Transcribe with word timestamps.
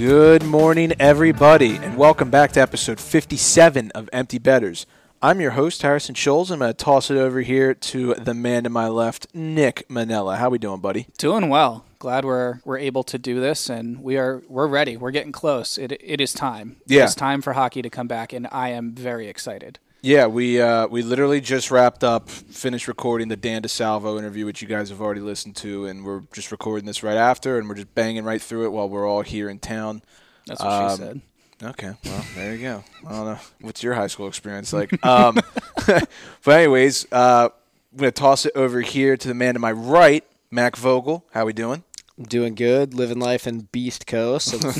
Good 0.00 0.44
morning, 0.46 0.94
everybody, 0.98 1.76
and 1.76 1.94
welcome 1.94 2.30
back 2.30 2.52
to 2.52 2.60
episode 2.60 2.98
57 2.98 3.90
of 3.90 4.08
Empty 4.14 4.38
Betters. 4.38 4.86
I'm 5.20 5.42
your 5.42 5.50
host, 5.50 5.82
Harrison 5.82 6.14
Scholes. 6.14 6.50
I'm 6.50 6.60
going 6.60 6.70
to 6.70 6.74
toss 6.74 7.10
it 7.10 7.18
over 7.18 7.42
here 7.42 7.74
to 7.74 8.14
the 8.14 8.32
man 8.32 8.64
to 8.64 8.70
my 8.70 8.88
left, 8.88 9.26
Nick 9.34 9.84
Manella. 9.90 10.36
How 10.36 10.48
we 10.48 10.56
doing, 10.56 10.80
buddy? 10.80 11.08
Doing 11.18 11.50
well. 11.50 11.84
Glad 11.98 12.24
we're 12.24 12.60
we're 12.64 12.78
able 12.78 13.02
to 13.04 13.18
do 13.18 13.40
this, 13.40 13.68
and 13.68 14.02
we 14.02 14.16
are 14.16 14.42
we're 14.48 14.68
ready. 14.68 14.96
We're 14.96 15.10
getting 15.10 15.32
close. 15.32 15.76
It 15.76 15.92
it 15.92 16.18
is 16.18 16.32
time. 16.32 16.78
Yeah. 16.86 17.04
it's 17.04 17.14
time 17.14 17.42
for 17.42 17.52
hockey 17.52 17.82
to 17.82 17.90
come 17.90 18.08
back, 18.08 18.32
and 18.32 18.48
I 18.50 18.70
am 18.70 18.94
very 18.94 19.28
excited. 19.28 19.80
Yeah, 20.02 20.28
we 20.28 20.60
uh, 20.60 20.86
we 20.86 21.02
literally 21.02 21.40
just 21.42 21.70
wrapped 21.70 22.02
up, 22.04 22.30
finished 22.30 22.88
recording 22.88 23.28
the 23.28 23.36
Dan 23.36 23.60
DeSalvo 23.62 24.18
interview, 24.18 24.46
which 24.46 24.62
you 24.62 24.68
guys 24.68 24.88
have 24.88 25.00
already 25.00 25.20
listened 25.20 25.56
to, 25.56 25.84
and 25.86 26.04
we're 26.04 26.22
just 26.32 26.50
recording 26.50 26.86
this 26.86 27.02
right 27.02 27.18
after, 27.18 27.58
and 27.58 27.68
we're 27.68 27.74
just 27.74 27.94
banging 27.94 28.24
right 28.24 28.40
through 28.40 28.64
it 28.64 28.70
while 28.70 28.88
we're 28.88 29.06
all 29.06 29.20
here 29.20 29.50
in 29.50 29.58
town. 29.58 30.00
That's 30.46 30.62
what 30.62 30.72
Um, 30.72 30.90
she 30.90 30.96
said. 30.96 31.20
Okay, 31.62 31.92
well, 32.06 32.24
there 32.34 32.54
you 32.54 32.62
go. 32.62 32.84
I 33.06 33.10
don't 33.12 33.24
know. 33.26 33.38
What's 33.60 33.82
your 33.82 33.92
high 33.92 34.06
school 34.06 34.26
experience 34.28 34.72
like? 34.72 35.04
Um, 35.04 35.38
but 35.86 36.08
anyways, 36.48 37.06
uh, 37.12 37.50
I'm 37.92 37.98
gonna 37.98 38.10
toss 38.10 38.46
it 38.46 38.52
over 38.56 38.80
here 38.80 39.18
to 39.18 39.28
the 39.28 39.34
man 39.34 39.52
to 39.52 39.60
my 39.60 39.72
right, 39.72 40.24
Mac 40.50 40.76
Vogel. 40.76 41.26
How 41.32 41.44
we 41.44 41.52
doing? 41.52 41.84
Doing 42.18 42.54
good, 42.54 42.94
living 42.94 43.18
life 43.18 43.46
in 43.46 43.68
Beast 43.72 44.06
Coast. 44.06 44.54
So 44.62 44.70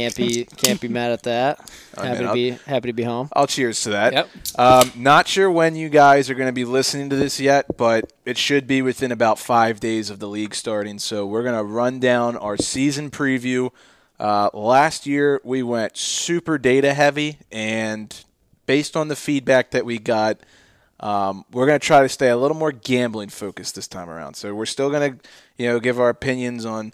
can't 0.00 0.16
be 0.16 0.44
can't 0.44 0.80
be 0.80 0.88
mad 0.88 1.12
at 1.12 1.22
that. 1.24 1.70
I 1.96 2.06
happy 2.08 2.18
mean, 2.20 2.28
to 2.28 2.34
be 2.34 2.50
happy 2.70 2.88
to 2.88 2.92
be 2.92 3.02
home. 3.02 3.28
I'll 3.32 3.46
cheers 3.46 3.82
to 3.82 3.90
that. 3.90 4.12
Yep. 4.12 4.28
Um, 4.58 4.92
not 4.96 5.28
sure 5.28 5.50
when 5.50 5.76
you 5.76 5.88
guys 5.88 6.30
are 6.30 6.34
going 6.34 6.48
to 6.48 6.52
be 6.52 6.64
listening 6.64 7.10
to 7.10 7.16
this 7.16 7.38
yet, 7.38 7.76
but 7.76 8.12
it 8.24 8.38
should 8.38 8.66
be 8.66 8.82
within 8.82 9.12
about 9.12 9.38
five 9.38 9.80
days 9.80 10.10
of 10.10 10.18
the 10.18 10.28
league 10.28 10.54
starting. 10.54 10.98
So 10.98 11.26
we're 11.26 11.42
going 11.42 11.56
to 11.56 11.64
run 11.64 12.00
down 12.00 12.36
our 12.36 12.56
season 12.56 13.10
preview. 13.10 13.70
Uh, 14.18 14.50
last 14.54 15.06
year 15.06 15.40
we 15.44 15.62
went 15.62 15.96
super 15.96 16.58
data 16.58 16.94
heavy, 16.94 17.38
and 17.50 18.24
based 18.66 18.96
on 18.96 19.08
the 19.08 19.16
feedback 19.16 19.70
that 19.72 19.84
we 19.84 19.98
got, 19.98 20.38
um, 21.00 21.44
we're 21.52 21.66
going 21.66 21.80
to 21.80 21.86
try 21.86 22.02
to 22.02 22.08
stay 22.08 22.28
a 22.28 22.36
little 22.36 22.56
more 22.56 22.72
gambling 22.72 23.30
focused 23.30 23.74
this 23.74 23.88
time 23.88 24.08
around. 24.08 24.34
So 24.34 24.54
we're 24.54 24.66
still 24.66 24.90
going 24.90 25.18
to, 25.18 25.28
you 25.56 25.66
know, 25.66 25.80
give 25.80 25.98
our 25.98 26.10
opinions 26.10 26.64
on 26.64 26.92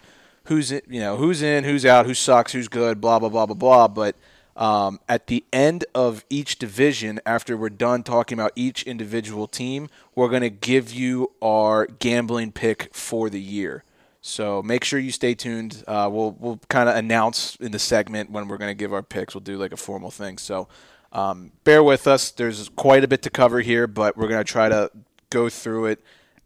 who's 0.49 0.73
in, 0.73 0.83
you 0.89 1.01
know 1.01 1.17
who's 1.17 1.43
in, 1.43 1.65
who's 1.65 1.85
out, 1.85 2.07
who 2.07 2.15
sucks, 2.15 2.53
who's 2.53 2.69
good, 2.69 3.01
blah 3.01 3.19
blah 3.19 3.29
blah 3.29 3.47
blah 3.47 3.55
blah. 3.55 3.89
But 3.89 4.17
um, 4.57 5.01
at 5.09 5.27
the 5.27 5.45
end 5.53 5.85
of 5.95 6.25
each 6.31 6.59
division, 6.59 7.21
after 7.27 7.57
we're 7.57 7.69
done 7.69 8.03
talking 8.03 8.39
about 8.39 8.53
each 8.57 8.83
individual 8.85 9.47
team, 9.47 9.89
we're 10.15 10.31
going 10.31 10.43
to 10.43 10.51
give 10.51 10.93
you 10.93 11.33
our 11.43 11.87
gambling 11.87 12.53
pick 12.53 12.95
for 12.95 13.29
the 13.29 13.41
year. 13.41 13.85
So 14.23 14.63
make 14.63 14.83
sure 14.83 14.99
you 14.99 15.13
stay 15.13 15.35
tuned. 15.35 15.85
Uh, 15.87 16.09
we'll 16.11 16.33
we'll 16.33 16.61
kind 16.69 16.89
of 16.89 16.97
announce 16.97 17.57
in 17.57 17.73
the 17.73 17.79
segment 17.79 18.31
when 18.31 18.49
we're 18.49 18.59
going 18.59 18.71
to 18.71 18.75
give 18.75 18.93
our 18.93 19.03
picks. 19.03 19.35
We'll 19.35 19.43
do 19.43 19.57
like 19.57 19.73
a 19.73 19.77
formal 19.77 20.11
thing. 20.11 20.39
So 20.39 20.69
um, 21.13 21.53
bear 21.65 21.83
with 21.83 22.07
us. 22.07 22.31
There's 22.31 22.69
quite 22.71 23.05
a 23.05 23.09
bit 23.09 23.23
to 23.23 23.31
cover 23.31 23.61
here, 23.61 23.87
but 23.87 24.17
we're 24.17 24.29
going 24.29 24.45
to 24.45 24.53
try 24.53 24.69
to 24.69 24.91
go 25.31 25.49
through 25.49 25.87
it 25.87 26.01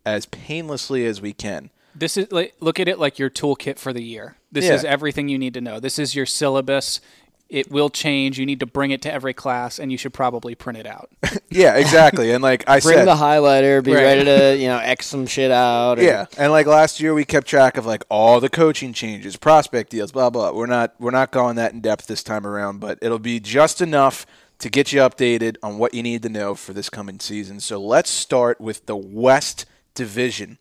as 0.05 0.27
painlessly 0.27 1.06
as 1.06 1.21
we 1.21 1.33
can. 1.33 1.71
This 2.01 2.17
is 2.17 2.33
like 2.33 2.55
look 2.61 2.81
at 2.81 2.89
it 2.89 2.98
like 2.98 3.19
your 3.19 3.31
toolkit 3.31 3.79
for 3.79 3.93
the 3.93 4.03
year. 4.03 4.37
This 4.51 4.65
Yeah. 4.65 4.75
is 4.75 4.84
everything 4.84 5.29
you 5.29 5.39
need 5.39 5.55
to 5.55 5.61
know. 5.61 5.79
This 5.81 5.98
is 5.98 6.15
your 6.15 6.27
syllabus. 6.27 7.01
It 7.48 7.69
will 7.70 7.91
change. 7.91 8.39
You 8.39 8.47
need 8.47 8.61
to 8.61 8.67
bring 8.67 8.93
it 8.93 9.03
to 9.03 9.12
every 9.12 9.34
class, 9.34 9.81
and 9.81 9.91
you 9.91 9.99
should 9.99 10.15
probably 10.15 10.55
print 10.55 10.78
it 10.78 10.87
out. 10.87 11.11
Yeah, 11.53 11.75
exactly. 11.75 12.31
And 12.31 12.44
like 12.44 12.62
I 12.69 12.75
Bring 12.81 12.94
said, 12.99 13.05
bring 13.05 13.06
the 13.06 13.21
highlighter. 13.21 13.83
Be 13.83 13.93
Right. 13.93 14.03
ready 14.05 14.25
to 14.25 14.56
you 14.56 14.69
know 14.69 14.78
x 14.78 15.06
some 15.06 15.27
shit 15.27 15.50
out. 15.50 15.99
or- 15.99 16.03
Yeah, 16.03 16.27
and 16.38 16.53
like 16.53 16.66
last 16.66 17.00
year, 17.00 17.12
we 17.12 17.25
kept 17.25 17.49
track 17.49 17.77
of 17.77 17.84
like 17.87 18.05
all 18.09 18.38
the 18.41 18.49
coaching 18.49 18.93
changes, 18.93 19.37
prospect 19.37 19.91
deals, 19.91 20.12
blah 20.12 20.31
blah. 20.31 20.53
We're 20.53 20.67
not 20.67 20.94
we're 21.00 21.11
not 21.11 21.32
going 21.32 21.56
that 21.56 21.72
in 21.72 21.81
depth 21.81 22.06
this 22.06 22.22
time 22.22 22.47
around, 22.47 22.78
but 22.78 22.99
it'll 23.03 23.19
be 23.19 23.41
just 23.41 23.81
enough 23.81 24.27
to 24.61 24.69
get 24.71 24.93
you 24.93 25.00
updated 25.00 25.56
on 25.62 25.77
what 25.77 25.93
you 25.93 26.05
need 26.05 26.22
to 26.22 26.28
know 26.28 26.55
for 26.55 26.72
this 26.72 26.88
coming 26.88 27.19
season. 27.19 27.59
So 27.59 27.81
let's 27.81 28.11
start 28.11 28.61
with 28.61 28.87
the 28.87 28.97
West 28.97 29.65
Division. 29.97 30.59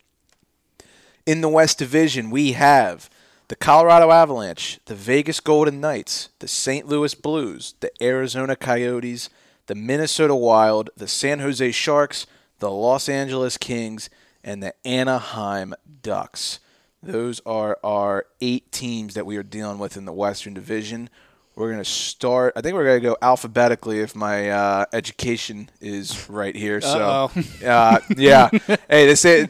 In 1.26 1.40
the 1.40 1.48
West 1.48 1.78
Division, 1.78 2.30
we 2.30 2.52
have 2.52 3.10
the 3.48 3.56
Colorado 3.56 4.10
Avalanche, 4.10 4.80
the 4.86 4.94
Vegas 4.94 5.40
Golden 5.40 5.80
Knights, 5.80 6.30
the 6.38 6.48
St. 6.48 6.86
Louis 6.86 7.14
Blues, 7.14 7.74
the 7.80 7.90
Arizona 8.02 8.56
Coyotes, 8.56 9.28
the 9.66 9.74
Minnesota 9.74 10.34
Wild, 10.34 10.90
the 10.96 11.08
San 11.08 11.40
Jose 11.40 11.70
Sharks, 11.72 12.26
the 12.58 12.70
Los 12.70 13.08
Angeles 13.08 13.56
Kings, 13.56 14.08
and 14.42 14.62
the 14.62 14.74
Anaheim 14.86 15.74
Ducks. 16.02 16.60
Those 17.02 17.40
are 17.46 17.78
our 17.82 18.26
eight 18.40 18.70
teams 18.72 19.14
that 19.14 19.26
we 19.26 19.36
are 19.36 19.42
dealing 19.42 19.78
with 19.78 19.96
in 19.96 20.04
the 20.04 20.12
Western 20.12 20.54
Division. 20.54 21.08
We're 21.54 21.72
going 21.72 21.82
to 21.82 21.90
start, 21.90 22.52
I 22.56 22.60
think 22.60 22.74
we're 22.74 22.84
going 22.84 23.00
to 23.00 23.08
go 23.08 23.16
alphabetically 23.20 24.00
if 24.00 24.14
my 24.14 24.50
uh, 24.50 24.84
education 24.92 25.70
is 25.80 26.28
right 26.30 26.54
here. 26.54 26.80
So, 26.80 27.30
uh, 27.64 28.00
yeah. 28.16 28.48
Hey, 28.88 29.06
they 29.06 29.14
say 29.14 29.46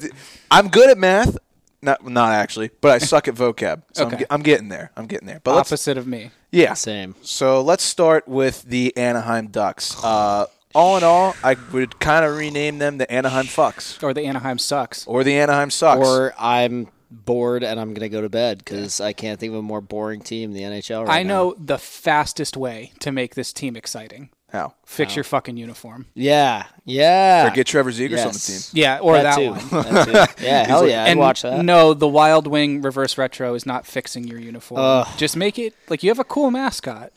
I'm 0.50 0.68
good 0.68 0.90
at 0.90 0.98
math. 0.98 1.36
Not, 1.82 2.06
not 2.06 2.32
actually, 2.32 2.70
but 2.80 2.90
I 2.92 2.98
suck 3.04 3.28
at 3.28 3.34
vocab. 3.34 3.82
So 3.92 4.06
I'm, 4.08 4.18
ge- 4.18 4.24
I'm 4.30 4.42
getting 4.42 4.68
there. 4.68 4.90
I'm 4.96 5.06
getting 5.06 5.26
there. 5.26 5.40
But 5.42 5.54
let's, 5.56 5.70
Opposite 5.72 5.96
of 5.98 6.06
me. 6.06 6.30
yeah. 6.50 6.74
Same. 6.74 7.14
So 7.22 7.60
let's 7.62 7.82
start 7.84 8.28
with 8.28 8.62
the 8.64 8.96
Anaheim 8.96 9.48
Ducks. 9.48 9.96
Uh, 10.04 10.46
all 10.72 10.96
in 10.96 11.02
all, 11.02 11.34
I 11.42 11.56
would 11.72 11.98
kind 11.98 12.24
of 12.24 12.36
rename 12.36 12.78
them 12.78 12.98
the 12.98 13.10
Anaheim 13.10 13.46
Fucks 13.46 14.00
Or 14.04 14.14
the 14.14 14.22
Anaheim 14.24 14.56
sucks. 14.56 15.04
or 15.04 15.24
the 15.24 15.34
Anaheim 15.36 15.68
Sucks. 15.68 16.06
Or 16.06 16.32
I'm 16.38 16.86
bored 17.10 17.64
and 17.64 17.80
I'm 17.80 17.92
gonna 17.92 18.08
go 18.08 18.20
to 18.20 18.28
bed 18.28 18.58
because 18.58 19.00
I 19.00 19.12
can't 19.12 19.40
think 19.40 19.50
of 19.52 19.58
a 19.58 19.62
more 19.62 19.80
boring 19.80 20.20
team 20.20 20.50
in 20.50 20.56
the 20.56 20.62
NHL 20.62 21.08
right 21.08 21.18
I 21.18 21.22
now. 21.24 21.28
know 21.28 21.54
the 21.58 21.76
fastest 21.76 22.56
way 22.56 22.92
to 23.00 23.10
make 23.10 23.34
this 23.34 23.52
team 23.52 23.74
exciting. 23.74 24.30
How? 24.52 24.74
Fix 24.84 25.14
your 25.14 25.22
fucking 25.24 25.56
uniform. 25.56 26.06
Yeah. 26.14 26.64
Yeah. 26.84 27.46
Or 27.46 27.50
get 27.54 27.66
Trevor 27.68 27.92
Zegras 27.92 28.26
on 28.26 28.32
the 28.32 28.38
team. 28.38 28.60
Yeah, 28.72 28.98
or 28.98 29.14
that, 29.14 29.36
too. 29.36 29.50
one. 29.50 29.84
That 29.84 30.36
too. 30.38 30.44
Yeah. 30.44 30.66
Hell 30.66 30.88
yeah. 30.88 31.04
I'd 31.04 31.10
and 31.10 31.20
watch 31.20 31.42
that. 31.42 31.64
no, 31.64 31.94
the 31.94 32.08
Wild 32.08 32.46
Wing 32.48 32.82
Reverse 32.82 33.16
Retro 33.16 33.54
is 33.54 33.64
not 33.64 33.86
fixing 33.86 34.24
your 34.26 34.40
uniform. 34.40 34.80
Ugh. 34.80 35.06
Just 35.16 35.36
make 35.36 35.58
it 35.58 35.74
like 35.88 36.02
you 36.02 36.10
have 36.10 36.18
a 36.18 36.24
cool 36.24 36.50
mascot. 36.50 37.12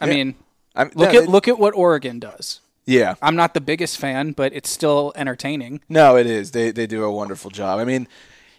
I 0.00 0.06
mean, 0.06 0.34
I 0.74 0.84
mean, 0.84 0.92
look 0.96 1.12
no, 1.12 1.18
at 1.18 1.24
it- 1.24 1.28
look 1.28 1.46
at 1.48 1.58
what 1.58 1.74
Oregon 1.74 2.18
does. 2.18 2.60
Yeah. 2.86 3.14
I'm 3.22 3.36
not 3.36 3.54
the 3.54 3.60
biggest 3.60 3.98
fan, 3.98 4.32
but 4.32 4.52
it's 4.54 4.68
still 4.70 5.12
entertaining. 5.14 5.82
No, 5.88 6.16
it 6.16 6.26
is. 6.26 6.50
They 6.52 6.70
they 6.70 6.86
do 6.86 7.04
a 7.04 7.12
wonderful 7.12 7.50
job. 7.50 7.78
I 7.78 7.84
mean, 7.84 8.08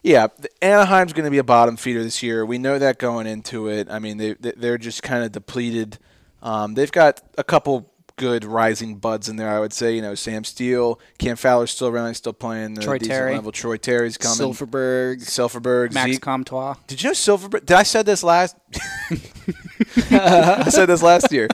yeah, 0.04 0.28
Anaheim's 0.62 1.14
going 1.14 1.26
to 1.26 1.32
be 1.32 1.40
a 1.40 1.44
bottom 1.44 1.78
feeder 1.78 2.04
this 2.04 2.22
year. 2.22 2.46
We 2.46 2.58
know 2.60 2.78
that 2.78 3.00
going 3.00 3.26
into 3.28 3.68
it. 3.70 3.90
I 3.90 3.98
mean, 4.00 4.18
they 4.18 4.34
they- 4.34 4.54
they're 4.56 4.78
just 4.78 5.02
kind 5.04 5.24
of 5.24 5.32
depleted. 5.32 5.98
Um, 6.42 6.74
they've 6.74 6.92
got 6.92 7.22
a 7.38 7.44
couple 7.44 7.90
good 8.24 8.46
rising 8.46 8.96
buds 8.96 9.28
in 9.28 9.36
there. 9.36 9.50
I 9.50 9.60
would 9.60 9.74
say, 9.74 9.94
you 9.94 10.02
know, 10.02 10.16
Sam 10.16 10.46
Steel, 10.46 10.98
Cam 11.18 11.36
Fowler's 11.36 11.72
still 11.72 11.90
around, 11.90 12.14
still 12.14 12.32
playing 12.32 12.76
the 12.76 12.82
Troy 12.82 12.98
decent 12.98 13.12
Terry. 13.12 13.36
level. 13.36 13.52
Troy 13.52 13.76
Terry's 13.76 14.18
coming. 14.18 14.38
Silfverberg. 14.38 15.22
Silfverberg, 15.26 15.92
Max 15.92 16.12
Zeke. 16.14 16.22
Comtois. 16.22 16.76
Did 16.88 17.04
you 17.04 17.10
know 17.10 17.14
Silfverberg? 17.14 17.66
Did 17.66 17.76
I 17.76 17.84
said 17.84 18.06
this 18.06 18.24
last? 18.24 18.56
I 20.10 20.70
said 20.70 20.86
this 20.86 21.04
last 21.04 21.34
year. 21.34 21.50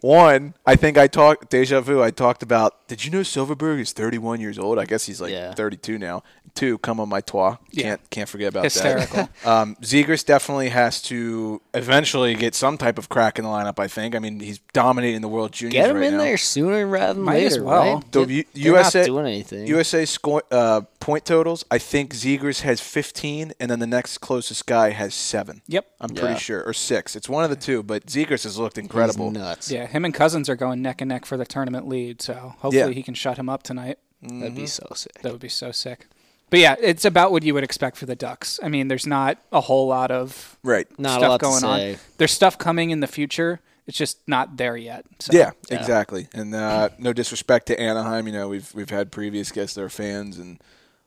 One, 0.00 0.54
I 0.66 0.76
think 0.76 0.96
I 0.98 1.06
talked 1.06 1.50
deja 1.50 1.80
vu. 1.80 2.02
I 2.02 2.10
talked 2.10 2.42
about. 2.42 2.86
Did 2.88 3.04
you 3.04 3.10
know 3.10 3.20
Silfverberg 3.20 3.80
is 3.80 3.92
31 3.92 4.40
years 4.40 4.58
old? 4.58 4.78
I 4.78 4.84
guess 4.86 5.04
he's 5.06 5.20
like 5.20 5.30
Yeah. 5.32 5.52
32 5.52 5.98
now. 5.98 6.22
Two, 6.54 6.78
come 6.78 6.98
on 6.98 7.08
my 7.08 7.20
toit. 7.20 7.58
Yeah. 7.70 7.82
Can't 7.84 8.10
can't 8.10 8.28
forget 8.28 8.48
about 8.48 8.64
Hysterical. 8.64 9.16
that. 9.16 9.30
Um, 9.46 9.76
Zegras 9.76 10.24
definitely 10.24 10.70
has 10.70 11.00
to 11.02 11.60
eventually 11.74 12.34
get 12.34 12.54
some 12.54 12.76
type 12.78 12.98
of 12.98 13.08
crack 13.08 13.38
in 13.38 13.44
the 13.44 13.50
lineup. 13.50 13.78
I 13.78 13.86
think. 13.88 14.14
I 14.16 14.18
mean, 14.18 14.40
he's 14.40 14.58
dominating 14.72 15.20
the 15.20 15.28
World 15.28 15.52
Juniors 15.52 15.72
Get 15.74 15.90
him 15.90 15.96
right 15.96 16.06
in 16.06 16.12
now. 16.16 16.24
there 16.24 16.36
sooner 16.36 16.86
rather 16.86 17.14
than 17.14 17.22
Might 17.24 17.34
later. 17.34 17.46
as 17.46 17.60
well. 17.60 17.94
Right? 17.96 18.12
The 18.12 18.24
Get- 18.26 18.46
U- 18.54 18.72
USA 18.72 19.00
not 19.00 19.06
doing 19.06 19.26
anything. 19.26 19.66
USA 19.66 20.04
score, 20.06 20.42
uh, 20.50 20.80
point 21.00 21.24
totals. 21.24 21.64
I 21.70 21.78
think 21.78 22.14
Zegras 22.14 22.62
has 22.62 22.80
15, 22.80 23.52
and 23.60 23.70
then 23.70 23.78
the 23.78 23.86
next 23.86 24.18
closest 24.18 24.66
guy 24.66 24.90
has 24.90 25.14
seven. 25.14 25.62
Yep. 25.68 25.86
I'm 26.00 26.10
pretty 26.10 26.38
sure, 26.40 26.62
or 26.64 26.72
six. 26.72 27.14
It's 27.14 27.28
one 27.28 27.44
of 27.44 27.50
the 27.50 27.56
two, 27.56 27.82
but 27.82 28.06
Zegras 28.06 28.44
has 28.44 28.58
looked 28.58 28.76
He's 28.76 28.84
incredible. 28.84 29.30
nuts. 29.30 29.70
Yeah, 29.70 29.86
him 29.88 30.04
and 30.04 30.14
Cozens 30.14 30.48
are 30.48 30.56
going 30.56 30.80
neck 30.82 31.00
and 31.00 31.08
neck 31.08 31.24
for 31.26 31.36
the 31.36 31.44
tournament 31.46 31.88
lead, 31.88 32.22
so 32.22 32.54
hopefully 32.58 32.76
Yeah. 32.78 32.88
he 32.90 33.02
can 33.02 33.14
shut 33.14 33.36
him 33.38 33.48
up 33.48 33.62
tonight. 33.62 33.98
That'd 34.22 34.54
be 34.54 34.66
so 34.66 34.86
sick. 34.94 35.20
That 35.22 35.32
would 35.32 35.40
be 35.40 35.48
so 35.48 35.70
sick. 35.72 36.06
But 36.50 36.60
yeah, 36.60 36.76
it's 36.80 37.04
about 37.04 37.30
what 37.30 37.42
you 37.42 37.52
would 37.54 37.62
expect 37.64 37.96
for 37.98 38.06
the 38.06 38.16
Ducks. 38.16 38.58
I 38.62 38.68
mean, 38.68 38.88
there's 38.88 39.06
not 39.06 39.38
a 39.52 39.60
whole 39.60 39.86
lot 39.86 40.10
of 40.10 40.56
Right. 40.64 40.86
Not 40.98 41.16
a 41.16 41.20
stuff 41.20 41.28
lot 41.28 41.40
to 41.40 41.44
going 41.44 41.64
on. 41.92 41.96
There's 42.16 42.32
stuff 42.32 42.56
coming 42.58 42.90
in 42.90 43.00
the 43.00 43.06
future. 43.06 43.60
It's 43.86 43.96
just 43.98 44.18
not 44.26 44.56
there 44.56 44.76
yet. 44.76 45.04
So. 45.18 45.36
Yeah, 45.36 45.50
exactly. 45.70 46.28
And 46.34 46.54
uh, 46.54 46.88
no 46.98 47.12
disrespect 47.12 47.66
to 47.66 47.78
Anaheim, 47.80 48.26
you 48.26 48.32
know, 48.32 48.48
we've 48.48 48.74
we've 48.74 48.90
had 48.90 49.10
previous 49.12 49.50
guests 49.52 49.74
that 49.76 49.82
are 49.82 49.88
fans 49.88 50.38
and 50.38 50.60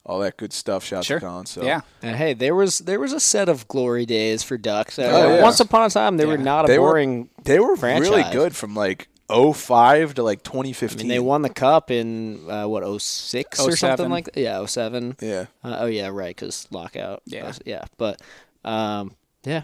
all 0.06 0.20
that 0.20 0.38
good 0.38 0.52
stuff. 0.54 0.84
Shout 0.84 1.06
Sure. 1.06 1.20
to 1.20 1.26
Colin. 1.26 1.46
So 1.46 1.64
Yeah. 1.64 1.82
And 2.02 2.16
hey, 2.16 2.34
there 2.34 2.56
was 2.56 2.80
there 2.80 3.00
was 3.00 3.14
a 3.14 3.20
set 3.20 3.50
of 3.50 3.68
glory 3.68 4.06
days 4.06 4.44
for 4.44 4.58
Ducks. 4.58 4.98
Uh, 5.00 5.04
Oh, 5.04 5.36
yeah. 5.36 5.42
Once 5.44 5.60
upon 5.60 5.86
a 5.86 5.90
time, 5.90 6.18
they 6.18 6.26
were 6.26 6.38
not 6.38 6.66
a 6.66 6.68
They 6.68 6.80
were- 6.80 6.90
boring. 6.90 7.30
they 7.44 7.60
were 7.60 7.76
really 7.76 8.24
good 8.32 8.56
from 8.56 8.74
like 8.76 9.08
05 9.30 10.16
to 10.16 10.24
like 10.24 10.44
2015. 10.44 10.52
I 10.52 11.08
2015. 11.08 11.08
mean, 11.08 11.08
they 11.16 11.20
won 11.20 11.42
the 11.42 11.50
cup 11.50 11.90
in 11.92 12.50
uh, 12.50 12.68
what 12.68 12.84
06 13.02 13.60
or 13.60 13.72
07. 13.72 13.78
something 13.98 14.12
like 14.12 14.26
that. 14.26 14.38
Yeah, 14.38 14.66
07. 14.66 15.16
Yeah. 15.22 15.46
Uh, 15.64 15.78
oh 15.82 15.86
yeah, 15.86 16.08
right, 16.08 16.36
because 16.36 16.68
lockout. 16.72 17.22
Yeah. 17.26 17.48
Uh, 17.48 17.54
yeah. 17.66 17.84
But 17.98 18.22
um, 18.66 19.16
yeah, 19.46 19.64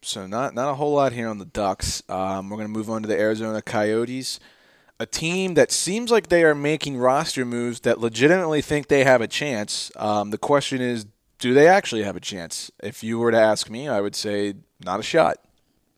so 0.00 0.26
not 0.26 0.54
not 0.54 0.70
a 0.70 0.74
whole 0.74 0.94
lot 0.94 1.12
here 1.12 1.28
on 1.28 1.38
the 1.38 1.44
Ducks. 1.44 2.02
Um, 2.08 2.48
we're 2.50 2.56
going 2.56 2.68
to 2.68 2.72
move 2.78 2.88
on 2.90 3.02
to 3.02 3.08
the 3.08 3.18
Arizona 3.18 3.60
Coyotes, 3.62 4.40
a 5.02 5.06
team 5.06 5.54
that 5.54 5.72
seems 5.72 6.10
like 6.12 6.28
they 6.28 6.44
are 6.44 6.54
making 6.54 6.96
roster 6.96 7.44
moves 7.44 7.80
that 7.80 7.98
legitimately 8.00 8.62
think 8.62 8.86
they 8.86 9.02
have 9.04 9.20
a 9.20 9.26
chance. 9.26 9.90
Um, 9.96 10.30
the 10.30 10.38
question 10.38 10.80
is, 10.80 11.06
do 11.38 11.52
they 11.54 11.66
actually 11.66 12.04
have 12.04 12.14
a 12.14 12.20
chance? 12.20 12.70
If 12.82 13.02
you 13.02 13.18
were 13.18 13.32
to 13.32 13.40
ask 13.40 13.68
me, 13.68 13.88
I 13.88 14.00
would 14.00 14.14
say 14.14 14.54
not 14.84 15.00
a 15.00 15.02
shot. 15.02 15.38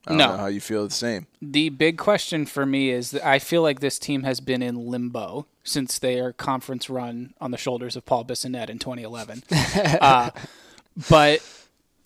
I 0.06 0.10
don't 0.10 0.18
No. 0.18 0.26
know 0.32 0.36
how 0.38 0.46
you 0.46 0.60
feel 0.60 0.84
the 0.84 0.90
same. 0.94 1.26
The 1.42 1.68
big 1.68 1.98
question 1.98 2.46
for 2.46 2.64
me 2.64 2.90
is 2.90 3.10
that 3.10 3.26
I 3.26 3.38
feel 3.38 3.60
like 3.62 3.80
this 3.80 3.98
team 3.98 4.22
has 4.22 4.40
been 4.40 4.62
in 4.62 4.86
limbo 4.90 5.46
since 5.62 5.98
their 5.98 6.32
conference 6.32 6.88
run 6.90 7.34
on 7.40 7.50
the 7.50 7.58
shoulders 7.58 7.96
of 7.96 8.04
Paul 8.06 8.24
Bissonnette 8.24 8.70
in 8.70 8.78
2011. 8.78 9.42
uh, 10.00 10.30
but 11.10 11.40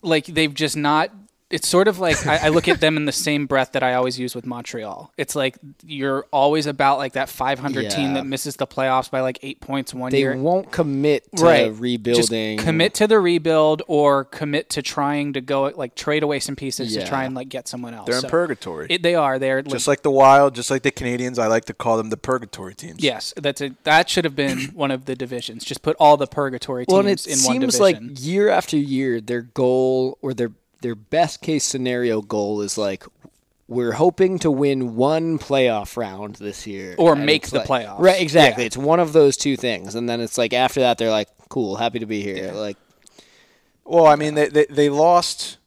like 0.01 0.25
they've 0.25 0.53
just 0.53 0.75
not. 0.77 1.11
It's 1.49 1.67
sort 1.67 1.87
of 1.87 1.97
like 1.99 2.27
I, 2.27 2.45
I 2.45 2.49
look 2.49 2.67
at 2.67 2.79
them 2.79 2.95
in 2.95 3.05
the 3.05 3.11
same 3.11 3.47
breath 3.47 3.71
that 3.71 3.81
I 3.81 3.95
always 3.95 4.19
use 4.19 4.35
with 4.35 4.45
Montreal. 4.45 5.11
It's 5.17 5.35
like 5.35 5.57
you're 5.83 6.27
always 6.31 6.67
about 6.67 6.99
like 6.99 7.13
that 7.13 7.27
500 7.27 7.89
team 7.89 8.13
that 8.13 8.25
misses 8.27 8.55
the 8.57 8.67
playoffs 8.67 9.09
by 9.09 9.21
like 9.21 9.39
eight 9.41 9.59
points 9.59 9.91
one 9.91 10.11
They 10.11 10.19
year. 10.19 10.35
won't 10.37 10.71
commit 10.71 11.23
to 11.37 11.43
right 11.43 11.73
rebuilding. 11.73 12.57
Just 12.57 12.65
commit 12.67 12.93
to 12.95 13.07
the 13.07 13.19
rebuild 13.19 13.81
or 13.87 14.25
commit 14.25 14.69
to 14.69 14.83
trying 14.83 15.33
to 15.33 15.41
go 15.41 15.63
like 15.75 15.95
trade 15.95 16.21
away 16.21 16.39
some 16.39 16.55
pieces 16.55 16.93
to 16.93 17.03
try 17.07 17.23
and 17.23 17.33
like 17.33 17.49
get 17.49 17.67
someone 17.67 17.95
else. 17.95 18.05
They're 18.05 18.15
in 18.17 18.21
So 18.21 18.29
purgatory. 18.29 18.85
it- 18.91 19.01
they 19.01 19.15
are. 19.15 19.39
They're 19.39 19.63
just 19.63 19.87
like 19.87 20.03
the 20.03 20.11
Wild, 20.11 20.53
just 20.53 20.69
like 20.69 20.83
the 20.83 20.91
Canadians, 20.91 21.39
I 21.39 21.47
like 21.47 21.65
to 21.65 21.73
call 21.73 21.97
them 21.97 22.11
the 22.11 22.17
purgatory 22.17 22.75
teams. 22.75 23.01
Yes, 23.01 23.33
that's 23.37 23.61
a 23.61 23.71
that 23.85 24.07
should 24.07 24.25
have 24.25 24.35
been 24.35 24.59
one 24.75 24.91
of 24.91 25.05
the 25.05 25.15
divisions. 25.15 25.63
Just 25.63 25.81
put 25.81 25.95
all 25.99 26.15
the 26.15 26.27
purgatory 26.27 26.85
teams 26.85 26.93
well, 26.93 26.99
and 26.99 27.09
it 27.09 27.25
in 27.25 27.31
one 27.43 27.59
seems 27.59 27.77
division. 27.77 28.07
like 28.09 28.19
year 28.23 28.49
after 28.49 28.77
year, 28.77 29.19
their 29.19 29.41
goal 29.41 30.17
or 30.21 30.35
their 30.35 30.51
their 30.81 30.95
best 30.95 31.41
case 31.41 31.63
scenario 31.63 32.21
goal 32.21 32.61
is 32.61 32.77
like 32.77 33.03
we're 33.67 33.91
hoping 33.93 34.39
to 34.39 34.49
win 34.49 34.95
one 34.95 35.37
playoff 35.37 35.95
round 35.95 36.35
this 36.37 36.65
year 36.65 36.95
Or 36.97 37.15
make 37.15 37.43
it's 37.43 37.51
the 37.51 37.59
like- 37.59 37.67
playoffs. 37.67 37.99
Right, 37.99 38.19
exactly. 38.21 38.63
Yeah. 38.63 38.67
It's 38.67 38.77
one 38.77 38.99
of 38.99 39.13
those 39.13 39.37
two 39.37 39.55
things, 39.57 39.93
and 39.95 40.09
then 40.09 40.21
it's 40.21 40.37
like 40.37 40.53
after 40.53 40.79
that 40.79 40.97
they're 40.97 41.11
like, 41.11 41.29
"Cool, 41.49 41.75
happy 41.75 41.99
to 41.99 42.05
be 42.07 42.21
here." 42.23 42.51
Like, 42.53 42.77
Well, 43.85 44.05
I 44.07 44.15
mean, 44.15 44.33
they, 44.35 44.47
they 44.49 44.65
they 44.69 44.89
lost 44.89 45.57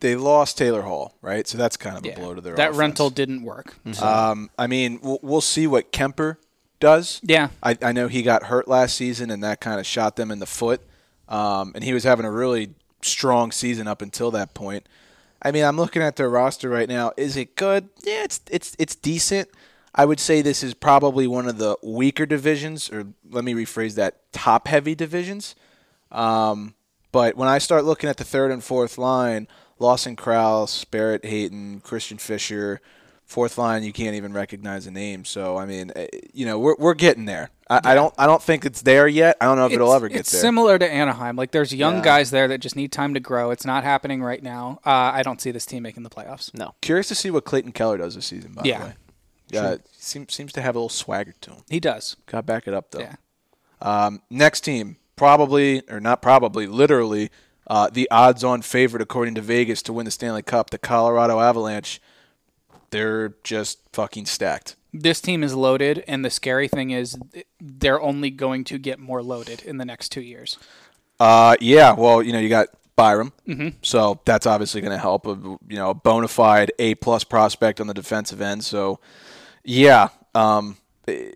they 0.00 0.16
lost 0.16 0.58
Taylor 0.58 0.82
Hall, 0.82 1.14
right? 1.22 1.46
So 1.46 1.56
that's 1.56 1.76
kind 1.76 1.96
of 1.96 2.04
a 2.04 2.14
blow 2.14 2.34
to 2.34 2.40
their 2.40 2.54
that 2.56 2.70
offense. 2.70 2.76
rental 2.78 3.10
didn't 3.10 3.42
work. 3.42 3.74
So, 3.92 4.06
Um, 4.06 4.50
I 4.58 4.66
mean, 4.66 4.98
we'll, 5.02 5.18
we'll 5.22 5.40
see 5.40 5.66
what 5.66 5.92
Kuemper 5.92 6.36
does. 6.80 7.20
yeah, 7.22 7.48
I, 7.62 7.78
I 7.80 7.92
know 7.92 8.08
he 8.08 8.22
got 8.22 8.44
hurt 8.44 8.68
last 8.68 8.96
season, 8.96 9.30
and 9.30 9.42
that 9.44 9.60
kind 9.60 9.80
of 9.80 9.86
shot 9.86 10.16
them 10.16 10.30
in 10.30 10.40
the 10.40 10.46
foot. 10.46 10.82
Um, 11.28 11.72
and 11.74 11.82
he 11.84 11.94
was 11.94 12.04
having 12.04 12.26
a 12.26 12.30
really 12.30 12.70
strong 13.06 13.52
season 13.52 13.86
up 13.86 14.02
until 14.02 14.30
that 14.32 14.54
point. 14.54 14.88
I 15.42 15.50
mean, 15.50 15.64
I'm 15.64 15.76
looking 15.76 16.02
at 16.02 16.16
their 16.16 16.30
roster 16.30 16.68
right 16.68 16.88
now. 16.88 17.12
Is 17.16 17.36
it 17.36 17.54
good? 17.56 17.88
Yeah, 18.02 18.24
it's 18.24 18.40
it's 18.50 18.74
it's 18.78 18.94
decent. 18.94 19.48
I 19.94 20.04
would 20.06 20.18
say 20.18 20.42
this 20.42 20.62
is 20.62 20.74
probably 20.74 21.26
one 21.26 21.46
of 21.46 21.58
the 21.58 21.76
weaker 21.82 22.26
divisions, 22.26 22.90
or 22.90 23.06
let 23.30 23.44
me 23.44 23.54
rephrase 23.54 23.94
that: 23.94 24.32
top-heavy 24.32 24.94
divisions. 24.94 25.54
Um, 26.10 26.74
but 27.12 27.36
when 27.36 27.48
I 27.48 27.58
start 27.58 27.84
looking 27.84 28.10
at 28.10 28.16
the 28.16 28.24
third 28.24 28.50
and 28.50 28.64
fourth 28.64 28.98
line, 28.98 29.46
Lawson 29.78 30.16
Crouse, 30.16 30.84
Barrett 30.84 31.24
Hayton, 31.24 31.80
Christian 31.80 32.18
Fischer, 32.18 32.80
fourth 33.26 33.58
line, 33.58 33.82
you 33.82 33.92
can't 33.92 34.14
even 34.16 34.32
recognize 34.32 34.86
a 34.86 34.90
name. 34.90 35.24
So 35.24 35.56
I 35.56 35.66
mean, 35.66 35.92
eh, 35.96 36.06
you 36.32 36.46
know, 36.46 36.58
we're 36.58 36.76
we're 36.78 36.94
getting 36.94 37.24
there. 37.24 37.50
I, 37.70 37.80
I 37.84 37.94
don't 37.94 38.14
I 38.18 38.26
don't 38.26 38.42
think 38.42 38.64
it's 38.66 38.82
there 38.82 39.08
yet. 39.08 39.36
I 39.40 39.46
don't 39.46 39.56
know 39.56 39.66
if 39.66 39.72
it'll 39.72 39.92
ever 39.94 40.08
get 40.08 40.20
it's 40.20 40.32
there. 40.32 40.40
similar 40.40 40.78
to 40.78 40.90
Anaheim. 40.90 41.36
Like 41.36 41.50
there's 41.50 41.74
young 41.74 41.96
Yeah. 41.96 42.02
guys 42.02 42.30
there 42.30 42.46
that 42.48 42.58
just 42.58 42.76
need 42.76 42.92
time 42.92 43.14
to 43.14 43.20
grow. 43.20 43.50
It's 43.50 43.64
not 43.64 43.84
happening 43.84 44.22
right 44.22 44.42
now. 44.42 44.80
Uh, 44.84 44.90
I 44.90 45.22
don't 45.22 45.40
see 45.40 45.50
this 45.50 45.64
team 45.66 45.82
making 45.82 46.02
the 46.02 46.10
playoffs. 46.10 46.52
no. 46.54 46.74
Curious 46.82 47.08
to 47.08 47.14
see 47.14 47.30
what 47.30 47.44
Clayton 47.44 47.72
Keller 47.72 47.96
does 47.98 48.14
this 48.14 48.26
season. 48.26 48.52
By 48.52 48.62
Yeah. 48.64 48.78
the 48.78 48.84
way, 48.84 48.92
yeah, 49.48 49.76
seems 49.92 50.34
seems 50.34 50.52
to 50.52 50.60
have 50.62 50.74
a 50.74 50.78
little 50.78 50.88
swagger 50.88 51.34
to 51.40 51.50
him. 51.52 51.62
He 51.70 51.80
does. 51.80 52.16
Got 52.26 52.38
to 52.38 52.42
back 52.42 52.66
it 52.68 52.74
up 52.74 52.90
though. 52.90 53.00
Yeah. 53.00 53.14
Um, 53.80 54.22
next 54.30 54.60
team, 54.62 54.96
probably 55.16 55.82
or 55.90 56.00
not 56.00 56.20
probably, 56.22 56.66
literally 56.66 57.30
uh, 57.66 57.88
the 57.90 58.10
odds-on 58.10 58.60
favorite 58.60 59.00
according 59.02 59.34
to 59.36 59.40
Vegas 59.40 59.80
to 59.82 59.92
win 59.92 60.04
the 60.04 60.10
Stanley 60.10 60.42
Cup, 60.42 60.68
the 60.70 60.78
Colorado 60.78 61.40
Avalanche. 61.40 62.00
They're 62.94 63.34
just 63.42 63.80
fucking 63.92 64.26
stacked. 64.26 64.76
This 64.92 65.20
team 65.20 65.42
is 65.42 65.52
loaded, 65.52 66.04
and 66.06 66.24
the 66.24 66.30
scary 66.30 66.68
thing 66.68 66.90
is 66.90 67.18
they're 67.60 68.00
only 68.00 68.30
going 68.30 68.62
to 68.64 68.78
get 68.78 69.00
more 69.00 69.20
loaded 69.20 69.62
in 69.62 69.78
the 69.78 69.84
next 69.84 70.10
two 70.10 70.20
years. 70.20 70.56
Uh, 71.18 71.56
yeah. 71.60 71.92
Well, 71.92 72.22
you 72.22 72.32
know, 72.32 72.38
you 72.38 72.48
got 72.48 72.68
Byram, 72.94 73.32
mm-hmm. 73.48 73.70
so 73.82 74.20
that's 74.24 74.46
obviously 74.46 74.80
going 74.80 74.92
to 74.92 74.98
help. 74.98 75.26
A 75.26 75.30
you 75.34 75.58
know, 75.76 75.90
a 75.90 75.94
bona 75.94 76.28
fide 76.28 76.70
A 76.78 76.94
plus 76.94 77.24
prospect 77.24 77.80
on 77.80 77.88
the 77.88 77.94
defensive 77.94 78.40
end. 78.40 78.62
So, 78.62 79.00
yeah. 79.64 80.10
Um, 80.32 80.76
eh, 81.08 81.32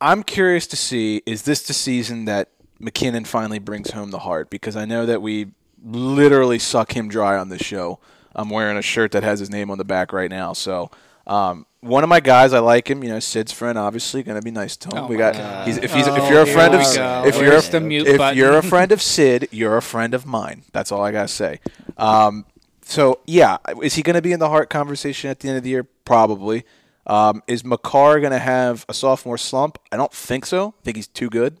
I'm 0.00 0.22
curious 0.22 0.66
to 0.68 0.76
see 0.76 1.22
is 1.26 1.42
this 1.42 1.66
the 1.66 1.74
season 1.74 2.24
that 2.24 2.48
MacKinnon 2.78 3.26
finally 3.26 3.58
brings 3.58 3.90
home 3.90 4.10
the 4.10 4.20
Hart? 4.20 4.48
Because 4.48 4.74
I 4.74 4.86
know 4.86 5.04
that 5.04 5.20
we 5.20 5.48
literally 5.84 6.58
suck 6.58 6.96
him 6.96 7.10
dry 7.10 7.36
on 7.36 7.50
this 7.50 7.60
show. 7.60 8.00
I'm 8.34 8.50
wearing 8.50 8.76
a 8.76 8.82
shirt 8.82 9.12
that 9.12 9.22
has 9.22 9.38
his 9.40 9.50
name 9.50 9.70
on 9.70 9.78
the 9.78 9.84
back 9.84 10.12
right 10.12 10.30
now. 10.30 10.52
So. 10.52 10.90
Um, 11.26 11.64
one 11.80 12.02
of 12.02 12.08
my 12.10 12.20
guys, 12.20 12.52
I 12.52 12.58
like 12.58 12.88
him. 12.90 13.02
You 13.02 13.08
know, 13.10 13.18
Sid's 13.18 13.50
friend, 13.50 13.78
obviously, 13.78 14.22
going 14.22 14.38
to 14.38 14.44
be 14.44 14.50
nice 14.50 14.76
to 14.76 14.88
him. 14.88 15.04
Oh 15.04 15.06
we 15.06 15.16
got. 15.16 15.66
He's, 15.66 15.78
if 15.78 15.92
he's 15.94 16.06
if 16.06 16.12
Oh, 16.18 16.28
you're 16.30 16.42
a 16.42 16.46
friend 16.46 16.74
of 16.74 16.80
we 16.80 16.84
S- 16.86 16.96
go. 16.96 17.24
if 17.26 17.36
you're 17.36 17.48
Where's 17.50 17.68
a, 17.68 17.72
the 17.72 17.80
mute 17.80 18.06
if 18.06 18.18
button? 18.18 18.36
you're 18.38 18.58
a 18.58 18.62
friend 18.62 18.92
of 18.92 19.00
Sid, 19.00 19.48
you're 19.50 19.76
a 19.78 19.82
friend 19.82 20.12
of 20.12 20.26
mine. 20.26 20.64
That's 20.72 20.92
all 20.92 21.02
I 21.02 21.12
gotta 21.12 21.28
say. 21.28 21.60
Um, 21.96 22.44
so 22.82 23.20
yeah, 23.26 23.56
is 23.82 23.94
he 23.94 24.02
going 24.02 24.16
to 24.16 24.22
be 24.22 24.32
in 24.32 24.38
the 24.38 24.48
Hart 24.50 24.68
conversation 24.68 25.30
at 25.30 25.40
the 25.40 25.48
end 25.48 25.56
of 25.56 25.62
the 25.64 25.70
year? 25.70 25.84
Probably. 26.04 26.64
Um, 27.06 27.42
is 27.46 27.64
Makar 27.64 28.20
going 28.20 28.32
to 28.32 28.38
have 28.38 28.84
a 28.90 28.94
sophomore 28.94 29.38
slump? 29.38 29.78
I 29.92 29.96
don't 29.96 30.12
think 30.12 30.44
so. 30.46 30.74
I 30.78 30.82
think 30.84 30.96
he's 30.96 31.06
too 31.06 31.30
good. 31.30 31.58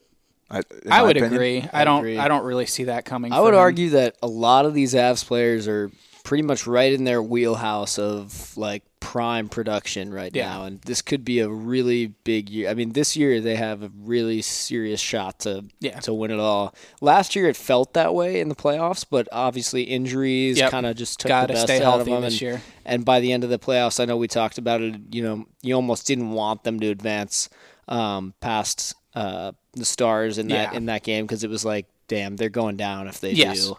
I, 0.50 0.60
I 0.90 1.02
would 1.02 1.16
opinion. 1.16 1.32
agree. 1.34 1.68
I 1.72 1.84
don't. 1.84 1.98
agree. 2.00 2.18
I 2.18 2.28
don't 2.28 2.44
really 2.44 2.66
see 2.66 2.84
that 2.84 3.04
coming. 3.06 3.32
I 3.32 3.36
for 3.36 3.42
would 3.44 3.54
him. 3.54 3.60
argue 3.60 3.90
that 3.90 4.16
a 4.22 4.26
lot 4.26 4.66
of 4.66 4.74
these 4.74 4.92
Avs 4.94 5.24
players 5.24 5.66
are 5.68 5.90
pretty 6.24 6.42
much 6.42 6.66
right 6.66 6.92
in 6.92 7.04
their 7.04 7.22
wheelhouse 7.22 7.98
of 7.98 8.56
like 8.56 8.82
prime 8.98 9.46
production 9.48 10.12
right 10.12 10.34
Yeah. 10.34 10.48
now, 10.48 10.64
and 10.64 10.80
this 10.82 11.02
could 11.02 11.22
be 11.24 11.38
a 11.40 11.48
really 11.48 12.06
big 12.24 12.48
year. 12.48 12.70
I 12.70 12.74
mean, 12.74 12.92
this 12.92 13.14
year 13.14 13.40
they 13.42 13.56
have 13.56 13.82
a 13.82 13.90
really 13.94 14.40
serious 14.42 15.00
shot 15.00 15.40
to 15.40 15.66
Yeah. 15.80 16.00
to 16.00 16.14
win 16.14 16.30
it 16.30 16.40
all. 16.40 16.74
Last 17.02 17.36
year 17.36 17.46
it 17.48 17.56
felt 17.56 17.92
that 17.92 18.14
way 18.14 18.40
in 18.40 18.48
the 18.48 18.54
playoffs, 18.54 19.04
but 19.08 19.28
obviously 19.30 19.82
injuries 19.82 20.58
Yep. 20.58 20.70
kind 20.70 20.86
of 20.86 20.96
just 20.96 21.20
took 21.20 21.28
Gotta 21.28 21.48
the 21.48 21.52
best 21.66 21.70
out 21.82 22.00
of 22.00 22.06
them. 22.06 22.22
this 22.22 22.32
and, 22.34 22.40
year. 22.40 22.62
and 22.86 23.04
by 23.04 23.20
the 23.20 23.30
end 23.30 23.44
of 23.44 23.50
the 23.50 23.58
playoffs, 23.58 24.00
I 24.00 24.06
know 24.06 24.16
we 24.16 24.26
talked 24.26 24.56
about 24.56 24.80
it. 24.80 24.94
You 25.12 25.22
know, 25.22 25.44
you 25.62 25.74
almost 25.74 26.06
didn't 26.06 26.30
want 26.30 26.64
them 26.64 26.80
to 26.80 26.88
advance 26.88 27.48
um, 27.86 28.32
past 28.40 28.94
uh, 29.14 29.52
the 29.74 29.84
Stars 29.84 30.38
in 30.38 30.48
that 30.48 30.72
Yeah. 30.72 30.76
in 30.78 30.86
that 30.86 31.02
game 31.02 31.26
because 31.26 31.44
it 31.44 31.50
was 31.50 31.64
like, 31.66 31.86
damn, 32.08 32.36
they're 32.36 32.48
going 32.48 32.76
down 32.78 33.06
if 33.08 33.20
they 33.20 33.32
Yes. 33.32 33.66
do. 33.66 33.76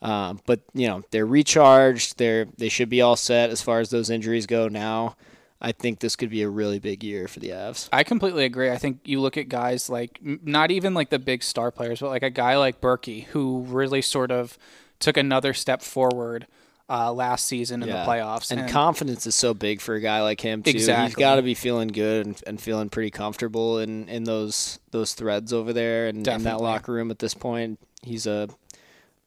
Um, 0.00 0.40
but 0.46 0.60
you 0.74 0.86
know 0.86 1.02
they're 1.10 1.26
recharged. 1.26 2.18
They're 2.18 2.46
they 2.56 2.68
should 2.68 2.88
be 2.88 3.00
all 3.00 3.16
set 3.16 3.50
as 3.50 3.62
far 3.62 3.80
as 3.80 3.90
those 3.90 4.10
injuries 4.10 4.46
go 4.46 4.68
now. 4.68 5.16
I 5.60 5.72
think 5.72 5.98
this 5.98 6.14
could 6.14 6.30
be 6.30 6.42
a 6.42 6.48
really 6.48 6.78
big 6.78 7.02
year 7.02 7.26
for 7.26 7.40
the 7.40 7.48
Avs. 7.48 7.88
I 7.92 8.04
completely 8.04 8.44
agree. 8.44 8.70
I 8.70 8.76
think 8.76 9.00
you 9.04 9.20
look 9.20 9.36
at 9.36 9.48
guys 9.48 9.90
like 9.90 10.20
not 10.22 10.70
even 10.70 10.94
like 10.94 11.10
the 11.10 11.18
big 11.18 11.42
star 11.42 11.72
players, 11.72 11.98
but 12.00 12.10
like 12.10 12.22
a 12.22 12.30
guy 12.30 12.56
like 12.56 12.80
Berkey 12.80 13.24
who 13.24 13.62
really 13.62 14.00
sort 14.00 14.30
of 14.30 14.56
took 15.00 15.16
another 15.16 15.52
step 15.52 15.82
forward 15.82 16.46
uh, 16.88 17.12
last 17.12 17.46
season 17.46 17.82
in 17.82 17.88
the 17.88 17.94
playoffs. 17.96 18.50
and, 18.50 18.68
confidence 18.70 19.26
is 19.26 19.34
so 19.34 19.52
big 19.52 19.80
for 19.80 19.94
a 19.94 20.00
guy 20.00 20.22
like 20.22 20.40
him 20.40 20.62
too. 20.62 20.70
He's 20.70 20.82
Exactly. 20.82 21.20
got 21.20 21.34
to 21.36 21.42
be 21.42 21.54
feeling 21.54 21.88
good 21.88 22.26
and, 22.26 22.42
and 22.46 22.60
feeling 22.60 22.88
pretty 22.88 23.10
comfortable 23.10 23.78
in, 23.78 24.08
in 24.08 24.24
those 24.24 24.78
those 24.92 25.14
threads 25.14 25.52
over 25.52 25.72
there 25.72 26.06
and 26.06 26.26
in 26.26 26.42
that 26.44 26.60
locker 26.60 26.92
room 26.92 27.10
at 27.10 27.18
this 27.18 27.34
point. 27.34 27.78
He's 28.02 28.26
a 28.26 28.48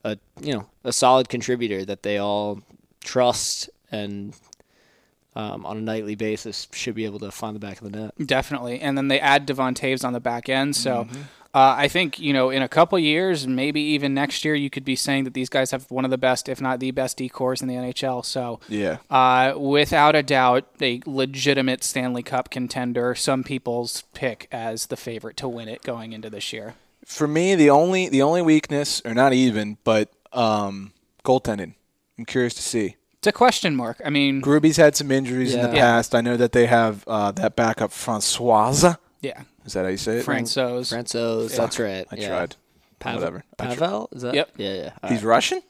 a 0.04 0.18
you 0.40 0.52
know 0.54 0.66
a 0.84 0.92
solid 0.92 1.28
contributor 1.28 1.84
that 1.84 2.02
they 2.02 2.18
all 2.18 2.60
trust 3.04 3.70
and 3.90 4.34
um, 5.34 5.64
on 5.64 5.78
a 5.78 5.80
nightly 5.80 6.14
basis 6.14 6.68
should 6.72 6.94
be 6.94 7.04
able 7.06 7.18
to 7.20 7.30
find 7.30 7.56
the 7.56 7.60
back 7.60 7.80
of 7.80 7.90
the 7.90 7.98
net. 7.98 8.14
Definitely. 8.26 8.80
And 8.80 8.98
then 8.98 9.08
they 9.08 9.18
add 9.18 9.46
Devon 9.46 9.74
Toews 9.74 10.04
on 10.04 10.12
the 10.12 10.20
back 10.20 10.48
end. 10.50 10.76
So 10.76 11.04
Mm-hmm. 11.04 11.22
uh, 11.54 11.74
I 11.78 11.88
think, 11.88 12.18
you 12.18 12.34
know, 12.34 12.50
in 12.50 12.60
a 12.62 12.68
couple 12.68 12.98
years, 12.98 13.46
maybe 13.46 13.80
even 13.80 14.12
next 14.12 14.44
year, 14.44 14.54
you 14.54 14.68
could 14.68 14.84
be 14.84 14.94
saying 14.94 15.24
that 15.24 15.32
these 15.32 15.48
guys 15.48 15.70
have 15.70 15.90
one 15.90 16.04
of 16.04 16.10
the 16.10 16.18
best, 16.18 16.50
if 16.50 16.60
not 16.60 16.80
the 16.80 16.90
best, 16.90 17.16
D 17.16 17.30
cores 17.30 17.62
in 17.62 17.68
the 17.68 17.74
NHL. 17.76 18.22
So 18.26 18.60
Yeah. 18.68 18.98
uh, 19.08 19.54
without 19.56 20.14
a 20.14 20.22
doubt, 20.22 20.66
a 20.82 21.00
legitimate 21.06 21.82
Stanley 21.82 22.22
Cup 22.22 22.50
contender, 22.50 23.14
some 23.14 23.42
people's 23.42 24.02
pick 24.12 24.48
as 24.52 24.86
the 24.86 24.96
favorite 24.98 25.38
to 25.38 25.48
win 25.48 25.66
it 25.68 25.82
going 25.82 26.12
into 26.12 26.28
this 26.28 26.52
year. 26.52 26.74
For 27.06 27.26
me, 27.26 27.54
the 27.54 27.70
only 27.70 28.08
the 28.08 28.22
only 28.22 28.42
weakness, 28.42 29.02
or 29.04 29.14
not 29.14 29.32
even, 29.32 29.78
but 29.84 30.12
um, 30.32 30.92
goaltending. 31.24 31.74
I'm 32.18 32.24
curious 32.24 32.54
to 32.54 32.62
see. 32.62 32.96
It's 33.18 33.26
a 33.26 33.32
question 33.32 33.76
mark. 33.76 34.00
I 34.04 34.10
mean, 34.10 34.40
Gruby's 34.40 34.76
had 34.76 34.96
some 34.96 35.10
injuries 35.10 35.54
in 35.54 35.62
the 35.62 35.74
Yeah. 35.76 35.82
past. 35.82 36.14
I 36.14 36.20
know 36.20 36.36
that 36.36 36.52
they 36.52 36.66
have 36.66 37.04
uh, 37.06 37.30
that 37.32 37.54
backup 37.56 37.92
Francoise. 37.92 38.84
yeah, 39.20 39.42
Is 39.64 39.74
that 39.74 39.84
how 39.84 39.90
you 39.90 39.96
say 39.96 40.18
it? 40.18 40.24
Franco's. 40.24 40.88
Franco's, 40.90 41.56
that's 41.56 41.78
right. 41.78 42.06
I 42.10 42.16
yeah. 42.16 42.28
tried. 42.28 42.56
Pav- 42.98 43.16
Whatever. 43.16 43.44
I 43.58 43.66
tr- 43.74 43.80
Pavel, 43.80 44.08
is 44.12 44.22
that? 44.22 44.34
Yep. 44.34 44.50
Yeah, 44.56 44.74
yeah. 44.74 44.90
All 45.02 45.10
He's 45.10 45.22
right. 45.24 45.28
Russian. 45.36 45.62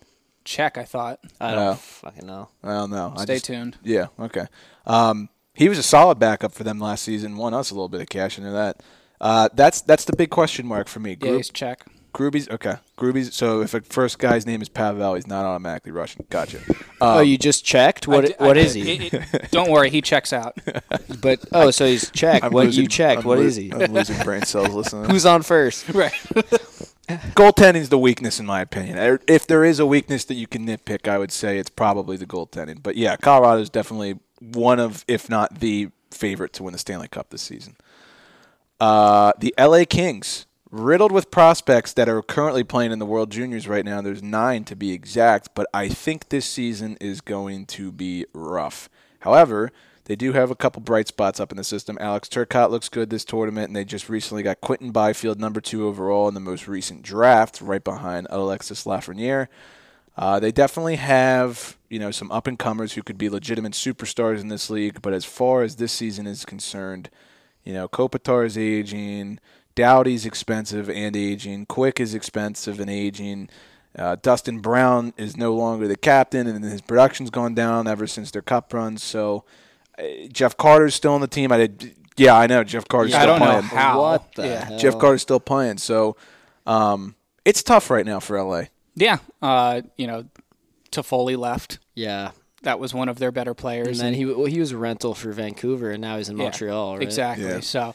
check. 0.45 0.77
I 0.79 0.85
thought. 0.85 1.21
I 1.41 1.55
don't 1.55 1.65
No. 1.65 1.75
fucking 1.75 2.27
know. 2.27 2.49
I 2.63 2.73
don't 2.73 2.91
know. 2.91 3.15
I 3.17 3.23
Stay 3.25 3.35
just- 3.35 3.45
tuned. 3.47 3.77
Yeah. 3.83 4.07
Okay. 4.19 4.47
Um, 4.87 5.29
he 5.55 5.69
was 5.69 5.79
a 5.79 5.83
solid 5.83 6.19
backup 6.19 6.53
for 6.53 6.65
them 6.65 6.79
last 6.79 7.05
season. 7.05 7.37
Won 7.37 7.53
us 7.55 7.71
a 7.71 7.75
little 7.75 7.89
bit 7.91 8.01
of 8.01 8.09
cash 8.09 8.39
into 8.39 8.51
that. 8.51 8.83
Uh, 9.23 9.49
that's 9.55 9.81
that's 9.83 10.05
the 10.05 10.15
big 10.17 10.29
question 10.31 10.67
mark 10.67 10.89
for 10.89 11.01
me. 11.01 11.17
Yeah, 11.21 11.37
he's 11.37 11.49
check. 11.49 11.87
Gruby's 12.13 12.47
okay. 12.51 12.75
Gruby's. 12.97 13.35
So 13.35 13.63
if 13.63 13.73
a 13.73 13.81
first 13.81 14.19
guy's 14.19 14.45
name 14.45 14.61
is 14.61 14.69
Pavel, 14.69 15.15
he's 15.15 15.27
not 15.27 15.47
automatically 15.47 15.93
Russian. 15.93 16.27
Gotcha. 16.29 16.59
oh, 17.01 17.21
Um, 17.21 17.27
you 17.27 17.39
just 17.39 17.65
checked? 17.65 18.07
What 18.07 18.39
I 18.39 18.45
what 18.45 18.59
I- 18.59 18.61
is 18.61 18.75
he? 18.75 19.07
it- 19.07 19.15
it- 19.15 19.51
don't 19.51 19.71
worry, 19.71 19.89
he 19.89 20.03
checks 20.03 20.31
out. 20.33 20.59
but 21.23 21.39
oh, 21.53 21.71
so 21.71 21.87
he's 21.87 22.11
checked. 22.11 22.45
I'm 22.45 22.53
what 22.53 22.67
losing- 22.67 22.83
you 22.83 22.89
checked? 22.89 23.23
I'm 23.23 23.27
What 23.29 23.39
lo- 23.39 23.45
is 23.45 23.57
he? 23.57 23.71
I'm 23.73 23.93
losing 23.95 24.23
brain 24.25 24.43
cells 24.43 24.69
listening. 24.75 25.05
Who's 25.11 25.25
on 25.25 25.41
first? 25.43 25.89
right. 25.95 26.13
goaltending's 27.09 27.89
the 27.89 27.99
weakness 27.99 28.39
in 28.41 28.47
my 28.47 28.61
opinion. 28.61 28.99
Er, 28.99 29.21
If 29.27 29.47
there 29.47 29.65
is 29.65 29.79
a 29.79 29.87
weakness 29.87 30.25
that 30.27 30.35
you 30.35 30.47
can 30.47 30.67
nitpick, 30.67 31.09
I 31.09 31.19
would 31.19 31.33
say 31.33 31.59
it's 31.59 31.71
probably 31.71 32.17
the 32.17 32.27
goaltending. 32.27 32.83
But 32.83 32.97
yeah, 32.97 33.17
Colorado's 33.17 33.71
definitely 33.71 34.19
one 34.41 34.79
of, 34.81 35.05
if 35.09 35.29
not 35.31 35.61
the 35.61 35.89
favorite 36.11 36.53
to 36.55 36.63
win 36.63 36.73
the 36.73 36.79
Stanley 36.79 37.09
Cup 37.09 37.31
this 37.31 37.43
season. 37.43 37.77
Uh, 38.83 39.33
the 39.39 39.55
LA 39.57 39.85
Kings, 39.89 40.45
riddled 40.73 41.13
with 41.13 41.31
prospects 41.31 41.93
that 41.93 42.09
are 42.09 42.21
currently 42.21 42.65
playing 42.65 42.91
in 42.91 42.99
the 42.99 43.07
World 43.07 43.31
Juniors 43.31 43.69
right 43.69 43.85
now. 43.85 44.03
There's 44.03 44.25
nine 44.25 44.65
to 44.65 44.75
be 44.75 44.91
exact, 44.91 45.51
but 45.55 45.69
I 45.73 45.89
think 45.89 46.31
this 46.31 46.47
season 46.47 46.97
is 47.01 47.21
going 47.21 47.67
to 47.67 47.93
be 47.93 48.27
rough. 48.33 48.91
However, 49.21 49.71
they 50.07 50.17
do 50.17 50.33
have 50.33 50.51
a 50.51 50.57
couple 50.57 50.83
bright 50.83 51.07
spots 51.07 51.39
up 51.39 51.53
in 51.53 51.57
the 51.59 51.63
system. 51.63 51.97
Alex 52.01 52.29
Turcotte 52.29 52.71
looks 52.71 52.89
good 52.89 53.09
this 53.09 53.25
tournament, 53.25 53.69
and 53.69 53.77
they 53.77 53.85
just 53.85 54.09
recently 54.09 54.43
got 54.43 54.61
Quinton 54.61 54.91
Byfield 54.91 55.39
number 55.39 55.61
two 55.61 55.87
overall 55.87 56.27
in 56.27 56.35
the 56.35 56.41
most 56.41 56.67
recent 56.67 57.03
draft, 57.03 57.61
right 57.61 57.85
behind 57.85 58.27
Alexis 58.31 58.83
Lafreniere. 58.85 59.47
Uh, 60.17 60.41
they 60.41 60.51
definitely 60.51 60.97
have, 60.97 61.79
you 61.89 62.01
know, 62.01 62.11
some 62.11 62.33
up 62.33 62.49
and 62.49 62.59
comers 62.59 62.95
who 62.95 63.05
could 63.05 63.17
be 63.17 63.29
legitimate 63.29 63.75
superstars 63.75 64.41
in 64.41 64.49
this 64.49 64.69
league. 64.69 65.01
But 65.03 65.13
as 65.13 65.25
far 65.25 65.63
as 65.63 65.77
this 65.77 65.93
season 65.93 66.27
is 66.27 66.45
concerned, 66.45 67.11
you 67.65 67.73
know, 67.73 67.89
Kopitar 67.89 68.45
is 68.47 68.57
aging, 68.59 69.39
Doughty's 69.75 70.27
expensive 70.27 70.91
and 70.91 71.17
aging, 71.17 71.67
Quick 71.67 72.01
is 72.01 72.15
expensive 72.15 72.79
and 72.81 72.91
aging. 72.91 73.49
Uh, 73.99 74.17
Dustin 74.23 74.61
Brown 74.61 75.13
is 75.17 75.37
no 75.37 75.55
longer 75.55 75.87
the 75.87 75.97
captain, 75.97 76.47
and 76.47 76.65
his 76.65 76.81
production's 76.81 77.31
gone 77.31 77.55
down 77.55 77.87
ever 77.87 78.07
since 78.07 78.31
their 78.31 78.41
cup 78.43 78.73
runs. 78.73 79.03
So 79.03 79.45
uh, 79.99 80.03
Jeff 80.33 80.57
Carter's 80.57 80.95
still 80.95 81.13
on 81.13 81.21
the 81.21 81.27
team. 81.27 81.53
I 81.53 81.67
did, 81.67 81.95
yeah, 82.17 82.35
I 82.35 82.47
know 82.47 82.65
Jeff 82.65 82.89
Carter's 82.89 83.13
I 83.15 83.23
still 83.23 83.39
don't 83.39 83.41
know 83.41 83.47
playing. 83.61 83.63
how. 83.65 84.01
What 84.01 84.35
the 84.35 84.47
Yeah. 84.47 84.65
hell? 84.65 84.79
Jeff 84.79 84.99
Carter's 84.99 85.23
still 85.23 85.41
playing. 85.41 85.77
So 85.79 86.17
um, 86.67 87.15
it's 87.45 87.63
tough 87.63 87.91
right 87.91 88.07
now 88.07 88.19
for 88.19 88.43
LA. 88.43 88.65
Yeah. 88.95 89.19
Uh, 89.43 89.83
you 89.99 90.07
know, 90.07 90.25
Toffoli 90.91 91.37
left. 91.37 91.79
Yeah. 91.95 92.31
That 92.63 92.79
was 92.79 92.95
one 92.95 93.09
of 93.09 93.19
their 93.19 93.33
better 93.33 93.55
players. 93.55 93.87
And 93.89 93.97
players. 93.97 93.99
then 94.01 94.15
he 94.15 94.25
well, 94.27 94.47
he 94.47 94.61
was 94.61 94.73
a 94.73 94.77
rental 94.77 95.15
for 95.15 95.33
Vancouver, 95.33 95.91
and 95.91 96.01
now 96.01 96.17
he's 96.19 96.29
in 96.29 96.37
Yeah, 96.37 96.45
Montreal. 96.45 96.95
Right? 96.95 97.03
Exactly. 97.03 97.45
Yeah. 97.47 97.61
So, 97.61 97.95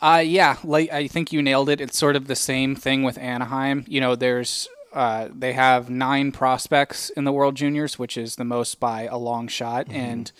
uh, 0.00 0.22
yeah, 0.24 0.56
like 0.64 0.92
I 0.92 1.08
think 1.08 1.32
you 1.32 1.42
nailed 1.42 1.68
it. 1.68 1.80
It's 1.80 1.98
sort 1.98 2.14
of 2.16 2.26
the 2.26 2.36
same 2.36 2.76
thing 2.76 3.02
with 3.02 3.18
Anaheim. 3.18 3.84
You 3.88 4.00
know, 4.00 4.14
there's 4.14 4.68
uh, 4.92 5.28
they 5.34 5.52
have 5.54 5.90
nine 5.90 6.30
prospects 6.30 7.10
in 7.10 7.24
the 7.24 7.32
World 7.32 7.56
Juniors, 7.56 7.98
which 7.98 8.16
is 8.16 8.36
the 8.36 8.44
most 8.44 8.78
by 8.78 9.02
a 9.02 9.16
long 9.18 9.48
shot, 9.48 9.86
Mm-hmm. 9.86 9.96
and 9.96 10.32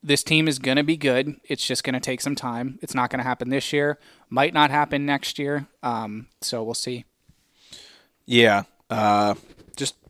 this 0.00 0.22
team 0.22 0.46
is 0.46 0.60
going 0.60 0.76
to 0.76 0.84
be 0.84 0.96
good. 0.96 1.34
It's 1.42 1.66
just 1.66 1.82
going 1.82 1.94
to 1.94 2.00
take 2.00 2.20
some 2.20 2.36
time. 2.36 2.78
It's 2.82 2.94
not 2.94 3.10
going 3.10 3.18
to 3.18 3.24
happen 3.24 3.48
this 3.50 3.72
year. 3.72 3.98
Might 4.30 4.54
not 4.54 4.70
happen 4.70 5.04
next 5.04 5.40
year. 5.40 5.66
Um, 5.82 6.28
so 6.40 6.62
we'll 6.62 6.74
see. 6.74 7.04
Yeah. 8.24 8.62
Uh, 8.88 9.34
just, 9.34 9.46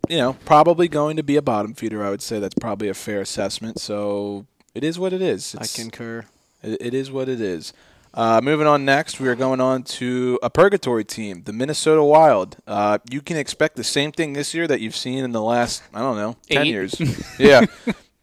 you 0.09 0.17
know, 0.17 0.33
probably 0.45 0.89
going 0.89 1.17
to 1.17 1.23
be 1.23 1.37
a 1.37 1.43
bottom 1.43 1.75
feeder, 1.75 2.05
I 2.05 2.11
would 2.11 2.23
say. 2.23 2.39
That's 2.39 2.55
probably 2.55 2.89
a 2.89 2.95
fair 2.95 3.21
assessment. 3.21 3.81
So 3.81 4.47
it 4.75 4.85
is 4.85 4.99
what 4.99 5.13
it 5.13 5.23
is. 5.23 5.55
I 5.57 5.67
concur. 5.67 6.25
It, 6.63 6.81
it 6.81 6.95
is 6.95 7.11
what 7.11 7.29
it 7.29 7.41
is. 7.41 7.73
Uh, 8.15 8.41
moving 8.43 8.67
on 8.67 8.85
next, 8.85 9.21
we 9.21 9.29
are 9.29 9.35
going 9.35 9.61
on 9.61 9.83
to 9.83 10.39
a 10.43 10.49
purgatory 10.49 11.05
team, 11.05 11.43
the 11.45 11.53
Minnesota 11.53 12.03
Wild. 12.03 12.57
Uh, 12.67 12.99
you 13.11 13.21
can 13.21 13.37
expect 13.37 13.77
the 13.77 13.85
same 13.85 14.13
thing 14.13 14.33
this 14.33 14.55
year 14.55 14.67
that 14.67 14.81
you've 14.81 14.97
seen 14.97 15.25
in 15.25 15.33
the 15.33 15.43
last, 15.43 15.83
I 15.93 16.01
don't 16.01 16.17
know, 16.17 16.37
10 16.51 16.63
Eight. 16.63 16.69
years. 16.69 17.01
yeah. 17.39 17.67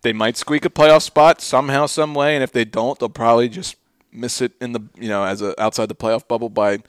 They 0.02 0.12
might 0.12 0.38
squeak 0.38 0.66
a 0.66 0.70
playoff 0.70 1.04
spot 1.04 1.40
somehow, 1.40 1.86
some 1.86 2.14
way, 2.14 2.36
and 2.36 2.44
if 2.44 2.52
they 2.52 2.66
don't, 2.66 2.98
they'll 3.00 3.10
probably 3.10 3.48
just 3.48 3.76
miss 4.12 4.42
it 4.42 4.54
in 4.60 4.72
the, 4.72 4.82
you 5.00 5.08
know, 5.08 5.24
as 5.24 5.42
a, 5.42 5.60
outside 5.62 5.88
the 5.88 5.96
playoff 5.96 6.28
bubble 6.28 6.50
by 6.50 6.80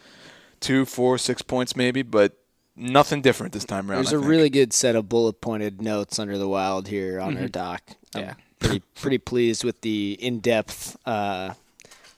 two, 0.60 0.84
four, 0.84 1.18
six 1.18 1.42
points 1.42 1.76
maybe, 1.76 2.02
but 2.02 2.36
nothing 2.76 3.23
different 3.23 3.52
this 3.52 3.64
time 3.64 3.90
around. 3.90 3.99
There's 4.04 4.12
I 4.12 4.16
a 4.16 4.21
think. 4.21 4.30
really 4.30 4.50
good 4.50 4.73
set 4.73 4.97
of 4.97 5.09
bullet 5.09 5.40
pointed 5.40 5.80
notes 5.83 6.18
under 6.18 6.37
the 6.38 6.49
Wild 6.49 6.88
here 6.88 7.21
on 7.21 7.35
Mm-hmm. 7.35 7.42
our 7.42 7.49
doc. 7.49 7.83
I'm 8.14 8.23
Yeah. 8.23 8.35
pretty 8.59 8.83
pretty 9.00 9.18
pleased 9.18 9.64
with 9.64 9.80
the 9.83 10.16
in 10.21 10.40
depth 10.40 10.97
uh, 11.06 11.54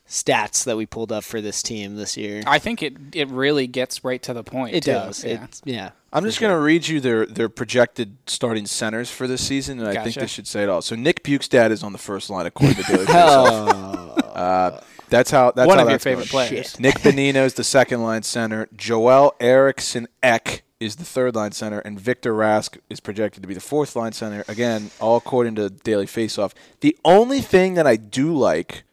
stats 0.09 0.65
that 0.65 0.77
we 0.77 0.87
pulled 0.87 1.13
up 1.13 1.25
for 1.25 1.41
this 1.41 1.63
team 1.63 1.97
this 1.97 2.17
year. 2.17 2.43
I 2.47 2.59
think 2.59 2.83
it 2.83 2.95
it 3.13 3.29
really 3.29 3.67
gets 3.67 4.05
right 4.05 4.23
to 4.23 4.33
the 4.35 4.43
point. 4.45 4.75
It 4.75 4.85
too. 4.85 4.93
does. 4.93 5.25
Yeah. 5.25 5.45
It's, 5.45 5.63
yeah. 5.65 5.91
I'm 6.11 6.25
just 6.25 6.41
going 6.41 6.55
to 6.55 6.59
read 6.59 6.89
you 6.89 7.01
their, 7.01 7.27
their 7.27 7.51
projected 7.51 8.17
starting 8.27 8.65
centers 8.65 9.11
for 9.11 9.27
this 9.27 9.47
season, 9.47 9.79
and 9.79 9.87
I 9.89 10.03
think 10.03 10.17
this 10.17 10.31
should 10.31 10.47
say 10.47 10.63
it 10.63 10.71
all. 10.71 10.81
So 10.81 10.97
Nick 10.97 11.23
Bjugstad 11.23 11.71
is 11.71 11.83
on 11.83 11.93
the 11.93 11.99
first 11.99 12.31
line 12.31 12.47
according 12.47 12.77
to 12.77 12.83
Daily 12.85 13.05
Faceoff. 13.05 14.15
Uh, 14.39 14.81
that's 15.09 15.31
how 15.31 15.51
that's 15.53 15.67
One 15.67 15.79
how 15.79 15.85
of 15.85 15.91
your 15.91 15.99
favorite 15.99 16.31
going. 16.31 16.49
players. 16.49 16.79
Nick 16.81 16.97
Bonino 17.01 17.45
is 17.45 17.55
the 17.55 17.65
second 17.65 18.03
line 18.03 18.23
center. 18.23 18.69
Joel 18.77 19.35
Eriksson 19.41 20.09
Ek 20.23 20.63
is 20.81 20.97
the 20.97 21.05
third 21.05 21.35
line 21.35 21.53
center, 21.53 21.81
and 21.81 21.99
Victor 21.99 22.33
Rask 22.35 22.79
is 22.89 23.01
projected 23.01 23.43
to 23.43 23.49
be 23.49 23.55
the 23.55 23.61
fourth 23.61 23.97
line 23.97 24.13
center. 24.13 24.45
Again, 24.49 24.91
all 25.01 25.17
according 25.17 25.57
to 25.57 25.71
Daily 25.71 26.07
Faceoff. 26.07 26.53
The 26.81 26.97
only 27.05 27.41
thing 27.41 27.75
that 27.75 27.87
I 27.87 27.97
do 27.97 28.37
like 28.37 28.85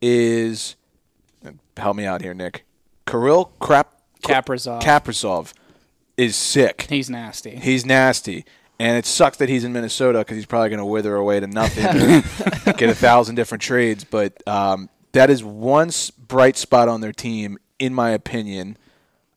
is 0.00 0.76
help 1.76 1.96
me 1.96 2.06
out 2.06 2.22
here, 2.22 2.34
Nick. 2.34 2.64
Kirill 3.06 3.52
Krap 3.60 3.86
Kaprizov. 4.22 4.82
Kaprizov 4.82 5.52
is 6.16 6.36
sick. 6.36 6.86
He's 6.88 7.08
nasty. 7.08 7.56
He's 7.56 7.86
nasty. 7.86 8.44
And 8.80 8.96
it 8.96 9.06
sucks 9.06 9.38
that 9.38 9.48
he's 9.48 9.64
in 9.64 9.72
Minnesota 9.72 10.20
because 10.20 10.36
he's 10.36 10.46
probably 10.46 10.68
going 10.68 10.78
to 10.78 10.84
wither 10.84 11.16
away 11.16 11.40
to 11.40 11.46
nothing 11.46 11.84
get 12.76 12.88
a 12.88 12.94
thousand 12.94 13.34
different 13.34 13.62
trades. 13.62 14.04
But 14.04 14.40
um, 14.46 14.88
that 15.12 15.30
is 15.30 15.42
one 15.44 15.90
bright 16.26 16.56
spot 16.56 16.88
on 16.88 17.00
their 17.00 17.12
team, 17.12 17.58
in 17.78 17.94
my 17.94 18.10
opinion. 18.10 18.76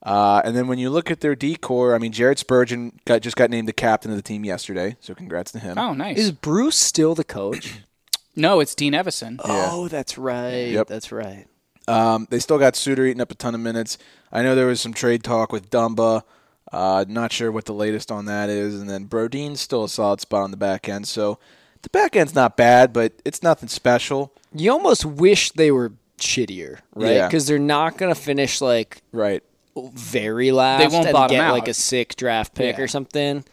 Uh, 0.03 0.41
and 0.43 0.55
then 0.55 0.67
when 0.67 0.79
you 0.79 0.89
look 0.89 1.11
at 1.11 1.21
their 1.21 1.35
decor, 1.35 1.93
I 1.93 1.99
mean, 1.99 2.11
Jared 2.11 2.39
Spurgeon 2.39 2.99
got, 3.05 3.21
just 3.21 3.35
got 3.35 3.49
named 3.49 3.67
the 3.67 3.73
captain 3.73 4.09
of 4.09 4.17
the 4.17 4.23
team 4.23 4.43
yesterday, 4.43 4.97
so 4.99 5.13
congrats 5.13 5.51
to 5.51 5.59
him. 5.59 5.77
Oh, 5.77 5.93
nice. 5.93 6.17
Is 6.17 6.31
Bruce 6.31 6.75
still 6.75 7.13
the 7.13 7.23
coach? 7.23 7.81
no, 8.35 8.59
it's 8.59 8.73
Dean 8.73 8.93
Evason. 8.93 9.39
Oh, 9.43 9.87
that's 9.87 10.17
right. 10.17 10.69
Yep. 10.69 10.87
That's 10.87 11.11
right. 11.11 11.45
Um, 11.87 12.27
they 12.29 12.39
still 12.39 12.57
got 12.57 12.75
Suter 12.75 13.05
eating 13.05 13.21
up 13.21 13.31
a 13.31 13.35
ton 13.35 13.53
of 13.53 13.61
minutes. 13.61 13.97
I 14.31 14.41
know 14.41 14.55
there 14.55 14.67
was 14.67 14.81
some 14.81 14.93
trade 14.93 15.23
talk 15.23 15.51
with 15.51 15.69
Dumba. 15.69 16.23
Uh, 16.71 17.05
not 17.07 17.31
sure 17.31 17.51
what 17.51 17.65
the 17.65 17.73
latest 17.73 18.11
on 18.11 18.25
that 18.25 18.49
is. 18.49 18.79
And 18.79 18.89
then 18.89 19.05
Brodin's 19.05 19.59
still 19.59 19.83
a 19.83 19.89
solid 19.89 20.21
spot 20.21 20.43
on 20.43 20.51
the 20.51 20.57
back 20.57 20.87
end. 20.87 21.07
So 21.07 21.37
the 21.81 21.89
back 21.89 22.15
end's 22.15 22.35
not 22.35 22.57
bad, 22.57 22.93
but 22.93 23.13
it's 23.25 23.41
nothing 23.43 23.69
special. 23.69 24.31
You 24.53 24.71
almost 24.71 25.05
wish 25.05 25.51
they 25.51 25.71
were 25.71 25.93
shittier, 26.19 26.79
right? 26.95 27.13
Yeah. 27.15 27.27
Because 27.27 27.47
they're 27.47 27.57
not 27.59 27.97
going 27.97 28.13
to 28.13 28.19
finish 28.19 28.61
like 28.61 29.01
Right. 29.11 29.41
very 29.75 30.51
last. 30.51 30.79
They 30.79 30.87
won't 30.87 31.07
and 31.07 31.13
bottom 31.13 31.35
get 31.35 31.43
out. 31.43 31.53
like 31.53 31.67
a 31.67 31.73
sick 31.73 32.15
draft 32.15 32.53
pick 32.53 32.77
Yeah. 32.77 32.83
or 32.83 32.87
something. 32.87 33.43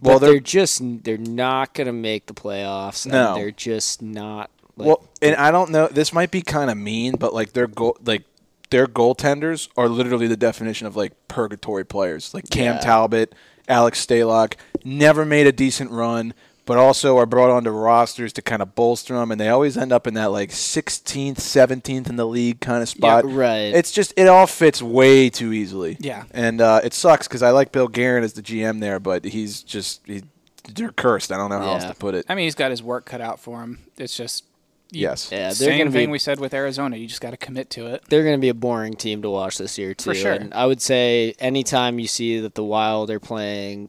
Well, 0.00 0.12
Well, 0.14 0.18
they're- 0.18 0.30
they're, 0.32 0.40
just 0.40 0.80
they're 1.04 1.18
not 1.18 1.74
going 1.74 1.86
to 1.86 1.92
make 1.92 2.26
the 2.26 2.34
playoffs. 2.34 3.04
and 3.04 3.12
No. 3.12 3.34
they're 3.34 3.50
just 3.50 4.00
not. 4.02 4.50
Like, 4.76 4.86
well, 4.88 5.04
and 5.20 5.36
I 5.36 5.50
don't 5.50 5.70
know. 5.70 5.88
This 5.88 6.12
might 6.12 6.30
be 6.30 6.40
kind 6.42 6.70
of 6.70 6.76
mean, 6.78 7.16
but 7.18 7.34
like 7.34 7.52
their 7.52 7.66
goal, 7.66 7.96
like 8.04 8.22
their 8.70 8.86
goaltenders 8.86 9.68
are 9.76 9.88
literally 9.88 10.26
the 10.26 10.36
definition 10.38 10.86
of 10.86 10.96
like 10.96 11.12
purgatory 11.28 11.84
players. 11.84 12.32
Like 12.32 12.48
Cam 12.48 12.76
Yeah. 12.76 12.80
Talbot, 12.80 13.34
Alex 13.68 14.04
Stalock, 14.04 14.54
never 14.84 15.24
made 15.26 15.46
a 15.46 15.52
decent 15.52 15.90
run, 15.90 16.32
but 16.66 16.78
also 16.78 17.16
are 17.16 17.26
brought 17.26 17.50
onto 17.50 17.70
rosters 17.70 18.32
to 18.34 18.42
kind 18.42 18.62
of 18.62 18.74
bolster 18.74 19.14
them, 19.14 19.30
and 19.32 19.40
they 19.40 19.48
always 19.48 19.76
end 19.76 19.92
up 19.92 20.06
in 20.06 20.14
that 20.14 20.26
like 20.30 20.50
16th, 20.50 21.36
17th 21.36 22.08
in 22.08 22.16
the 22.16 22.26
league 22.26 22.60
kind 22.60 22.82
of 22.82 22.88
spot. 22.88 23.24
right. 23.24 23.72
It's 23.74 23.90
just 23.92 24.12
it 24.16 24.28
all 24.28 24.46
fits 24.46 24.80
way 24.82 25.30
too 25.30 25.52
easily. 25.52 25.96
Yeah. 26.00 26.24
and 26.32 26.60
uh, 26.60 26.80
it 26.84 26.94
sucks 26.94 27.26
because 27.28 27.42
I 27.42 27.50
like 27.50 27.72
Bill 27.72 27.88
Guerin 27.88 28.24
as 28.24 28.34
the 28.34 28.42
GM 28.42 28.80
there, 28.80 29.00
but 29.00 29.24
he's 29.24 29.62
just 29.62 30.02
he, 30.06 30.22
they're 30.74 30.92
cursed. 30.92 31.32
I 31.32 31.36
don't 31.36 31.50
know 31.50 31.58
how 31.58 31.72
else 31.72 31.84
to 31.84 31.94
put 31.94 32.14
it. 32.14 32.26
I 32.28 32.34
mean, 32.34 32.44
he's 32.44 32.54
got 32.54 32.70
his 32.70 32.82
work 32.82 33.06
cut 33.06 33.20
out 33.20 33.40
for 33.40 33.60
him. 33.62 33.78
It's 33.96 34.16
just 34.16 34.44
you- 34.92 35.02
Yes. 35.02 35.30
Yeah, 35.32 35.38
they're 35.48 35.52
same 35.54 35.78
gonna 35.78 35.90
be- 35.90 35.98
thing 35.98 36.10
we 36.10 36.18
said 36.18 36.38
with 36.40 36.52
Arizona. 36.52 36.96
You 36.96 37.06
just 37.06 37.20
got 37.20 37.30
to 37.30 37.36
commit 37.36 37.70
to 37.70 37.86
it. 37.86 38.02
they're 38.08 38.24
going 38.24 38.34
to 38.36 38.40
be 38.40 38.48
a 38.48 38.54
boring 38.54 38.94
team 38.94 39.22
to 39.22 39.30
watch 39.30 39.56
this 39.58 39.78
year 39.78 39.94
too. 39.94 40.10
For 40.10 40.14
sure. 40.14 40.32
And 40.32 40.52
I 40.52 40.66
would 40.66 40.82
say 40.82 41.34
anytime 41.38 41.98
you 42.00 42.06
see 42.08 42.40
that 42.40 42.54
the 42.56 42.64
Wild 42.64 43.08
are 43.10 43.20
playing 43.20 43.88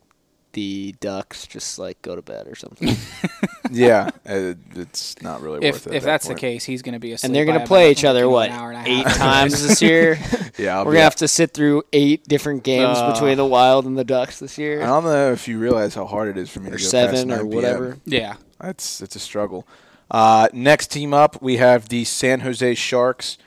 the 0.53 0.93
Ducks 0.99 1.47
just 1.47 1.79
like 1.79 2.01
go 2.01 2.15
to 2.15 2.21
bed 2.21 2.47
or 2.47 2.55
something. 2.55 2.95
yeah, 3.71 4.09
uh, 4.27 4.53
it's 4.75 5.21
not 5.21 5.41
really 5.41 5.65
If 5.65 5.85
worth 5.85 5.87
it. 5.87 5.89
if 5.93 5.95
at 5.95 6.01
that 6.01 6.05
that's 6.05 6.27
the 6.27 6.35
case, 6.35 6.63
he's 6.65 6.81
going 6.81 6.93
to 6.93 6.99
be 6.99 7.11
asleep. 7.13 7.27
and 7.27 7.35
they're 7.35 7.45
gonna 7.45 7.65
play 7.65 7.91
each 7.91 8.03
other 8.03 8.27
what 8.29 8.49
an 8.49 8.55
hour 8.55 8.71
and 8.71 8.85
a 8.87 8.89
eight 8.89 9.05
times 9.07 9.65
this 9.65 9.81
year. 9.89 10.19
yeah, 10.57 10.77
I'll 10.77 10.85
We're 10.85 10.93
gonna 10.93 11.03
have 11.03 11.15
to 11.17 11.27
sit 11.27 11.53
through 11.53 11.83
eight 11.93 12.27
different 12.27 12.63
games 12.63 12.97
Uh, 12.97 13.11
between 13.13 13.37
the 13.37 13.45
Wild 13.45 13.85
and 13.85 13.97
the 13.97 14.03
Ducks 14.03 14.39
this 14.39 14.57
year. 14.57 14.81
I 14.81 14.85
don't 14.87 15.03
know 15.05 15.31
if 15.31 15.47
you 15.47 15.57
realize 15.59 15.95
how 15.95 16.05
hard 16.05 16.27
it 16.29 16.37
is 16.37 16.49
for 16.49 16.59
me 16.59 16.67
or 16.69 16.77
to 16.77 16.77
go 16.77 16.83
seven 16.83 17.29
past 17.29 17.41
or 17.41 17.43
9 17.45 17.49
whatever. 17.55 17.97
Yeah. 18.05 18.35
It's 18.63 19.01
it's 19.01 19.15
a 19.15 19.19
struggle. 19.19 19.67
Uh, 20.09 20.49
next 20.53 20.87
team 20.91 21.13
up, 21.13 21.41
we 21.41 21.57
have 21.57 21.87
the 21.89 22.03
San 22.03 22.41
Jose 22.41 22.75
Sharks. 22.75 23.37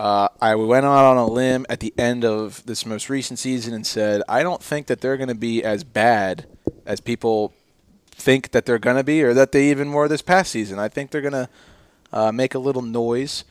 Uh, 0.00 0.28
I 0.40 0.54
went 0.54 0.86
out 0.86 1.04
on 1.04 1.18
a 1.18 1.26
limb 1.26 1.66
at 1.68 1.80
the 1.80 1.92
end 1.98 2.24
of 2.24 2.64
this 2.64 2.86
most 2.86 3.10
recent 3.10 3.38
season 3.38 3.74
and 3.74 3.86
said 3.86 4.22
I 4.30 4.42
don't 4.42 4.62
think 4.62 4.86
that 4.86 5.02
they're 5.02 5.18
going 5.18 5.28
to 5.28 5.34
be 5.34 5.62
as 5.62 5.84
bad 5.84 6.46
as 6.86 7.02
people 7.02 7.52
think 8.10 8.52
that 8.52 8.64
they're 8.64 8.78
going 8.78 8.96
to 8.96 9.04
be, 9.04 9.22
or 9.22 9.34
that 9.34 9.52
they 9.52 9.70
even 9.70 9.92
were 9.92 10.08
this 10.08 10.22
past 10.22 10.52
season. 10.52 10.78
I 10.78 10.88
think 10.88 11.10
they're 11.10 11.20
going 11.20 11.34
to 11.34 11.48
uh, 12.14 12.32
make 12.32 12.54
a 12.54 12.58
little 12.58 12.80
noise. 12.80 13.44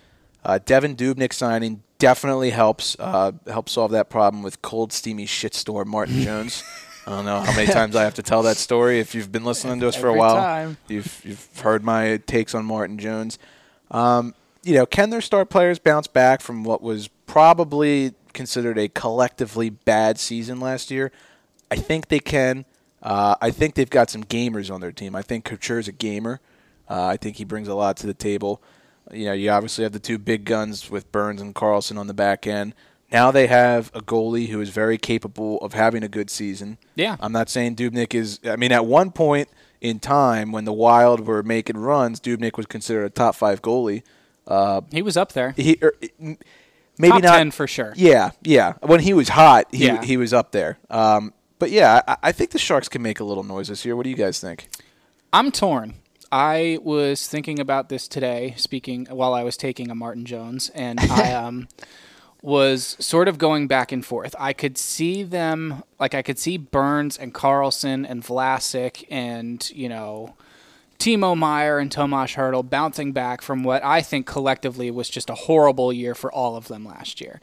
Uh, 0.43 0.57
Devan 0.57 0.95
Dubnyk 0.95 1.33
signing 1.33 1.83
definitely 1.99 2.49
helps 2.49 2.97
uh, 2.97 3.31
help 3.45 3.69
solve 3.69 3.91
that 3.91 4.09
problem 4.09 4.41
with 4.41 4.59
cold, 4.63 4.91
steamy 4.91 5.27
shitstorm 5.27 5.85
Martin 5.85 6.19
Jones. 6.23 6.63
I 7.05 7.11
don't 7.11 7.25
know 7.25 7.41
how 7.41 7.55
many 7.55 7.71
times 7.71 7.95
I 7.95 8.05
have 8.05 8.15
to 8.15 8.23
tell 8.23 8.41
that 8.41 8.57
story. 8.57 8.99
If 8.99 9.13
you've 9.13 9.31
been 9.31 9.45
listening 9.45 9.81
to 9.81 9.87
us 9.87 9.95
for 9.95 10.07
a 10.07 10.13
while, 10.15 10.37
time. 10.37 10.77
you've 10.87 11.21
you've 11.23 11.59
heard 11.59 11.83
my 11.83 12.17
takes 12.25 12.55
on 12.55 12.65
Martin 12.65 12.97
Jones. 12.97 13.37
Um, 13.91 14.33
you 14.63 14.75
know, 14.75 14.85
can 14.85 15.09
their 15.09 15.21
star 15.21 15.45
players 15.45 15.79
bounce 15.79 16.07
back 16.07 16.41
from 16.41 16.63
what 16.63 16.81
was 16.81 17.07
probably 17.25 18.13
considered 18.33 18.77
a 18.77 18.89
collectively 18.89 19.69
bad 19.69 20.17
season 20.17 20.59
last 20.59 20.91
year? 20.91 21.11
I 21.71 21.75
think 21.75 22.07
they 22.07 22.19
can. 22.19 22.65
Uh, 23.01 23.35
I 23.41 23.51
think 23.51 23.75
they've 23.75 23.89
got 23.89 24.09
some 24.09 24.23
gamers 24.23 24.73
on 24.73 24.81
their 24.81 24.91
team. 24.91 25.15
I 25.15 25.21
think 25.21 25.45
Couture's 25.45 25.87
a 25.87 25.91
gamer. 25.91 26.41
Uh, 26.89 27.05
I 27.05 27.17
think 27.17 27.37
he 27.37 27.45
brings 27.45 27.67
a 27.67 27.75
lot 27.75 27.97
to 27.97 28.07
the 28.07 28.13
table. 28.13 28.61
You 29.11 29.25
know, 29.25 29.33
you 29.33 29.49
obviously 29.49 29.83
have 29.83 29.93
the 29.93 29.99
two 29.99 30.17
big 30.17 30.45
guns 30.45 30.89
with 30.89 31.11
Burns 31.11 31.41
and 31.41 31.55
Karlsson 31.55 31.97
on 31.97 32.07
the 32.07 32.13
back 32.13 32.45
end. 32.45 32.73
Now 33.11 33.31
they 33.31 33.47
have 33.47 33.89
a 33.93 34.01
goalie 34.01 34.49
who 34.49 34.61
is 34.61 34.69
very 34.69 34.97
capable 34.97 35.57
of 35.59 35.73
having 35.73 36.03
a 36.03 36.07
good 36.07 36.29
season. 36.29 36.77
Yeah. 36.95 37.15
I'm 37.19 37.31
not 37.31 37.49
saying 37.49 37.75
Dubnyk 37.75 38.13
is. 38.13 38.39
I 38.45 38.55
mean, 38.55 38.71
at 38.71 38.85
one 38.85 39.11
point 39.11 39.49
in 39.81 39.99
time 39.99 40.51
when 40.51 40.65
the 40.65 40.73
Wild 40.73 41.21
were 41.25 41.41
making 41.41 41.77
runs, 41.77 42.19
Dubnyk 42.19 42.57
was 42.57 42.65
considered 42.65 43.05
a 43.05 43.09
top 43.09 43.35
five 43.35 43.61
goalie. 43.61 44.03
Uh, 44.49 44.81
He 44.91 45.01
was 45.01 45.15
up 45.15 45.31
there. 45.33 45.53
he 45.55 45.77
er, 45.81 45.93
maybe 46.97 47.11
Top 47.11 47.23
not 47.23 47.37
10 47.37 47.51
for 47.51 47.67
sure. 47.67 47.93
Yeah, 47.95 48.31
yeah. 48.41 48.73
When 48.81 48.99
he 48.99 49.13
was 49.13 49.29
hot, 49.29 49.67
he 49.71 49.85
Yeah. 49.85 50.03
he 50.03 50.17
was 50.17 50.33
up 50.33 50.51
there. 50.51 50.79
Um, 50.89 51.33
but 51.59 51.71
yeah, 51.71 52.01
I, 52.07 52.17
I 52.23 52.31
think 52.31 52.51
the 52.51 52.59
Sharks 52.59 52.89
can 52.89 53.01
make 53.01 53.19
a 53.19 53.23
little 53.23 53.43
noise 53.43 53.67
this 53.67 53.85
year. 53.85 53.95
What 53.95 54.03
do 54.03 54.09
you 54.09 54.15
guys 54.15 54.39
think? 54.39 54.67
I'm 55.31 55.51
torn. 55.51 55.93
I 56.31 56.77
was 56.83 57.27
thinking 57.27 57.59
about 57.59 57.89
this 57.89 58.07
today, 58.07 58.53
speaking 58.57 59.07
while 59.09 59.33
I 59.33 59.43
was 59.43 59.57
taking 59.57 59.89
a 59.89 59.95
Martin 59.95 60.25
Jones, 60.25 60.69
and 60.75 60.99
I 61.11 61.33
um, 61.33 61.67
was 62.41 62.95
sort 62.99 63.27
of 63.27 63.37
going 63.37 63.67
back 63.67 63.91
and 63.91 64.05
forth. 64.05 64.35
I 64.39 64.53
could 64.53 64.77
see 64.77 65.23
them, 65.23 65.83
like 65.99 66.13
I 66.13 66.21
could 66.21 66.37
see 66.39 66.57
Burns 66.57 67.17
and 67.17 67.33
Karlsson 67.33 68.05
and 68.07 68.23
Vlasic 68.23 69.05
and 69.09 69.69
you 69.71 69.89
know 69.89 70.35
Timo 70.99 71.35
Meier 71.35 71.79
and 71.79 71.89
Tomas 71.89 72.35
Hertl 72.35 72.69
bouncing 72.69 73.13
back 73.13 73.41
from 73.41 73.63
what 73.63 73.83
I 73.83 74.01
think 74.01 74.27
collectively 74.27 74.91
was 74.91 75.09
just 75.09 75.29
a 75.29 75.35
horrible 75.35 75.93
year 75.93 76.13
for 76.13 76.31
all 76.31 76.57
of 76.57 76.67
them 76.67 76.85
last 76.85 77.21
year. 77.21 77.39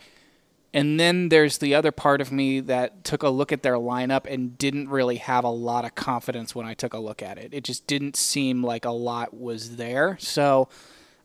And 0.75 1.01
then 1.01 1.31
there's 1.31 1.57
the 1.57 1.75
other 1.75 1.91
part 1.91 2.21
of 2.21 2.31
me 2.31 2.61
that 2.61 3.03
took 3.03 3.23
a 3.23 3.31
look 3.31 3.51
at 3.53 3.63
their 3.63 3.77
lineup 3.77 4.27
and 4.31 4.59
didn't 4.59 4.91
really 4.91 5.17
have 5.17 5.43
a 5.43 5.51
lot 5.51 5.87
of 5.87 5.95
confidence 5.95 6.55
when 6.55 6.67
I 6.67 6.75
took 6.75 6.93
a 6.93 6.99
look 6.99 7.23
at 7.23 7.39
it. 7.39 7.55
It 7.55 7.65
just 7.65 7.87
didn't 7.87 8.15
seem 8.15 8.63
like 8.63 8.85
a 8.85 8.91
lot 8.91 9.33
was 9.33 9.77
there. 9.77 10.19
So 10.21 10.69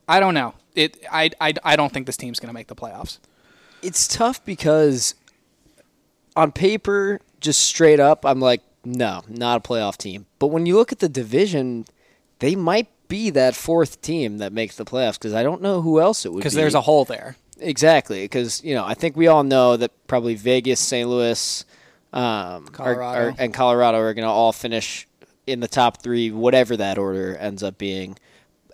I 0.08 0.22
don't 0.22 0.34
know. 0.34 0.54
It 0.74 1.06
I 1.12 1.32
I, 1.42 1.54
I 1.66 1.76
don't 1.76 1.92
think 1.92 2.06
this 2.06 2.16
team's 2.16 2.40
going 2.40 2.48
to 2.48 2.54
make 2.54 2.68
the 2.68 2.76
playoffs. 2.76 3.20
It's 3.82 4.08
tough 4.08 4.44
because 4.46 5.16
on 6.38 6.54
paper, 6.54 7.20
just 7.42 7.60
straight 7.60 8.00
up, 8.00 8.26
I'm 8.26 8.40
like, 8.40 8.62
no, 8.86 9.24
not 9.28 9.58
a 9.58 9.68
playoff 9.68 9.98
team. 9.98 10.28
But 10.40 10.48
when 10.48 10.66
you 10.66 10.78
look 10.78 10.94
at 10.94 11.00
the 11.00 11.10
division, 11.10 11.86
they 12.42 12.56
might 12.56 12.90
be 13.08 13.30
that 13.32 13.56
fourth 13.56 14.02
team 14.02 14.38
that 14.40 14.52
makes 14.54 14.76
the 14.76 14.86
playoffs 14.86 15.14
because 15.14 15.34
I 15.34 15.44
don't 15.44 15.62
know 15.62 15.82
who 15.82 16.00
else 16.02 16.26
it 16.26 16.30
would 16.30 16.40
be. 16.40 16.42
Because 16.42 16.54
there's 16.54 16.76
a 16.76 16.82
hole 16.82 17.06
there. 17.06 17.36
Exactly, 17.60 18.24
because 18.24 18.64
you 18.64 18.76
know 18.76 18.84
I 18.84 18.94
think 18.94 19.16
we 19.16 19.28
all 19.28 19.44
know 19.44 19.78
that 19.78 19.92
probably 20.08 20.36
Vegas, 20.36 20.80
St. 20.80 21.08
Louis, 21.08 21.64
um, 22.14 22.22
are- 22.24 22.62
Colorado. 22.72 23.20
are- 23.30 23.36
and 23.38 23.54
Colorado 23.54 23.98
are 24.00 24.14
going 24.14 24.26
to 24.26 24.32
all 24.32 24.52
finish 24.52 25.08
in 25.48 25.60
the 25.60 25.68
top 25.68 26.02
three, 26.02 26.32
whatever 26.32 26.76
that 26.78 26.98
order 26.98 27.36
ends 27.38 27.64
up 27.64 27.78
being. 27.78 28.18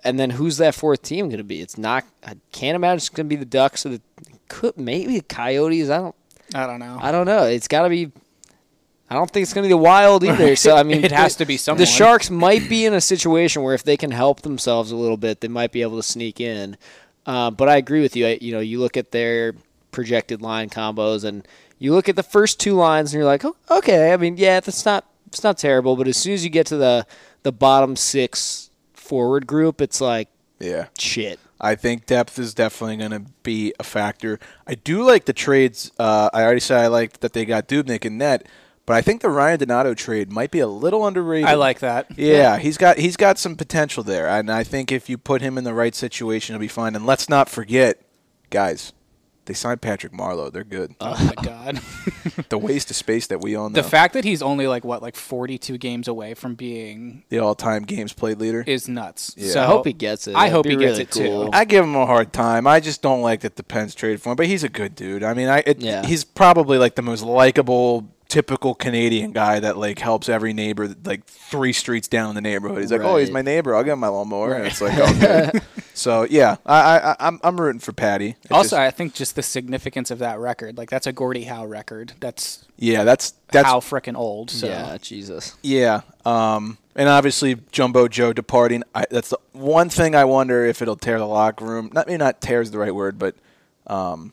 And 0.04 0.18
then 0.18 0.30
who's 0.30 0.58
that 0.58 0.74
fourth 0.74 1.02
team 1.02 1.26
going 1.28 1.38
to 1.38 1.44
be? 1.44 1.60
It's 1.60 1.76
not. 1.76 2.04
I 2.24 2.34
can't 2.52 2.76
imagine 2.76 2.96
it's 2.98 3.08
going 3.08 3.26
to 3.26 3.28
be 3.28 3.36
the 3.36 3.44
Ducks 3.44 3.84
or 3.84 3.88
the 3.90 4.00
could 4.48 4.76
maybe 4.78 5.16
the 5.18 5.24
Coyotes. 5.24 5.90
I 5.90 5.98
don't. 5.98 6.14
I 6.54 6.66
don't 6.66 6.78
know. 6.78 6.98
I 7.00 7.10
don't 7.12 7.26
know. 7.26 7.44
It's 7.44 7.68
got 7.68 7.82
to 7.82 7.88
be. 7.90 8.10
I 9.10 9.14
don't 9.14 9.30
think 9.30 9.42
it's 9.42 9.54
going 9.54 9.62
to 9.64 9.68
be 9.68 9.72
the 9.72 9.76
Wild 9.78 10.22
either. 10.24 10.54
So 10.56 10.76
I 10.76 10.82
mean, 10.82 11.04
It 11.04 11.12
has 11.12 11.36
the- 11.36 11.44
to 11.44 11.48
be 11.48 11.56
someone. 11.56 11.78
The 11.80 11.86
Sharks 11.86 12.30
might 12.30 12.68
be 12.68 12.84
in 12.84 12.92
a 12.94 13.00
situation 13.00 13.62
where 13.62 13.74
if 13.74 13.82
they 13.82 13.96
can 13.96 14.10
help 14.10 14.42
themselves 14.42 14.90
a 14.90 14.96
little 14.96 15.16
bit, 15.16 15.40
they 15.40 15.48
might 15.48 15.72
be 15.72 15.82
able 15.82 15.96
to 15.96 16.02
sneak 16.02 16.40
in. 16.40 16.76
Uh, 17.26 17.50
but 17.50 17.68
I 17.68 17.76
agree 17.76 18.00
with 18.02 18.16
you. 18.16 18.26
I, 18.26 18.38
you 18.40 18.52
know, 18.52 18.60
you 18.60 18.80
look 18.80 18.96
at 18.96 19.10
their 19.12 19.54
projected 19.90 20.40
line 20.42 20.68
combos, 20.70 21.24
and 21.24 21.46
you 21.78 21.92
look 21.94 22.08
at 22.08 22.16
the 22.16 22.22
first 22.22 22.58
two 22.60 22.74
lines, 22.74 23.12
and 23.12 23.18
you're 23.20 23.28
like, 23.28 23.44
oh, 23.44 23.56
okay. 23.70 24.12
I 24.12 24.16
mean, 24.16 24.36
yeah, 24.36 24.60
that's 24.60 24.84
not 24.84 25.04
it's 25.26 25.42
not 25.44 25.58
terrible. 25.58 25.96
But 25.96 26.08
as 26.08 26.16
soon 26.16 26.32
as 26.34 26.44
you 26.44 26.50
get 26.50 26.66
to 26.68 26.76
the 26.76 27.06
the 27.42 27.52
bottom 27.52 27.96
six 27.96 28.70
forward 28.94 29.46
group, 29.46 29.80
it's 29.80 30.00
like 30.00 30.28
Yeah. 30.58 30.86
shit. 30.98 31.38
I 31.60 31.74
think 31.74 32.06
depth 32.06 32.38
is 32.38 32.54
definitely 32.54 32.98
going 32.98 33.10
to 33.10 33.30
be 33.42 33.74
a 33.80 33.82
factor. 33.84 34.38
I 34.66 34.74
do 34.76 35.02
like 35.02 35.24
the 35.24 35.32
trades. 35.32 35.90
Uh, 35.98 36.30
I 36.32 36.42
already 36.44 36.60
said 36.60 36.78
I 36.78 36.86
liked 36.86 37.20
that 37.20 37.32
they 37.32 37.44
got 37.44 37.66
Dubnyk 37.68 38.04
and 38.04 38.16
net, 38.18 38.46
but 38.88 38.96
I 38.96 39.02
think 39.02 39.20
the 39.20 39.28
Ryan 39.30 39.58
Donato 39.60 39.94
trade 39.94 40.32
might 40.32 40.50
be 40.50 40.58
a 40.60 40.66
little 40.66 41.06
underrated. 41.06 41.46
I 41.48 41.54
like 41.54 41.78
that. 41.80 42.06
Yeah, 42.18 42.56
he's 42.58 42.76
got 42.78 42.98
he's 42.98 43.16
got 43.16 43.38
some 43.38 43.54
potential 43.54 44.02
there, 44.02 44.26
and 44.28 44.50
I 44.50 44.64
think 44.64 44.90
if 44.90 45.08
you 45.08 45.16
put 45.18 45.42
him 45.42 45.56
in 45.58 45.62
the 45.64 45.74
right 45.74 45.94
situation, 45.94 46.54
he'll 46.54 46.60
be 46.60 46.66
fine. 46.68 46.96
And 46.96 47.06
let's 47.06 47.28
not 47.28 47.48
forget, 47.48 48.00
guys, 48.50 48.92
they 49.44 49.54
signed 49.54 49.80
Patrick 49.80 50.12
Marleau. 50.12 50.52
They're 50.52 50.64
good. 50.64 50.94
Oh 51.00 51.32
my 51.36 51.42
god. 51.44 51.80
the 52.50 52.58
waste 52.58 52.90
of 52.90 52.96
space 52.96 53.26
that 53.28 53.40
we 53.40 53.56
own. 53.56 53.72
know. 53.72 53.80
the 53.82 53.88
fact 53.88 54.12
that 54.14 54.24
he's 54.24 54.42
only 54.42 54.66
like 54.66 54.84
what 54.84 55.00
like 55.02 55.16
42 55.16 55.78
games 55.78 56.06
away 56.08 56.34
from 56.34 56.54
being 56.54 57.24
the 57.30 57.38
all-time 57.38 57.84
games 57.84 58.12
played 58.12 58.38
leader. 58.38 58.62
is 58.66 58.88
nuts. 58.88 59.34
Yeah. 59.36 59.52
So 59.52 59.62
I 59.62 59.66
hope 59.66 59.86
he 59.86 59.92
gets 59.92 60.26
it. 60.28 60.34
I 60.34 60.50
That'd 60.50 60.52
hope 60.52 60.64
be 60.64 60.70
he 60.70 60.76
gets 60.76 60.90
really 60.92 61.02
it 61.02 61.10
too. 61.12 61.50
I 61.52 61.64
give 61.64 61.84
him 61.84 61.94
a 61.96 62.04
hard 62.06 62.32
time. 62.32 62.66
I 62.66 62.80
just 62.80 63.00
don't 63.02 63.22
like 63.22 63.40
that 63.40 63.56
the 63.56 63.62
Pens 63.62 63.94
traded 63.94 64.20
for 64.22 64.30
him, 64.30 64.36
but 64.36 64.46
he's 64.46 64.64
a 64.64 64.68
good 64.68 64.94
dude. 64.94 65.22
I 65.22 65.32
mean, 65.34 65.48
I 65.48 65.62
it, 65.66 65.80
Yeah. 65.80 66.04
he's 66.06 66.24
probably 66.24 66.76
like 66.78 66.94
the 66.94 67.02
most 67.02 67.22
likable, 67.22 68.08
typical 68.28 68.74
Canadian 68.74 69.32
guy 69.32 69.58
that 69.58 69.76
like 69.78 69.98
helps 69.98 70.28
every 70.28 70.52
neighbor 70.52 70.94
like 71.04 71.24
three 71.24 71.72
streets 71.72 72.08
down 72.08 72.28
in 72.28 72.34
the 72.34 72.40
neighborhood. 72.42 72.80
He's 72.80 72.92
like, 72.92 73.00
oh, 73.00 73.16
he's 73.16 73.30
my 73.30 73.42
neighbor. 73.42 73.74
I'll 73.74 73.82
give 73.82 73.94
him 73.94 74.00
my 74.00 74.08
lawnmower. 74.08 74.52
And 74.52 74.66
it's 74.66 74.80
like, 74.82 74.98
okay. 74.98 75.50
so 75.94 76.26
yeah, 76.28 76.56
I, 76.66 76.98
I 76.98 77.16
I'm 77.20 77.40
I'm 77.42 77.58
rooting 77.60 77.80
for 77.80 77.92
Patty. 77.92 78.36
It 78.44 78.52
Also, 78.52 78.62
just- 78.70 78.74
I 78.74 78.90
think 78.90 79.14
just 79.14 79.34
the 79.34 79.42
significance 79.42 80.10
of 80.10 80.18
that 80.18 80.38
record, 80.38 80.76
like 80.76 80.90
that's 80.90 81.06
a 81.06 81.12
Gordie 81.12 81.44
Howe 81.44 81.64
record. 81.66 82.12
That's 82.20 82.64
yeah, 82.76 83.04
that's 83.04 83.32
that's 83.50 83.66
how 83.66 83.80
freaking 83.80 84.16
old. 84.16 84.50
So 84.50 84.66
Yeah, 84.68 84.98
Jesus. 84.98 85.56
Yeah. 85.62 86.02
Um, 86.24 86.76
and 86.94 87.08
obviously, 87.08 87.56
Jumbo 87.72 88.08
Joe 88.08 88.32
departing. 88.32 88.82
I, 88.94 89.06
that's 89.10 89.30
the 89.30 89.38
one 89.52 89.88
thing 89.88 90.14
I 90.14 90.24
wonder 90.26 90.66
if 90.66 90.82
it'll 90.82 90.96
tear 90.96 91.18
the 91.18 91.26
locker 91.26 91.64
room. 91.64 91.90
Not 91.94 92.06
maybe 92.06 92.18
not 92.18 92.40
tear 92.42 92.60
is 92.60 92.70
the 92.72 92.78
right 92.78 92.94
word, 92.94 93.18
but 93.18 93.36
um, 93.86 94.32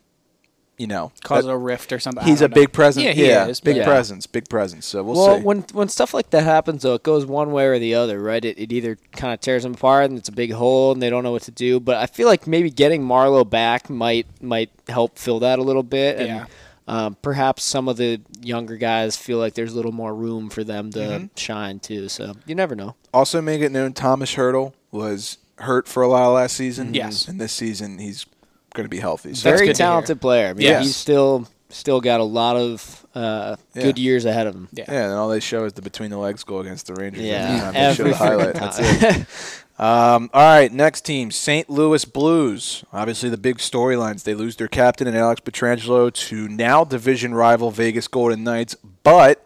you 0.78 0.88
know, 0.88 1.12
cause 1.24 1.46
that- 1.46 1.52
a 1.52 1.58
rift 1.58 1.92
or 1.94 2.00
something. 2.00 2.24
He's 2.26 2.42
a 2.42 2.48
know. 2.48 2.54
big 2.56 2.74
presence. 2.74 3.06
Yeah, 3.06 3.12
he 3.14 3.26
is, 3.26 3.60
big 3.62 3.78
Yeah. 3.78 3.86
presence, 3.86 4.28
big 4.28 4.50
presence. 4.50 4.86
So 4.86 5.04
we'll, 5.04 5.16
see. 5.16 5.20
well, 5.22 5.38
see. 5.38 5.44
when 5.44 5.66
when 5.74 5.88
stuff 5.90 6.14
like 6.14 6.30
that 6.32 6.44
happens, 6.44 6.82
though, 6.84 6.96
it 6.96 7.04
goes 7.04 7.26
one 7.26 7.52
way 7.52 7.66
or 7.66 7.80
the 7.80 7.96
other, 7.96 8.20
right? 8.20 8.44
It, 8.44 8.60
it 8.60 8.72
either 8.74 8.98
kind 9.14 9.34
of 9.34 9.40
tears 9.40 9.64
them 9.64 9.74
apart, 9.74 10.10
and 10.10 10.18
it's 10.20 10.30
a 10.30 10.34
big 10.34 10.52
hole, 10.52 10.92
and 10.92 11.02
they 11.02 11.10
don't 11.10 11.24
know 11.24 11.32
what 11.32 11.44
to 11.44 11.52
do. 11.52 11.80
But 11.80 11.98
I 11.98 12.06
feel 12.08 12.28
like 12.28 12.46
maybe 12.48 12.70
getting 12.70 13.02
Marleau 13.04 13.50
back 13.50 13.90
might 13.90 14.28
might 14.42 14.70
help 14.90 15.18
fill 15.18 15.40
that 15.40 15.60
a 15.60 15.64
little 15.64 15.84
bit. 15.84 16.18
And, 16.18 16.28
Yeah. 16.28 16.46
Um, 16.88 17.18
perhaps 17.24 17.64
some 17.64 17.88
of 17.88 17.98
the 17.98 18.22
younger 18.44 18.78
guys 18.78 19.18
feel 19.18 19.40
like 19.40 19.56
there's 19.56 19.74
a 19.74 19.76
little 19.76 19.92
more 19.92 20.14
room 20.14 20.52
for 20.52 20.64
them 20.64 20.92
to 20.92 21.00
Mm-hmm. 21.00 21.26
shine 21.36 21.80
too. 21.80 22.10
So 22.10 22.34
you 22.46 22.54
never 22.54 22.76
know. 22.76 22.94
also, 23.12 23.42
make 23.42 23.62
it 23.62 23.72
known 23.72 23.94
Thomas 23.94 24.36
Hertl 24.36 24.74
was 24.92 25.40
hurt 25.58 25.88
for 25.88 26.04
a 26.04 26.10
while 26.10 26.34
last 26.34 26.56
season. 26.56 26.94
Yes. 26.94 27.28
and 27.28 27.42
this 27.42 27.54
season 27.54 27.98
he's 27.98 28.28
going 28.76 28.86
to 28.86 28.90
be 28.90 29.00
healthy. 29.00 29.34
So 29.34 29.50
That's 29.50 29.60
Very 29.60 29.68
good 29.68 29.76
to 29.78 29.84
hear. 29.84 29.90
talented 29.92 30.22
player. 30.22 30.48
I 30.50 30.54
mean, 30.54 30.62
Yes. 30.66 30.84
he's 30.86 30.96
still 30.96 31.48
still 31.70 32.00
got 32.00 32.20
a 32.20 32.24
lot 32.24 32.56
of 32.56 33.06
uh, 33.16 33.56
Yeah. 33.74 33.84
good 33.84 33.98
years 33.98 34.24
ahead 34.26 34.48
of 34.48 34.56
him. 34.56 34.68
Yeah. 34.72 34.86
yeah, 34.88 35.04
and 35.06 35.14
all 35.14 35.28
they 35.30 35.40
show 35.40 35.66
is 35.66 35.74
the 35.74 35.82
between 35.82 36.10
the 36.12 36.18
legs 36.18 36.44
goal 36.44 36.60
against 36.62 36.88
the 36.88 36.94
Rangers. 36.94 37.24
Yeah, 37.24 37.46
every 37.48 37.60
time 37.60 37.74
they 37.74 37.80
show 37.96 38.04
every 38.04 38.12
the 38.12 38.18
highlight. 38.18 38.56
freaking 38.56 38.60
That's 38.78 38.80
it. 39.20 39.26
Um, 39.78 40.30
all 40.34 40.42
right, 40.42 40.72
next 40.72 41.02
team, 41.02 41.32
St. 41.32 41.70
Louis 41.70 42.06
Blues. 42.06 42.86
Obviously, 42.94 43.28
the 43.30 43.36
big 43.38 43.58
storylines. 43.58 44.24
They 44.24 44.34
lose 44.34 44.56
their 44.56 44.70
captain 44.70 45.06
and 45.06 45.18
Alex 45.18 45.42
Pietrangelo 45.42 46.14
to 46.14 46.48
now 46.48 46.86
division 46.86 47.34
rival 47.34 47.72
Vegas 47.72 48.08
Golden 48.08 48.44
Knights, 48.44 48.76
but 49.04 49.42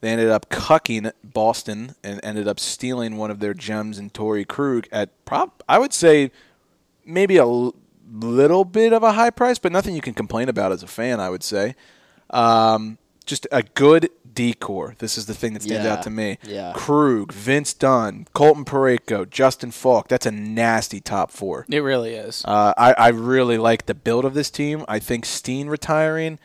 They 0.00 0.08
ended 0.10 0.30
up 0.30 0.48
cucking 0.50 1.12
Boston 1.24 1.94
and 2.02 2.18
ended 2.24 2.46
up 2.48 2.58
stealing 2.60 3.16
one 3.16 3.30
of 3.30 3.38
their 3.40 3.54
gems 3.54 3.98
in 4.00 4.10
Torey 4.10 4.46
Krug 4.46 4.88
at 4.90 5.10
prop. 5.24 5.62
I 5.68 5.78
would 5.78 5.92
say 5.92 6.32
maybe 7.06 7.36
a 7.36 7.42
l- 7.44 7.74
little 8.12 8.64
bit 8.64 8.92
of 8.92 9.02
a 9.02 9.12
high 9.12 9.30
price, 9.30 9.58
but 9.58 9.72
nothing 9.72 9.94
you 9.94 10.00
can 10.02 10.14
complain 10.14 10.48
about 10.48 10.70
as 10.72 10.82
a 10.82 10.86
fan. 10.86 11.18
I 11.20 11.30
would 11.30 11.42
say, 11.42 11.74
um, 12.30 12.98
just 13.24 13.46
a 13.52 13.62
good 13.62 14.10
decor. 14.34 14.94
This 14.98 15.16
is 15.18 15.26
the 15.26 15.34
thing 15.34 15.52
that 15.54 15.62
stands 15.62 15.84
Yeah. 15.84 15.92
out 15.92 16.02
to 16.04 16.10
me. 16.10 16.38
Yeah. 16.42 16.72
Krug, 16.74 17.32
Vince 17.32 17.72
Dunn, 17.74 18.26
Colton 18.32 18.64
Parayko, 18.64 19.28
Justin 19.28 19.70
Faulk. 19.70 20.08
That's 20.08 20.26
a 20.26 20.30
nasty 20.30 21.00
top 21.00 21.30
four. 21.30 21.66
It 21.68 21.80
really 21.80 22.14
is. 22.14 22.42
Uh, 22.44 22.72
I, 22.76 22.92
I 22.94 23.08
really 23.08 23.58
like 23.58 23.86
the 23.86 23.94
build 23.94 24.24
of 24.24 24.34
this 24.34 24.50
team. 24.50 24.84
I 24.88 24.98
think 24.98 25.24
Steen 25.24 25.68
retiring 25.68 26.38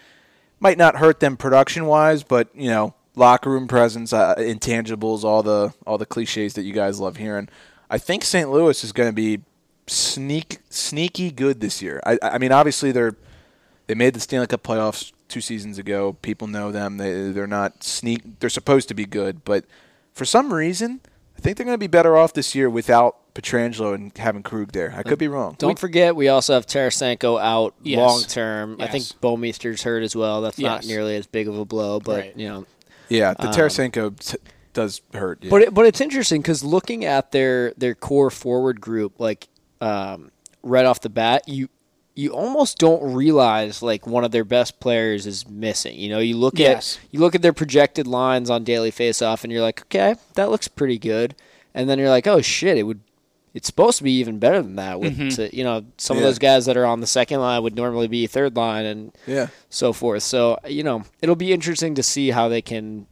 might 0.59 0.77
not 0.77 0.97
hurt 0.97 1.19
them 1.19 1.37
production 1.37 1.85
wise, 1.85 2.23
but 2.23 2.49
you 2.53 2.69
know, 2.69 2.93
locker 3.15 3.49
room 3.49 3.67
presence, 3.67 4.11
uh, 4.13 4.35
intangibles, 4.37 5.23
all 5.23 5.41
the 5.43 5.73
all 5.85 5.97
the 5.97 6.05
cliches 6.05 6.53
that 6.55 6.63
you 6.63 6.73
guys 6.73 6.99
love 6.99 7.17
hearing. 7.17 7.47
I 7.89 7.97
think 7.97 8.23
St. 8.23 8.51
Louis 8.51 8.83
is 8.83 8.91
going 8.91 9.07
to 9.09 9.13
be 9.13 9.41
sneak 9.87 10.59
sneaky 10.69 11.31
good 11.31 11.61
this 11.61 11.81
year. 11.81 12.01
I, 12.05 12.17
I 12.21 12.37
mean, 12.37 12.51
obviously 12.51 12.91
they're 12.91 13.15
they 13.87 13.95
made 13.95 14.13
the 14.13 14.19
Stanley 14.19 14.47
Cup 14.47 14.63
playoffs 14.63 15.11
two 15.29 15.41
seasons 15.41 15.77
ago. 15.77 16.13
People 16.21 16.47
know 16.47 16.71
them. 16.71 16.97
They 16.97 17.31
they're 17.31 17.47
not 17.47 17.83
sneak. 17.83 18.39
They're 18.39 18.49
supposed 18.49 18.87
to 18.89 18.93
be 18.93 19.05
good, 19.05 19.43
but 19.45 19.65
for 20.13 20.25
some 20.25 20.53
reason, 20.53 20.99
I 21.37 21.41
think 21.41 21.57
they're 21.57 21.65
going 21.65 21.75
to 21.75 21.79
be 21.79 21.87
better 21.87 22.17
off 22.17 22.33
this 22.33 22.53
year 22.55 22.69
without 22.69 23.33
Pietrangelo 23.35 23.93
and 23.93 24.15
having 24.17 24.41
Krug 24.41 24.71
there. 24.71 24.93
I 24.97 25.03
could 25.03 25.19
be 25.19 25.27
wrong. 25.27 25.55
Don't 25.59 25.77
forget, 25.77 26.15
we 26.15 26.27
also 26.27 26.53
have 26.55 26.65
Tarasenko 26.65 27.39
out 27.39 27.75
Yes. 27.83 27.97
long 27.99 28.21
term. 28.23 28.77
I 28.79 28.87
think 28.87 29.03
Yes. 29.03 29.13
Bomeister's 29.21 29.83
hurt 29.83 30.01
as 30.03 30.15
well. 30.15 30.41
That's 30.41 30.57
not 30.57 30.85
nearly 30.85 31.15
as 31.15 31.27
big 31.27 31.47
of 31.47 31.57
a 31.57 31.63
blow, 31.65 31.99
but 31.99 32.19
Right. 32.19 32.33
you 32.35 32.47
know. 32.47 32.65
Yeah, 33.09 33.35
the 33.35 33.47
um, 33.47 33.53
Tarasenko 33.53 34.19
t- 34.19 34.37
does 34.73 35.01
hurt. 35.13 35.39
Yeah. 35.43 35.49
But 35.51 35.61
it, 35.61 35.73
but 35.73 35.85
it's 35.85 36.01
interesting 36.01 36.41
because 36.41 36.63
looking 36.63 37.05
at 37.05 37.31
their 37.31 37.73
their 37.77 37.93
core 37.95 38.31
forward 38.31 38.81
group, 38.81 39.19
like 39.19 39.47
um, 39.81 40.31
right 40.63 40.85
off 40.85 41.01
the 41.01 41.09
bat, 41.09 41.47
you 41.47 41.69
you 42.15 42.31
almost 42.31 42.79
don't 42.79 43.13
realize 43.13 43.83
like 43.83 44.07
one 44.07 44.23
of 44.23 44.31
their 44.31 44.43
best 44.43 44.79
players 44.79 45.27
is 45.27 45.47
missing. 45.47 45.99
You 45.99 46.09
know, 46.09 46.19
you 46.19 46.35
look 46.35 46.57
Yes. 46.57 46.97
at 46.97 47.13
you 47.13 47.19
look 47.19 47.35
at 47.35 47.41
their 47.43 47.53
projected 47.53 48.07
lines 48.07 48.49
on 48.49 48.63
daily 48.63 48.91
faceoff, 48.91 49.43
and 49.43 49.53
you're 49.53 49.61
like, 49.61 49.81
okay, 49.83 50.15
that 50.33 50.49
looks 50.49 50.67
pretty 50.67 50.97
good. 50.97 51.35
And 51.75 51.87
then 51.89 51.99
you're 51.99 52.09
like, 52.09 52.25
oh 52.27 52.41
shit, 52.41 52.77
it 52.77 52.83
would. 52.83 53.01
It's 53.53 53.67
supposed 53.67 53.97
to 53.99 54.03
be 54.03 54.11
even 54.19 54.37
better 54.39 54.61
than 54.61 54.75
that. 54.75 54.99
With 54.99 55.35
to- 55.35 55.55
you 55.55 55.63
know 55.63 55.85
some 55.97 56.17
Yeah. 56.17 56.23
of 56.23 56.27
those 56.27 56.39
guys 56.39 56.65
that 56.65 56.77
are 56.77 56.85
on 56.85 57.01
the 57.01 57.07
second 57.07 57.39
line 57.39 57.61
would 57.63 57.75
normally 57.75 58.07
be 58.07 58.25
third 58.27 58.55
line, 58.55 58.85
and 58.85 59.11
yeah, 59.27 59.47
so 59.69 59.93
forth. 59.93 60.23
So 60.23 60.57
you 60.67 60.83
know, 60.83 61.03
it'll 61.21 61.35
be 61.35 61.53
interesting 61.53 61.93
to 61.95 62.03
see 62.03 62.31
how 62.31 62.49
they 62.49 62.61
can 62.63 63.05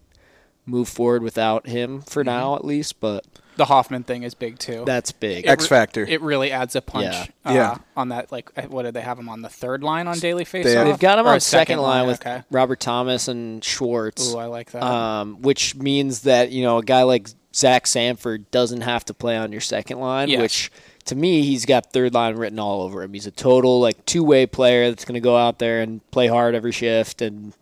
move 0.65 0.89
forward 0.89 1.21
without 1.21 1.67
him 1.67 2.01
for 2.01 2.21
Mm-hmm. 2.23 2.29
now, 2.29 2.55
at 2.55 2.65
least. 2.65 2.99
But 2.99 3.23
the 3.57 3.65
Hoffman 3.65 4.03
thing 4.03 4.23
is 4.23 4.33
big 4.33 4.59
too. 4.59 4.83
that's 4.85 5.11
big. 5.11 5.45
It 5.45 5.49
X 5.49 5.63
re- 5.65 5.69
factor. 5.69 6.03
It 6.05 6.21
really 6.21 6.51
adds 6.51 6.75
a 6.75 6.81
punch. 6.81 7.05
Yeah. 7.05 7.25
Uh, 7.45 7.53
Yeah. 7.53 7.77
On 7.97 8.09
that, 8.09 8.31
like, 8.31 8.51
uh, 8.57 8.63
what 8.63 8.83
did 8.83 8.93
they 8.93 9.01
have 9.01 9.17
him 9.17 9.29
on 9.29 9.41
the 9.41 9.49
third 9.49 9.83
line 9.83 10.07
on 10.07 10.19
daily 10.19 10.45
face? 10.45 10.65
They- 10.65 10.75
They've 10.83 10.99
got 10.99 11.19
him 11.19 11.25
Or 11.25 11.29
on 11.31 11.37
a 11.37 11.39
second 11.41 11.79
line 11.79 12.05
with 12.07 12.21
Okay. 12.21 12.43
Robert 12.51 12.79
Thomas 12.79 13.27
and 13.27 13.63
Schwartz, 13.63 14.33
Ooh, 14.33 14.37
I 14.37 14.45
like 14.45 14.71
that. 14.71 14.83
um, 14.83 15.41
which 15.41 15.75
means 15.75 16.21
that 16.21 16.51
you 16.51 16.63
know 16.63 16.77
a 16.79 16.83
guy 16.83 17.03
like 17.03 17.29
Zach 17.53 17.87
Sanford 17.87 18.49
doesn't 18.51 18.81
have 18.81 19.05
to 19.05 19.13
play 19.13 19.37
on 19.37 19.51
your 19.51 19.61
second 19.61 19.99
line, 19.99 20.27
Yes. 20.27 20.41
which 20.41 20.71
to 21.05 21.15
me 21.15 21.43
he's 21.43 21.65
got 21.65 21.93
third 21.93 22.13
line 22.13 22.35
written 22.35 22.59
all 22.59 22.81
over 22.81 23.01
him. 23.03 23.13
He's 23.13 23.27
a 23.27 23.31
total 23.31 23.79
like 23.79 24.05
two 24.05 24.23
way 24.23 24.45
player 24.45 24.89
that's 24.89 25.05
going 25.05 25.13
to 25.13 25.21
go 25.21 25.37
out 25.37 25.59
there 25.59 25.79
and 25.81 26.01
play 26.11 26.27
hard 26.27 26.53
every 26.55 26.71
shift, 26.73 27.21
and 27.21 27.53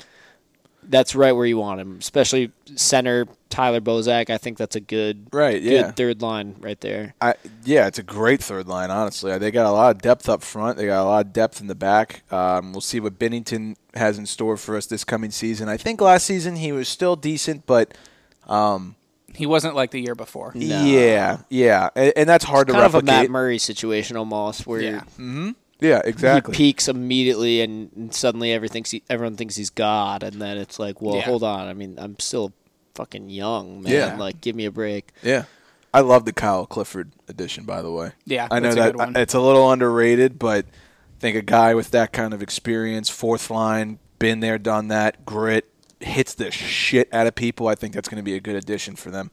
that's 0.90 1.16
right 1.16 1.32
where 1.32 1.46
you 1.46 1.58
want 1.58 1.80
him, 1.82 1.98
especially 2.00 2.52
center 2.76 3.28
Tyler 3.50 3.82
Bozak. 3.82 4.30
I 4.30 4.38
think 4.38 4.58
that's 4.58 4.76
a 4.76 4.80
good 4.80 5.28
right. 5.32 5.62
good 5.62 5.72
Yeah, 5.72 5.92
third 5.92 6.22
line 6.22 6.56
right 6.60 6.80
there. 6.82 7.14
I, 7.22 7.36
yeah, 7.64 7.88
it's 7.88 8.00
a 8.00 8.04
great 8.04 8.42
third 8.44 8.68
line. 8.68 8.90
Honestly, 8.92 9.38
they 9.38 9.52
got 9.52 9.66
a 9.66 9.72
lot 9.72 9.96
of 9.96 10.02
depth 10.02 10.28
up 10.30 10.42
front. 10.42 10.78
They 10.78 10.86
got 10.86 11.04
a 11.04 11.08
lot 11.08 11.26
of 11.26 11.34
depth 11.34 11.62
in 11.62 11.68
the 11.68 11.76
back. 11.76 12.24
Um, 12.32 12.72
we'll 12.72 12.82
see 12.82 13.00
what 13.00 13.20
Binnington 13.20 13.76
has 13.94 14.18
in 14.18 14.26
store 14.26 14.58
for 14.58 14.76
us 14.76 14.86
this 14.88 15.04
coming 15.04 15.32
season. 15.32 15.70
I 15.70 15.78
think 15.78 16.02
last 16.02 16.26
season 16.26 16.56
he 16.56 16.72
was 16.72 16.88
still 16.88 17.16
decent, 17.16 17.66
but 17.66 17.94
um, 18.48 18.96
he 19.36 19.46
wasn't 19.46 19.76
like 19.76 19.92
the 19.92 20.00
year 20.00 20.16
before. 20.16 20.52
No. 20.56 20.84
yeah, 20.86 21.38
yeah, 21.50 21.90
and, 21.96 22.14
and 22.16 22.30
that's 22.30 22.46
hard 22.46 22.68
Kind 22.68 22.80
to 22.80 22.86
of 22.86 22.94
a 22.96 22.98
replicate. 22.98 23.24
Matt 23.24 23.30
Murray 23.32 23.58
situation 23.58 24.18
almost, 24.18 24.66
where 24.68 24.82
Yeah. 24.82 25.04
Yeah, 25.84 26.02
exactly. 26.04 26.56
he 26.56 26.58
peaks 26.72 26.88
immediately 26.88 27.62
and, 27.62 27.92
and 27.96 28.14
suddenly 28.16 28.52
everything 28.52 28.84
he, 28.86 29.04
everyone 29.10 29.36
thinks 29.36 29.56
he's 29.56 29.70
God, 29.70 30.24
and 30.24 30.42
then 30.42 30.58
it's 30.58 30.80
like, 30.80 31.02
well, 31.02 31.18
Yeah. 31.18 31.22
hold 31.22 31.44
on. 31.44 31.68
I 31.68 31.74
mean, 31.74 32.00
I'm 32.00 32.18
still 32.20 32.54
fucking 32.96 33.30
young, 33.30 33.84
man. 33.84 33.92
Yeah. 33.92 34.16
Like, 34.18 34.42
give 34.42 34.56
me 34.56 34.66
a 34.66 34.72
break. 34.72 35.10
Yeah. 35.22 35.44
I 35.94 36.00
love 36.00 36.26
the 36.26 36.34
Kyle 36.34 36.66
Clifford 36.66 37.12
edition, 37.28 37.66
by 37.66 37.82
the 37.84 37.92
way. 37.92 38.14
Yeah, 38.26 38.48
I 38.50 38.60
know 38.60 38.70
that's 38.70 38.76
a 38.76 38.80
that 38.80 38.92
good 38.94 38.98
one. 38.98 39.16
it's 39.16 39.34
a 39.36 39.40
little 39.40 39.72
underrated, 39.72 40.40
but 40.40 40.66
I 40.66 41.20
think 41.20 41.38
a 41.38 41.42
guy 41.44 41.76
with 41.76 41.92
that 41.92 42.12
kind 42.12 42.34
of 42.34 42.42
experience, 42.42 43.10
fourth 43.10 43.52
line, 43.52 44.00
been 44.18 44.40
there, 44.40 44.58
done 44.58 44.88
that, 44.88 45.24
grit, 45.26 45.70
hits 46.00 46.34
the 46.34 46.50
shit 46.50 47.14
out 47.14 47.28
of 47.28 47.36
people. 47.36 47.68
I 47.68 47.76
think 47.76 47.94
that's 47.94 48.10
going 48.10 48.18
to 48.18 48.24
be 48.24 48.36
a 48.36 48.40
good 48.40 48.56
addition 48.56 48.96
for 48.96 49.12
them. 49.12 49.30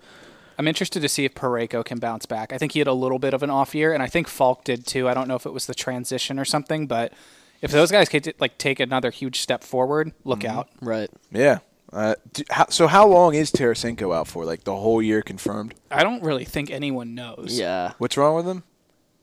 I'm 0.60 0.68
interested 0.68 1.00
to 1.00 1.08
see 1.08 1.24
if 1.24 1.34
Parayko 1.34 1.82
can 1.86 1.98
bounce 1.98 2.26
back. 2.26 2.52
I 2.52 2.58
think 2.58 2.72
he 2.72 2.80
had 2.80 2.86
a 2.86 2.92
little 2.92 3.18
bit 3.18 3.32
of 3.32 3.42
an 3.42 3.48
off 3.48 3.74
year, 3.74 3.94
and 3.94 4.02
I 4.02 4.08
think 4.08 4.28
Faulk 4.28 4.62
did 4.62 4.86
too. 4.86 5.08
I 5.08 5.14
don't 5.14 5.26
know 5.26 5.34
if 5.34 5.46
it 5.46 5.54
was 5.54 5.64
the 5.64 5.74
transition 5.74 6.38
or 6.38 6.44
something, 6.44 6.86
but 6.86 7.14
if 7.62 7.70
those 7.70 7.90
guys 7.90 8.10
could 8.10 8.34
like 8.38 8.58
take 8.58 8.78
another 8.78 9.10
huge 9.10 9.40
step 9.40 9.64
forward, 9.64 10.12
look 10.22 10.40
Mm-hmm. 10.40 10.58
out. 10.58 10.68
Right. 10.82 11.08
Yeah. 11.30 11.60
Uh, 11.90 12.14
do, 12.34 12.42
how, 12.50 12.66
so 12.68 12.86
how 12.88 13.06
long 13.06 13.34
is 13.34 13.50
Tarasenko 13.50 14.14
out 14.14 14.28
for? 14.28 14.44
Like 14.44 14.64
the 14.64 14.76
whole 14.76 15.00
year 15.00 15.22
confirmed? 15.22 15.74
I 15.90 16.02
don't 16.04 16.22
really 16.22 16.44
think 16.44 16.70
anyone 16.70 17.14
knows. 17.14 17.58
Yeah. 17.58 17.92
What's 17.96 18.18
wrong 18.18 18.36
with 18.36 18.46
him? 18.46 18.62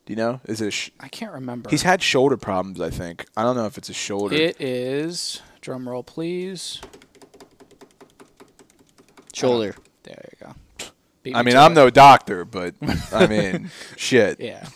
Do 0.07 0.13
you 0.13 0.17
know? 0.17 0.41
Is 0.45 0.59
it? 0.59 0.67
A 0.69 0.71
sh- 0.71 0.89
I 0.99 1.07
can't 1.07 1.33
remember. 1.33 1.69
he's 1.69 1.83
had 1.83 2.01
shoulder 2.01 2.35
problems. 2.37 2.81
I 2.81 2.89
think. 2.89 3.27
I 3.37 3.43
don't 3.43 3.55
know 3.55 3.67
if 3.67 3.77
it's 3.77 3.89
a 3.89 3.93
shoulder. 3.93 4.35
It 4.35 4.59
is 4.59 5.41
drum 5.61 5.87
roll, 5.87 6.01
please. 6.01 6.81
Shoulder. 9.33 9.75
There 10.03 10.29
you 10.41 10.47
go. 10.47 10.53
I 11.35 11.43
mean, 11.43 11.55
I'm 11.57 11.71
it. 11.71 11.75
no 11.75 11.89
doctor, 11.89 12.45
but 12.45 12.75
I 13.11 13.27
mean, 13.27 13.69
shit. 13.95 14.39
Yeah. 14.39 14.67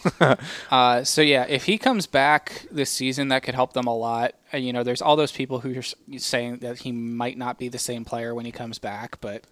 uh, 0.70 1.04
so 1.04 1.22
yeah, 1.22 1.46
if 1.48 1.66
he 1.66 1.78
comes 1.78 2.08
back 2.08 2.66
this 2.72 2.90
season, 2.90 3.30
that 3.30 3.44
could 3.44 3.56
help 3.56 3.74
them 3.74 3.88
a 3.88 3.96
lot. 3.96 4.34
Uh, 4.54 4.58
you 4.58 4.74
know, 4.74 4.84
there's 4.84 5.02
all 5.02 5.16
those 5.16 5.32
people 5.32 5.60
who 5.60 5.78
are 5.80 6.18
saying 6.20 6.58
that 6.58 6.80
he 6.80 6.92
might 6.92 7.38
not 7.38 7.58
be 7.58 7.68
the 7.68 7.80
same 7.80 8.06
player 8.06 8.34
when 8.36 8.46
he 8.46 8.52
comes 8.52 8.80
back, 8.80 9.20
but 9.22 9.44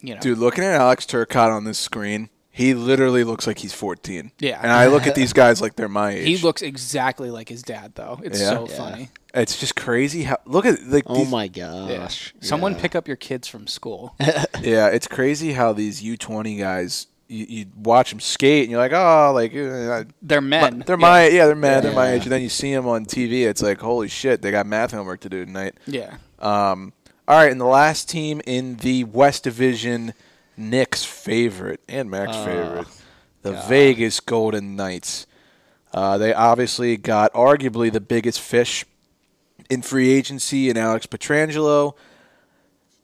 you 0.00 0.14
know, 0.14 0.20
Dude, 0.20 0.38
looking 0.38 0.64
at 0.64 0.74
Alex 0.74 1.06
Turcotte 1.06 1.52
on 1.52 1.64
this 1.64 1.78
screen, 1.78 2.30
he 2.58 2.74
literally 2.74 3.22
looks 3.24 3.46
like 3.46 3.58
he's 3.58 3.72
14. 3.72 4.32
Yeah. 4.40 4.58
And 4.60 4.70
I 4.70 4.88
look 4.88 5.06
at 5.06 5.14
these 5.14 5.32
guys 5.32 5.62
like 5.62 5.76
they're 5.76 5.88
my 5.88 6.10
age. 6.14 6.26
he 6.26 6.36
looks 6.38 6.60
exactly 6.60 7.30
like 7.30 7.48
his 7.48 7.62
dad, 7.62 7.92
though. 7.94 8.20
It's 8.24 8.40
Yeah? 8.40 8.48
so 8.50 8.66
Yeah. 8.68 8.76
funny. 8.76 9.10
It's 9.32 9.60
just 9.60 9.76
crazy 9.76 10.24
how. 10.24 10.38
Look 10.44 10.66
at 10.66 10.82
like. 10.86 11.04
Oh 11.06 11.14
these- 11.18 11.30
my 11.30 11.46
gosh. 11.48 12.34
Someone 12.40 12.72
Yeah. 12.72 12.80
pick 12.80 12.94
up 12.96 13.06
your 13.06 13.16
kids 13.16 13.46
from 13.46 13.66
school. 13.68 14.14
Yeah, 14.60 14.88
it's 14.88 15.06
crazy 15.06 15.52
how 15.52 15.72
these 15.72 16.02
U20 16.02 16.58
guys. 16.58 17.06
You, 17.30 17.46
you 17.48 17.66
watch 17.76 18.10
them 18.10 18.20
skate 18.20 18.62
and 18.62 18.70
you're 18.70 18.80
like, 18.80 18.92
oh, 18.94 19.32
like 19.34 19.54
uh, 19.54 20.04
They're 20.22 20.40
men. 20.40 20.82
they're 20.86 20.96
Yeah. 20.96 21.00
my 21.00 21.28
yeah, 21.28 21.46
they're 21.46 21.54
men, 21.54 21.82
they're 21.82 21.92
my 21.92 22.08
Yeah. 22.08 22.14
age. 22.16 22.22
And 22.22 22.32
then 22.32 22.42
you 22.42 22.48
see 22.48 22.74
them 22.74 22.88
on 22.88 23.04
TV, 23.04 23.46
it's 23.46 23.60
like, 23.62 23.80
holy 23.80 24.08
shit, 24.08 24.40
they 24.42 24.50
got 24.50 24.66
math 24.66 24.92
homework 24.92 25.20
to 25.20 25.28
do 25.28 25.44
tonight. 25.44 25.74
Yeah. 25.86 26.16
Um, 26.40 26.92
all 27.28 27.36
right, 27.36 27.52
and 27.52 27.60
the 27.60 27.66
last 27.66 28.08
team 28.08 28.40
in 28.46 28.76
the 28.76 29.04
West 29.04 29.44
Division, 29.44 30.14
Nick's 30.58 31.04
favorite 31.04 31.80
and 31.88 32.10
Mac's 32.10 32.32
Oh, 32.36 32.44
favorite, 32.44 32.86
the 33.42 33.52
Vegas 33.68 34.20
Golden 34.20 34.76
Knights. 34.76 35.26
Uh, 35.92 36.18
they 36.18 36.34
obviously 36.34 36.96
got 36.96 37.32
arguably 37.32 37.90
the 37.90 38.00
biggest 38.00 38.40
fish 38.40 38.84
in 39.70 39.82
free 39.82 40.10
agency 40.10 40.68
in 40.68 40.76
Alex 40.76 41.06
Pietrangelo. 41.06 41.94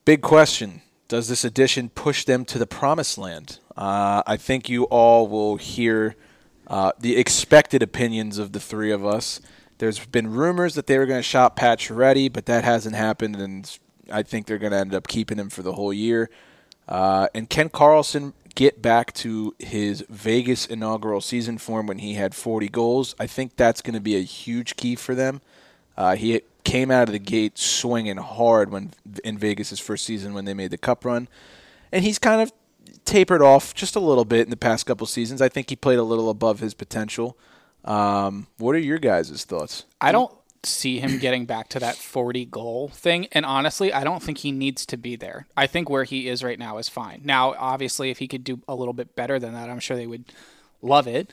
Big 0.04 0.20
question: 0.20 0.82
Does 1.08 1.28
this 1.28 1.44
addition 1.44 1.88
push 1.88 2.24
them 2.24 2.44
to 2.46 2.58
the 2.58 2.66
promised 2.66 3.16
land? 3.16 3.58
Uh, 3.76 4.22
I 4.26 4.36
think 4.36 4.68
you 4.68 4.84
all 4.84 5.26
will 5.28 5.56
hear 5.56 6.16
uh, 6.66 6.92
the 6.98 7.16
expected 7.16 7.82
opinions 7.82 8.38
of 8.38 8.52
the 8.52 8.60
three 8.60 8.90
of 8.90 9.04
us. 9.06 9.40
There's 9.78 10.04
been 10.04 10.30
rumors 10.30 10.74
that 10.74 10.86
they 10.86 10.98
were 10.98 11.06
going 11.06 11.18
to 11.18 11.22
shop 11.22 11.58
Pacioretty, 11.58 12.32
but 12.32 12.46
that 12.46 12.64
hasn't 12.64 12.94
happened, 12.94 13.36
and 13.36 13.78
I 14.12 14.22
think 14.22 14.46
they're 14.46 14.58
going 14.58 14.72
to 14.72 14.78
end 14.78 14.94
up 14.94 15.08
keeping 15.08 15.38
him 15.38 15.50
for 15.50 15.62
the 15.62 15.72
whole 15.72 15.92
year. 15.92 16.30
Uh, 16.88 17.28
and 17.34 17.48
Ken 17.48 17.68
Karlsson 17.68 18.32
get 18.54 18.80
back 18.80 19.12
to 19.14 19.54
his 19.58 20.04
Vegas 20.08 20.66
inaugural 20.66 21.20
season 21.20 21.58
form 21.58 21.86
when 21.86 21.98
he 21.98 22.14
had 22.14 22.34
40 22.34 22.68
goals. 22.68 23.14
I 23.18 23.26
think 23.26 23.56
that's 23.56 23.82
going 23.82 23.94
to 23.94 24.00
be 24.00 24.16
a 24.16 24.20
huge 24.22 24.76
key 24.76 24.94
for 24.94 25.14
them. 25.14 25.40
Uh, 25.96 26.16
he 26.16 26.42
came 26.64 26.90
out 26.90 27.08
of 27.08 27.12
the 27.12 27.18
gate 27.18 27.58
swinging 27.58 28.16
hard 28.16 28.70
when 28.70 28.92
in 29.22 29.38
Vegas' 29.38 29.78
first 29.78 30.04
season 30.04 30.34
when 30.34 30.44
they 30.44 30.54
made 30.54 30.70
the 30.70 30.78
Cup 30.78 31.04
run, 31.04 31.28
and 31.92 32.04
he's 32.04 32.18
kind 32.18 32.40
of 32.40 32.52
tapered 33.04 33.42
off 33.42 33.74
just 33.74 33.96
a 33.96 34.00
little 34.00 34.24
bit 34.24 34.40
in 34.40 34.50
the 34.50 34.56
past 34.56 34.86
couple 34.86 35.06
seasons. 35.06 35.42
I 35.42 35.48
think 35.48 35.70
he 35.70 35.76
played 35.76 35.98
a 35.98 36.02
little 36.02 36.30
above 36.30 36.60
his 36.60 36.74
potential. 36.74 37.36
Um, 37.84 38.46
what 38.58 38.74
are 38.74 38.78
your 38.78 38.98
guys' 38.98 39.44
thoughts? 39.44 39.84
I 40.00 40.10
don't 40.10 40.32
see 40.66 40.98
him 40.98 41.18
getting 41.18 41.46
back 41.46 41.68
to 41.70 41.80
that 41.80 41.96
40 41.96 42.44
goal 42.46 42.88
thing. 42.88 43.26
And 43.32 43.44
honestly, 43.44 43.92
I 43.92 44.04
don't 44.04 44.22
think 44.22 44.38
he 44.38 44.52
needs 44.52 44.86
to 44.86 44.96
be 44.96 45.16
there. 45.16 45.46
I 45.56 45.66
think 45.66 45.88
where 45.88 46.04
he 46.04 46.28
is 46.28 46.42
right 46.42 46.58
now 46.58 46.78
is 46.78 46.88
fine. 46.88 47.22
Now, 47.24 47.54
obviously, 47.58 48.10
if 48.10 48.18
he 48.18 48.28
could 48.28 48.44
do 48.44 48.60
a 48.68 48.74
little 48.74 48.94
bit 48.94 49.16
better 49.16 49.38
than 49.38 49.54
that, 49.54 49.70
I'm 49.70 49.80
sure 49.80 49.96
they 49.96 50.06
would 50.06 50.32
love 50.82 51.06
it. 51.06 51.32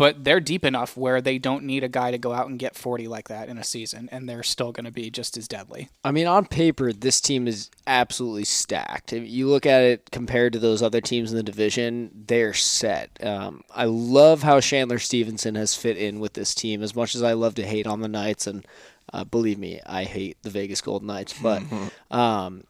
But 0.00 0.24
they're 0.24 0.40
deep 0.40 0.64
enough 0.64 0.96
where 0.96 1.20
they 1.20 1.36
don't 1.36 1.64
need 1.64 1.84
a 1.84 1.88
guy 1.88 2.10
to 2.10 2.16
go 2.16 2.32
out 2.32 2.48
and 2.48 2.58
get 2.58 2.74
40 2.74 3.06
like 3.06 3.28
that 3.28 3.50
in 3.50 3.58
a 3.58 3.62
season, 3.62 4.08
and 4.10 4.26
they're 4.26 4.42
still 4.42 4.72
going 4.72 4.86
to 4.86 4.90
be 4.90 5.10
just 5.10 5.36
as 5.36 5.46
deadly. 5.46 5.90
I 6.02 6.10
mean, 6.10 6.26
on 6.26 6.46
paper, 6.46 6.90
this 6.90 7.20
team 7.20 7.46
is 7.46 7.70
absolutely 7.86 8.46
stacked. 8.46 9.12
If 9.12 9.28
you 9.28 9.46
look 9.46 9.66
at 9.66 9.82
it 9.82 10.10
compared 10.10 10.54
to 10.54 10.58
those 10.58 10.82
other 10.82 11.02
teams 11.02 11.32
in 11.32 11.36
the 11.36 11.42
division, 11.42 12.10
they're 12.14 12.54
set. 12.54 13.10
Um, 13.22 13.62
I 13.74 13.84
love 13.84 14.42
how 14.42 14.58
Chandler 14.60 14.98
Stephenson 14.98 15.54
has 15.56 15.74
fit 15.74 15.98
in 15.98 16.18
with 16.18 16.32
this 16.32 16.54
team. 16.54 16.82
As 16.82 16.96
much 16.96 17.14
as 17.14 17.22
I 17.22 17.34
love 17.34 17.54
to 17.56 17.66
hate 17.66 17.86
on 17.86 18.00
the 18.00 18.08
Knights, 18.08 18.46
and 18.46 18.66
uh, 19.12 19.24
believe 19.24 19.58
me, 19.58 19.82
I 19.84 20.04
hate 20.04 20.38
the 20.40 20.48
Vegas 20.48 20.80
Golden 20.80 21.08
Knights, 21.08 21.34
but 21.42 21.62
um, 22.10 22.64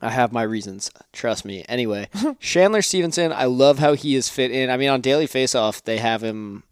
I 0.00 0.10
have 0.10 0.32
my 0.32 0.42
reasons. 0.42 0.90
Trust 1.12 1.44
me. 1.44 1.64
Anyway, 1.68 2.08
Chandler 2.40 2.82
Stephenson, 2.82 3.32
I 3.32 3.44
love 3.44 3.78
how 3.78 3.94
he 3.94 4.14
is 4.14 4.28
fit 4.28 4.50
in. 4.50 4.70
I 4.70 4.76
mean, 4.76 4.90
on 4.90 5.00
Daily 5.00 5.26
Faceoff, 5.26 5.82
they 5.82 5.98
have 5.98 6.22
him 6.22 6.64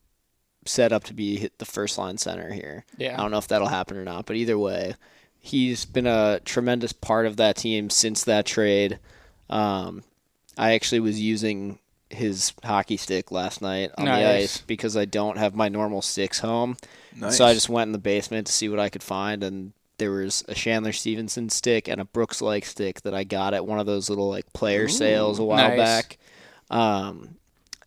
set 0.65 0.93
up 0.93 1.05
to 1.05 1.15
be 1.15 1.51
the 1.59 1.65
first 1.65 1.99
line 1.99 2.19
center 2.19 2.53
here. 2.53 2.85
Yeah. 2.97 3.15
I 3.15 3.23
don't 3.23 3.31
know 3.31 3.39
if 3.39 3.49
that'll 3.49 3.69
happen 3.69 3.97
or 3.97 4.05
not, 4.05 4.27
but 4.27 4.37
either 4.37 4.59
way, 4.59 4.95
he's 5.41 5.85
been 5.85 6.07
a 6.07 6.41
tremendous 6.45 6.93
part 6.93 7.27
of 7.27 7.37
that 7.37 7.57
team 7.57 7.91
since 7.91 8.25
that 8.25 8.47
trade. 8.47 8.99
Um, 9.51 10.05
I 10.57 10.75
actually 10.75 11.01
was 11.01 11.21
using 11.21 11.79
his 12.11 12.53
hockey 12.63 12.97
stick 12.97 13.33
last 13.33 13.63
night 13.63 13.91
on 13.97 14.05
the 14.05 14.13
ice 14.13 14.59
because 14.59 14.97
I 14.97 15.07
don't 15.07 15.39
have 15.39 15.55
my 15.55 15.69
normal 15.69 16.03
sticks 16.03 16.41
home. 16.41 16.77
Nice. 17.17 17.39
So 17.39 17.45
I 17.45 17.55
just 17.55 17.69
went 17.69 17.89
in 17.89 17.93
the 17.93 17.99
basement 17.99 18.47
to 18.47 18.53
see 18.53 18.69
what 18.69 18.79
I 18.79 18.89
could 18.89 19.03
find, 19.03 19.43
and 19.43 19.73
there 20.03 20.11
was 20.11 20.43
a 20.49 20.55
Chandler 20.55 20.91
Stephenson 20.91 21.49
stick 21.49 21.87
and 21.87 22.01
a 22.01 22.05
Brooks 22.05 22.41
Laich 22.41 22.65
stick 22.65 23.03
that 23.03 23.15
I 23.15 23.23
got 23.23 23.55
at 23.55 23.65
one 23.65 23.79
of 23.79 23.87
those 23.87 24.11
little 24.11 24.29
like 24.29 24.53
player 24.53 24.89
sales 24.89 25.39
a 25.39 25.45
while 25.45 25.69
Nice. 25.69 25.79
back. 25.79 26.19
Um, 26.71 27.37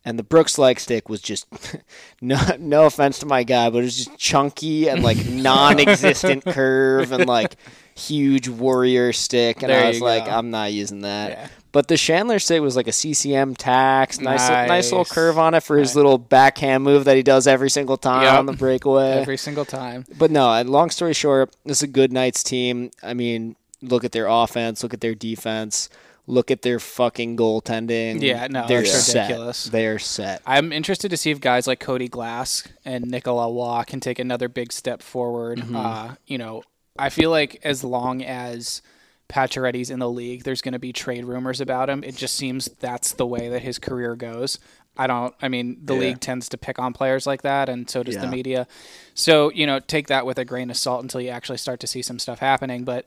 and 0.02 0.18
the 0.18 0.22
Brooks 0.22 0.56
Laich 0.56 0.78
stick 0.78 1.10
was 1.10 1.20
just 1.20 1.46
no 2.22 2.38
no 2.58 2.86
offense 2.86 3.18
to 3.18 3.26
my 3.26 3.42
guy, 3.42 3.68
but 3.68 3.78
it 3.80 3.82
was 3.82 3.96
just 3.98 4.16
chunky 4.16 4.88
and 4.88 5.02
like 5.02 5.26
non-existent 5.28 6.42
curve 6.46 7.12
and 7.12 7.26
like 7.26 7.56
huge 7.94 8.48
warrior 8.48 9.12
stick, 9.12 9.62
and 9.62 9.70
There 9.70 9.84
I 9.84 9.88
was 9.88 10.00
like, 10.00 10.24
go. 10.24 10.30
I'm 10.30 10.50
not 10.50 10.72
using 10.72 11.02
that. 11.02 11.30
Yeah. 11.30 11.48
But 11.72 11.88
the 11.88 11.96
Chandler 11.96 12.38
stick 12.38 12.62
was 12.62 12.74
like 12.76 12.88
a 12.88 12.92
CCM 12.92 13.54
Tacks, 13.54 14.18
nice 14.20 14.48
nice 14.48 14.90
little 14.92 15.04
curve 15.04 15.38
on 15.38 15.52
it 15.54 15.62
for 15.62 15.76
his 15.78 15.94
little 15.94 16.16
backhand 16.16 16.84
move 16.84 17.04
that 17.04 17.16
he 17.16 17.22
does 17.22 17.46
every 17.46 17.68
single 17.70 17.96
time 17.98 18.22
Yep. 18.22 18.38
on 18.38 18.46
the 18.46 18.52
breakaway. 18.54 19.10
Every 19.12 19.36
single 19.36 19.64
time. 19.66 20.06
But 20.16 20.30
no, 20.30 20.62
long 20.62 20.90
story 20.90 21.12
short, 21.12 21.54
this 21.64 21.78
is 21.78 21.82
a 21.82 21.86
good 21.88 22.12
Knights 22.12 22.42
team. 22.42 22.90
I 23.02 23.12
mean, 23.14 23.56
look 23.82 24.04
at 24.04 24.12
their 24.12 24.26
offense, 24.26 24.82
look 24.82 24.94
at 24.94 25.02
their 25.02 25.14
defense, 25.14 25.90
look 26.26 26.50
at 26.50 26.62
their 26.62 26.78
fucking 26.80 27.36
goaltending. 27.36 28.22
Yeah, 28.22 28.46
no, 28.48 28.66
they're 28.66 28.80
it's 28.80 28.92
set. 29.04 29.24
ridiculous. 29.24 29.64
They're 29.64 29.98
set. 29.98 30.40
I'm 30.46 30.72
interested 30.72 31.10
to 31.10 31.16
see 31.16 31.30
if 31.30 31.40
guys 31.40 31.66
like 31.66 31.80
Cody 31.80 32.08
Glass 32.08 32.66
and 32.84 33.04
Nicola 33.06 33.50
Waugh 33.50 33.84
can 33.84 34.00
take 34.00 34.18
another 34.18 34.48
big 34.48 34.72
step 34.72 35.02
forward. 35.02 35.58
Mm-hmm. 35.58 35.76
Uh, 35.76 36.14
you 36.26 36.38
know, 36.38 36.62
I 36.98 37.10
feel 37.10 37.30
like 37.30 37.60
as 37.62 37.84
long 37.84 38.22
as 38.24 38.80
Pacioretty's 39.28 39.90
in 39.90 39.98
the 39.98 40.08
league, 40.10 40.44
there's 40.44 40.62
going 40.62 40.72
to 40.72 40.78
be 40.78 40.92
trade 40.92 41.24
rumors 41.24 41.60
about 41.60 41.90
him. 41.90 42.04
It 42.04 42.16
just 42.16 42.34
seems 42.36 42.66
that's 42.80 43.12
the 43.12 43.26
way 43.26 43.48
that 43.48 43.62
his 43.62 43.78
career 43.78 44.14
goes. 44.16 44.58
I 44.98 45.06
don't. 45.06 45.34
I 45.42 45.48
mean, 45.48 45.78
the 45.84 45.94
Yeah. 45.94 46.00
league 46.00 46.20
tends 46.20 46.48
to 46.50 46.56
pick 46.56 46.78
on 46.78 46.92
players 46.94 47.26
like 47.26 47.42
that, 47.42 47.68
and 47.68 47.88
so 47.90 48.02
does 48.02 48.16
the 48.16 48.26
media. 48.26 48.66
So 49.14 49.50
you 49.52 49.66
know, 49.66 49.78
take 49.78 50.06
that 50.06 50.24
with 50.24 50.38
a 50.38 50.44
grain 50.44 50.70
of 50.70 50.76
salt 50.78 51.02
until 51.02 51.20
you 51.20 51.28
actually 51.28 51.58
start 51.58 51.80
to 51.80 51.86
see 51.86 52.00
some 52.02 52.18
stuff 52.18 52.38
happening. 52.38 52.84
But 52.84 53.04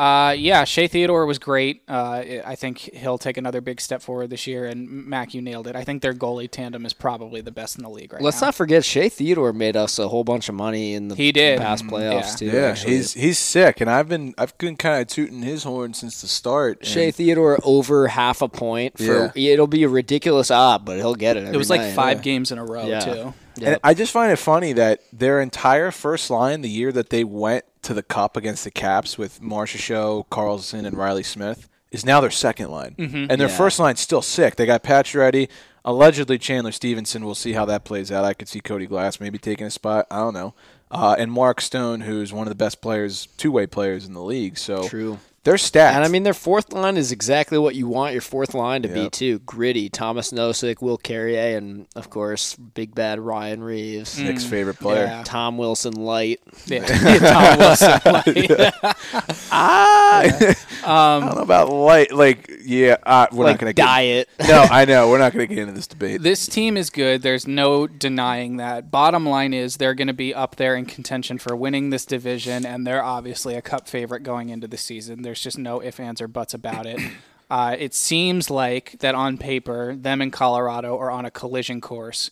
uh, 0.00 0.32
yeah, 0.32 0.64
Shea 0.64 0.88
Theodore 0.88 1.26
was 1.26 1.38
great. 1.38 1.82
Uh, 1.88 2.22
I 2.44 2.54
think 2.56 2.78
he'll 2.78 3.18
take 3.18 3.36
another 3.36 3.60
big 3.60 3.80
step 3.80 4.00
forward 4.00 4.30
this 4.30 4.46
year. 4.46 4.64
And 4.64 4.88
Mac, 4.88 5.34
you 5.34 5.42
nailed 5.42 5.66
it. 5.66 5.76
I 5.76 5.84
think 5.84 6.00
their 6.00 6.14
goalie 6.14 6.50
tandem 6.50 6.86
is 6.86 6.92
probably 6.94 7.40
the 7.42 7.50
best 7.50 7.76
in 7.76 7.82
the 7.84 7.90
league 7.90 8.12
right 8.12 8.20
now. 8.22 8.24
Let's 8.24 8.40
now. 8.40 8.46
not 8.48 8.54
forget 8.54 8.84
Shea 8.84 9.08
Theodore 9.10 9.52
made 9.52 9.76
us 9.76 9.98
a 9.98 10.08
whole 10.08 10.24
bunch 10.24 10.48
of 10.48 10.54
money 10.54 10.94
in 10.94 11.08
the 11.08 11.14
He 11.14 11.32
did. 11.32 11.58
past 11.60 11.84
playoffs 11.84 12.40
Yeah. 12.40 12.50
too. 12.50 12.56
yeah, 12.56 12.62
actually. 12.62 12.96
he's 12.96 13.12
he's 13.12 13.38
sick, 13.38 13.80
and 13.82 13.90
I've 13.90 14.08
been 14.08 14.34
I've 14.38 14.56
been 14.56 14.76
kind 14.76 15.02
of 15.02 15.08
tooting 15.08 15.42
his 15.42 15.64
horn 15.64 15.92
since 15.92 16.22
the 16.22 16.28
start. 16.28 16.78
and- 16.80 16.88
Shea 16.88 17.10
Theodore 17.10 17.58
over 17.62 18.08
half 18.08 18.40
a 18.42 18.48
point 18.48 18.96
for 18.96 19.32
it'll 19.34 19.66
be 19.66 19.82
a 19.84 19.88
ridiculous 19.88 20.50
odd, 20.50 20.84
but 20.86 20.96
he'll 20.96 21.14
get 21.14 21.36
it. 21.36 21.44
it 21.52 21.56
was 21.58 21.70
every 21.70 21.84
like 21.86 21.94
five 21.94 22.18
Yeah. 22.18 22.22
games 22.22 22.50
in 22.50 22.58
a 22.58 22.64
row 22.64 22.86
Yeah. 22.86 23.00
too. 23.00 23.34
And 23.62 23.78
I 23.84 23.92
just 23.92 24.12
find 24.12 24.32
it 24.32 24.36
funny 24.36 24.72
that 24.72 25.00
their 25.12 25.40
entire 25.42 25.90
first 25.90 26.30
line, 26.30 26.62
the 26.62 26.70
year 26.70 26.90
that 26.92 27.10
they 27.10 27.24
went 27.24 27.64
to 27.82 27.94
the 27.94 28.02
Cup 28.02 28.36
against 28.36 28.64
the 28.64 28.70
Caps 28.70 29.16
with 29.18 29.40
Marcia 29.40 29.78
Show, 29.78 30.26
Karlsson, 30.30 30.86
and 30.86 30.96
Reilly 30.96 31.22
Smith, 31.22 31.68
is 31.90 32.04
now 32.04 32.20
their 32.20 32.30
second 32.30 32.70
line. 32.70 32.94
And 32.98 33.30
their 33.40 33.48
Yeah. 33.48 33.56
first 33.56 33.78
line's 33.78 34.00
still 34.00 34.22
sick. 34.22 34.56
They 34.56 34.66
got 34.66 34.82
Pacioretty, 34.84 35.48
allegedly 35.84 36.38
Chandler 36.38 36.72
Stephenson. 36.72 37.24
We'll 37.24 37.34
see 37.34 37.52
how 37.54 37.64
that 37.66 37.84
plays 37.84 38.12
out. 38.12 38.24
I 38.24 38.32
could 38.34 38.48
see 38.48 38.60
Cody 38.60 38.86
Glass 38.86 39.18
maybe 39.20 39.38
taking 39.38 39.66
a 39.66 39.70
spot. 39.70 40.06
I 40.10 40.18
don't 40.18 40.34
know. 40.34 40.54
Uh, 40.90 41.16
and 41.18 41.30
Mark 41.32 41.60
Stone, 41.60 42.02
who's 42.02 42.32
one 42.32 42.46
of 42.46 42.50
the 42.50 42.54
best 42.56 42.80
players, 42.80 43.28
two-way 43.36 43.66
players 43.66 44.06
in 44.06 44.12
the 44.12 44.22
league. 44.22 44.58
So 44.58 44.88
True. 44.88 45.18
They're 45.42 45.56
stacked. 45.56 45.96
And 45.96 46.04
I 46.04 46.08
mean, 46.08 46.22
their 46.22 46.34
fourth 46.34 46.70
line 46.72 46.98
is 46.98 47.12
exactly 47.12 47.56
what 47.56 47.74
you 47.74 47.88
want 47.88 48.12
your 48.12 48.20
fourth 48.20 48.52
line 48.52 48.82
to 48.82 48.88
be 48.88 49.08
too. 49.08 49.38
Gritty, 49.40 49.88
Thomas 49.88 50.32
Nosek, 50.32 50.82
Will 50.82 50.98
Carrier, 50.98 51.56
and 51.56 51.86
of 51.96 52.10
course, 52.10 52.56
big 52.56 52.94
bad 52.94 53.18
Ryan 53.20 53.62
Reaves, 53.64 54.18
Nick's 54.18 54.44
favorite 54.44 54.78
player. 54.78 55.04
Yeah. 55.06 55.22
Tom 55.24 55.56
Wilson 55.56 55.94
light. 55.94 56.40
Yeah. 56.66 56.84
Tom 57.18 57.58
Wilson. 57.58 58.00
like- 58.04 58.74
Ah, 59.52 60.22
I 60.22 61.20
don't 61.22 61.34
know 61.36 61.42
about 61.42 61.70
light. 61.70 62.12
Like, 62.12 62.50
yeah, 62.64 62.96
uh, 63.04 63.26
we're 63.32 63.44
like 63.44 63.54
not 63.54 63.60
going 63.60 63.70
to 63.70 63.74
get 63.74 63.84
diet. 63.84 64.28
no, 64.46 64.62
I 64.70 64.84
know. 64.84 65.10
We're 65.10 65.18
not 65.18 65.32
going 65.32 65.46
to 65.48 65.52
get 65.54 65.60
into 65.62 65.74
this 65.74 65.86
debate. 65.86 66.22
this 66.22 66.46
team 66.46 66.76
is 66.76 66.88
good. 66.90 67.22
There's 67.22 67.46
no 67.46 67.86
denying 67.86 68.56
that. 68.58 68.90
Bottom 68.90 69.26
line 69.26 69.52
is 69.52 69.76
they're 69.76 69.94
going 69.94 70.06
to 70.08 70.14
be 70.14 70.34
up 70.34 70.56
there 70.56 70.76
in 70.76 70.86
contention 70.86 71.38
for 71.38 71.56
winning 71.56 71.90
this 71.90 72.04
division, 72.06 72.64
and 72.64 72.86
they're 72.86 73.02
obviously 73.04 73.54
a 73.56 73.62
cup 73.62 73.88
favorite 73.88 74.22
going 74.22 74.48
into 74.50 74.68
the 74.68 74.76
season. 74.76 75.22
There's 75.30 75.40
just 75.40 75.58
no 75.58 75.80
ifs, 75.80 76.00
ands, 76.00 76.20
or 76.20 76.26
buts 76.26 76.54
about 76.54 76.86
it. 76.86 77.00
Uh, 77.50 77.74
it 77.76 77.92
seems 77.92 78.48
like 78.48 78.96
that 79.00 79.12
on 79.16 79.36
paper, 79.36 79.96
them 79.96 80.20
and 80.20 80.32
Colorado 80.32 80.96
are 80.96 81.10
on 81.10 81.24
a 81.24 81.32
collision 81.32 81.80
course 81.80 82.30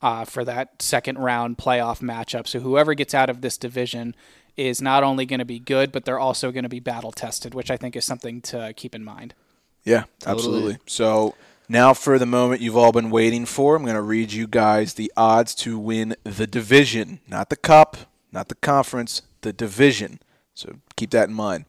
uh, 0.00 0.24
for 0.24 0.44
that 0.44 0.80
second 0.80 1.18
round 1.18 1.58
playoff 1.58 1.98
matchup. 1.98 2.46
So 2.46 2.60
whoever 2.60 2.94
gets 2.94 3.12
out 3.12 3.28
of 3.28 3.40
this 3.40 3.58
division 3.58 4.14
is 4.56 4.80
not 4.80 5.02
only 5.02 5.26
going 5.26 5.40
to 5.40 5.44
be 5.44 5.58
good, 5.58 5.90
but 5.90 6.04
they're 6.04 6.20
also 6.20 6.52
going 6.52 6.62
to 6.62 6.68
be 6.68 6.78
battle 6.78 7.10
tested, 7.10 7.54
which 7.54 7.72
I 7.72 7.76
think 7.76 7.96
is 7.96 8.04
something 8.04 8.40
to 8.42 8.72
keep 8.76 8.94
in 8.94 9.02
mind. 9.02 9.34
Yeah, 9.82 10.04
absolutely. 10.24 10.78
So 10.86 11.34
now 11.68 11.92
for 11.92 12.16
the 12.16 12.24
moment 12.24 12.60
you've 12.60 12.76
all 12.76 12.92
been 12.92 13.10
waiting 13.10 13.46
for, 13.46 13.74
I'm 13.74 13.82
going 13.82 13.96
to 13.96 14.00
read 14.00 14.30
you 14.30 14.46
guys 14.46 14.94
the 14.94 15.12
odds 15.16 15.56
to 15.56 15.76
win 15.76 16.14
the 16.22 16.46
division, 16.46 17.18
not 17.26 17.50
the 17.50 17.56
cup, 17.56 17.96
not 18.30 18.46
the 18.46 18.54
conference, 18.54 19.22
the 19.40 19.52
division. 19.52 20.20
So 20.54 20.76
keep 20.94 21.10
that 21.10 21.28
in 21.28 21.34
mind. 21.34 21.64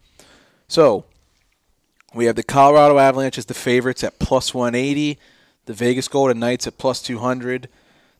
So 0.67 1.05
we 2.13 2.25
have 2.25 2.35
the 2.35 2.43
Colorado 2.43 2.99
Avalanche 2.99 3.37
as 3.37 3.45
the 3.45 3.53
favorites 3.53 4.03
at 4.03 4.19
plus 4.19 4.53
180, 4.53 5.17
the 5.65 5.73
Vegas 5.73 6.07
Golden 6.07 6.39
Knights 6.39 6.67
at 6.67 6.77
plus 6.77 7.01
200, 7.01 7.69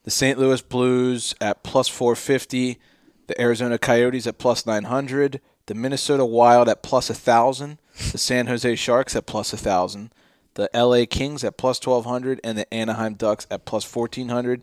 the 0.04 0.12
St. 0.12 0.38
Louis 0.38 0.62
Blues 0.62 1.36
at 1.40 1.64
plus 1.64 1.88
450, 1.88 2.80
the 3.28 3.42
Arizona 3.42 3.78
Coyotes 3.78 4.28
at 4.28 4.38
plus 4.38 4.66
900, 4.66 5.40
the 5.66 5.74
Minnesota 5.74 6.26
Wild 6.26 6.68
at 6.68 6.84
plus 6.84 7.10
1,000, 7.10 7.78
the 8.12 8.18
San 8.18 8.48
Jose 8.48 8.76
Sharks 8.76 9.16
at 9.16 9.26
plus 9.26 9.54
1,000, 9.54 10.12
the 10.56 10.70
LA 10.74 11.06
Kings 11.10 11.44
at 11.44 11.58
plus 11.58 11.86
1,200, 11.86 12.40
and 12.44 12.58
the 12.58 12.74
Anaheim 12.74 13.14
Ducks 13.14 13.48
at 13.50 13.66
plus 13.66 13.84
1,400. 13.96 14.62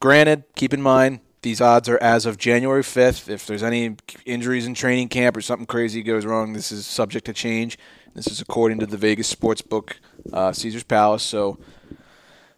Granted, 0.00 0.44
keep 0.56 0.72
in 0.72 0.82
mind, 0.82 1.20
these 1.42 1.60
odds 1.60 1.88
are 1.88 1.98
as 1.98 2.26
of 2.26 2.36
January 2.36 2.82
5th. 2.82 3.28
If 3.28 3.46
there's 3.46 3.62
any 3.62 3.96
injuries 4.26 4.66
in 4.66 4.74
training 4.74 5.08
camp 5.08 5.36
or 5.36 5.40
something 5.40 5.66
crazy 5.66 6.02
goes 6.02 6.26
wrong, 6.26 6.52
this 6.52 6.70
is 6.70 6.86
subject 6.86 7.26
to 7.26 7.32
change. 7.32 7.78
This 8.14 8.26
is 8.26 8.40
according 8.40 8.80
to 8.80 8.86
the 8.86 8.96
Vegas 8.96 9.32
Sportsbook, 9.32 9.94
uh, 10.32 10.52
Caesar's 10.52 10.82
Palace. 10.82 11.22
So, 11.22 11.58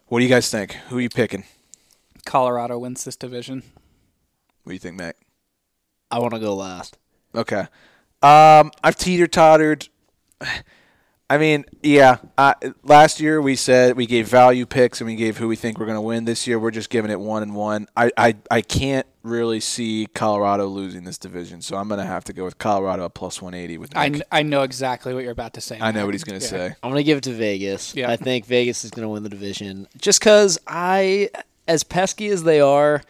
what 0.07 0.19
do 0.19 0.25
you 0.25 0.29
guys 0.29 0.49
think? 0.49 0.73
Who 0.89 0.97
are 0.97 1.01
you 1.01 1.09
picking? 1.09 1.43
Colorado 2.25 2.79
wins 2.79 3.03
this 3.03 3.15
division. 3.15 3.63
What 4.63 4.71
do 4.71 4.73
you 4.73 4.79
think, 4.79 4.97
Mac? 4.97 5.15
I 6.09 6.19
want 6.19 6.33
to 6.33 6.39
go 6.39 6.55
last. 6.55 6.97
Okay. 7.35 7.67
Um, 8.21 8.71
I've 8.83 8.95
teeter 8.95 9.27
tottered. 9.27 9.87
I 11.33 11.37
mean, 11.39 11.65
yeah. 11.81 12.17
Uh, 12.37 12.53
last 12.83 13.19
year 13.19 13.41
we 13.41 13.55
said 13.55 13.95
we 13.97 14.05
gave 14.05 14.27
value 14.27 14.67
picks 14.67 15.01
and 15.01 15.07
we 15.07 15.15
gave 15.15 15.37
who 15.37 15.47
we 15.47 15.55
think 15.55 15.79
we're 15.79 15.87
going 15.87 15.95
to 15.97 16.01
win. 16.01 16.25
This 16.25 16.45
year 16.45 16.59
we're 16.59 16.69
just 16.69 16.91
giving 16.91 17.09
it 17.09 17.19
one 17.19 17.41
and 17.41 17.55
one. 17.55 17.87
I, 17.97 18.11
I, 18.15 18.35
I 18.51 18.61
can't 18.61 19.07
really 19.23 19.59
see 19.59 20.07
Colorado 20.13 20.67
losing 20.67 21.05
this 21.05 21.17
division, 21.17 21.61
so 21.63 21.75
I'm 21.77 21.87
going 21.87 21.99
to 21.99 22.05
have 22.05 22.23
to 22.25 22.33
go 22.33 22.43
with 22.43 22.59
Colorado 22.59 23.05
at 23.05 23.15
plus 23.15 23.41
180 23.41 23.79
with 23.79 23.97
I, 23.97 24.09
Nick. 24.09 24.13
kn- 24.19 24.23
I 24.31 24.43
know 24.43 24.61
exactly 24.61 25.13
what 25.15 25.23
you're 25.23 25.31
about 25.31 25.55
to 25.55 25.61
say. 25.61 25.77
I 25.81 25.91
know 25.91 25.99
Matt. 26.01 26.05
what 26.05 26.13
he's 26.13 26.23
going 26.23 26.39
to 26.39 26.45
Yeah. 26.45 26.49
say. 26.69 26.75
I'm 26.83 26.91
gonna 26.91 27.01
give 27.03 27.17
it 27.17 27.23
to 27.23 27.33
Vegas. 27.33 27.95
Yeah. 27.95 28.11
I 28.11 28.15
think 28.17 28.45
Vegas 28.45 28.83
is 28.85 28.91
gonna 28.91 29.09
win 29.09 29.23
the 29.23 29.29
division 29.29 29.87
just 29.97 30.19
because 30.19 30.59
I, 30.67 31.29
as 31.67 31.83
pesky 31.83 32.27
as 32.27 32.43
they 32.43 32.61
are, 32.61 33.01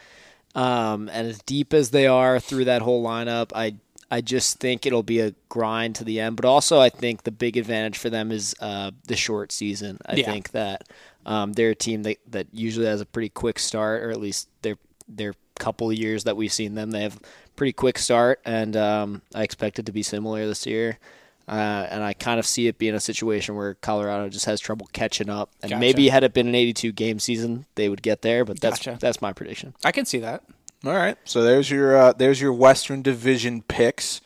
Um, 0.54 1.10
and 1.12 1.26
as 1.28 1.40
deep 1.40 1.74
as 1.74 1.90
they 1.90 2.06
are 2.06 2.38
through 2.38 2.66
that 2.66 2.80
whole 2.80 3.04
lineup, 3.04 3.50
I 3.54 3.74
I 4.10 4.20
just 4.20 4.58
think 4.58 4.86
it'll 4.86 5.02
be 5.02 5.20
a 5.20 5.34
grind 5.48 5.94
to 5.96 6.04
the 6.04 6.20
end. 6.20 6.36
But 6.36 6.44
also, 6.44 6.78
I 6.80 6.88
think 6.88 7.22
the 7.24 7.30
big 7.32 7.56
advantage 7.56 7.98
for 7.98 8.10
them 8.10 8.30
is 8.30 8.54
uh, 8.60 8.90
the 9.06 9.16
short 9.16 9.50
season. 9.52 9.98
I 10.06 10.16
Yeah. 10.16 10.26
think 10.30 10.50
that 10.52 10.84
um, 11.26 11.52
they're 11.54 11.70
a 11.70 11.74
team 11.74 12.02
that, 12.04 12.18
that 12.30 12.46
usually 12.52 12.86
has 12.86 13.00
a 13.00 13.06
pretty 13.06 13.30
quick 13.30 13.58
start, 13.58 14.02
or 14.02 14.10
at 14.10 14.20
least 14.20 14.48
their 14.62 14.76
their 15.08 15.34
couple 15.58 15.90
of 15.90 15.96
years 15.98 16.24
that 16.24 16.36
we've 16.36 16.52
seen 16.52 16.74
them, 16.74 16.90
they 16.90 17.02
have 17.02 17.18
pretty 17.56 17.72
quick 17.72 17.98
start, 17.98 18.40
and 18.44 18.76
um, 18.76 19.22
I 19.34 19.42
expect 19.42 19.78
it 19.78 19.86
to 19.86 19.92
be 19.92 20.02
similar 20.02 20.46
this 20.46 20.66
year. 20.66 20.98
Uh, 21.46 21.86
and 21.90 22.02
I 22.02 22.14
kind 22.14 22.40
of 22.40 22.46
see 22.46 22.68
it 22.68 22.78
being 22.78 22.94
a 22.94 23.00
situation 23.00 23.54
where 23.54 23.74
Colorado 23.74 24.30
just 24.30 24.46
has 24.46 24.60
trouble 24.60 24.88
catching 24.94 25.28
up, 25.28 25.50
and 25.62 25.70
Gotcha. 25.70 25.80
maybe 25.80 26.08
had 26.08 26.24
it 26.24 26.32
been 26.32 26.48
an 26.48 26.54
82 26.54 26.92
game 26.92 27.18
season, 27.18 27.66
they 27.74 27.88
would 27.90 28.00
get 28.02 28.22
there. 28.22 28.44
But 28.46 28.60
that's 28.60 28.78
Gotcha. 28.78 28.96
that's 28.98 29.20
my 29.20 29.32
prediction. 29.34 29.74
I 29.84 29.92
can 29.92 30.06
see 30.06 30.18
that. 30.20 30.42
All 30.84 30.92
right. 30.92 31.16
So 31.24 31.42
there's 31.42 31.70
your 31.70 31.96
uh, 31.96 32.12
there's 32.12 32.40
your 32.40 32.52
Western 32.52 33.00
Division 33.00 33.62
picks, 33.62 34.20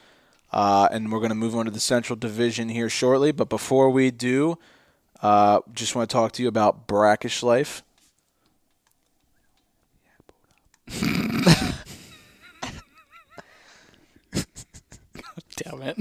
uh, 0.53 0.89
and 0.91 1.13
we're 1.13 1.21
going 1.21 1.29
to 1.31 1.35
move 1.37 1.55
on 1.55 1.67
to 1.67 1.71
the 1.71 1.79
Central 1.81 2.17
Division 2.17 2.69
here 2.69 2.89
shortly. 2.89 3.31
But 3.33 3.49
before 3.49 3.91
we 3.91 4.11
do, 4.11 4.59
uh, 5.23 5.61
just 5.73 5.95
want 5.95 6.11
to 6.11 6.13
talk 6.13 6.33
to 6.33 6.43
you 6.43 6.49
about 6.49 6.87
Brackish 6.89 7.43
Life. 7.43 7.83
God 14.33 15.43
damn 15.57 15.83
it. 15.83 15.99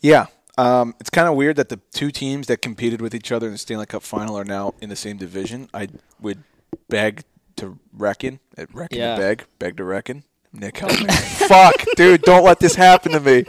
Yeah. 0.00 0.26
Um, 0.56 0.94
it's 1.00 1.10
kind 1.10 1.28
of 1.28 1.34
weird 1.34 1.56
that 1.56 1.68
the 1.70 1.80
two 1.92 2.10
teams 2.10 2.46
that 2.46 2.62
competed 2.62 3.00
with 3.00 3.14
each 3.14 3.30
other 3.32 3.46
in 3.46 3.52
the 3.52 3.58
Stanley 3.58 3.86
Cup 3.86 4.02
final 4.02 4.38
are 4.38 4.44
now 4.44 4.74
in 4.80 4.88
the 4.90 4.96
same 4.96 5.16
division. 5.16 5.68
I 5.74 5.88
would 6.20 6.42
beg 6.88 7.24
to 7.56 7.78
reckon, 7.92 8.38
uh, 8.56 8.66
reckon 8.72 8.98
Yeah. 8.98 9.16
to 9.16 9.20
beg, 9.20 9.44
beg 9.58 9.76
to 9.78 9.84
reckon. 9.84 10.22
Nick, 10.52 10.78
help 10.78 10.92
me. 11.00 11.06
Fuck, 11.48 11.84
dude, 11.96 12.22
don't 12.22 12.44
let 12.44 12.60
this 12.60 12.74
happen 12.76 13.12
to 13.12 13.20
me. 13.20 13.44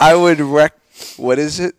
I 0.00 0.14
would 0.14 0.40
rec. 0.40 0.74
What 1.16 1.38
is 1.38 1.58
it? 1.60 1.74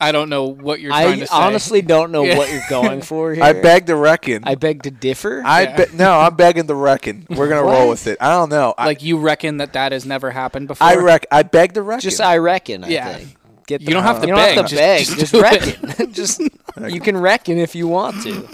I 0.00 0.12
don't 0.12 0.28
know 0.28 0.44
what 0.44 0.80
you're 0.80 0.90
trying 0.92 1.12
I 1.14 1.18
to 1.20 1.26
say. 1.26 1.34
honestly 1.34 1.82
don't 1.82 2.12
know 2.12 2.22
Yeah. 2.24 2.38
what 2.38 2.50
you're 2.52 2.62
going 2.70 3.02
for 3.02 3.32
here. 3.34 3.42
I 3.42 3.52
beg 3.52 3.86
to 3.86 3.96
reckon. 3.96 4.44
I 4.46 4.54
beg 4.54 4.84
to 4.84 4.90
differ. 4.90 5.42
I 5.44 5.62
Yeah. 5.62 5.84
be- 5.86 5.96
no, 5.96 6.18
I'm 6.20 6.36
begging 6.36 6.66
to 6.68 6.74
reckon. 6.74 7.26
We're 7.28 7.48
gonna 7.48 7.62
roll 7.64 7.88
with 7.88 8.06
it. 8.06 8.18
I 8.20 8.30
don't 8.30 8.48
know. 8.48 8.74
I, 8.78 8.86
like 8.86 9.02
you 9.02 9.18
reckon 9.18 9.56
that 9.56 9.72
that 9.72 9.92
has 9.92 10.06
never 10.06 10.30
happened 10.30 10.68
before. 10.68 10.86
I 10.86 10.94
rec. 10.96 11.26
I 11.32 11.42
beg 11.42 11.74
to 11.74 11.82
reckon. 11.82 12.00
just 12.02 12.20
I 12.20 12.38
reckon. 12.38 12.84
I 12.84 12.88
Yeah. 12.88 13.14
think. 13.16 13.36
Get 13.66 13.80
You 13.82 13.88
don't 13.88 14.02
have 14.04 14.20
to 14.22 14.26
you 14.26 14.32
don't 14.34 14.38
have 14.40 14.54
beg, 14.54 14.56
to 14.56 14.62
just- 14.62 14.74
beg. 14.80 15.06
just 15.06 15.18
Just, 15.18 15.32
do 15.32 15.38
it. 15.40 15.42
reckon. 15.42 16.12
just 16.12 16.40
you 16.88 17.00
can 17.00 17.16
reckon 17.16 17.58
if 17.58 17.74
you 17.74 17.88
want 17.88 18.22
to. 18.22 18.48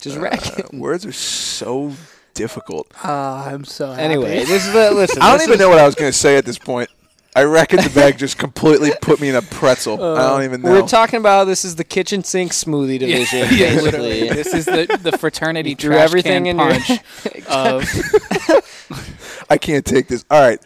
Just 0.00 0.16
reckon. 0.18 0.78
words 0.80 1.06
are 1.06 1.12
so 1.12 1.92
difficult. 2.34 2.92
Ah, 3.02 3.46
I'm 3.48 3.64
so 3.64 3.88
happy. 3.90 4.02
Anyway, 4.02 4.44
this 4.44 4.66
is 4.66 4.72
the 4.72 4.90
listen. 4.92 5.22
I 5.22 5.30
don't 5.30 5.38
this 5.38 5.46
even 5.46 5.54
is- 5.54 5.60
know 5.60 5.68
what 5.70 5.78
I 5.78 5.86
was 5.86 5.94
gonna 5.94 6.12
say 6.12 6.36
at 6.36 6.44
this 6.44 6.58
point. 6.58 6.90
I 7.38 7.44
reckon 7.44 7.80
the 7.84 7.90
bag 7.90 8.18
just 8.26 8.36
completely 8.36 8.90
put 9.00 9.20
me 9.20 9.28
in 9.28 9.36
a 9.36 9.42
pretzel. 9.42 10.02
I 10.02 10.28
don't 10.28 10.42
even 10.42 10.60
know. 10.60 10.72
We're 10.72 10.88
talking 10.88 11.20
about 11.20 11.44
this 11.44 11.64
is 11.64 11.76
the 11.76 11.84
kitchen 11.84 12.24
sink 12.24 12.50
smoothie 12.50 12.98
division. 12.98 13.38
yeah, 13.52 13.74
basically. 13.74 13.82
literally. 13.82 14.28
This 14.30 14.52
is 14.52 14.64
the 14.64 14.98
the 15.00 15.16
fraternity 15.16 15.70
You 15.70 15.76
threw 15.76 15.90
trash 15.90 16.02
everything 16.04 16.46
can 16.46 16.58
in 16.58 16.58
your- 16.58 16.80
punch 16.80 17.46
of 17.48 19.46
I 19.48 19.56
can't 19.56 19.84
take 19.84 20.08
this. 20.08 20.24
All 20.28 20.40
right, 20.40 20.60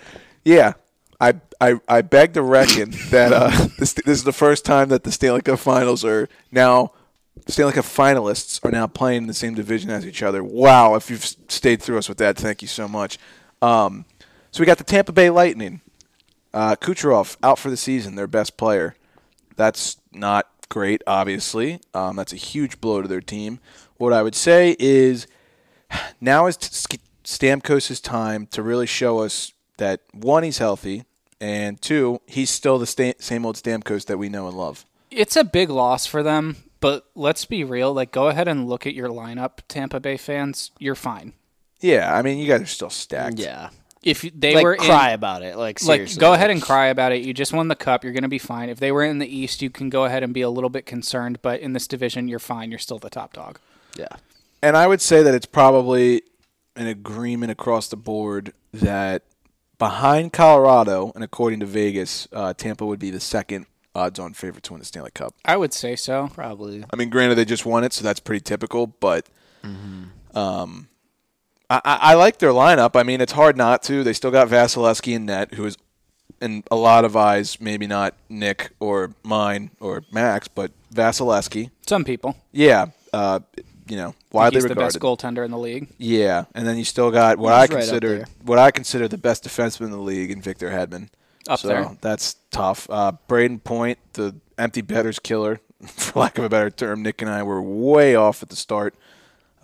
yeah. 0.46 0.72
I 1.20 1.35
I, 1.61 1.78
I 1.87 2.00
beg 2.00 2.32
to 2.35 2.42
reckon 2.42 2.94
that 3.11 3.35
uh, 3.35 3.50
this 3.78 3.92
this 3.92 4.06
is 4.18 4.24
the 4.24 4.32
first 4.32 4.64
time 4.64 4.88
that 4.88 5.04
the 5.04 5.12
Stanley 5.12 5.42
Cup 5.42 5.58
Finals 5.58 6.06
are 6.06 6.26
now 6.50 6.92
Stanley 7.48 7.74
Cup 7.74 7.85
finalists 7.85 8.64
are 8.64 8.70
now 8.70 8.87
playing 8.87 9.22
in 9.22 9.26
the 9.26 9.35
same 9.35 9.54
division 9.54 9.90
as 9.90 10.06
each 10.06 10.22
other. 10.22 10.42
Wow! 10.42 10.94
If 10.94 11.11
you've 11.11 11.24
stayed 11.48 11.82
through 11.82 11.98
us 11.98 12.08
with 12.08 12.16
that, 12.18 12.38
thank 12.38 12.62
you 12.62 12.68
so 12.68 12.88
much. 12.88 13.18
Um, 13.61 14.06
so 14.50 14.61
we 14.61 14.66
got 14.66 14.78
the 14.78 14.85
Tampa 14.85 15.12
Bay 15.12 15.28
Lightning. 15.28 15.82
Uh, 16.54 16.76
Kucherov 16.76 17.36
out 17.42 17.58
for 17.58 17.70
the 17.70 17.76
season, 17.76 18.14
their 18.14 18.26
best 18.26 18.56
player. 18.56 18.94
That's 19.56 19.96
not 20.12 20.48
great, 20.68 21.02
obviously. 21.06 21.80
Um, 21.94 22.16
that's 22.16 22.32
a 22.32 22.36
huge 22.36 22.80
blow 22.80 23.02
to 23.02 23.08
their 23.08 23.20
team. 23.20 23.58
What 23.96 24.12
I 24.12 24.22
would 24.22 24.34
say 24.34 24.76
is 24.78 25.26
now 26.20 26.46
is 26.46 26.56
Stamkos' 27.24 28.02
time 28.02 28.46
to 28.48 28.62
really 28.62 28.86
show 28.86 29.20
us 29.20 29.52
that 29.78 30.00
one, 30.12 30.42
he's 30.42 30.58
healthy, 30.58 31.04
and 31.40 31.80
two, 31.80 32.20
he's 32.26 32.50
still 32.50 32.78
the 32.78 32.86
sta- 32.86 33.14
same 33.18 33.46
old 33.46 33.56
Stamkos 33.56 34.06
that 34.06 34.18
we 34.18 34.28
know 34.28 34.46
and 34.48 34.56
love. 34.56 34.84
it's 35.10 35.36
a 35.36 35.44
big 35.44 35.70
loss 35.70 36.06
for 36.06 36.22
them. 36.22 36.56
But 36.80 37.06
let's 37.14 37.44
be 37.44 37.62
real. 37.62 37.92
Like, 37.94 38.10
go 38.10 38.26
ahead 38.26 38.48
and 38.48 38.68
look 38.68 38.88
at 38.88 38.94
your 38.94 39.08
lineup, 39.08 39.58
Tampa 39.68 40.00
Bay 40.00 40.16
fans. 40.16 40.72
You're 40.80 40.96
fine. 40.96 41.32
Yeah, 41.80 42.12
I 42.12 42.22
mean, 42.22 42.38
you 42.38 42.48
guys 42.48 42.60
are 42.62 42.66
still 42.66 42.90
stacked. 42.90 43.38
Yeah. 43.38 43.68
If 44.02 44.22
they 44.34 44.54
like 44.56 44.64
were 44.64 44.76
cry 44.76 45.10
in, 45.10 45.14
about 45.14 45.42
it. 45.42 45.56
Like 45.56 45.80
like, 45.82 45.96
seriously. 45.98 46.20
go 46.20 46.32
ahead 46.32 46.50
and 46.50 46.60
cry 46.60 46.86
about 46.88 47.12
it. 47.12 47.22
You 47.22 47.32
just 47.32 47.52
won 47.52 47.68
the 47.68 47.76
cup. 47.76 48.02
You're 48.02 48.12
going 48.12 48.22
to 48.24 48.28
be 48.28 48.38
fine. 48.38 48.68
If 48.68 48.80
they 48.80 48.90
were 48.90 49.04
in 49.04 49.18
the 49.18 49.26
East, 49.28 49.62
you 49.62 49.70
can 49.70 49.90
go 49.90 50.04
ahead 50.04 50.22
and 50.24 50.34
be 50.34 50.40
a 50.40 50.50
little 50.50 50.70
bit 50.70 50.86
concerned. 50.86 51.40
But 51.42 51.60
in 51.60 51.72
this 51.72 51.86
division, 51.86 52.26
you're 52.26 52.38
fine. 52.40 52.70
You're 52.70 52.78
still 52.80 52.98
the 52.98 53.10
top 53.10 53.32
dog. 53.32 53.58
Yeah. 53.96 54.08
And 54.60 54.77
I 54.77 54.87
would 54.87 55.00
say 55.00 55.22
that 55.22 55.35
it's 55.35 55.46
probably 55.46 56.22
an 56.74 56.87
agreement 56.88 57.52
across 57.52 57.88
the 57.88 57.96
board 57.96 58.52
that 58.72 59.22
behind 59.79 60.33
Colorado, 60.33 61.12
and 61.14 61.22
according 61.22 61.60
to 61.60 61.66
Vegas, 61.66 62.27
uh, 62.33 62.54
Tampa 62.54 62.87
would 62.87 62.98
be 63.00 63.10
the 63.10 63.20
second 63.20 63.66
odds-on 63.94 64.33
favorite 64.33 64.62
to 64.64 64.72
win 64.72 64.79
the 64.81 64.87
Stanley 64.87 65.10
Cup. 65.12 65.35
I 65.44 65.56
would 65.56 65.72
say 65.72 65.96
so. 65.96 66.29
Probably. 66.33 66.85
I 66.92 66.96
mean, 66.96 67.10
granted, 67.10 67.35
they 67.37 67.44
just 67.44 67.66
won 67.66 67.85
it, 67.85 67.92
so 67.92 68.02
that's 68.02 68.20
pretty 68.20 68.40
typical. 68.42 68.87
But 68.88 69.29
Mm-hmm. 69.64 70.37
um, 70.37 70.88
I, 71.85 71.98
I, 72.12 72.14
like 72.14 72.38
their 72.38 72.50
lineup. 72.50 72.98
I 72.98 73.02
mean, 73.02 73.20
it's 73.20 73.33
hard 73.33 73.56
not 73.56 73.83
to. 73.85 74.04
They 74.04 74.12
still 74.12 74.31
got 74.31 74.48
Vasilevskiy 74.48 75.14
in 75.14 75.27
net, 75.27 75.54
who 75.54 75.64
is 75.64 75.79
in 76.40 76.64
a 76.70 76.77
lot 76.77 77.04
of 77.04 77.16
eyes, 77.16 77.60
maybe 77.60 77.87
not 77.87 78.14
Nick 78.29 78.73
or 78.81 79.14
mine 79.23 79.70
or 79.81 80.04
Max, 80.12 80.48
but 80.48 80.73
Vasilevskiy. 80.92 81.70
Some 81.87 82.04
people. 82.04 82.37
Yeah, 82.52 82.87
uh, 83.12 83.40
you 83.88 83.96
know, 83.96 84.14
widely 84.33 84.58
He's 84.58 84.66
the 84.66 84.75
best 84.75 84.98
goaltender 84.98 85.44
in 85.44 85.50
the 85.50 85.58
league. 85.58 85.88
Yeah, 85.98 86.44
and 86.54 86.66
then 86.66 86.77
you 86.77 86.85
still 86.85 87.10
got 87.10 87.38
what 87.38 87.52
He's 87.54 87.70
I 87.70 87.79
consider 87.79 88.16
there. 88.18 88.27
what 88.44 88.58
I 88.58 88.70
consider 88.70 89.08
the 89.08 89.18
best 89.18 89.44
defenseman 89.44 89.87
in 89.87 89.90
the 89.92 89.98
league 89.98 90.31
in 90.31 90.42
Victor 90.42 90.70
Hedman. 90.70 91.08
Up 91.48 91.58
so 91.58 91.68
there. 91.68 91.96
that's 92.00 92.37
tough. 92.50 92.88
Uh, 92.90 93.12
Brayden 93.29 93.62
Point, 93.62 93.98
the 94.12 94.37
empty 94.58 94.83
betters 94.83 95.18
killer. 95.18 95.60
for 95.87 96.20
lack 96.20 96.38
of 96.38 96.44
a 96.44 96.48
better 96.48 96.70
term. 96.70 97.02
Nick 97.02 97.23
and 97.23 97.31
I 97.31 97.42
were 97.42 97.60
way 97.60 98.14
off 98.14 98.42
at 98.42 98.48
the 98.48 98.56
start 98.56 98.94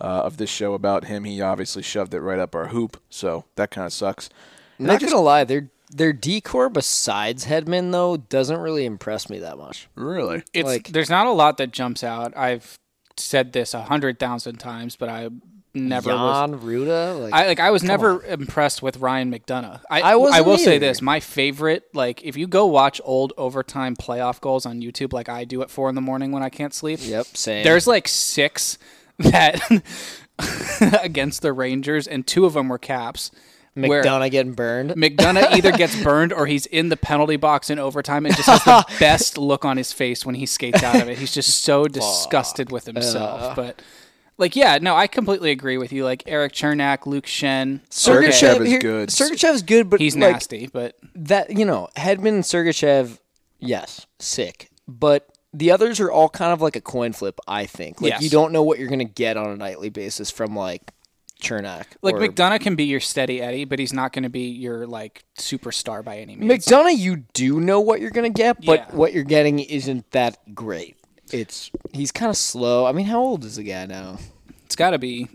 uh, 0.01 0.03
of 0.25 0.37
this 0.37 0.49
show 0.49 0.73
about 0.73 1.05
him. 1.05 1.23
He 1.23 1.41
obviously 1.41 1.83
shoved 1.83 2.13
it 2.13 2.21
right 2.21 2.39
up 2.39 2.55
our 2.55 2.67
hoop, 2.67 3.01
so 3.09 3.45
that 3.55 3.71
kind 3.71 3.85
of 3.85 3.93
sucks. 3.93 4.29
And 4.77 4.87
Not 4.87 4.99
just 4.99 5.11
gonna 5.11 5.23
lie, 5.23 5.43
their 5.43 5.69
their 5.91 6.13
decor 6.13 6.69
besides 6.69 7.45
Hedman 7.45 7.91
though 7.91 8.17
doesn't 8.17 8.59
really 8.59 8.85
impress 8.85 9.29
me 9.29 9.39
that 9.39 9.57
much. 9.57 9.87
really 9.95 10.43
It's 10.53 10.65
Like- 10.67 10.87
there's 10.89 11.09
not 11.09 11.25
a 11.27 11.31
lot 11.31 11.57
that 11.57 11.71
jumps 11.71 12.03
out. 12.03 12.31
I've 12.37 12.77
said 13.17 13.53
this 13.53 13.73
a 13.73 13.81
hundred 13.83 14.19
thousand 14.19 14.57
times, 14.57 14.95
but 14.95 15.09
I 15.09 15.29
never 15.73 16.11
was. 16.11 16.49
Jan 16.49 16.59
Rutta, 16.59 17.21
like 17.21 17.33
I 17.33 17.47
like 17.47 17.59
I 17.59 17.71
was 17.71 17.83
never 17.83 18.23
impressed 18.23 18.81
with 18.81 18.97
Ryan 18.97 19.31
McDonagh. 19.31 19.81
I 19.89 20.01
I 20.01 20.15
wasn't 20.15 20.37
I 20.37 20.41
will 20.41 20.57
say 20.57 20.77
this: 20.77 21.01
my 21.01 21.19
favorite, 21.19 21.83
like 21.93 22.23
if 22.23 22.37
you 22.37 22.47
go 22.47 22.65
watch 22.67 23.01
old 23.03 23.33
overtime 23.37 23.95
playoff 23.95 24.39
goals 24.41 24.65
on 24.65 24.81
YouTube, 24.81 25.11
like 25.11 25.27
I 25.27 25.43
do 25.43 25.61
at 25.61 25.69
four 25.69 25.89
in 25.89 25.95
the 25.95 26.01
morning 26.01 26.31
when 26.31 26.43
I 26.43 26.49
can't 26.49 26.73
sleep. 26.73 26.99
yep, 27.03 27.25
same. 27.35 27.63
There's 27.63 27.87
like 27.87 28.07
six 28.07 28.77
that 29.19 29.61
against 31.03 31.41
the 31.41 31.53
Rangers, 31.53 32.07
and 32.07 32.25
two 32.25 32.45
of 32.45 32.53
them 32.53 32.69
were 32.69 32.77
caps. 32.77 33.31
McDonagh 33.77 34.31
getting 34.31 34.53
burned. 34.53 34.91
McDonagh 34.91 35.51
either 35.51 35.71
gets 35.71 35.95
burned 36.03 36.33
or 36.33 36.47
he's 36.47 36.65
in 36.65 36.89
the 36.89 36.97
penalty 36.97 37.37
box 37.37 37.69
in 37.69 37.79
overtime 37.79 38.25
and 38.25 38.35
just 38.35 38.49
has 38.49 38.63
the 38.63 38.85
best 38.99 39.37
look 39.37 39.63
on 39.63 39.77
his 39.77 39.93
face 39.93 40.25
when 40.25 40.35
he 40.35 40.45
skates 40.45 40.83
out 40.83 41.01
of 41.01 41.07
it. 41.07 41.17
He's 41.17 41.33
just 41.33 41.63
so 41.63 41.85
disgusted 41.85 42.71
with 42.71 42.85
himself. 42.85 43.55
But 43.55 43.81
like, 44.37 44.55
yeah, 44.55 44.79
no, 44.81 44.95
I 44.95 45.07
completely 45.07 45.51
agree 45.51 45.77
with 45.77 45.93
you. 45.93 46.03
Like 46.03 46.23
Erik 46.25 46.53
Cernak, 46.53 47.05
Luke 47.05 47.25
Schenn, 47.25 47.81
Sergachev 47.89 48.55
okay, 48.55 48.63
is 48.63 48.69
here- 48.69 48.79
good. 48.79 49.09
Sergachev's 49.09 49.63
good, 49.63 49.89
but 49.89 49.99
he's 49.99 50.15
like, 50.15 50.33
nasty, 50.33 50.67
but 50.67 50.97
that 51.15 51.55
you 51.55 51.65
know, 51.65 51.89
Hedman 51.95 52.29
and 52.29 52.43
Sergachev, 52.43 53.19
yes, 53.59 54.07
sick. 54.17 54.69
But 54.87 55.29
the 55.53 55.71
others 55.71 55.99
are 55.99 56.11
all 56.11 56.29
kind 56.29 56.53
of 56.53 56.61
like 56.61 56.75
a 56.75 56.81
coin 56.81 57.11
flip, 57.13 57.39
I 57.47 57.65
think. 57.65 58.01
Like 58.01 58.11
Yes. 58.13 58.21
you 58.21 58.29
don't 58.29 58.51
know 58.51 58.63
what 58.63 58.77
you're 58.79 58.89
gonna 58.89 59.03
get 59.03 59.35
on 59.37 59.49
a 59.49 59.55
nightly 59.55 59.89
basis 59.89 60.29
from 60.31 60.55
like 60.55 60.91
Cernak. 61.41 61.85
like 62.01 62.15
or- 62.15 62.19
McDonagh 62.19 62.59
can 62.61 62.75
be 62.75 62.83
your 62.83 62.99
steady 62.99 63.41
Eddie, 63.41 63.63
but 63.65 63.79
he's 63.79 63.93
not 63.93 64.11
going 64.11 64.23
to 64.23 64.29
be 64.29 64.49
your 64.49 64.85
like 64.85 65.23
superstar 65.37 66.03
by 66.03 66.17
any 66.19 66.35
means. 66.35 66.65
McDonagh, 66.65 66.97
you 66.97 67.23
do 67.33 67.61
know 67.61 67.79
what 67.79 68.01
you're 68.01 68.11
gonna 68.11 68.29
get, 68.29 68.57
but 68.65 68.87
Yeah. 68.89 68.95
what 68.95 69.13
you're 69.13 69.23
getting 69.23 69.59
isn't 69.59 70.11
that 70.11 70.53
great. 70.53 70.97
It's 71.31 71.71
he's 71.93 72.11
kind 72.11 72.29
of 72.29 72.35
slow. 72.35 72.85
I 72.85 72.91
mean, 72.91 73.05
how 73.05 73.19
old 73.21 73.45
is 73.45 73.55
the 73.55 73.63
guy 73.63 73.85
now? 73.85 74.17
it's 74.65 74.75
got 74.75 74.89
to 74.91 74.99
be 74.99 75.27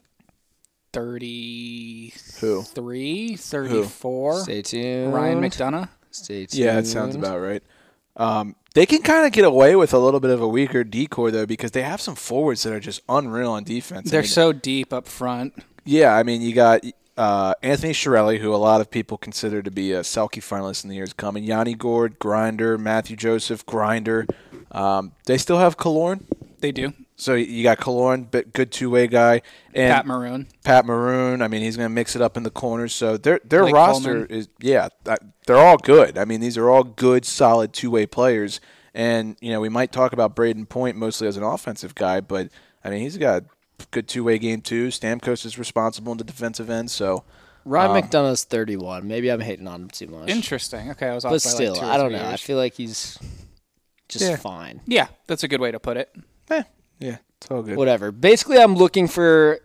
33, 0.92 2.14
Who? 2.40 2.62
34. 2.62 4.40
Stay 4.42 4.62
tuned. 4.62 5.12
Ryan 5.14 5.40
McDonagh. 5.40 5.88
Stay 6.10 6.46
tuned. 6.46 6.54
Yeah, 6.54 6.78
it 6.78 6.86
sounds 6.86 7.16
about 7.16 7.38
right. 7.40 7.62
Um, 8.16 8.54
they 8.74 8.86
can 8.86 9.02
kind 9.02 9.24
of 9.24 9.32
get 9.32 9.44
away 9.44 9.74
with 9.76 9.94
a 9.94 9.98
little 9.98 10.20
bit 10.20 10.30
of 10.30 10.40
a 10.40 10.48
weaker 10.48 10.84
decor 10.84 11.30
though, 11.30 11.46
because 11.46 11.70
they 11.70 11.82
have 11.82 12.00
some 12.00 12.14
forwards 12.14 12.62
that 12.64 12.72
are 12.72 12.80
just 12.80 13.00
unreal 13.08 13.52
on 13.52 13.64
defense. 13.64 14.10
They're 14.10 14.22
mean, 14.22 14.28
so 14.28 14.52
deep 14.52 14.92
up 14.92 15.06
front. 15.08 15.54
yeah. 15.84 16.14
I 16.14 16.22
mean, 16.22 16.42
you 16.42 16.54
got 16.54 16.84
uh, 17.16 17.54
Anthony 17.62 17.92
Cirelli, 17.92 18.38
who 18.38 18.54
a 18.54 18.56
lot 18.56 18.80
of 18.80 18.90
people 18.90 19.16
consider 19.16 19.62
to 19.62 19.70
be 19.70 19.92
a 19.92 20.00
Selke 20.00 20.42
finalist 20.42 20.84
in 20.84 20.90
the 20.90 20.96
years 20.96 21.12
coming. 21.12 21.44
Yanni 21.44 21.74
Gourde, 21.74 22.18
Grinder, 22.18 22.76
Matthew 22.76 23.16
Joseph, 23.16 23.64
Grinder. 23.64 24.26
Um, 24.72 25.12
they 25.26 25.38
still 25.38 25.58
have 25.58 25.76
Killorn, 25.76 26.24
They 26.58 26.72
do. 26.72 26.92
So 27.16 27.34
you 27.34 27.62
got 27.62 27.78
Killorn, 27.78 28.26
but 28.30 28.52
good 28.52 28.72
two 28.72 28.90
way 28.90 29.06
guy, 29.06 29.42
and 29.72 29.92
Pat 29.94 30.04
Maroon. 30.06 30.48
Pat 30.64 30.84
Maroon. 30.84 31.42
I 31.42 31.48
mean, 31.48 31.62
he's 31.62 31.76
going 31.76 31.88
to 31.88 31.94
mix 31.94 32.16
it 32.16 32.22
up 32.22 32.36
in 32.36 32.42
the 32.42 32.50
corners. 32.50 32.92
So 32.94 33.16
their 33.16 33.40
their 33.44 33.62
Blake 33.62 33.74
roster 33.74 34.26
Coleman. 34.26 34.30
is 34.30 34.48
yeah, 34.60 34.88
they're 35.46 35.56
all 35.58 35.76
good. 35.76 36.18
I 36.18 36.24
mean, 36.24 36.40
these 36.40 36.58
are 36.58 36.68
all 36.68 36.82
good, 36.84 37.24
solid 37.24 37.72
two 37.72 37.90
way 37.90 38.06
players. 38.06 38.60
And 38.94 39.36
you 39.40 39.50
know, 39.52 39.60
we 39.60 39.68
might 39.68 39.92
talk 39.92 40.12
about 40.12 40.34
Brayden 40.34 40.68
Point 40.68 40.96
mostly 40.96 41.28
as 41.28 41.36
an 41.36 41.42
offensive 41.44 41.94
guy, 41.94 42.20
but 42.20 42.48
I 42.84 42.90
mean, 42.90 43.00
he's 43.00 43.16
got 43.16 43.42
a 43.42 43.84
good 43.92 44.08
two 44.08 44.24
way 44.24 44.38
game 44.38 44.60
too. 44.60 44.88
Stamkos 44.88 45.46
is 45.46 45.56
responsible 45.58 46.10
in 46.12 46.18
the 46.18 46.24
defensive 46.24 46.68
end, 46.68 46.90
so 46.90 47.22
Ryan 47.64 47.90
Um, 47.92 48.02
McDonagh's 48.02 48.44
31. 48.44 49.06
Maybe 49.08 49.30
I'm 49.30 49.40
hating 49.40 49.66
on 49.68 49.82
him 49.82 49.88
too 49.90 50.08
much. 50.08 50.28
Interesting. 50.28 50.90
Okay, 50.90 51.08
I 51.08 51.14
was 51.14 51.24
off 51.24 51.30
but 51.30 51.44
by 51.44 51.50
still, 51.50 51.72
like 51.74 51.80
two 51.80 51.86
or 51.86 51.90
I 51.90 51.96
don't 51.96 52.10
three 52.10 52.18
know. 52.18 52.28
I 52.28 52.36
feel 52.36 52.56
like 52.58 52.74
he's 52.74 53.18
just 54.08 54.24
Yeah. 54.24 54.36
fine. 54.36 54.80
Yeah, 54.86 55.06
that's 55.28 55.44
a 55.44 55.48
good 55.48 55.60
way 55.60 55.70
to 55.70 55.78
put 55.80 55.96
it. 55.96 56.14
eh, 56.50 56.62
yeah, 56.98 57.18
it's 57.38 57.50
all 57.50 57.62
good. 57.62 57.76
Whatever. 57.76 58.12
Basically, 58.12 58.58
I'm 58.58 58.74
looking 58.74 59.08
for 59.08 59.60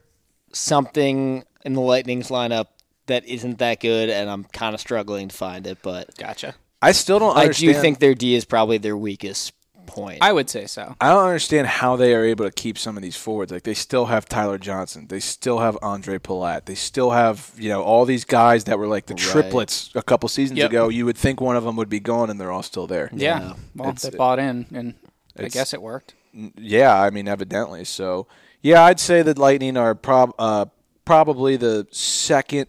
something 0.53 1.43
in 1.65 1.73
the 1.73 1.81
Lightning's 1.81 2.29
lineup 2.29 2.67
that 3.07 3.25
isn't 3.27 3.57
that 3.59 3.79
good, 3.79 4.09
and 4.09 4.29
I'm 4.29 4.43
kind 4.45 4.73
of 4.73 4.79
struggling 4.81 5.27
to 5.29 5.35
find 5.35 5.65
it. 5.67 5.79
But 5.81 6.15
Gotcha. 6.17 6.55
I 6.81 6.91
still 6.91 7.19
don't 7.19 7.37
I 7.37 7.47
do 7.49 7.73
think 7.73 7.99
their 7.99 8.13
D 8.15 8.35
is 8.35 8.45
probably 8.45 8.77
their 8.77 8.95
weakest 8.97 9.53
point. 9.85 10.19
I 10.21 10.31
would 10.31 10.49
say 10.49 10.67
so. 10.67 10.95
I 11.01 11.09
don't 11.09 11.25
understand 11.25 11.65
how 11.67 11.95
they 11.95 12.13
are 12.13 12.23
able 12.23 12.45
to 12.45 12.51
keep 12.51 12.77
some 12.77 12.95
of 12.95 13.01
these 13.03 13.17
forwards. 13.17 13.51
Like 13.51 13.63
they 13.63 13.73
still 13.73 14.05
have 14.05 14.29
Tyler 14.29 14.57
Johnson, 14.59 15.07
they 15.07 15.19
still 15.19 15.59
have 15.59 15.77
Andre 15.81 16.19
Palat, 16.19 16.65
they 16.65 16.75
still 16.75 17.09
have 17.11 17.51
you 17.57 17.69
know 17.69 17.81
all 17.81 18.05
these 18.05 18.23
guys 18.23 18.65
that 18.65 18.77
were 18.79 18.87
like 18.87 19.07
the 19.07 19.15
Right. 19.15 19.23
triplets 19.23 19.89
a 19.95 20.01
couple 20.03 20.29
seasons 20.29 20.59
Yep. 20.59 20.69
ago. 20.69 20.89
You 20.89 21.05
would 21.05 21.17
think 21.17 21.41
one 21.41 21.55
of 21.55 21.63
them 21.63 21.75
would 21.75 21.89
be 21.89 21.99
gone, 21.99 22.29
and 22.29 22.39
they're 22.39 22.51
all 22.51 22.63
still 22.63 22.87
there. 22.87 23.09
Yeah. 23.13 23.39
Yeah. 23.39 23.53
Well, 23.75 23.89
It's- 23.89 24.03
they 24.03 24.15
bought 24.15 24.39
in, 24.39 24.67
and 24.73 24.93
I 25.37 25.47
guess 25.47 25.73
it 25.73 25.81
worked. 25.81 26.13
Yeah, 26.33 26.99
I 26.99 27.09
mean, 27.09 27.27
evidently. 27.27 27.85
So, 27.85 28.27
yeah, 28.61 28.83
I'd 28.83 28.99
say 28.99 29.21
that 29.21 29.37
Lightning 29.37 29.77
are 29.77 29.95
prob- 29.95 30.35
uh, 30.39 30.65
probably 31.05 31.57
the 31.57 31.87
second 31.91 32.67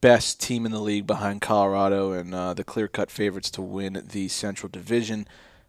best 0.00 0.40
team 0.40 0.64
in 0.64 0.72
the 0.72 0.80
league 0.80 1.06
behind 1.06 1.40
Colorado 1.40 2.12
and 2.12 2.34
uh, 2.34 2.54
the 2.54 2.64
clear 2.64 2.88
cut 2.88 3.10
favorites 3.10 3.50
to 3.52 3.62
win 3.62 4.04
the 4.10 4.28
Central 4.28 4.68
Division. 4.70 5.26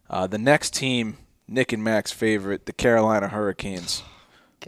Uh, 0.08 0.26
the 0.26 0.38
next 0.38 0.74
team, 0.74 1.18
Nick 1.48 1.72
and 1.72 1.82
Mac's 1.82 2.12
favorite, 2.12 2.66
the 2.66 2.72
Carolina 2.72 3.28
Hurricanes. 3.28 4.02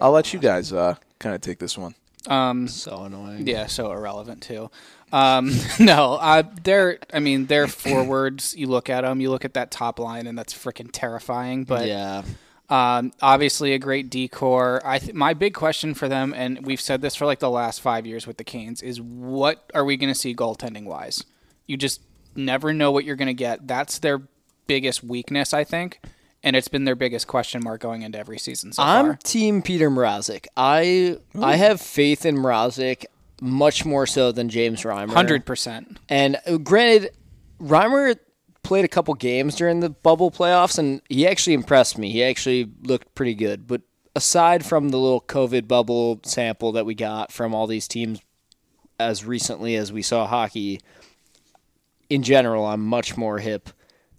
I'll 0.00 0.12
let 0.12 0.32
you 0.32 0.38
guys 0.38 0.72
uh, 0.72 0.96
kind 1.18 1.34
of 1.34 1.40
take 1.40 1.59
this 1.59 1.76
one. 1.78 1.94
Um, 2.26 2.68
so 2.68 3.03
annoying. 3.03 3.46
yeah, 3.46 3.66
so 3.66 3.90
irrelevant 3.90 4.42
too. 4.42 4.70
Um, 5.13 5.53
no, 5.79 6.15
uh, 6.15 6.43
they're. 6.65 6.99
I 7.13 7.21
mean, 7.21 7.47
they're 7.47 7.69
forwards. 7.69 8.57
You 8.57 8.67
look 8.67 8.91
at 8.91 9.03
them. 9.03 9.21
You 9.21 9.31
look 9.31 9.45
at 9.45 9.55
that 9.55 9.71
top 9.71 9.99
line, 9.99 10.27
and 10.27 10.37
that's 10.37 10.55
freaking 10.55 10.91
terrifying. 10.93 11.65
But 11.65 11.87
yeah. 11.87 12.23
Um, 12.71 13.13
obviously, 13.21 13.75
a 13.75 13.79
great 13.79 14.09
decor. 14.09 14.81
I 14.83 14.99
th- 14.99 15.13
my 15.13 15.35
big 15.35 15.53
question 15.53 15.93
for 15.93 16.09
them, 16.09 16.33
and 16.35 16.65
we've 16.65 16.81
said 16.81 17.03
this 17.03 17.15
for 17.15 17.27
like 17.27 17.39
the 17.39 17.51
last 17.51 17.83
five 17.83 18.07
years 18.07 18.27
with 18.27 18.39
the 18.39 18.45
Canes, 18.45 18.81
is 18.81 18.99
what 18.99 19.71
are 19.75 19.85
we 19.85 19.99
going 19.99 20.11
to 20.13 20.19
see 20.19 20.35
goaltending 20.35 20.85
wise? 20.85 21.23
You 21.67 21.77
just 21.77 22.01
never 22.35 22.73
know 22.73 22.91
what 22.91 23.05
you're 23.05 23.17
going 23.17 23.27
to 23.27 23.35
get. 23.35 23.69
That's 23.69 23.99
their 23.99 24.23
biggest 24.67 25.05
weakness, 25.05 25.53
I 25.53 25.65
think, 25.65 26.01
and 26.43 26.57
it's 26.57 26.69
been 26.69 26.85
their 26.85 26.95
biggest 26.95 27.27
question 27.27 27.63
mark 27.63 27.83
going 27.83 28.01
into 28.01 28.19
every 28.19 28.39
season 28.39 28.73
so 28.73 28.83
I'm 28.83 29.05
far. 29.05 29.19
Team 29.23 29.61
Petr 29.61 29.93
Mrazek. 29.93 30.47
I 30.57 31.19
I 31.39 31.57
have 31.57 31.79
faith 31.79 32.25
in 32.25 32.37
Mrazek 32.37 33.05
much 33.43 33.84
more 33.84 34.07
so 34.07 34.30
than 34.30 34.49
James 34.49 34.82
Reimer. 34.82 35.12
Hundred 35.12 35.45
percent. 35.45 35.99
And 36.09 36.38
uh, 36.47 36.59
granted, 36.59 37.11
Reimer 37.61 38.16
played 38.62 38.84
a 38.84 38.88
couple 38.88 39.12
games 39.14 39.57
during 39.57 39.80
the 39.80 39.90
bubble 39.90 40.30
playoffs, 40.30 40.78
and 40.78 41.03
he 41.09 41.26
actually 41.26 41.55
impressed 41.55 41.99
me. 41.99 42.11
He 42.11 42.22
actually 42.22 42.70
looked 42.82 43.14
pretty 43.16 43.34
good. 43.34 43.66
But 43.66 43.82
aside 44.14 44.64
from 44.64 44.90
the 44.90 44.99
little 44.99 45.20
COVID 45.20 45.66
bubble 45.66 46.20
sample 46.24 46.70
that 46.72 46.86
we 46.86 46.95
got 46.95 47.32
from 47.32 47.53
all 47.53 47.66
these 47.66 47.88
teams 47.88 48.20
as 49.01 49.24
recently 49.24 49.74
as 49.74 49.93
we 49.93 50.03
saw 50.03 50.28
hockey, 50.28 50.80
in 52.09 52.22
general, 52.22 52.64
I'm 52.64 52.86
much 52.86 53.16
more 53.16 53.40
hip 53.40 53.70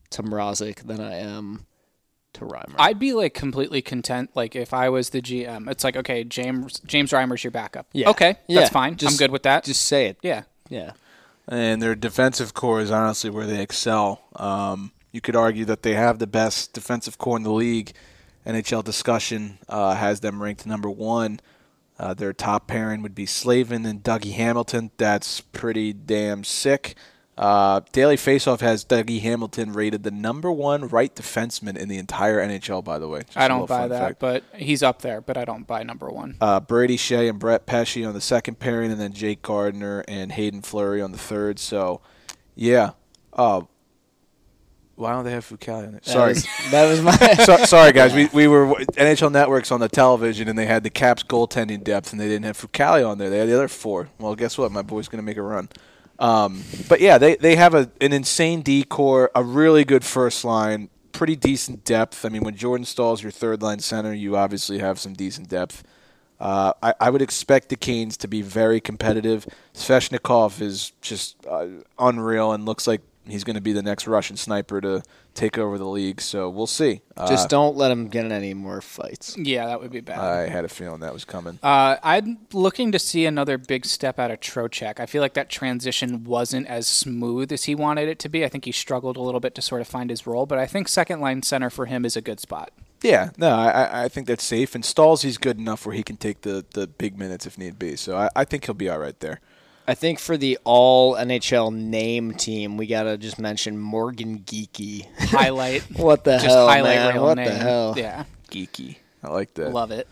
to 0.09 0.21
Mrazek 0.21 0.85
than 0.85 0.99
I 0.99 1.15
am 1.15 1.65
to 2.47 2.53
Reimer. 2.53 2.75
I'd 2.77 2.99
be 2.99 3.13
like 3.13 3.33
completely 3.33 3.81
content. 3.81 4.29
Like 4.35 4.55
if 4.55 4.73
I 4.73 4.89
was 4.89 5.09
the 5.11 5.21
GM, 5.21 5.69
it's 5.69 5.83
like 5.83 5.95
okay, 5.97 6.23
James 6.23 6.79
James 6.85 7.11
Reimer's 7.11 7.43
your 7.43 7.51
backup. 7.51 7.87
Yeah. 7.93 8.09
Okay, 8.09 8.37
Yeah. 8.47 8.59
that's 8.61 8.71
fine. 8.71 8.97
I'm 9.05 9.15
good 9.17 9.31
with 9.31 9.43
that. 9.43 9.63
Just 9.63 9.83
say 9.83 10.07
it. 10.07 10.17
yeah. 10.21 10.43
Yeah. 10.69 10.91
And 11.47 11.81
their 11.81 11.93
defensive 11.95 12.53
core 12.53 12.79
is 12.79 12.89
honestly 12.89 13.29
where 13.29 13.45
they 13.45 13.61
excel. 13.61 14.21
Um, 14.37 14.91
you 15.11 15.19
could 15.21 15.35
argue 15.35 15.65
that 15.65 15.83
they 15.83 15.93
have 15.93 16.17
the 16.19 16.25
best 16.27 16.73
defensive 16.73 17.17
core 17.17 17.35
in 17.37 17.43
the 17.43 17.51
league. 17.51 17.91
NHL 18.45 18.83
discussion 18.83 19.59
uh, 19.69 19.95
has 19.95 20.21
them 20.21 20.41
ranked 20.41 20.65
number 20.65 20.89
one. 20.89 21.39
Uh, 21.99 22.13
their 22.13 22.33
top 22.33 22.67
pairing 22.67 23.01
would 23.03 23.13
be 23.13 23.25
Slavin 23.25 23.85
and 23.85 24.01
Dougie 24.01 24.33
Hamilton. 24.33 24.91
That's 24.97 25.41
pretty 25.41 25.93
damn 25.93 26.43
sick. 26.43 26.95
Uh, 27.35 27.81
Daily 27.91 28.15
Faceoff 28.15 28.59
has 28.59 28.85
Dougie 28.85 29.19
Hamilton 29.21 29.73
rated 29.73 30.03
the 30.03 30.11
number 30.11 30.51
one 30.51 30.87
right 30.87 31.13
defenseman 31.15 31.75
in 31.75 31.89
the 31.89 31.97
entire 31.97 32.39
NHL. 32.39 32.83
By 32.83 32.99
the 32.99 33.07
way, 33.07 33.21
Just 33.23 33.35
I 33.37 33.47
don't 33.47 33.67
buy 33.67 33.87
that, 33.87 33.99
fact. 33.99 34.19
but 34.19 34.43
he's 34.55 34.83
up 34.83 35.01
there. 35.01 35.19
But 35.19 35.37
I 35.37 35.43
don't 35.45 35.65
buy 35.65 35.81
number 35.81 36.09
one. 36.11 36.35
Uh, 36.39 36.59
Brady 36.59 36.95
Skjei 36.97 37.27
and 37.29 37.39
Brett 37.39 37.65
Pesce 37.65 38.05
on 38.05 38.13
the 38.13 38.21
second 38.21 38.59
pairing, 38.59 38.91
and 38.91 39.01
then 39.01 39.13
Jake 39.13 39.41
Gardiner 39.41 40.03
and 40.07 40.31
Haydn 40.31 40.61
Fleury 40.61 41.01
on 41.01 41.11
the 41.11 41.17
third. 41.17 41.57
So, 41.57 42.01
yeah. 42.55 42.91
Uh, 43.33 43.61
why 44.95 45.11
don't 45.13 45.25
they 45.25 45.31
have 45.31 45.43
Fucale 45.43 45.77
on 45.77 45.81
there? 45.83 45.91
That 45.93 46.05
Sorry. 46.05 46.33
was- 46.33 46.47
that 46.71 46.87
was 46.87 47.01
my. 47.01 47.17
so, 47.45 47.65
sorry, 47.65 47.93
guys. 47.93 48.13
We, 48.13 48.27
we 48.27 48.47
were 48.47 48.67
NHL 48.93 49.31
Networks 49.31 49.71
on 49.71 49.79
the 49.79 49.89
television, 49.89 50.47
and 50.47 50.57
they 50.57 50.67
had 50.67 50.83
the 50.83 50.91
Caps 50.91 51.23
goaltending 51.23 51.83
depth, 51.83 52.11
and 52.11 52.21
they 52.21 52.27
didn't 52.27 52.45
have 52.45 52.59
Fucale 52.59 53.09
on 53.09 53.17
there. 53.17 53.31
They 53.31 53.39
had 53.39 53.49
the 53.49 53.55
other 53.55 53.67
four. 53.67 54.09
Well, 54.19 54.35
guess 54.35 54.55
what? 54.55 54.71
My 54.71 54.83
boy's 54.83 55.07
going 55.07 55.17
to 55.17 55.25
make 55.25 55.37
a 55.37 55.41
run. 55.41 55.69
Um, 56.23 56.63
but 56.87 57.01
yeah, 57.01 57.17
they, 57.17 57.35
they 57.35 57.57
have 57.57 57.73
a, 57.73 57.91
an 57.99 58.13
insane 58.13 58.61
decor, 58.61 59.29
a 59.35 59.43
really 59.43 59.83
good 59.83 60.05
first 60.05 60.45
line, 60.45 60.89
pretty 61.11 61.35
decent 61.35 61.83
depth. 61.83 62.23
I 62.23 62.29
mean, 62.29 62.43
when 62.43 62.55
Jordan 62.55 62.85
Staal's 62.85 63.21
your 63.21 63.31
third 63.31 63.61
line 63.61 63.79
center, 63.79 64.13
you 64.13 64.37
obviously 64.37 64.79
have 64.79 64.99
some 64.99 65.11
decent 65.13 65.49
depth. 65.49 65.83
Uh, 66.39 66.71
I, 66.81 66.93
I 67.01 67.09
would 67.09 67.21
expect 67.21 67.67
the 67.67 67.75
Canes 67.75 68.15
to 68.17 68.29
be 68.29 68.41
very 68.41 68.79
competitive. 68.79 69.45
Svechnikov 69.73 70.61
is 70.61 70.93
just 71.01 71.45
uh, 71.45 71.67
unreal 71.99 72.53
and 72.53 72.65
looks 72.65 72.87
like 72.87 73.01
he's 73.27 73.43
going 73.43 73.55
to 73.55 73.61
be 73.61 73.73
the 73.73 73.81
next 73.81 74.07
Russian 74.07 74.35
sniper 74.37 74.81
to 74.81 75.01
take 75.33 75.57
over 75.57 75.77
the 75.77 75.87
league. 75.87 76.21
So 76.21 76.49
we'll 76.49 76.67
see. 76.67 77.01
Just 77.27 77.45
Uh, 77.45 77.47
don't 77.47 77.75
let 77.77 77.89
him 77.91 78.07
get 78.07 78.25
in 78.25 78.31
any 78.31 78.53
more 78.53 78.81
fights. 78.81 79.35
Yeah, 79.37 79.65
that 79.67 79.81
would 79.81 79.91
be 79.91 80.01
bad. 80.01 80.19
I 80.19 80.47
had 80.49 80.65
a 80.65 80.69
feeling 80.69 80.99
that 81.01 81.13
was 81.13 81.25
coming. 81.25 81.59
Uh, 81.63 81.97
I'm 82.03 82.39
looking 82.53 82.91
to 82.91 82.99
see 82.99 83.25
another 83.25 83.57
big 83.57 83.85
step 83.85 84.19
out 84.19 84.31
of 84.31 84.39
Trocheck. 84.39 84.99
I 84.99 85.05
feel 85.05 85.21
like 85.21 85.33
that 85.35 85.49
transition 85.49 86.23
wasn't 86.23 86.67
as 86.67 86.87
smooth 86.87 87.51
as 87.51 87.63
he 87.65 87.75
wanted 87.75 88.09
it 88.09 88.19
to 88.19 88.29
be. 88.29 88.43
I 88.45 88.49
think 88.49 88.65
he 88.65 88.71
struggled 88.71 89.17
a 89.17 89.21
little 89.21 89.39
bit 89.39 89.55
to 89.55 89.61
sort 89.61 89.81
of 89.81 89.87
find 89.87 90.09
his 90.09 90.27
role, 90.27 90.45
but 90.45 90.57
I 90.59 90.65
think 90.65 90.87
second 90.87 91.19
line 91.21 91.41
center 91.43 91.69
for 91.69 91.85
him 91.87 92.05
is 92.05 92.15
a 92.17 92.21
good 92.21 92.39
spot. 92.39 92.71
Yeah, 93.01 93.31
no, 93.37 93.49
I, 93.49 93.69
I- 93.69 94.03
I 94.03 94.07
think 94.07 94.27
that's 94.27 94.43
safe. 94.45 94.75
And 94.75 94.83
Staal's, 94.85 95.23
he's 95.23 95.37
good 95.37 95.57
enough 95.57 95.85
where 95.85 95.93
he 95.95 96.03
can 96.03 96.15
take 96.17 96.41
the, 96.41 96.65
the 96.73 96.87
big 96.87 97.17
minutes 97.17 97.45
if 97.45 97.57
need 97.57 97.77
be. 97.77 97.95
So 97.97 98.15
I, 98.15 98.29
I 98.35 98.45
think 98.45 98.65
he'll 98.65 98.75
be 98.75 98.87
all 98.89 98.99
right 98.99 99.19
there. 99.19 99.41
I 99.87 99.95
think 99.95 100.19
for 100.19 100.37
the 100.37 100.57
all 100.63 101.15
NHL 101.15 101.73
name 101.73 102.33
team, 102.33 102.77
we 102.77 102.87
gotta 102.87 103.17
just 103.17 103.37
mention 103.39 103.77
Morgan 103.77 104.39
Geekie. 104.39 105.07
Highlight. 105.29 105.81
what 105.97 106.23
the 106.23 106.33
just 106.33 106.45
hell, 106.45 106.67
highlight 106.67 106.95
man? 106.97 107.13
real 107.15 107.23
What 107.23 107.35
name. 107.35 107.47
the 107.47 107.53
hell? 107.55 107.93
Yeah, 107.97 108.23
Geekie. 108.49 108.97
I 109.23 109.29
like 109.29 109.53
that. 109.55 109.73
love 109.73 109.91
it. 109.91 110.07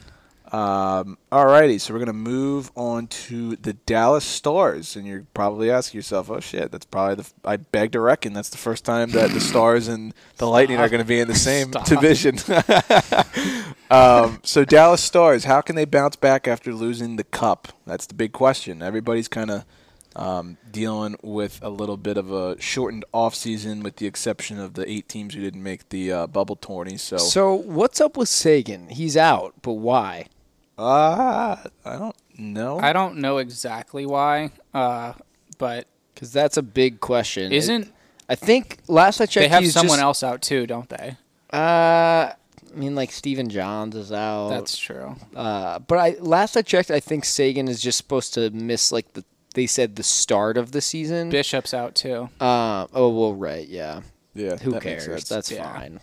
Um, 0.51 1.17
alrighty, 1.31 1.79
so 1.79 1.93
we're 1.93 1.99
gonna 1.99 2.11
move 2.11 2.71
on 2.75 3.07
to 3.07 3.55
the 3.55 3.71
Dallas 3.71 4.25
Stars, 4.25 4.97
and 4.97 5.07
you're 5.07 5.25
probably 5.33 5.71
asking 5.71 5.99
yourself, 5.99 6.29
"Oh 6.29 6.41
shit, 6.41 6.71
that's 6.73 6.85
probably 6.85 7.15
the." 7.15 7.29
I 7.45 7.55
beg 7.55 7.93
to 7.93 8.01
reckon 8.01 8.33
that's 8.33 8.49
the 8.49 8.57
first 8.57 8.83
time 8.83 9.11
that 9.11 9.31
the 9.31 9.39
Stars 9.39 9.87
and 9.87 10.13
the 10.37 10.47
Lightning 10.47 10.77
are 10.77 10.89
going 10.89 11.01
to 11.01 11.07
be 11.07 11.21
in 11.21 11.29
the 11.29 11.35
same 11.35 11.69
Stop. 11.69 11.85
division. 11.85 12.37
um, 13.91 14.41
so 14.43 14.65
Dallas 14.65 15.01
Stars, 15.01 15.45
how 15.45 15.61
can 15.61 15.77
they 15.77 15.85
bounce 15.85 16.17
back 16.17 16.49
after 16.49 16.73
losing 16.73 17.15
the 17.15 17.23
Cup? 17.23 17.69
That's 17.85 18.05
the 18.05 18.13
big 18.13 18.33
question. 18.33 18.81
Everybody's 18.81 19.29
kind 19.29 19.51
of 19.51 19.65
um, 20.17 20.57
dealing 20.69 21.15
with 21.21 21.59
a 21.61 21.69
little 21.69 21.95
bit 21.95 22.17
of 22.17 22.29
a 22.29 22.59
shortened 22.59 23.05
off 23.13 23.35
season, 23.35 23.83
with 23.83 23.95
the 23.97 24.05
exception 24.07 24.59
of 24.59 24.73
the 24.73 24.89
eight 24.89 25.07
teams 25.07 25.33
who 25.33 25.39
didn't 25.41 25.63
make 25.63 25.87
the 25.89 26.11
uh, 26.11 26.27
bubble 26.27 26.57
tourney. 26.57 26.97
So, 26.97 27.17
So 27.17 27.53
what's 27.53 28.01
up 28.01 28.17
with 28.17 28.27
Seguin? 28.27 28.89
He's 28.89 29.15
out, 29.15 29.53
but 29.61 29.73
why? 29.73 30.27
Uh, 30.81 31.57
I 31.85 31.97
don't 31.97 32.15
know. 32.37 32.79
I 32.79 32.93
don't 32.93 33.17
know 33.17 33.37
exactly 33.37 34.05
why, 34.05 34.51
uh, 34.73 35.13
but 35.57 35.87
Because 36.13 36.31
that's 36.33 36.57
a 36.57 36.61
big 36.63 36.99
question. 36.99 37.51
isn't 37.51 37.83
It- 37.83 37.93
I 38.29 38.35
think 38.35 38.77
last 38.87 39.19
I 39.19 39.25
checked, 39.25 39.43
they 39.43 39.47
have 39.49 39.67
someone 39.71 39.97
just- 39.97 40.03
else 40.03 40.23
out 40.23 40.41
too, 40.41 40.65
don't 40.65 40.87
they? 40.89 41.17
Uh, 41.51 42.31
I 42.33 42.35
mean, 42.75 42.95
like 42.95 43.11
Stephen 43.11 43.49
Johns 43.49 43.95
is 43.95 44.11
out. 44.13 44.49
That's 44.49 44.77
true. 44.77 45.17
Uh, 45.35 45.79
but 45.79 45.97
I 45.97 46.15
last 46.19 46.55
I 46.55 46.61
checked, 46.61 46.89
I 46.91 47.01
think 47.01 47.25
Seguin 47.25 47.67
is 47.67 47.81
just 47.81 47.97
supposed 47.97 48.33
to 48.35 48.49
miss 48.51 48.91
like 48.91 49.11
the 49.13 49.25
they 49.53 49.67
said 49.67 49.97
the 49.97 50.03
start 50.03 50.55
of 50.57 50.71
the 50.71 50.79
season. 50.79 51.29
Bishop's 51.29 51.73
out 51.73 51.93
too. 51.93 52.29
Uh, 52.39 52.87
oh 52.93 53.09
well, 53.09 53.33
right, 53.35 53.67
yeah. 53.67 53.99
yeah, 54.33 54.55
Who 54.57 54.79
cares? 54.79 55.27
That's 55.27 55.51
Yeah. 55.51 55.69
fine. 55.73 55.99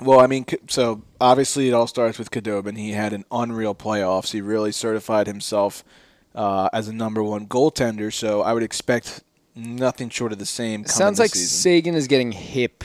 Well, 0.00 0.20
I 0.20 0.26
mean, 0.26 0.44
so 0.68 1.02
obviously 1.20 1.68
it 1.68 1.72
all 1.72 1.86
starts 1.86 2.18
with 2.18 2.30
Khudobin. 2.30 2.76
He 2.76 2.92
had 2.92 3.12
an 3.12 3.24
unreal 3.30 3.74
playoffs. 3.74 4.32
He 4.32 4.40
really 4.40 4.72
certified 4.72 5.26
himself 5.26 5.84
uh, 6.34 6.68
as 6.72 6.88
a 6.88 6.92
number 6.92 7.22
one 7.22 7.46
goaltender. 7.46 8.12
So 8.12 8.42
I 8.42 8.52
would 8.52 8.62
expect 8.62 9.22
nothing 9.54 10.08
short 10.10 10.32
of 10.32 10.38
the 10.38 10.46
same. 10.46 10.84
Coming 10.84 10.88
sounds 10.88 11.18
this 11.18 11.24
like 11.24 11.34
season. 11.34 11.58
Seguin 11.60 11.94
is 11.94 12.06
getting 12.08 12.32
hip 12.32 12.84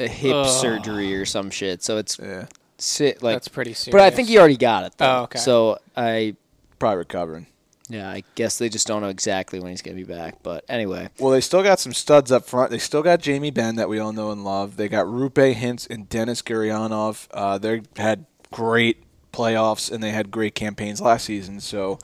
a 0.00 0.08
hip 0.08 0.34
Ugh. 0.34 0.48
surgery 0.48 1.14
or 1.14 1.24
some 1.24 1.50
shit. 1.50 1.82
So 1.82 1.98
it's 1.98 2.18
yeah, 2.18 2.46
sit 2.78 3.22
like. 3.22 3.36
That's 3.36 3.48
pretty 3.48 3.74
serious. 3.74 3.92
but 3.92 4.00
I 4.00 4.10
think 4.10 4.28
he 4.28 4.38
already 4.38 4.56
got 4.56 4.84
it. 4.84 4.94
Though. 4.96 5.18
Oh, 5.18 5.22
okay. 5.24 5.38
So 5.38 5.78
I 5.96 6.36
probably 6.78 6.98
recovering. 6.98 7.46
Yeah, 7.90 8.08
I 8.08 8.22
guess 8.36 8.56
they 8.56 8.68
just 8.68 8.86
don't 8.86 9.02
know 9.02 9.08
exactly 9.08 9.58
when 9.60 9.70
he's 9.70 9.82
gonna 9.82 9.96
be 9.96 10.04
back. 10.04 10.36
But 10.42 10.64
anyway, 10.68 11.08
Well, 11.18 11.32
they 11.32 11.40
still 11.40 11.62
got 11.62 11.80
some 11.80 11.92
studs 11.92 12.30
up 12.30 12.46
front. 12.46 12.70
They 12.70 12.78
still 12.78 13.02
got 13.02 13.20
Jamie 13.20 13.50
Benn 13.50 13.74
that 13.76 13.88
we 13.88 13.98
all 13.98 14.12
know 14.12 14.30
and 14.30 14.44
love. 14.44 14.76
They 14.76 14.88
got 14.88 15.06
Roope 15.06 15.54
Hintz 15.56 15.90
and 15.90 16.08
Denis 16.08 16.40
Gurianov. 16.40 17.26
Uh, 17.32 17.58
they 17.58 17.82
had 17.96 18.26
great 18.52 19.02
playoffs 19.32 19.90
and 19.90 20.02
they 20.02 20.10
had 20.12 20.30
great 20.30 20.54
campaigns 20.54 21.00
last 21.00 21.24
season. 21.24 21.60
So 21.60 21.98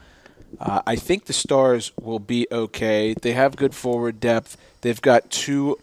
uh, 0.61 0.83
I 0.87 0.97
think 0.97 1.27
the 1.27 1.33
Stars 1.33 1.93
will 2.01 2.19
be 2.21 2.47
okay. 2.51 3.15
They 3.21 3.33
have 3.33 3.57
good 3.57 3.75
forward 3.75 4.19
depth. 4.21 4.57
They've 4.81 5.01
got 5.01 5.31
two 5.31 5.79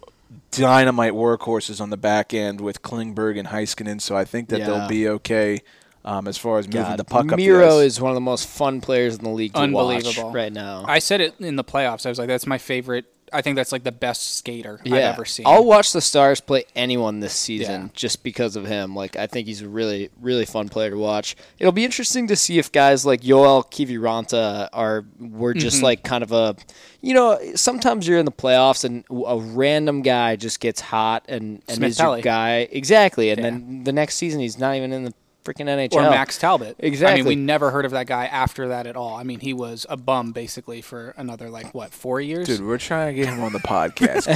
dynamite 0.52 1.14
workhorses 1.14 1.82
on 1.82 1.90
the 1.90 1.98
back 1.98 2.34
end 2.34 2.62
with 2.62 2.82
Klingberg 2.82 3.40
and 3.40 3.48
Heiskanen. 3.48 4.02
So 4.02 4.16
I 4.16 4.26
think 4.26 4.50
that 4.50 4.60
Yeah. 4.60 4.66
they'll 4.68 4.88
be 4.88 5.08
okay 5.08 5.60
um, 6.06 6.28
as 6.28 6.38
far 6.38 6.60
as 6.60 6.68
moving 6.68 6.82
God, 6.84 7.00
the 7.00 7.04
puck 7.06 7.32
up. 7.32 7.38
Miro 7.38 7.80
is 7.80 8.00
one 8.02 8.12
of 8.12 8.16
the 8.16 8.22
most 8.22 8.48
fun 8.48 8.82
players 8.82 9.16
in 9.18 9.24
the 9.24 9.30
league 9.30 9.54
to 9.54 9.60
Unbelievable. 9.60 10.26
watch 10.28 10.36
right 10.36 10.52
now. 10.54 10.84
I 10.88 11.00
said 11.00 11.22
it 11.22 11.36
in 11.40 11.56
the 11.56 11.64
playoffs. 11.64 12.06
I 12.06 12.10
was 12.10 12.20
like, 12.20 12.28
that's 12.28 12.46
my 12.48 12.58
favorite. 12.58 13.06
I 13.36 13.42
think 13.42 13.56
that's 13.56 13.72
like 13.72 13.84
the 13.84 13.92
best 13.92 14.36
skater 14.38 14.80
I've 14.86 14.94
ever 14.94 15.26
seen. 15.26 15.48
I'll 15.48 15.66
watch 15.66 15.92
the 15.92 16.02
Stars 16.02 16.40
play 16.40 16.66
anyone 16.76 17.20
this 17.20 17.34
season 17.34 17.82
Yeah. 17.86 17.90
just 17.94 18.22
because 18.22 18.56
of 18.56 18.66
him. 18.68 18.96
Like 18.96 19.16
I 19.16 19.26
think 19.26 19.48
he's 19.48 19.64
a 19.64 19.68
really, 19.68 20.12
really 20.22 20.46
fun 20.46 20.70
player 20.70 20.92
to 20.92 20.98
watch. 20.98 21.36
It'll 21.58 21.72
be 21.72 21.84
interesting 21.84 22.28
to 22.28 22.36
see 22.36 22.60
if 22.60 22.72
guys 22.72 23.08
like 23.08 23.22
Joel 23.22 23.64
Kiviranta 23.64 24.70
are 24.72 25.06
were 25.20 25.56
just 25.56 25.78
Mm-hmm. 25.78 25.84
like 25.86 26.04
kind 26.04 26.24
of 26.24 26.32
a, 26.32 26.56
you 27.02 27.16
know, 27.16 27.40
sometimes 27.56 28.08
you're 28.08 28.20
in 28.20 28.26
the 28.26 28.32
playoffs 28.32 28.84
and 28.86 29.04
a 29.10 29.40
random 29.40 30.04
guy 30.04 30.36
just 30.36 30.60
gets 30.60 30.80
hot 30.82 31.26
and 31.28 31.64
and 31.68 31.78
Smith 31.78 31.90
is 31.92 32.00
your 32.00 32.22
guy 32.22 32.68
exactly, 32.72 33.32
and 33.32 33.40
Yeah. 33.40 33.50
then 33.50 33.84
the 33.84 33.94
next 33.94 34.16
season 34.18 34.42
he's 34.42 34.60
not 34.60 34.76
even 34.76 34.94
in 34.94 35.06
the 35.06 35.14
freaking 35.44 35.66
NHL. 35.68 35.94
or 35.96 36.10
Max 36.10 36.38
Talbot. 36.38 36.76
Exactly. 36.80 37.14
I 37.14 37.24
mean, 37.24 37.26
we 37.28 37.36
never 37.36 37.72
heard 37.72 37.86
of 37.86 37.92
that 37.92 38.08
guy 38.08 38.26
after 38.26 38.70
that 38.70 38.88
at 38.88 38.96
all. 38.96 39.16
I 39.16 39.24
mean, 39.24 39.40
he 39.40 39.54
was 39.54 39.86
a 39.90 39.98
bum 39.98 40.32
basically 40.32 40.82
for 40.82 41.14
another 41.18 41.50
like 41.50 41.74
what 41.74 41.92
four 41.94 42.22
years. 42.22 42.48
Dude, 42.48 42.62
we're 42.66 42.78
trying 42.78 43.16
to 43.16 43.22
get 43.22 43.34
him 43.34 43.42
on 43.42 43.54
the 43.54 43.60
podcast. 43.60 44.28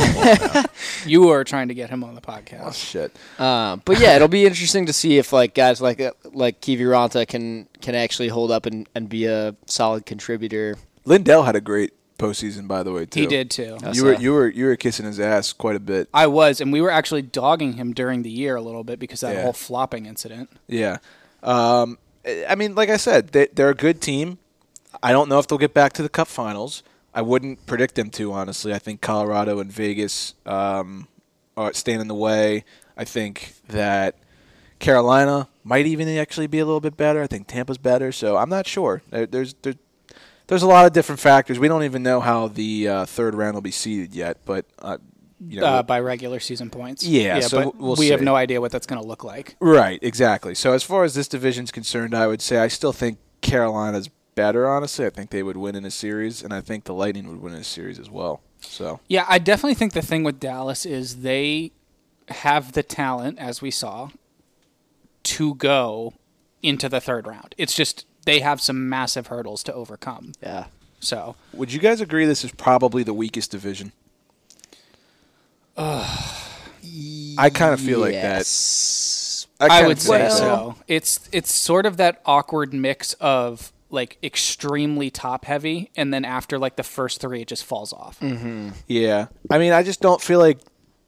On. 0.56 0.66
You 1.06 1.30
are 1.30 1.44
trying 1.44 1.70
to 1.70 1.74
get 1.74 1.90
him 1.90 2.04
on 2.04 2.16
the 2.16 2.22
podcast. 2.22 2.64
Oh, 2.66 2.72
shit. 2.72 3.16
Uh, 3.40 3.78
but 3.78 4.00
yeah, 4.00 4.16
it'll 4.16 4.28
be 4.28 4.46
interesting 4.46 4.86
to 4.88 4.94
see 4.94 5.18
if 5.18 5.32
like 5.34 5.54
guys 5.54 5.82
like 5.82 6.00
uh, 6.00 6.12
like 6.34 6.62
Kiviranta 6.62 7.28
can 7.28 7.68
can 7.82 7.96
actually 7.96 8.28
hold 8.28 8.52
up 8.52 8.66
and, 8.66 8.88
and 8.94 9.08
be 9.10 9.26
a 9.26 9.56
solid 9.66 10.06
contributor. 10.06 10.76
Lindell 11.06 11.44
had 11.44 11.56
a 11.56 11.62
great 11.62 11.94
postseason, 12.18 12.68
by 12.68 12.84
the 12.84 12.92
way, 12.92 13.06
too. 13.06 13.22
He 13.22 13.28
did 13.28 13.50
too. 13.52 13.78
That's 13.80 13.98
You 13.98 14.06
were 14.06 14.14
you 14.16 14.34
were 14.34 14.48
you 14.50 14.66
were 14.66 14.76
kissing 14.76 15.06
his 15.06 15.20
ass 15.20 15.54
quite 15.54 15.76
a 15.76 15.80
bit. 15.80 16.10
I 16.14 16.28
was, 16.28 16.60
and 16.62 16.72
we 16.74 16.82
were 16.82 16.92
actually 16.92 17.22
dogging 17.22 17.74
him 17.74 17.94
during 17.94 18.24
the 18.24 18.30
year 18.30 18.56
a 18.56 18.62
little 18.62 18.84
bit 18.84 19.00
because 19.00 19.24
of 19.24 19.30
that 19.30 19.36
Yeah. 19.38 19.44
whole 19.44 19.54
flopping 19.54 20.06
incident. 20.06 20.50
Yeah. 20.68 20.98
Um, 21.44 21.98
I 22.50 22.56
mean, 22.56 22.76
like 22.76 22.90
I 22.90 22.98
said, 22.98 23.30
they, 23.30 23.48
they're 23.54 23.70
a 23.70 23.76
good 23.76 24.02
team. 24.02 24.38
I 25.04 25.12
don't 25.12 25.30
know 25.30 25.40
if 25.40 25.48
they'll 25.48 25.58
get 25.58 25.74
back 25.74 25.94
to 25.94 26.04
the 26.04 26.10
Cup 26.10 26.28
Finals. 26.28 26.84
I 27.14 27.22
wouldn't 27.22 27.66
predict 27.66 27.96
them 27.96 28.10
to, 28.12 28.34
honestly. 28.34 28.74
I 28.74 28.80
think 28.80 29.02
Colorado 29.02 29.60
and 29.60 29.72
Vegas 29.72 30.34
um, 30.46 31.08
are 31.56 31.74
staying 31.74 32.02
in 32.02 32.08
the 32.08 32.16
way. 32.16 32.64
I 32.98 33.06
think 33.06 33.54
that 33.70 34.16
Carolina 34.80 35.48
might 35.64 35.86
even 35.86 36.08
actually 36.18 36.48
be 36.48 36.60
a 36.60 36.66
little 36.66 36.80
bit 36.82 36.98
better. 36.98 37.22
I 37.22 37.28
think 37.28 37.48
Tampa's 37.48 37.78
better, 37.78 38.12
so 38.12 38.38
I'm 38.38 38.50
not 38.50 38.68
sure. 38.68 39.02
There, 39.10 39.26
there's 39.26 39.54
there, 39.62 39.76
there's 40.48 40.64
a 40.64 40.68
lot 40.68 40.86
of 40.86 40.94
different 40.94 41.20
factors. 41.20 41.60
We 41.60 41.68
don't 41.68 41.84
even 41.84 42.04
know 42.04 42.20
how 42.20 42.48
the 42.48 42.88
uh, 42.88 43.06
third 43.06 43.36
round 43.36 43.56
will 43.56 43.62
be 43.62 43.72
seeded 43.72 44.16
yet, 44.16 44.38
but 44.46 44.66
uh, 44.80 44.98
you 45.40 45.60
know, 45.60 45.68
uh, 45.68 45.84
by 45.84 46.00
regular 46.00 46.40
season 46.40 46.70
points. 46.70 47.06
Yeah, 47.06 47.40
so 47.42 47.66
but 47.66 47.76
we'll 47.76 47.96
we 47.96 48.08
have 48.08 48.22
no 48.22 48.36
idea 48.36 48.60
what 48.60 48.72
that's 48.72 48.88
going 48.88 49.02
to 49.02 49.08
look 49.08 49.24
like. 49.24 49.56
Right, 49.60 50.00
exactly. 50.02 50.56
So 50.56 50.74
as 50.74 50.84
far 50.84 51.04
as 51.04 51.14
this 51.14 51.28
division's 51.28 51.72
concerned, 51.72 52.16
I 52.16 52.28
would 52.28 52.42
say 52.42 52.58
I 52.58 52.70
still 52.70 52.94
think 52.94 53.20
Carolina's 53.42 54.10
better. 54.36 54.68
Honestly, 54.68 55.06
I 55.06 55.10
think 55.10 55.30
they 55.30 55.44
would 55.44 55.58
win 55.58 55.76
in 55.76 55.86
a 55.86 55.92
series, 55.92 56.44
and 56.44 56.54
I 56.54 56.62
think 56.62 56.86
the 56.86 56.94
Lightning 56.94 57.28
would 57.28 57.42
win 57.42 57.54
in 57.54 57.60
a 57.60 57.66
series 57.66 58.00
as 58.00 58.10
well. 58.10 58.42
So 58.62 59.00
Yeah, 59.08 59.26
I 59.28 59.38
definitely 59.40 59.76
think 59.76 59.94
the 59.94 60.02
thing 60.02 60.24
with 60.24 60.40
Dallas 60.40 60.86
is 60.86 61.22
they 61.22 61.72
have 62.30 62.72
the 62.72 62.84
talent, 62.84 63.38
as 63.40 63.62
we 63.62 63.72
saw, 63.72 64.10
to 65.24 65.56
go 65.56 66.14
into 66.62 66.90
the 66.90 67.00
third 67.00 67.28
round. 67.28 67.54
It's 67.58 67.76
just 67.76 68.06
they 68.28 68.42
have 68.42 68.62
some 68.62 68.88
massive 68.90 69.28
hurdles 69.28 69.64
to 69.64 69.74
overcome. 69.74 70.34
Yeah. 70.42 70.66
So 71.00 71.36
would 71.54 71.72
you 71.72 71.80
guys 71.80 72.02
agree 72.02 72.26
this 72.26 72.44
is 72.44 72.52
probably 72.52 73.04
the 73.04 73.14
weakest 73.14 73.52
division? 73.52 73.92
I 75.78 77.50
kind 77.54 77.74
of 77.74 77.80
feel 77.80 78.00
like 78.00 78.14
that. 78.14 78.38
Yes. 78.40 79.48
I, 79.60 79.88
would 79.88 80.00
say 80.00 80.20
think 80.20 80.32
so. 80.32 80.76
It's 80.88 81.28
it's 81.32 81.52
sort 81.52 81.86
of 81.86 81.98
that 81.98 82.22
awkward 82.26 82.74
mix 82.74 83.14
of 83.14 83.72
like 83.90 84.18
extremely 84.22 85.10
top 85.10 85.46
heavy, 85.46 85.90
and 85.96 86.14
then 86.14 86.26
after 86.26 86.60
like 86.60 86.76
the 86.76 86.84
first 86.84 87.22
three, 87.22 87.42
it 87.42 87.48
just 87.48 87.64
falls 87.64 87.92
off. 87.94 88.20
Mm-hmm. 88.20 88.70
Yeah, 88.88 89.28
I 89.50 89.58
mean, 89.58 89.74
I 89.74 89.82
just 89.82 90.00
don't 90.02 90.22
feel 90.22 90.40
like 90.40 90.60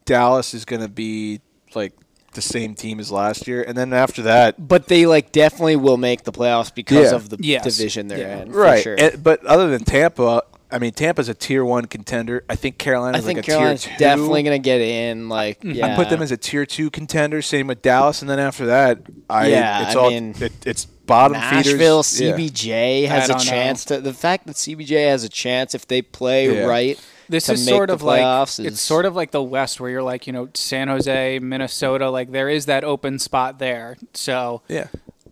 Dallas 0.06 0.54
is 0.54 0.66
going 0.66 0.82
to 0.82 0.88
be 0.88 1.42
like 1.76 1.94
the 2.34 2.42
same 2.42 2.76
team 2.76 3.00
as 3.00 3.12
last 3.12 3.48
year, 3.48 3.64
and 3.64 3.78
then 3.78 3.92
after 3.94 4.22
that, 4.24 4.68
But 4.68 4.88
they 4.88 5.06
like 5.06 5.32
definitely 5.32 5.76
will 5.76 5.98
make 5.98 6.24
the 6.24 6.32
playoffs 6.32 6.74
because 6.74 7.10
Yeah. 7.12 7.16
of 7.16 7.30
the 7.30 7.38
Yes. 7.40 7.64
division 7.64 8.08
they're 8.08 8.20
Yeah. 8.20 8.42
in. 8.44 8.52
for 8.52 8.60
right? 8.60 8.84
sure. 8.84 8.96
and- 8.98 9.24
but 9.24 9.46
other 9.46 9.70
than 9.70 9.84
Tampa, 9.84 10.44
I 10.72 10.78
mean, 10.78 10.92
Tampa's 10.92 11.28
a 11.30 11.34
tier 11.34 11.66
one 11.66 11.86
contender. 11.86 12.44
I 12.48 12.56
think 12.56 12.76
I 12.80 12.84
Carolina's 12.84 13.26
think 13.26 13.38
like 13.38 13.48
a 13.48 13.52
Carolina's 13.52 13.84
tier 13.84 13.94
two. 13.94 13.98
definitely 14.04 14.44
going 14.44 14.62
to 14.62 14.64
get 14.64 14.82
in. 14.82 15.28
Like, 15.28 15.58
yeah. 15.64 15.88
I 15.94 15.96
put 15.96 16.10
them 16.12 16.22
as 16.22 16.32
a 16.32 16.38
tier 16.38 16.64
two 16.68 16.92
contender. 16.92 17.42
Same 17.42 17.66
with 17.66 17.82
Dallas, 17.82 18.22
and 18.22 18.30
then 18.30 18.38
after 18.38 18.68
that, 18.68 19.00
I 19.28 19.48
Yeah, 19.48 19.88
it's 19.88 19.96
I 19.96 20.00
all 20.00 20.10
mean, 20.12 20.36
it, 20.40 20.52
it's 20.68 20.86
bottom 20.86 21.34
Nashville, 21.34 22.04
feeders. 22.04 22.22
Yeah. 22.22 22.32
CBJ 22.36 23.06
has 23.08 23.26
a 23.26 23.28
don't 23.30 23.38
know. 23.40 23.44
chance 23.52 23.86
to. 23.86 24.00
The 24.00 24.14
fact 24.14 24.46
that 24.46 24.58
CBJ 24.58 25.08
has 25.10 25.24
a 25.24 25.30
chance 25.30 25.74
if 25.74 25.88
they 25.88 26.04
play 26.04 26.54
Yeah. 26.54 26.66
right. 26.66 27.00
This 27.30 27.46
to 27.46 27.54
is 27.54 27.66
make 27.66 27.76
sort 27.76 27.88
the 27.88 27.94
of 27.94 28.02
like 28.02 28.22
playoffs 28.22 28.64
it's 28.64 28.82
sort 28.82 29.06
of 29.06 29.16
like 29.16 29.32
the 29.32 29.44
West, 29.44 29.80
where 29.80 29.90
you're 29.90 30.04
like, 30.04 30.28
you 30.28 30.34
know, 30.34 30.50
San 30.56 30.88
Jose, 30.88 31.40
Minnesota, 31.40 32.10
like 32.10 32.32
there 32.32 32.50
is 32.50 32.66
that 32.66 32.84
open 32.84 33.20
spot 33.20 33.60
there. 33.60 33.98
So, 34.14 34.64
Yeah, 34.68 34.88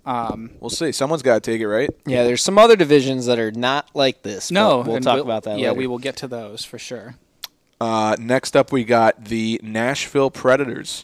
um, 0.06 0.52
we'll 0.60 0.70
see. 0.70 0.92
Someone's 0.92 1.22
got 1.24 1.44
to 1.44 1.52
take 1.52 1.60
it, 1.60 1.68
right? 1.68 1.90
Yeah, 2.06 2.24
there's 2.24 2.42
some 2.42 2.58
other 2.58 2.76
divisions 2.76 3.26
that 3.26 3.40
are 3.40 3.52
not 3.52 3.90
like 3.94 4.24
this. 4.24 4.52
no, 4.52 4.78
but 4.78 4.88
we'll 4.88 4.96
and 4.98 5.04
talk 5.04 5.20
about 5.20 5.44
that. 5.44 5.60
Yeah, 5.60 5.70
later. 5.70 5.80
we 5.80 5.88
will 5.88 6.00
get 6.00 6.16
to 6.18 6.28
those 6.28 6.64
for 6.64 6.80
sure. 6.80 7.16
Uh, 7.82 8.16
next 8.20 8.56
up, 8.56 8.72
we 8.72 8.84
got 8.84 9.26
the 9.26 9.60
Nashville 9.64 10.32
Predators. 10.32 11.04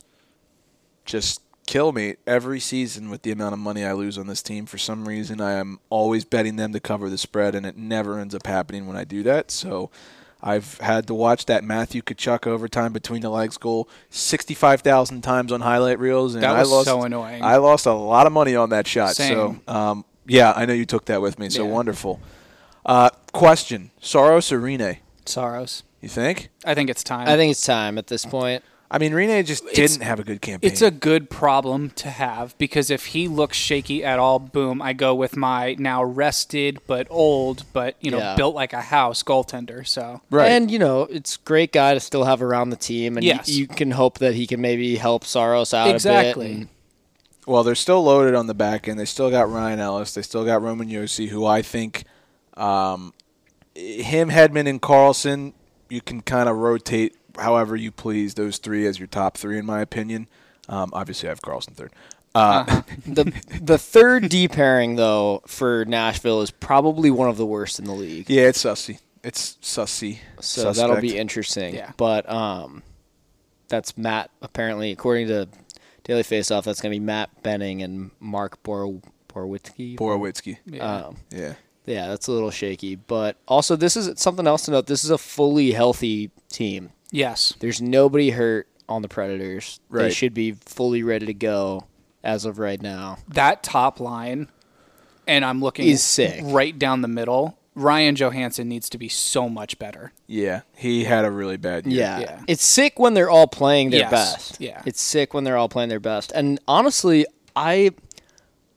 Just 1.06 1.42
kill 1.66 1.92
me 1.92 2.16
every 2.26 2.60
season 2.60 3.10
with 3.10 3.22
the 3.24 3.32
amount 3.32 3.54
of 3.54 3.60
money 3.60 3.84
I 3.86 3.94
lose 3.94 4.18
on 4.18 4.28
this 4.28 4.42
team. 4.42 4.66
For 4.66 4.78
some 4.78 5.08
reason, 5.08 5.42
I 5.42 5.54
am 5.54 5.80
always 5.90 6.26
betting 6.26 6.56
them 6.56 6.74
to 6.74 6.80
cover 6.80 7.10
the 7.10 7.18
spread, 7.18 7.56
and 7.56 7.66
it 7.66 7.78
never 7.78 8.20
ends 8.20 8.34
up 8.34 8.48
happening 8.48 8.88
when 8.88 8.98
I 8.98 9.04
do 9.04 9.24
that. 9.24 9.52
So 9.52 9.92
I've 10.46 10.78
had 10.80 11.08
to 11.08 11.14
watch 11.14 11.46
that 11.46 11.64
Matthew 11.64 12.02
Tkachuk 12.02 12.46
overtime 12.48 12.92
between 12.92 13.22
the 13.22 13.30
legs 13.30 13.58
goal 13.58 13.88
65,000 14.10 15.22
times 15.22 15.54
on 15.54 15.62
highlight 15.62 16.00
reels. 16.00 16.34
And 16.34 16.44
That 16.44 16.56
I 16.56 16.64
lost, 16.64 16.86
so 16.86 17.04
annoying. 17.04 17.42
I 17.42 17.56
lost 17.58 17.86
a 17.86 17.94
lot 17.94 18.28
of 18.28 18.34
money 18.34 18.54
on 18.54 18.70
that 18.72 18.86
shot. 18.86 19.16
Same. 19.16 19.62
So, 19.66 19.74
um, 19.74 20.06
yeah, 20.28 20.52
I 20.54 20.66
know 20.66 20.74
you 20.74 20.86
took 20.86 21.06
that 21.06 21.22
with 21.22 21.40
me. 21.40 21.50
So 21.50 21.64
Yeah. 21.64 21.72
wonderful. 21.72 22.20
Uh, 22.86 23.10
question 23.32 23.92
Saros 24.02 24.52
or 24.52 24.60
Rinne? 24.60 24.98
Saros. 25.26 25.84
You 26.02 26.10
think? 26.10 26.50
I 26.66 26.74
think 26.76 26.90
it's 26.90 27.04
time. 27.04 27.30
I 27.30 27.38
think 27.38 27.52
it's 27.52 27.66
time 27.66 27.98
at 27.98 28.08
this 28.08 28.26
point. 28.26 28.62
I 28.94 29.00
mean, 29.00 29.12
Rinne 29.12 29.44
just 29.44 29.64
It's- 29.66 29.92
didn't 29.94 30.04
have 30.06 30.20
a 30.20 30.24
good 30.24 30.40
campaign. 30.40 30.70
It's 30.72 30.84
a 30.84 30.92
good 30.92 31.30
problem 31.32 31.90
to 31.96 32.10
have 32.10 32.56
because 32.60 32.92
if 32.92 33.08
he 33.08 33.28
looks 33.28 33.58
shaky 33.58 34.04
at 34.06 34.20
all, 34.20 34.38
boom, 34.38 34.84
I 34.84 34.94
go 34.94 35.16
with 35.16 35.36
my 35.36 35.76
now 35.80 36.04
rested 36.04 36.78
but 36.86 37.08
old, 37.10 37.64
but 37.74 37.96
you 38.02 38.12
know, 38.12 38.20
Yeah. 38.20 38.36
built 38.36 38.54
like 38.54 38.72
a 38.72 38.82
house 38.82 39.24
goaltender. 39.24 39.86
So 39.88 40.22
right. 40.30 40.52
And 40.52 40.70
you 40.70 40.78
know, 40.78 41.08
it's 41.10 41.38
great 41.38 41.72
guy 41.74 41.96
to 41.96 42.00
still 42.00 42.26
have 42.26 42.44
around 42.44 42.70
the 42.70 42.76
team, 42.76 43.18
and 43.18 43.24
Yes. 43.26 43.50
you, 43.50 43.62
you 43.62 43.68
can 43.68 43.90
hope 43.92 44.20
that 44.20 44.36
he 44.36 44.46
can 44.46 44.62
maybe 44.62 44.96
help 44.98 45.26
Saros 45.26 45.74
out 45.74 45.90
Exactly. 45.90 46.46
a 46.46 46.50
bit. 46.50 46.58
and- 46.60 46.68
well, 47.48 47.64
they're 47.64 47.76
still 47.76 48.02
loaded 48.04 48.36
on 48.36 48.46
the 48.48 48.54
back 48.54 48.88
end. 48.88 49.00
They 49.00 49.06
still 49.06 49.30
got 49.32 49.52
Ryan 49.52 49.80
Ellis. 49.80 50.14
They 50.14 50.22
still 50.22 50.46
got 50.46 50.62
Roman 50.62 50.88
Josi, 50.88 51.28
who 51.30 51.46
I 51.46 51.62
think 51.62 52.04
um, 52.56 53.12
him, 53.76 54.30
Hedman, 54.30 54.70
and 54.70 54.80
Carlson, 54.80 55.54
you 55.90 56.00
can 56.00 56.22
kind 56.22 56.48
of 56.48 56.58
rotate 56.58 57.16
however 57.38 57.76
you 57.76 57.92
please. 57.92 58.34
Those 58.36 58.58
three 58.58 58.86
as 58.86 59.00
your 59.00 59.08
top 59.08 59.38
three, 59.38 59.58
in 59.58 59.66
my 59.66 59.82
opinion. 59.82 60.28
Um, 60.70 60.90
obviously, 60.94 61.28
I 61.30 61.32
have 61.32 61.42
Carlson 61.42 61.74
third. 61.74 61.92
Uh, 62.36 62.82
the 63.06 63.32
the 63.62 63.78
third 63.78 64.30
D 64.30 64.48
pairing 64.48 64.96
though 64.96 65.42
for 65.46 65.86
Nashville 65.86 66.42
is 66.42 66.52
probably 66.52 67.12
one 67.12 67.30
of 67.30 67.38
the 67.38 67.46
worst 67.46 67.80
in 67.80 67.86
the 67.86 67.94
league. 67.94 68.30
yeah, 68.30 68.44
it's 68.44 68.64
sussy. 68.64 69.00
It's 69.24 69.58
sussy. 69.62 70.20
So 70.42 70.74
that'll 70.74 71.00
be 71.00 71.18
interesting. 71.18 71.76
Yeah. 71.76 71.92
But 71.96 72.30
um, 72.30 72.84
that's 73.70 73.98
Matt. 73.98 74.32
Apparently, 74.42 74.92
according 74.92 75.28
to 75.28 75.48
Daily 76.04 76.24
Faceoff, 76.24 76.64
that's 76.64 76.82
going 76.82 76.92
to 76.94 77.00
be 77.00 77.06
Matt 77.06 77.42
Benning 77.44 77.82
and 77.84 78.12
Mark 78.20 78.62
Bor- 78.64 79.00
Borowiecki. 79.30 79.96
Borowiecki. 79.98 80.58
yeah. 80.66 80.84
Um, 81.06 81.16
Yeah. 81.32 81.54
yeah, 81.86 82.08
that's 82.08 82.28
a 82.28 82.34
little 82.34 82.52
shaky. 82.52 82.96
But 82.96 83.38
also, 83.48 83.78
this 83.78 83.96
is 83.96 84.20
something 84.20 84.46
else 84.46 84.64
to 84.66 84.72
note. 84.72 84.88
This 84.88 85.06
is 85.06 85.10
a 85.12 85.18
fully 85.18 85.72
healthy 85.72 86.32
team. 86.50 86.90
Yes. 87.14 87.54
There's 87.60 87.82
nobody 87.82 88.32
hurt 88.32 88.68
on 88.90 89.02
the 89.04 89.08
Predators. 89.08 89.80
They 89.92 90.10
should 90.10 90.34
be 90.34 90.52
fully 90.54 91.04
ready 91.04 91.28
to 91.28 91.34
go 91.34 91.86
as 92.24 92.44
of 92.46 92.58
right 92.60 92.82
now. 92.82 93.20
That 93.30 93.62
top 93.64 94.00
line 94.00 94.50
and 95.28 95.46
I'm 95.46 95.62
looking 95.62 95.86
He's 95.86 96.02
sick. 96.04 96.42
right 96.44 96.78
down 96.78 97.02
the 97.02 97.08
middle. 97.08 97.58
Ryan 97.76 98.16
Johansen 98.16 98.66
needs 98.68 98.90
to 98.90 98.98
be 98.98 99.08
so 99.10 99.48
much 99.48 99.80
better. 99.80 100.12
Yeah. 100.28 100.62
He 100.76 101.06
had 101.06 101.24
a 101.26 101.32
really 101.32 101.58
bad 101.58 101.86
year. 101.88 102.00
Yeah. 102.02 102.20
Yeah. 102.20 102.42
It's 102.48 102.64
sick 102.66 103.00
when 103.00 103.14
they're 103.14 103.30
all 103.30 103.48
playing 103.48 103.92
their 103.92 104.02
Yes. 104.02 104.12
best. 104.12 104.62
Yeah. 104.62 104.82
It's 104.86 105.02
sick 105.02 105.34
when 105.34 105.44
they're 105.44 105.58
all 105.58 105.70
playing 105.70 105.90
their 105.90 106.00
best. 106.00 106.32
And 106.34 106.60
honestly, 106.68 107.26
I 107.56 107.92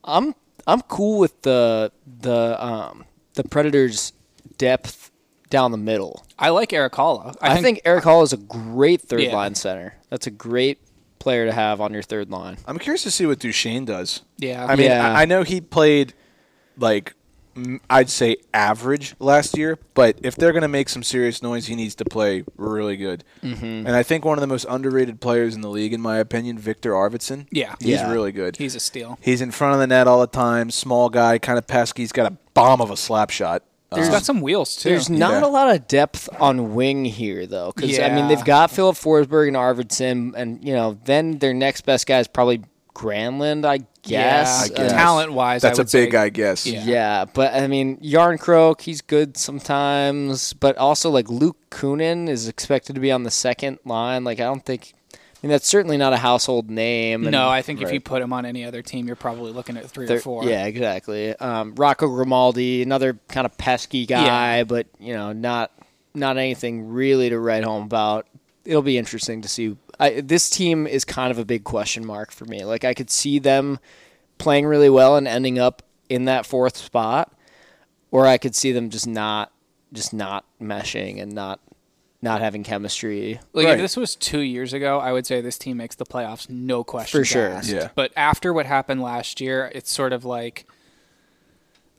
I'm 0.04 0.34
I'm 0.66 0.82
cool 0.82 1.18
with 1.18 1.42
the 1.42 1.90
the 2.20 2.62
um 2.64 3.04
the 3.34 3.44
Predators 3.44 4.12
depth 4.58 5.10
down 5.56 5.70
the 5.70 5.78
middle. 5.78 6.24
I 6.38 6.50
like 6.50 6.72
Erik 6.72 6.92
Haula. 6.92 7.34
I, 7.40 7.62
think, 7.62 7.80
Eric 7.84 8.04
Hall 8.04 8.22
is 8.22 8.32
a 8.32 8.36
great 8.36 9.00
third 9.00 9.20
Yeah. 9.22 9.34
line 9.34 9.54
center. 9.54 9.94
That's 10.10 10.26
a 10.26 10.30
great 10.30 10.78
player 11.18 11.46
to 11.46 11.52
have 11.52 11.80
on 11.80 11.92
your 11.94 12.02
third 12.02 12.30
line. 12.30 12.58
I'm 12.66 12.78
curious 12.78 13.02
to 13.04 13.10
see 13.10 13.24
what 13.26 13.38
Duchene 13.38 13.84
does. 13.86 14.20
Yeah. 14.38 14.66
I 14.66 14.76
mean, 14.76 14.86
Yeah. 14.90 15.12
I 15.16 15.22
I 15.22 15.24
know 15.24 15.42
he 15.44 15.60
played 15.60 16.12
like 16.78 17.14
I'd 17.88 18.10
say 18.10 18.36
average 18.52 19.14
last 19.18 19.56
year, 19.56 19.78
but 19.94 20.18
if 20.22 20.36
they're 20.36 20.52
going 20.52 20.60
to 20.60 20.68
make 20.68 20.90
some 20.90 21.02
serious 21.02 21.42
noise, 21.42 21.68
he 21.68 21.74
needs 21.74 21.94
to 21.94 22.04
play 22.04 22.44
really 22.58 22.98
good. 22.98 23.24
Mm-hmm. 23.42 23.64
And 23.86 23.96
I 23.96 24.02
think 24.02 24.26
one 24.26 24.36
of 24.36 24.42
the 24.42 24.46
most 24.46 24.66
underrated 24.68 25.22
players 25.22 25.54
in 25.54 25.62
the 25.62 25.70
league, 25.70 25.94
in 25.94 26.02
my 26.02 26.18
opinion, 26.18 26.58
Viktor 26.58 26.92
Arvidsson. 26.92 27.46
Yeah. 27.50 27.74
he's 27.80 27.88
Yeah. 27.88 28.12
really 28.12 28.30
good. 28.30 28.58
he's 28.58 28.74
a 28.74 28.80
steal. 28.80 29.18
He's 29.22 29.40
in 29.40 29.52
front 29.52 29.72
of 29.72 29.80
the 29.80 29.86
net 29.86 30.06
all 30.06 30.20
the 30.20 30.26
time. 30.26 30.70
Small 30.70 31.08
guy, 31.08 31.38
kind 31.38 31.56
of 31.58 31.66
pesky. 31.66 32.02
He's 32.02 32.12
got 32.12 32.30
a 32.30 32.36
bomb 32.52 32.82
of 32.82 32.90
a 32.90 32.96
slap 32.96 33.30
shot. 33.30 33.62
He's 33.94 34.06
Um, 34.06 34.12
got 34.12 34.24
some 34.24 34.40
wheels 34.40 34.74
too. 34.76 34.88
There's 34.90 35.08
not 35.08 35.42
Yeah. 35.42 35.46
a 35.46 35.50
lot 35.50 35.74
of 35.74 35.86
depth 35.86 36.28
on 36.40 36.74
wing 36.74 37.04
here, 37.04 37.46
though, 37.46 37.72
because 37.74 37.98
I 37.98 38.08
mean 38.08 38.18
Yeah. 38.18 38.28
they've 38.28 38.44
got 38.44 38.70
Filip 38.70 38.96
Forsberg 38.96 39.46
and 39.48 39.56
Arvidsson, 39.56 40.32
and 40.36 40.58
you 40.62 40.74
know 40.74 40.98
then 41.04 41.38
their 41.38 41.54
next 41.54 41.82
best 41.82 42.06
guy 42.06 42.18
is 42.18 42.26
probably 42.28 42.62
Granlund, 42.96 43.64
I 43.66 43.80
guess. 44.02 44.70
I 44.70 44.82
Uh, 44.82 44.88
talent 44.88 45.32
wise, 45.34 45.60
That's 45.62 45.78
a 45.78 45.84
big, 45.84 46.14
I 46.14 46.30
guess. 46.30 46.66
Yeah. 46.66 46.82
yeah. 46.84 47.24
but 47.32 47.54
I 47.54 47.66
mean 47.68 47.98
Järnkrok, 47.98 48.80
he's 48.80 49.02
good 49.02 49.36
sometimes, 49.36 50.52
but 50.54 50.76
also 50.78 51.10
like 51.10 51.28
Luke 51.28 51.56
Kunin 51.70 52.28
is 52.28 52.48
expected 52.48 52.94
to 52.94 53.00
be 53.00 53.12
on 53.12 53.22
the 53.22 53.30
second 53.30 53.78
line. 53.84 54.24
Like 54.24 54.40
I 54.40 54.44
don't 54.44 54.64
think, 54.64 54.94
That's 55.48 55.66
certainly 55.68 55.96
not 55.96 56.12
a 56.12 56.16
household 56.16 56.70
name. 56.70 57.22
and- 57.24 57.32
No, 57.32 57.48
I 57.48 57.62
think 57.62 57.80
if 57.82 57.92
you 57.92 58.00
put 58.00 58.22
him 58.22 58.32
on 58.32 58.44
any 58.46 58.64
other 58.64 58.82
team, 58.82 59.06
you're 59.06 59.16
probably 59.16 59.52
looking 59.52 59.76
at 59.76 59.86
3 59.90 60.06
They're- 60.06 60.16
or 60.18 60.20
four. 60.20 60.44
Yeah, 60.44 60.66
exactly. 60.66 61.34
Um, 61.36 61.74
Rocco 61.76 62.08
Grimaldi, 62.08 62.82
another 62.82 63.18
kind 63.28 63.44
of 63.46 63.56
pesky 63.58 64.06
guy, 64.06 64.58
Yeah. 64.58 64.64
but 64.64 64.86
you 64.98 65.14
know, 65.14 65.32
not 65.32 65.70
not 66.14 66.38
anything 66.38 66.88
really 66.88 67.28
to 67.28 67.38
write 67.38 67.62
home 67.64 67.82
about. 67.84 68.26
It'll 68.64 68.80
be 68.82 68.96
interesting 68.98 69.42
to 69.42 69.48
see. 69.48 69.76
I, 70.00 70.20
this 70.22 70.48
team 70.48 70.86
is 70.86 71.04
kind 71.04 71.30
of 71.30 71.38
a 71.38 71.44
big 71.44 71.62
question 71.64 72.06
mark 72.06 72.32
for 72.32 72.46
me. 72.46 72.64
Like 72.64 72.84
I 72.84 72.94
could 72.94 73.10
see 73.10 73.38
them 73.38 73.78
playing 74.38 74.64
really 74.66 74.88
well 74.90 75.16
and 75.16 75.28
ending 75.28 75.58
up 75.58 75.82
in 76.08 76.24
that 76.24 76.46
fourth 76.46 76.76
spot, 76.76 77.32
or 78.10 78.26
I 78.26 78.38
could 78.38 78.54
see 78.54 78.72
them 78.72 78.88
just 78.90 79.06
not 79.06 79.52
just 79.92 80.12
not 80.14 80.44
meshing 80.60 81.20
and 81.22 81.32
not 81.32 81.60
not 82.26 82.40
having 82.40 82.62
chemistry. 82.64 83.40
Like 83.52 83.66
Right. 83.66 83.74
if 83.74 83.80
this 83.80 83.96
was 83.96 84.16
two 84.16 84.40
years 84.40 84.72
ago, 84.72 84.98
I 84.98 85.12
would 85.12 85.24
say 85.26 85.40
this 85.40 85.56
team 85.56 85.76
makes 85.78 85.94
the 85.96 86.04
playoffs, 86.04 86.50
no 86.50 86.82
question. 86.84 87.20
For 87.20 87.24
sure. 87.24 87.48
asked. 87.48 87.70
Yeah. 87.70 87.88
But 87.94 88.12
after 88.16 88.52
what 88.52 88.66
happened 88.66 89.00
last 89.00 89.40
year, 89.40 89.70
it's 89.74 89.90
sort 89.90 90.12
of 90.12 90.24
like 90.24 90.66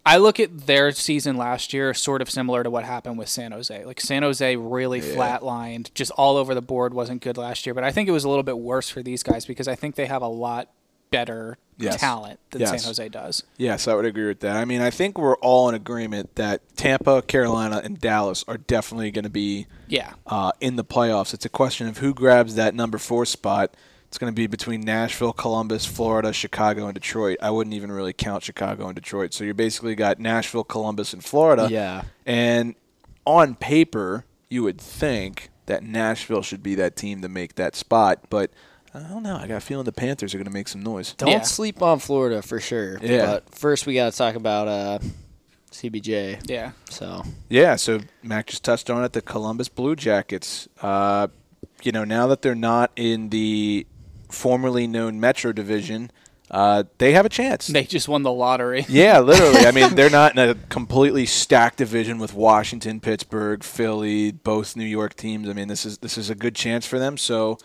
I 0.06 0.18
look 0.18 0.40
at 0.40 0.68
their 0.68 0.92
season 0.92 1.36
last 1.36 1.74
year 1.74 1.94
sort 1.94 2.22
of 2.22 2.30
similar 2.30 2.64
to 2.64 2.70
what 2.70 2.86
happened 2.86 3.18
with 3.18 3.28
San 3.28 3.52
Jose. 3.52 3.84
Like 3.84 4.00
San 4.00 4.24
Jose 4.24 4.56
really 4.56 5.02
flatlined, 5.02 5.94
just 5.94 6.12
all 6.12 6.38
over 6.38 6.54
the 6.56 6.62
board, 6.62 6.94
wasn't 6.94 7.22
good 7.22 7.38
last 7.38 7.66
year. 7.66 7.74
But 7.74 7.84
I 7.84 7.92
think 7.92 8.08
it 8.08 8.14
was 8.14 8.24
a 8.24 8.30
little 8.30 8.44
bit 8.44 8.58
worse 8.58 8.90
for 8.90 9.04
these 9.04 9.22
guys 9.24 9.46
because 9.46 9.68
I 9.68 9.76
think 9.76 9.96
they 9.96 10.06
have 10.06 10.22
a 10.22 10.28
lot 10.28 10.70
better 11.12 11.58
Yes. 11.80 12.00
talent 12.00 12.40
than 12.50 12.62
Yes. 12.62 12.70
San 12.72 12.80
Jose 12.88 13.10
does. 13.10 13.44
Yes, 13.58 13.88
I 13.88 13.94
would 13.94 14.06
agree 14.06 14.26
with 14.28 14.40
that. 14.40 14.56
I 14.56 14.66
mean, 14.66 14.82
I 14.82 14.90
think 14.90 15.18
we're 15.18 15.36
all 15.38 15.70
in 15.70 15.76
agreement 15.76 16.36
that 16.36 16.62
Tampa, 16.76 17.22
Carolina, 17.22 17.82
and 17.84 18.00
Dallas 18.02 18.44
are 18.48 18.58
definitely 18.58 19.12
going 19.12 19.26
to 19.26 19.30
be 19.30 19.68
Yeah. 19.88 20.14
uh, 20.26 20.54
in 20.60 20.76
the 20.76 20.84
playoffs. 20.84 21.36
It's 21.36 21.46
a 21.46 21.50
question 21.50 21.88
of 21.88 22.00
who 22.00 22.16
grabs 22.16 22.56
that 22.56 22.74
number 22.74 22.98
four 22.98 23.26
spot. 23.28 23.76
It's 24.08 24.18
going 24.18 24.32
to 24.34 24.36
be 24.36 24.48
between 24.48 24.82
Nashville, 24.82 25.34
Columbus, 25.34 25.86
Florida, 25.86 26.34
Chicago, 26.34 26.86
and 26.86 26.96
Detroit. 26.96 27.38
I 27.44 27.52
wouldn't 27.52 27.76
even 27.76 27.92
really 27.92 28.14
count 28.14 28.42
Chicago 28.44 28.88
and 28.88 28.96
Detroit. 28.96 29.34
So 29.36 29.44
you're 29.44 29.54
basically 29.54 29.94
got 29.96 30.18
Nashville, 30.18 30.64
Columbus, 30.64 31.14
and 31.14 31.24
Florida. 31.24 31.68
Yeah. 31.70 32.04
And 32.26 32.74
on 33.26 33.54
paper, 33.56 34.24
you 34.50 34.64
would 34.64 34.80
think 34.82 35.50
that 35.68 35.84
Nashville 35.84 36.42
should 36.42 36.64
be 36.64 36.74
that 36.76 36.96
team 36.96 37.22
to 37.22 37.28
make 37.30 37.56
that 37.56 37.76
spot, 37.76 38.22
but 38.30 38.50
I 39.06 39.10
don't 39.10 39.24
know. 39.24 39.38
I 39.38 39.48
got 39.48 39.58
a 39.58 39.62
feeling 39.62 39.86
the 39.86 39.92
Panthers 39.92 40.34
are 40.34 40.38
going 40.38 40.46
to 40.46 40.52
make 40.54 40.68
some 40.68 40.82
noise. 40.82 41.14
Don't 41.14 41.30
Yeah. 41.30 41.42
sleep 41.42 41.82
on 41.82 42.00
Florida 42.00 42.42
for 42.42 42.60
sure. 42.60 42.98
Yeah. 43.02 43.26
But 43.26 43.54
first, 43.56 43.86
we 43.86 43.94
got 43.96 44.12
to 44.12 44.18
talk 44.18 44.36
about 44.36 44.68
uh, 44.68 45.00
CBJ. 45.72 46.50
Yeah. 46.50 46.72
So 46.90 47.24
Yeah, 47.50 47.76
so 47.76 48.00
Mac 48.24 48.48
just 48.48 48.64
touched 48.64 48.90
on 48.90 49.04
it. 49.04 49.14
The 49.14 49.22
Columbus 49.22 49.70
Blue 49.70 49.96
Jackets. 49.96 50.68
Uh, 50.82 51.28
you 51.84 51.92
know, 51.92 52.04
now 52.04 52.28
that 52.28 52.42
they're 52.42 52.56
not 52.56 52.92
in 52.96 53.30
the 53.30 53.86
formerly 54.30 54.88
known 54.88 55.20
Metro 55.20 55.52
Division, 55.52 56.12
uh, 56.50 56.84
they 56.98 57.12
have 57.12 57.26
a 57.26 57.30
chance. 57.30 57.68
They 57.68 57.84
just 57.84 58.08
won 58.08 58.24
the 58.24 58.32
lottery. 58.32 58.86
Yeah, 58.90 59.20
literally. 59.20 59.66
I 59.66 59.72
mean, 59.72 59.96
they're 59.96 60.10
not 60.10 60.32
in 60.38 60.50
a 60.50 60.56
completely 60.56 61.26
stacked 61.26 61.78
division 61.78 62.18
with 62.20 62.34
Washington, 62.34 63.00
Pittsburgh, 63.00 63.64
Philly, 63.64 64.32
both 64.32 64.76
New 64.76 64.86
York 64.86 65.16
teams. 65.16 65.50
I 65.50 65.54
mean, 65.54 65.68
this 65.68 65.86
is 65.86 65.98
this 66.00 66.18
is 66.18 66.30
a 66.30 66.36
good 66.36 66.56
chance 66.56 66.86
for 66.86 67.00
them. 67.00 67.18
So 67.18 67.58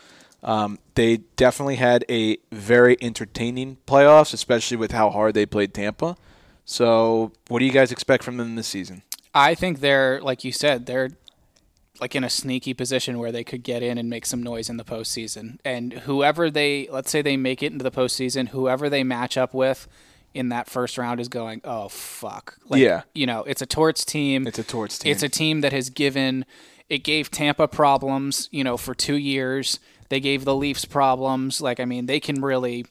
um, 0.43 0.79
they 0.95 1.19
definitely 1.37 1.77
had 1.77 2.05
a 2.09 2.39
very 2.51 2.97
entertaining 3.01 3.79
playoffs, 3.87 4.33
especially 4.35 4.77
with 4.77 4.93
how 4.93 5.11
hard 5.11 5.35
they 5.35 5.47
played 5.47 5.73
Tampa. 5.75 6.17
So, 6.65 7.33
what 7.49 7.59
do 7.59 7.65
you 7.65 7.73
guys 7.73 7.93
expect 7.93 8.25
from 8.25 8.37
them 8.37 8.55
this 8.57 8.67
season? 8.69 9.03
I 9.35 9.55
think 9.55 9.81
they're 9.81 10.21
like 10.21 10.45
you 10.45 10.53
said, 10.53 10.87
they're 10.87 11.11
like 12.01 12.15
in 12.15 12.25
a 12.25 12.31
sneaky 12.31 12.75
position 12.75 13.19
where 13.19 13.31
they 13.33 13.45
could 13.45 13.63
get 13.63 13.83
in 13.83 13.99
and 13.99 14.09
make 14.11 14.27
some 14.27 14.43
noise 14.43 14.69
in 14.69 14.77
the 14.77 14.85
postseason. 14.85 15.59
And 15.65 15.93
whoever 15.93 16.51
they 16.51 16.89
let's 16.91 17.11
say 17.11 17.23
they 17.23 17.37
make 17.37 17.63
it 17.63 17.73
into 17.73 17.83
the 17.85 17.91
postseason, 17.91 18.49
whoever 18.49 18.89
they 18.91 19.05
match 19.05 19.37
up 19.37 19.55
with 19.55 19.87
in 20.35 20.49
that 20.49 20.69
first 20.69 20.97
round 20.99 21.21
is 21.21 21.29
going, 21.29 21.61
oh 21.65 21.89
fuck, 21.89 22.57
like, 22.69 22.81
Yeah. 22.81 23.03
you 23.15 23.27
know, 23.27 23.43
it's 23.45 23.61
a 23.63 23.67
Torts 23.67 24.05
team. 24.05 24.47
It's 24.47 24.59
a 24.59 24.65
Torts 24.65 24.99
team. 24.99 25.13
It's 25.13 25.23
a 25.23 25.29
team 25.29 25.61
that 25.61 25.73
has 25.73 25.91
given 25.91 26.45
it 26.89 27.05
gave 27.05 27.31
Tampa 27.31 27.69
problems, 27.69 28.49
you 28.51 28.65
know, 28.65 28.77
for 28.77 28.95
two 28.95 29.17
years. 29.17 29.79
They 30.13 30.21
gave 30.21 30.45
the 30.45 30.55
Leafs 30.55 30.85
problems. 30.85 31.63
Like 31.63 31.81
I 31.81 31.87
mean, 31.87 32.05
they 32.05 32.21
can 32.21 32.43
really 32.43 32.85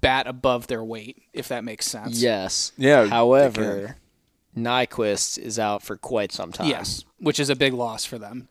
bat 0.00 0.28
above 0.28 0.68
their 0.68 0.84
weight 0.84 1.24
if 1.32 1.48
that 1.48 1.64
makes 1.64 1.84
sense. 1.84 2.22
Yes. 2.22 2.70
Yeah, 2.76 3.06
However, 3.06 3.96
Nyquist 4.56 5.36
is 5.36 5.58
out 5.58 5.82
for 5.82 5.96
quite 5.96 6.30
some 6.30 6.52
time. 6.52 6.68
Yes, 6.68 7.04
which 7.18 7.40
is 7.40 7.50
a 7.50 7.56
big 7.56 7.72
loss 7.72 8.04
for 8.04 8.18
them. 8.18 8.46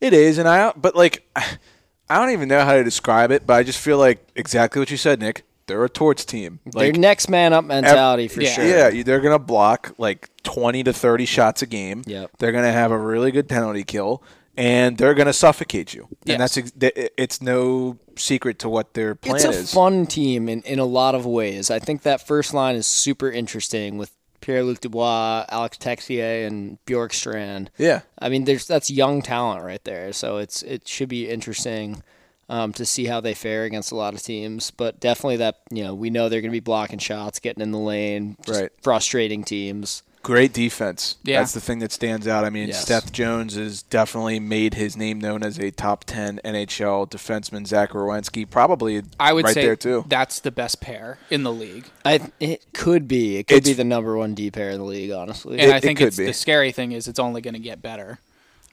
It 0.00 0.12
is, 0.12 0.38
and 0.38 0.48
I 0.48 0.72
but 0.74 0.96
like 0.96 1.24
I 1.36 2.18
don't 2.18 2.30
even 2.30 2.48
know 2.48 2.64
how 2.64 2.74
to 2.74 2.82
describe 2.82 3.30
it, 3.30 3.46
but 3.46 3.54
I 3.54 3.62
just 3.62 3.78
feel 3.78 3.98
like 3.98 4.26
exactly 4.34 4.80
what 4.80 4.90
you 4.90 4.96
said, 4.96 5.20
Nick. 5.20 5.44
They're 5.68 5.84
a 5.84 5.88
torch 5.88 6.26
team. 6.26 6.58
Their 6.64 6.90
Like 6.90 6.96
next 6.96 7.28
man 7.28 7.52
up 7.52 7.64
mentality 7.64 8.26
for 8.26 8.42
yeah. 8.42 8.50
sure. 8.50 8.64
yeah, 8.64 9.02
they're 9.04 9.20
gonna 9.20 9.38
block 9.38 9.94
like 9.98 10.30
twenty 10.42 10.82
to 10.82 10.92
thirty 10.92 11.26
shots 11.26 11.62
a 11.62 11.66
game. 11.66 12.02
Yep. 12.06 12.38
They're 12.38 12.50
gonna 12.50 12.72
have 12.72 12.90
a 12.90 12.98
really 12.98 13.30
good 13.30 13.48
penalty 13.48 13.84
kill, 13.84 14.20
and 14.56 14.96
they're 14.98 15.14
gonna 15.14 15.32
suffocate 15.32 15.94
you. 15.94 16.08
Yes. 16.24 16.34
And 16.34 16.40
that's 16.40 16.56
ex- 16.56 16.72
it's 17.16 17.42
no 17.42 17.98
secret 18.16 18.58
to 18.60 18.68
what 18.68 18.94
their 18.94 19.14
plan 19.14 19.36
is. 19.36 19.44
It's 19.44 19.56
a 19.56 19.60
is. 19.60 19.74
fun 19.74 20.06
team 20.06 20.48
in, 20.48 20.62
in 20.62 20.78
a 20.78 20.84
lot 20.84 21.14
of 21.14 21.26
ways. 21.26 21.70
I 21.70 21.78
think 21.78 22.02
that 22.02 22.26
first 22.26 22.54
line 22.54 22.74
is 22.76 22.86
super 22.86 23.30
interesting 23.30 23.98
with 23.98 24.12
Pierre 24.40 24.62
Luc 24.62 24.80
Dubois, 24.80 25.44
Alex 25.48 25.76
Texier, 25.78 26.46
and 26.46 26.78
Bjorkstrand. 26.86 27.68
yeah, 27.78 28.02
I 28.18 28.28
mean, 28.28 28.44
there's 28.44 28.66
that's 28.66 28.90
young 28.90 29.22
talent 29.22 29.64
right 29.64 29.82
there. 29.84 30.12
So 30.12 30.38
it's 30.38 30.62
it 30.62 30.86
should 30.86 31.08
be 31.08 31.28
interesting 31.28 32.02
um, 32.48 32.72
to 32.74 32.86
see 32.86 33.06
how 33.06 33.20
they 33.20 33.34
fare 33.34 33.64
against 33.64 33.90
a 33.90 33.96
lot 33.96 34.14
of 34.14 34.22
teams. 34.22 34.70
But 34.70 35.00
definitely 35.00 35.38
that 35.38 35.60
you 35.70 35.82
know 35.82 35.94
we 35.94 36.10
know 36.10 36.28
they're 36.28 36.40
going 36.42 36.50
to 36.50 36.56
be 36.56 36.60
blocking 36.60 36.98
shots, 37.00 37.40
getting 37.40 37.62
in 37.62 37.72
the 37.72 37.78
lane, 37.78 38.36
just 38.46 38.60
Right. 38.60 38.70
frustrating 38.82 39.42
teams. 39.42 40.02
Great 40.26 40.52
defense. 40.52 41.18
Yeah. 41.22 41.38
That's 41.38 41.52
the 41.52 41.60
thing 41.60 41.78
that 41.78 41.92
stands 41.92 42.26
out. 42.26 42.44
I 42.44 42.50
mean, 42.50 42.66
Yes. 42.66 42.84
Seth 42.84 43.12
Jones 43.12 43.54
has 43.54 43.82
definitely 43.84 44.40
made 44.40 44.74
his 44.74 44.96
name 44.96 45.20
known 45.20 45.44
as 45.44 45.56
a 45.56 45.70
top 45.70 46.02
ten 46.02 46.40
NHL 46.44 47.08
defenseman. 47.08 47.64
Zach 47.64 47.90
Werenski 47.90 48.50
probably 48.50 49.02
I 49.20 49.32
would 49.32 49.44
right 49.44 49.54
say 49.54 49.62
there 49.64 49.76
too. 49.76 50.04
that's 50.08 50.40
the 50.40 50.50
best 50.50 50.80
pair 50.80 51.18
in 51.30 51.44
the 51.44 51.52
league. 51.52 51.84
I 52.04 52.32
it 52.40 52.64
could 52.74 53.06
be 53.06 53.36
it 53.36 53.46
could 53.46 53.62
be 53.62 53.72
the 53.72 53.84
number 53.84 54.16
one 54.16 54.34
D 54.34 54.50
pair 54.50 54.70
in 54.70 54.78
the 54.78 54.84
league, 54.84 55.12
honestly. 55.12 55.60
And 55.60 55.70
It- 55.70 55.74
I 55.74 55.76
it 55.76 55.82
think 55.84 55.98
could 56.00 56.08
it's, 56.08 56.16
be. 56.16 56.26
the 56.26 56.32
scary 56.32 56.72
thing 56.72 56.90
is 56.90 57.06
it's 57.06 57.20
only 57.20 57.40
going 57.40 57.54
to 57.54 57.60
get 57.60 57.80
better. 57.80 58.18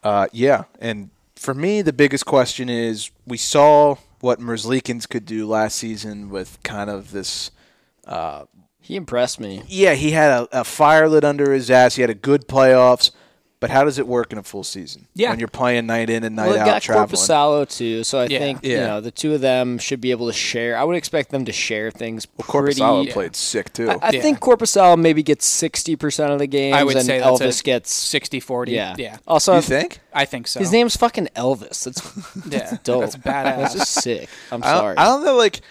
Uh, 0.01 0.25
yeah, 0.31 0.63
and 0.81 1.11
for 1.35 1.53
me, 1.53 1.83
the 1.83 1.93
biggest 1.93 2.25
question 2.25 2.67
is 2.67 3.11
we 3.27 3.37
saw 3.37 3.97
what 4.21 4.39
Merzlikins 4.39 5.07
could 5.07 5.27
do 5.27 5.45
last 5.47 5.75
season 5.75 6.31
with 6.31 6.57
kind 6.63 6.89
of 6.89 7.11
this. 7.11 7.51
He 8.83 8.95
impressed 8.97 9.39
me. 9.39 9.63
Yeah, 9.67 9.93
he 9.93 10.11
had 10.11 10.29
a, 10.31 10.59
a 10.59 10.63
fire 10.65 11.07
lit 11.07 11.23
under 11.23 11.53
his 11.53 11.71
ass. 11.71 11.95
He 11.95 12.01
had 12.01 12.09
a 12.09 12.13
good 12.13 12.49
playoffs, 12.49 13.11
but 13.61 13.69
how 13.69 13.85
does 13.85 13.97
it 13.97 14.05
work 14.05 14.33
in 14.33 14.37
a 14.37 14.43
full 14.43 14.65
season? 14.65 15.07
Yeah. 15.15 15.29
when 15.29 15.39
you're 15.39 15.47
playing 15.47 15.85
night 15.85 16.09
in 16.09 16.25
and 16.25 16.35
night 16.35 16.47
Well, 16.47 16.55
it 16.55 16.59
out 16.59 16.65
got 16.65 16.81
traveling. 16.81 17.07
Korpisalo 17.07 17.69
too, 17.77 18.03
so 18.03 18.19
I 18.19 18.25
Yeah. 18.25 18.39
think 18.39 18.65
you 18.65 18.75
know 18.75 18.99
the 18.99 19.09
two 19.09 19.33
of 19.35 19.39
them 19.39 19.77
should 19.77 20.01
be 20.01 20.11
able 20.11 20.27
to 20.27 20.33
share. 20.33 20.75
I 20.75 20.83
would 20.83 20.97
expect 20.97 21.29
them 21.31 21.45
to 21.45 21.53
share 21.53 21.91
things. 21.91 22.25
pretty. 22.25 22.81
Korpisalo 22.81 23.09
played 23.09 23.37
sick 23.37 23.71
too. 23.71 23.89
I, 23.89 23.99
I 24.01 24.09
Yeah. 24.11 24.21
think 24.21 24.41
Korpisalo 24.41 24.97
maybe 24.99 25.23
gets 25.23 25.45
sixty 25.45 25.95
percent 25.95 26.33
of 26.33 26.39
the 26.39 26.47
games, 26.47 26.75
I 26.75 26.83
would 26.83 26.97
and 26.97 27.05
say 27.05 27.19
that's 27.19 27.39
Elvis 27.41 27.61
a 27.61 27.63
gets 27.63 27.89
60 27.93 28.41
40. 28.41 28.73
yeah. 28.73 28.95
Yeah. 28.97 29.17
Also, 29.25 29.55
you 29.55 29.61
think? 29.61 30.01
I 30.13 30.25
think 30.25 30.45
so. 30.49 30.59
his 30.59 30.73
name's 30.73 30.97
fucking 30.97 31.29
Elvis. 31.37 31.85
That's 31.85 32.45
yeah. 32.51 32.77
dope. 32.83 32.99
That's 33.03 33.15
badass. 33.15 33.57
That's 33.61 33.73
just 33.75 33.93
sick. 33.93 34.27
I'm 34.51 34.61
I 34.61 34.71
don't, 34.73 34.79
sorry. 34.81 34.97
I 34.97 35.05
don't 35.05 35.23
know. 35.23 35.37
Like, 35.37 35.61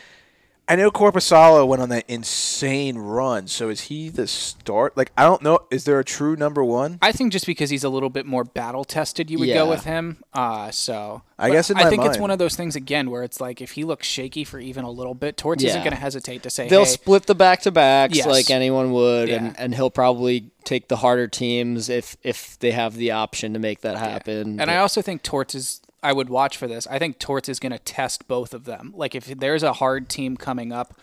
I 0.73 0.77
know 0.77 0.91
Korpisalo 0.91 1.69
went 1.69 1.83
on 1.83 1.91
that 1.91 2.07
insane 2.09 2.97
run. 2.97 3.47
So 3.47 3.69
is 3.69 3.83
he 3.83 4.09
the 4.09 4.27
start? 4.27 4.97
Like, 4.97 5.13
I 5.19 5.25
don't 5.25 5.43
know. 5.43 5.59
Is 5.71 5.85
there 5.85 5.99
a 5.99 6.05
true 6.05 6.35
number 6.35 6.65
one? 6.65 6.99
I 7.03 7.13
think 7.13 7.31
just 7.31 7.45
because 7.45 7.69
he's 7.69 7.85
a 7.85 7.91
little 7.91 8.09
bit 8.09 8.25
more 8.25 8.43
battle 8.43 8.83
tested, 8.83 9.31
you 9.31 9.39
would 9.39 9.49
Yeah. 9.49 9.57
go 9.57 9.69
with 9.69 9.85
him. 9.85 10.25
Uh, 10.33 10.71
so 10.71 11.21
I 11.39 11.51
guess 11.51 11.69
in 11.69 11.77
I 11.77 11.85
my 11.85 11.91
think 11.91 12.07
it's 12.07 12.17
one 12.17 12.31
of 12.31 12.39
those 12.39 12.57
things 12.57 12.75
again 12.75 13.11
where 13.11 13.23
it's 13.23 13.39
like 13.39 13.61
if 13.61 13.73
he 13.73 13.85
looks 13.85 14.07
shaky 14.07 14.45
for 14.45 14.59
even 14.61 14.85
a 14.85 14.91
little 14.91 15.13
bit, 15.13 15.37
Torts 15.37 15.63
isn't 15.63 15.83
going 15.83 15.93
to 15.95 16.01
hesitate 16.01 16.43
to 16.45 16.49
say, 16.49 16.69
They'll 16.71 16.87
"Hey, 16.87 16.91
split 16.93 17.27
the 17.27 17.35
back 17.35 17.61
to 17.63 17.71
backs 17.71 18.17
Yes. 18.17 18.27
like 18.27 18.51
anyone 18.51 18.93
would, 18.93 19.29
Yeah. 19.29 19.37
and, 19.45 19.61
and 19.61 19.75
he'll 19.75 19.91
probably 19.91 20.53
take 20.65 20.89
the 20.89 20.97
harder 20.97 21.29
teams 21.29 21.91
if 21.91 22.17
if 22.23 22.59
they 22.61 22.71
have 22.71 22.95
the 22.97 23.11
option 23.11 23.53
to 23.53 23.59
make 23.59 23.83
that 23.83 23.99
happen. 23.99 24.59
And 24.59 24.71
I 24.71 24.79
also 24.79 25.03
think 25.03 25.23
Torts 25.23 25.55
is. 25.55 25.83
I 26.03 26.13
would 26.13 26.29
watch 26.29 26.57
for 26.57 26.67
this. 26.67 26.87
I 26.89 26.99
think 26.99 27.19
Torts 27.19 27.49
is 27.49 27.59
going 27.61 27.73
to 27.73 27.79
test 27.79 28.27
both 28.29 28.55
of 28.55 28.65
them. 28.65 28.93
Like 28.97 29.15
if 29.15 29.27
there's 29.27 29.63
a 29.63 29.75
hard 29.75 30.09
team 30.09 30.37
coming 30.37 30.73
up, 30.73 30.95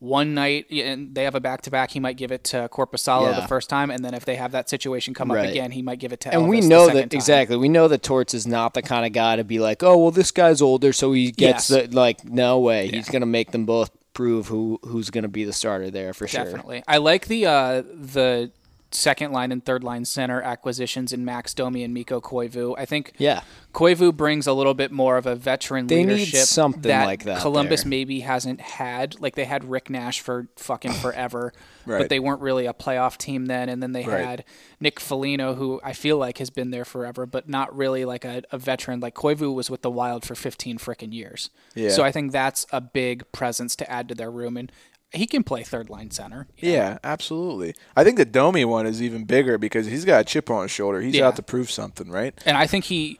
one 0.00 0.32
night 0.32 0.66
and 0.70 1.12
they 1.14 1.24
have 1.24 1.34
a 1.34 1.40
back 1.40 1.62
to 1.62 1.70
back, 1.72 1.90
he 1.90 1.98
might 1.98 2.16
give 2.16 2.30
it 2.30 2.44
to 2.44 2.68
Korpisalo 2.72 3.32
Yeah. 3.32 3.40
the 3.40 3.48
first 3.48 3.68
time, 3.68 3.90
and 3.90 4.04
then 4.04 4.14
if 4.14 4.24
they 4.24 4.36
have 4.36 4.52
that 4.52 4.68
situation 4.70 5.12
come 5.12 5.32
Right. 5.32 5.46
up 5.46 5.50
again, 5.50 5.72
he 5.72 5.82
might 5.82 5.98
give 5.98 6.12
it 6.12 6.20
to. 6.20 6.32
and 6.32 6.48
we 6.48 6.58
Elvis 6.58 6.62
the 6.62 6.68
know 6.68 6.86
that 6.86 6.92
time. 6.94 7.08
exactly. 7.12 7.56
We 7.56 7.68
know 7.68 7.88
that 7.88 8.02
Torts 8.04 8.32
is 8.32 8.46
not 8.46 8.74
the 8.74 8.82
kind 8.82 9.04
of 9.04 9.12
guy 9.12 9.34
to 9.36 9.42
be 9.42 9.58
like, 9.58 9.82
oh 9.82 9.98
well, 9.98 10.10
this 10.12 10.30
guy's 10.30 10.62
older, 10.62 10.92
so 10.92 11.12
he 11.12 11.32
gets 11.32 11.68
Yes. 11.68 11.88
the 11.88 11.96
like. 11.96 12.24
No 12.24 12.60
way, 12.60 12.86
he's 12.88 13.08
gonna 13.08 13.26
make 13.26 13.50
them 13.50 13.64
both 13.66 13.90
prove 14.14 14.46
who 14.46 14.78
who's 14.84 15.10
gonna 15.10 15.26
be 15.28 15.42
the 15.44 15.52
starter 15.52 15.90
there 15.90 16.12
for 16.14 16.28
sure. 16.28 16.44
Definitely. 16.44 16.84
I 16.86 16.98
like 16.98 17.26
the 17.26 17.46
uh, 17.46 17.82
the 17.82 18.52
second 18.90 19.32
line 19.32 19.52
and 19.52 19.64
third 19.64 19.84
line 19.84 20.04
center 20.04 20.40
acquisitions 20.40 21.12
in 21.12 21.24
Max 21.24 21.52
Domi 21.54 21.84
and 21.84 21.92
Mikko 21.92 22.20
Koivu. 22.20 22.74
I 22.78 22.84
think 22.86 23.12
Yeah, 23.18 23.42
Koivu 23.74 24.16
brings 24.16 24.46
a 24.46 24.52
little 24.52 24.74
bit 24.74 24.90
more 24.90 25.16
of 25.18 25.26
a 25.26 25.34
veteran 25.34 25.86
They 25.88 26.04
need 26.04 26.14
leadership 26.14 26.40
something 26.46 26.82
that 26.82 27.04
like 27.06 27.24
that 27.24 27.40
Columbus 27.42 27.82
there. 27.82 27.90
maybe 27.90 28.20
hasn't 28.20 28.60
had. 28.60 29.20
Like 29.20 29.34
they 29.34 29.44
had 29.44 29.64
Rick 29.64 29.90
Nash 29.90 30.20
for 30.20 30.48
fucking 30.56 30.92
forever, 31.02 31.52
Right. 31.86 31.98
but 31.98 32.08
they 32.08 32.18
weren't 32.18 32.40
really 32.40 32.66
a 32.66 32.72
playoff 32.72 33.18
team 33.18 33.46
then. 33.46 33.68
And 33.68 33.82
then 33.82 33.92
they 33.92 34.04
Right. 34.04 34.24
had 34.24 34.44
Nick 34.80 35.00
Foligno, 35.00 35.54
who 35.54 35.80
I 35.84 35.92
feel 35.92 36.16
like 36.16 36.38
has 36.38 36.48
been 36.50 36.70
there 36.70 36.84
forever, 36.86 37.26
but 37.26 37.48
not 37.48 37.74
really 37.76 38.04
like 38.06 38.24
a, 38.24 38.42
a 38.50 38.58
veteran. 38.58 39.00
Like 39.00 39.14
Koivu 39.14 39.54
was 39.54 39.68
with 39.70 39.82
the 39.82 39.90
Wild 39.90 40.24
for 40.24 40.34
15 40.34 40.78
frickin' 40.78 41.12
years. 41.12 41.50
Yeah. 41.74 41.90
So 41.90 42.02
I 42.04 42.10
think 42.12 42.32
that's 42.32 42.66
a 42.72 42.80
big 42.80 43.30
presence 43.32 43.76
to 43.76 43.90
add 43.90 44.08
to 44.08 44.14
their 44.14 44.30
room, 44.30 44.56
and 44.56 44.72
he 45.12 45.26
can 45.26 45.42
play 45.42 45.62
third 45.62 45.88
line 45.88 46.10
center. 46.10 46.46
Yeah, 46.58 46.98
absolutely. 47.02 47.74
I 47.96 48.04
think 48.04 48.16
the 48.18 48.24
Domi 48.24 48.64
one 48.64 48.86
is 48.86 49.02
even 49.02 49.24
bigger 49.24 49.56
because 49.58 49.86
he's 49.86 50.04
got 50.04 50.20
a 50.20 50.24
chip 50.24 50.50
on 50.50 50.62
his 50.62 50.70
shoulder. 50.70 51.00
He's 51.00 51.14
Yeah. 51.16 51.28
out 51.28 51.36
to 51.36 51.42
prove 51.42 51.70
something, 51.70 52.10
right? 52.10 52.34
And 52.44 52.56
I 52.56 52.66
think 52.66 52.84
he 52.86 53.18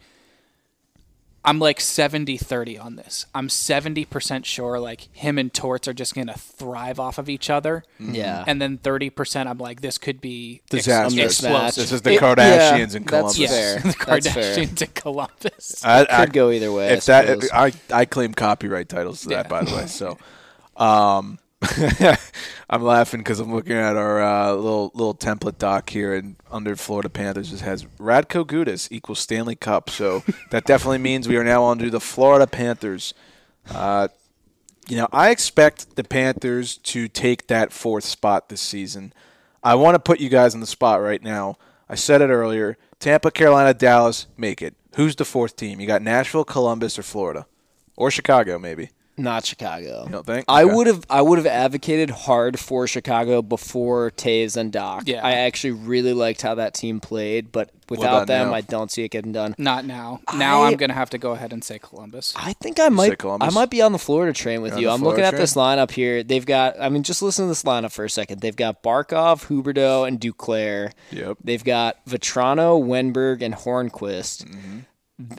I'm 1.45 1.61
like 1.61 1.79
70-30 1.79 2.79
on 2.85 2.97
this. 2.97 3.25
I'm 3.35 3.49
70% 3.49 4.45
sure 4.45 4.79
like 4.79 5.09
him 5.17 5.39
and 5.39 5.55
Torts 5.55 5.89
are 5.89 5.95
just 5.95 6.15
going 6.15 6.27
to 6.27 6.35
thrive 6.37 7.01
off 7.01 7.17
of 7.17 7.31
each 7.31 7.49
other. 7.49 7.85
yeah. 7.99 8.45
And 8.47 8.61
then 8.61 8.77
30% 8.77 9.47
I'm 9.47 9.57
like 9.57 9.81
this 9.81 9.97
could 9.97 10.21
be 10.21 10.61
ex- 10.65 10.85
Disastrous. 10.85 11.41
explosive. 11.41 11.83
This 11.85 11.93
is 11.93 12.03
the 12.03 12.15
It- 12.15 12.21
Kardashians 12.21 12.37
yeah, 12.37 12.77
in 12.83 12.89
that's 13.05 13.05
Columbus. 13.07 13.39
Yes, 13.39 13.51
fair. 13.51 13.79
the 13.93 14.05
That's 14.07 14.29
fair. 14.31 14.57
Kardashians 14.57 14.83
in 14.83 14.89
Columbus. 14.89 15.85
I, 15.85 16.07
I- 16.11 16.25
Could 16.27 16.35
go 16.35 16.51
either 16.51 16.71
way. 16.73 16.89
I 16.91 16.93
If 16.95 17.07
that, 17.07 17.27
suppose. 17.29 17.51
I, 17.55 17.73
I 17.91 18.05
claim 18.05 18.35
copyright 18.35 18.89
titles 18.91 19.23
to 19.23 19.29
that, 19.31 19.47
Yeah. 19.47 19.49
by 19.49 19.65
the 19.65 19.75
way. 19.75 19.87
So, 19.87 20.19
um, 20.77 21.39
I'm 22.71 22.83
laughing 22.83 23.21
because 23.21 23.41
I'm 23.41 23.53
looking 23.53 23.77
at 23.77 23.97
our 23.97 24.23
uh, 24.23 24.53
little 24.53 24.93
little 24.95 25.15
template 25.15 25.59
doc 25.59 25.91
here, 25.91 26.15
and 26.15 26.37
under 26.51 26.77
Florida 26.77 27.09
Panthers 27.09 27.53
it 27.53 27.61
has 27.61 27.85
Radko 27.99 28.45
Gudas 28.45 28.89
equals 28.93 29.19
Stanley 29.19 29.57
Cup. 29.57 29.91
So 29.91 30.23
that 30.51 30.65
definitely 30.65 30.99
means 30.99 31.27
we 31.27 31.37
are 31.37 31.45
now 31.45 31.65
under 31.65 31.91
the 31.91 32.01
Florida 32.01 32.47
Panthers. 32.47 33.13
Uh, 33.69 34.09
you 34.89 34.97
know, 34.97 35.09
I 35.13 35.31
expect 35.31 35.97
the 35.97 36.05
Panthers 36.05 36.79
to 36.79 37.09
take 37.09 37.49
that 37.49 37.73
fourth 37.73 38.05
spot 38.05 38.49
this 38.49 38.61
season. 38.61 39.13
I 39.63 39.75
want 39.75 39.97
to 39.97 39.99
put 39.99 40.21
you 40.21 40.29
guys 40.29 40.55
on 40.55 40.61
the 40.61 40.67
spot 40.67 41.03
right 41.03 41.23
now. 41.23 41.59
I 41.89 41.97
said 41.97 42.23
it 42.23 42.29
earlier. 42.31 42.79
Tampa, 43.01 43.31
Carolina, 43.31 43.75
Dallas, 43.75 44.27
make 44.37 44.63
it. 44.63 44.75
Who's 44.97 45.17
the 45.17 45.25
fourth 45.25 45.57
team? 45.57 45.81
You 45.81 45.87
got 45.87 46.03
Nashville, 46.03 46.45
Columbus, 46.45 46.99
or 46.99 47.03
Florida? 47.03 47.47
Or 47.97 48.11
Chicago, 48.11 48.59
maybe. 48.59 48.91
Not 49.19 49.45
Chicago. 49.45 50.05
You 50.07 50.13
don't 50.13 50.25
think? 50.25 50.45
I 50.49 50.63
Okay. 50.65 50.73
would 50.75 50.87
have 50.87 51.05
I 51.11 51.21
would 51.23 51.39
have 51.39 51.47
advocated 51.47 52.11
hard 52.11 52.59
for 52.59 52.87
Chicago 52.87 53.43
before 53.43 54.11
Toews 54.13 54.57
and 54.57 54.73
Dach. 54.73 55.03
Yeah. 55.07 55.27
I 55.27 55.33
actually 55.33 55.73
really 55.73 56.13
liked 56.15 56.41
how 56.43 56.55
that 56.55 56.73
team 56.75 57.01
played, 57.01 57.51
but 57.53 57.71
about 57.71 57.91
without 57.91 58.27
them, 58.27 58.49
now? 58.49 58.55
I 58.55 58.61
don't 58.61 58.91
see 58.93 59.03
it 59.03 59.09
getting 59.11 59.33
done. 59.33 59.55
Not 59.59 59.85
now. 59.87 60.21
Now 60.37 60.63
I- 60.63 60.69
I'm 60.69 60.77
going 60.77 60.91
to 60.91 60.95
have 60.95 61.09
to 61.11 61.19
go 61.19 61.33
ahead 61.33 61.53
and 61.55 61.65
say 61.65 61.79
Columbus. 61.79 62.35
I 62.37 62.53
think 62.53 62.79
I 62.79 62.91
might 62.91 63.19
Columbus? 63.19 63.49
I 63.49 63.51
might 63.59 63.71
be 63.71 63.81
on 63.83 63.93
the 63.93 63.99
Florida 63.99 64.33
train 64.33 64.61
with 64.63 64.75
on 64.75 64.79
you. 64.79 64.87
the 64.89 64.93
I'm 64.93 65.01
looking 65.03 65.17
Florida 65.25 65.37
at 65.37 65.41
this 65.41 65.55
lineup 65.55 65.91
here. 65.91 66.23
They've 66.23 66.47
got 66.47 66.77
I 66.81 66.89
mean 66.91 67.03
just 67.03 67.21
listen 67.23 67.47
to 67.47 67.49
this 67.49 67.65
lineup 67.65 67.91
for 67.93 68.05
a 68.05 68.11
second. 68.11 68.41
They've 68.41 68.55
got 68.55 68.83
Barkov, 68.83 69.47
Huberdeau, 69.49 70.07
and 70.07 70.21
Duclair. 70.21 70.93
Yep. 71.11 71.39
They've 71.43 71.65
got 71.65 72.05
Vatrano, 72.07 72.81
Wennberg, 72.83 73.43
and 73.43 73.55
Hornqvist. 73.55 74.45
Mm-hmm. 74.45 74.79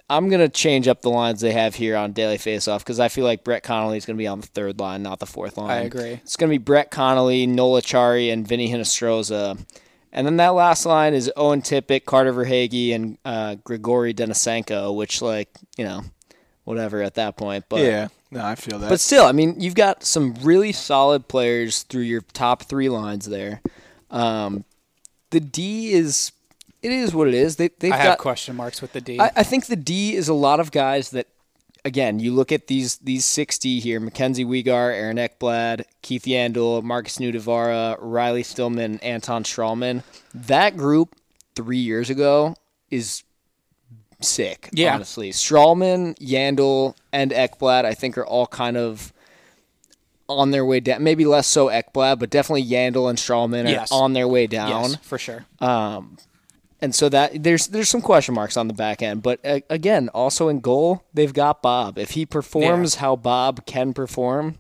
I'm 0.10 0.28
gonna 0.30 0.50
change 0.50 0.88
up 0.88 1.02
the 1.02 1.10
lines 1.10 1.40
they 1.40 1.54
have 1.54 1.76
here 1.76 1.96
on 1.96 2.12
daily 2.12 2.38
faceoff 2.38 2.80
because 2.80 3.00
I 3.00 3.08
feel 3.08 3.24
like 3.24 3.44
Brett 3.44 3.64
Connolly 3.64 3.98
is 3.98 4.06
gonna 4.06 4.18
be 4.18 4.28
on 4.28 4.42
the 4.42 4.48
third 4.48 4.80
line, 4.80 5.04
not 5.04 5.20
the 5.20 5.26
fourth 5.26 5.58
line. 5.58 5.70
I 5.72 5.82
agree. 5.82 6.20
It's 6.24 6.36
gonna 6.36 6.50
be 6.50 6.58
Brett 6.58 6.92
Connolly, 6.92 7.48
Noel 7.48 7.82
Acciari, 7.82 8.32
and 8.32 8.46
Vinny 8.48 8.70
Hinostroza. 8.72 9.58
And 10.12 10.26
then 10.26 10.38
that 10.38 10.50
last 10.50 10.86
line 10.86 11.14
is 11.14 11.32
Owen 11.38 11.62
Tippett, 11.62 12.06
Carter 12.06 12.34
Verhaeghe, 12.34 12.94
and 12.94 13.18
uh, 13.24 13.56
Grigory 13.64 14.14
Denisenko, 14.14 14.96
which 14.96 15.22
like 15.22 15.50
you 15.78 15.86
know, 15.86 16.04
whatever 16.66 17.02
at 17.02 17.16
that 17.16 17.38
point. 17.38 17.66
But 17.70 17.82
yeah. 17.82 18.08
No, 18.32 18.46
I 18.46 18.54
feel 18.56 18.78
that. 18.78 18.90
but 18.90 19.00
still, 19.00 19.26
I 19.26 19.32
mean, 19.32 19.60
you've 19.60 19.74
got 19.74 20.04
some 20.04 20.36
really 20.44 20.72
solid 20.72 21.28
players 21.28 21.82
through 21.84 22.04
your 22.04 22.22
top 22.22 22.64
three 22.64 22.88
lines 22.90 23.26
there. 23.26 23.60
Um, 24.12 24.66
the 25.32 25.40
D 25.40 25.94
is 25.94 26.32
it 26.82 26.92
is 26.92 27.14
what 27.14 27.28
it 27.28 27.34
is. 27.34 27.56
They 27.58 27.70
they've 27.80 27.92
I 27.94 27.98
got 27.98 28.06
have 28.06 28.18
question 28.18 28.56
marks 28.56 28.82
with 28.82 28.94
the 28.94 29.02
D. 29.02 29.20
I, 29.20 29.32
I 29.38 29.44
think 29.44 29.66
the 29.68 29.76
D 29.76 30.16
is 30.16 30.28
a 30.30 30.34
lot 30.34 30.60
of 30.60 30.72
guys 30.72 31.12
that, 31.12 31.28
again, 31.86 32.20
you 32.20 32.34
look 32.34 32.52
at 32.52 32.68
these 32.68 32.98
these 32.98 33.26
sixty 33.26 33.80
here: 33.80 34.00
Mackenzie 34.00 34.46
Weegar, 34.46 34.94
Aaron 34.94 35.18
Ekblad, 35.18 35.84
Keith 36.02 36.24
Yandle, 36.24 36.82
Markus 36.84 37.18
Nutivaara, 37.18 37.98
Riley 38.00 38.44
Stillman, 38.44 39.00
Anton 39.02 39.44
Stralman. 39.44 40.04
That 40.34 40.78
group 40.78 41.16
three 41.56 41.78
years 41.78 42.10
ago 42.10 42.56
is 42.90 43.24
sick. 44.22 44.70
Yeah. 44.74 44.96
honestly, 44.96 45.32
Stralman, 45.32 46.18
Yandle, 46.20 46.96
and 47.12 47.32
Ekblad, 47.32 47.86
I 47.86 47.94
think, 47.94 48.18
are 48.18 48.26
all 48.26 48.48
kind 48.48 48.78
of. 48.78 49.14
On 50.32 50.52
their 50.52 50.64
way 50.64 50.80
down, 50.80 51.02
maybe 51.02 51.26
less 51.26 51.48
so 51.48 51.70
Ekblad, 51.70 52.20
but 52.20 52.30
definitely 52.30 52.64
Yandle 52.64 53.10
and 53.10 53.18
Stralman 53.18 53.66
are 53.66 53.70
Yes. 53.70 53.92
on 53.92 54.14
their 54.14 54.28
way 54.28 54.46
down 54.46 54.92
yes, 54.92 54.96
for 54.98 55.18
sure. 55.18 55.48
Um, 55.60 56.20
and 56.82 56.94
so 56.96 57.10
that 57.10 57.44
there's 57.44 57.68
there's 57.68 57.90
some 57.90 58.02
question 58.02 58.34
marks 58.36 58.58
on 58.58 58.68
the 58.68 58.74
back 58.74 59.02
end. 59.02 59.22
But 59.24 59.40
uh, 59.46 59.60
again, 59.70 60.10
also 60.10 60.48
in 60.50 60.60
goal, 60.60 61.04
they've 61.14 61.34
got 61.34 61.62
Bob. 61.62 61.98
If 61.98 62.12
he 62.12 62.26
performs 62.26 62.96
how 62.96 63.16
Bob 63.16 63.66
can 63.66 63.94
perform, 63.94 64.58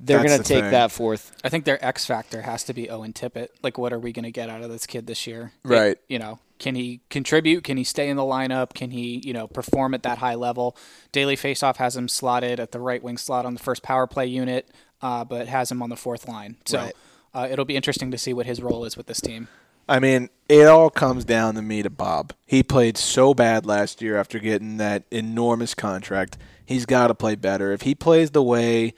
they're 0.00 0.18
going 0.18 0.30
to 0.30 0.38
the 0.38 0.44
take 0.44 0.62
thing. 0.62 0.70
that 0.70 0.90
fourth. 0.92 1.32
I 1.44 1.48
think 1.48 1.64
their 1.64 1.84
X 1.84 2.04
factor 2.06 2.42
has 2.42 2.64
to 2.64 2.72
be 2.72 2.88
Owen 2.88 3.12
Tippett. 3.12 3.48
Like, 3.62 3.78
what 3.78 3.92
are 3.92 3.98
we 3.98 4.12
going 4.12 4.24
to 4.24 4.30
get 4.30 4.48
out 4.48 4.62
of 4.62 4.70
this 4.70 4.86
kid 4.86 5.06
this 5.06 5.26
year? 5.26 5.52
Right. 5.64 5.92
It- 5.92 6.04
you 6.08 6.18
know, 6.18 6.38
can 6.58 6.74
he 6.74 7.00
contribute? 7.10 7.62
Can 7.64 7.76
he 7.76 7.84
stay 7.84 8.08
in 8.08 8.16
the 8.16 8.22
lineup? 8.22 8.74
Can 8.74 8.90
he, 8.90 9.20
you 9.24 9.32
know, 9.32 9.46
perform 9.46 9.94
at 9.94 10.02
that 10.04 10.18
high 10.18 10.34
level? 10.34 10.76
Daily 11.12 11.36
Faceoff 11.36 11.76
has 11.76 11.96
him 11.96 12.08
slotted 12.08 12.58
at 12.60 12.72
the 12.72 12.80
right 12.80 13.02
wing 13.02 13.16
slot 13.16 13.44
on 13.46 13.54
the 13.54 13.60
first 13.60 13.82
power 13.82 14.06
play 14.08 14.26
unit, 14.26 14.68
uh, 15.02 15.24
but 15.24 15.46
has 15.48 15.70
him 15.70 15.82
on 15.82 15.88
the 15.90 15.96
fourth 15.96 16.26
line. 16.26 16.56
So 16.64 16.78
Right. 16.80 16.94
uh, 17.34 17.48
it'll 17.50 17.64
be 17.64 17.76
interesting 17.76 18.10
to 18.10 18.18
see 18.18 18.32
what 18.32 18.46
his 18.46 18.60
role 18.62 18.84
is 18.84 18.96
with 18.96 19.06
this 19.06 19.20
team. 19.20 19.46
I 19.88 19.98
mean, 20.00 20.28
it 20.48 20.66
all 20.66 20.90
comes 20.90 21.24
down 21.24 21.54
to 21.54 21.62
me 21.62 21.82
to 21.82 21.90
Bob. 21.90 22.32
He 22.46 22.62
played 22.62 22.98
so 22.98 23.32
bad 23.32 23.64
last 23.64 24.02
year 24.02 24.16
after 24.16 24.38
getting 24.38 24.76
that 24.76 25.04
enormous 25.10 25.74
contract. 25.74 26.36
He's 26.64 26.86
got 26.86 27.08
to 27.08 27.14
play 27.14 27.34
better. 27.34 27.72
If 27.72 27.82
he 27.82 27.94
plays 27.94 28.30
the 28.30 28.42
way 28.42 28.94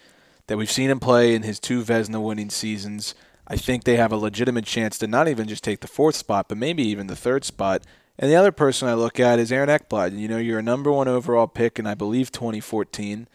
that 0.48 0.56
we've 0.56 0.70
seen 0.70 0.90
him 0.90 0.98
play 0.98 1.34
in 1.34 1.42
his 1.42 1.60
two 1.60 1.82
Vezina 1.82 2.20
winning 2.20 2.50
seasons, 2.50 3.14
I 3.46 3.56
think 3.56 3.84
they 3.84 3.96
have 3.96 4.12
a 4.12 4.16
legitimate 4.16 4.64
chance 4.64 4.98
to 4.98 5.06
not 5.06 5.28
even 5.28 5.48
just 5.48 5.64
take 5.64 5.80
the 5.80 5.88
fourth 5.88 6.16
spot, 6.16 6.48
but 6.48 6.58
maybe 6.58 6.82
even 6.84 7.06
the 7.06 7.16
third 7.16 7.44
spot. 7.44 7.82
And 8.18 8.30
the 8.30 8.36
other 8.36 8.52
person 8.52 8.88
I 8.88 8.94
look 8.94 9.18
at 9.18 9.38
is 9.38 9.50
Aaron 9.50 9.68
Ekblad. 9.68 10.18
You 10.18 10.28
know, 10.28 10.38
you're 10.38 10.58
a 10.58 10.62
number 10.62 10.92
one 10.92 11.08
overall 11.08 11.46
pick 11.46 11.78
in 11.78 11.86
I 11.86 11.94
believe 11.94 12.30
2014, 12.30 13.28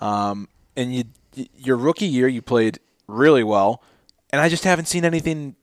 um, 0.00 0.48
and 0.76 0.94
you 0.94 1.04
your 1.54 1.76
rookie 1.76 2.06
year 2.06 2.28
you 2.28 2.40
played 2.40 2.78
really 3.06 3.44
well, 3.44 3.82
and 4.30 4.40
I 4.40 4.48
just 4.48 4.64
haven't 4.64 4.86
seen 4.86 5.04
anything. 5.04 5.56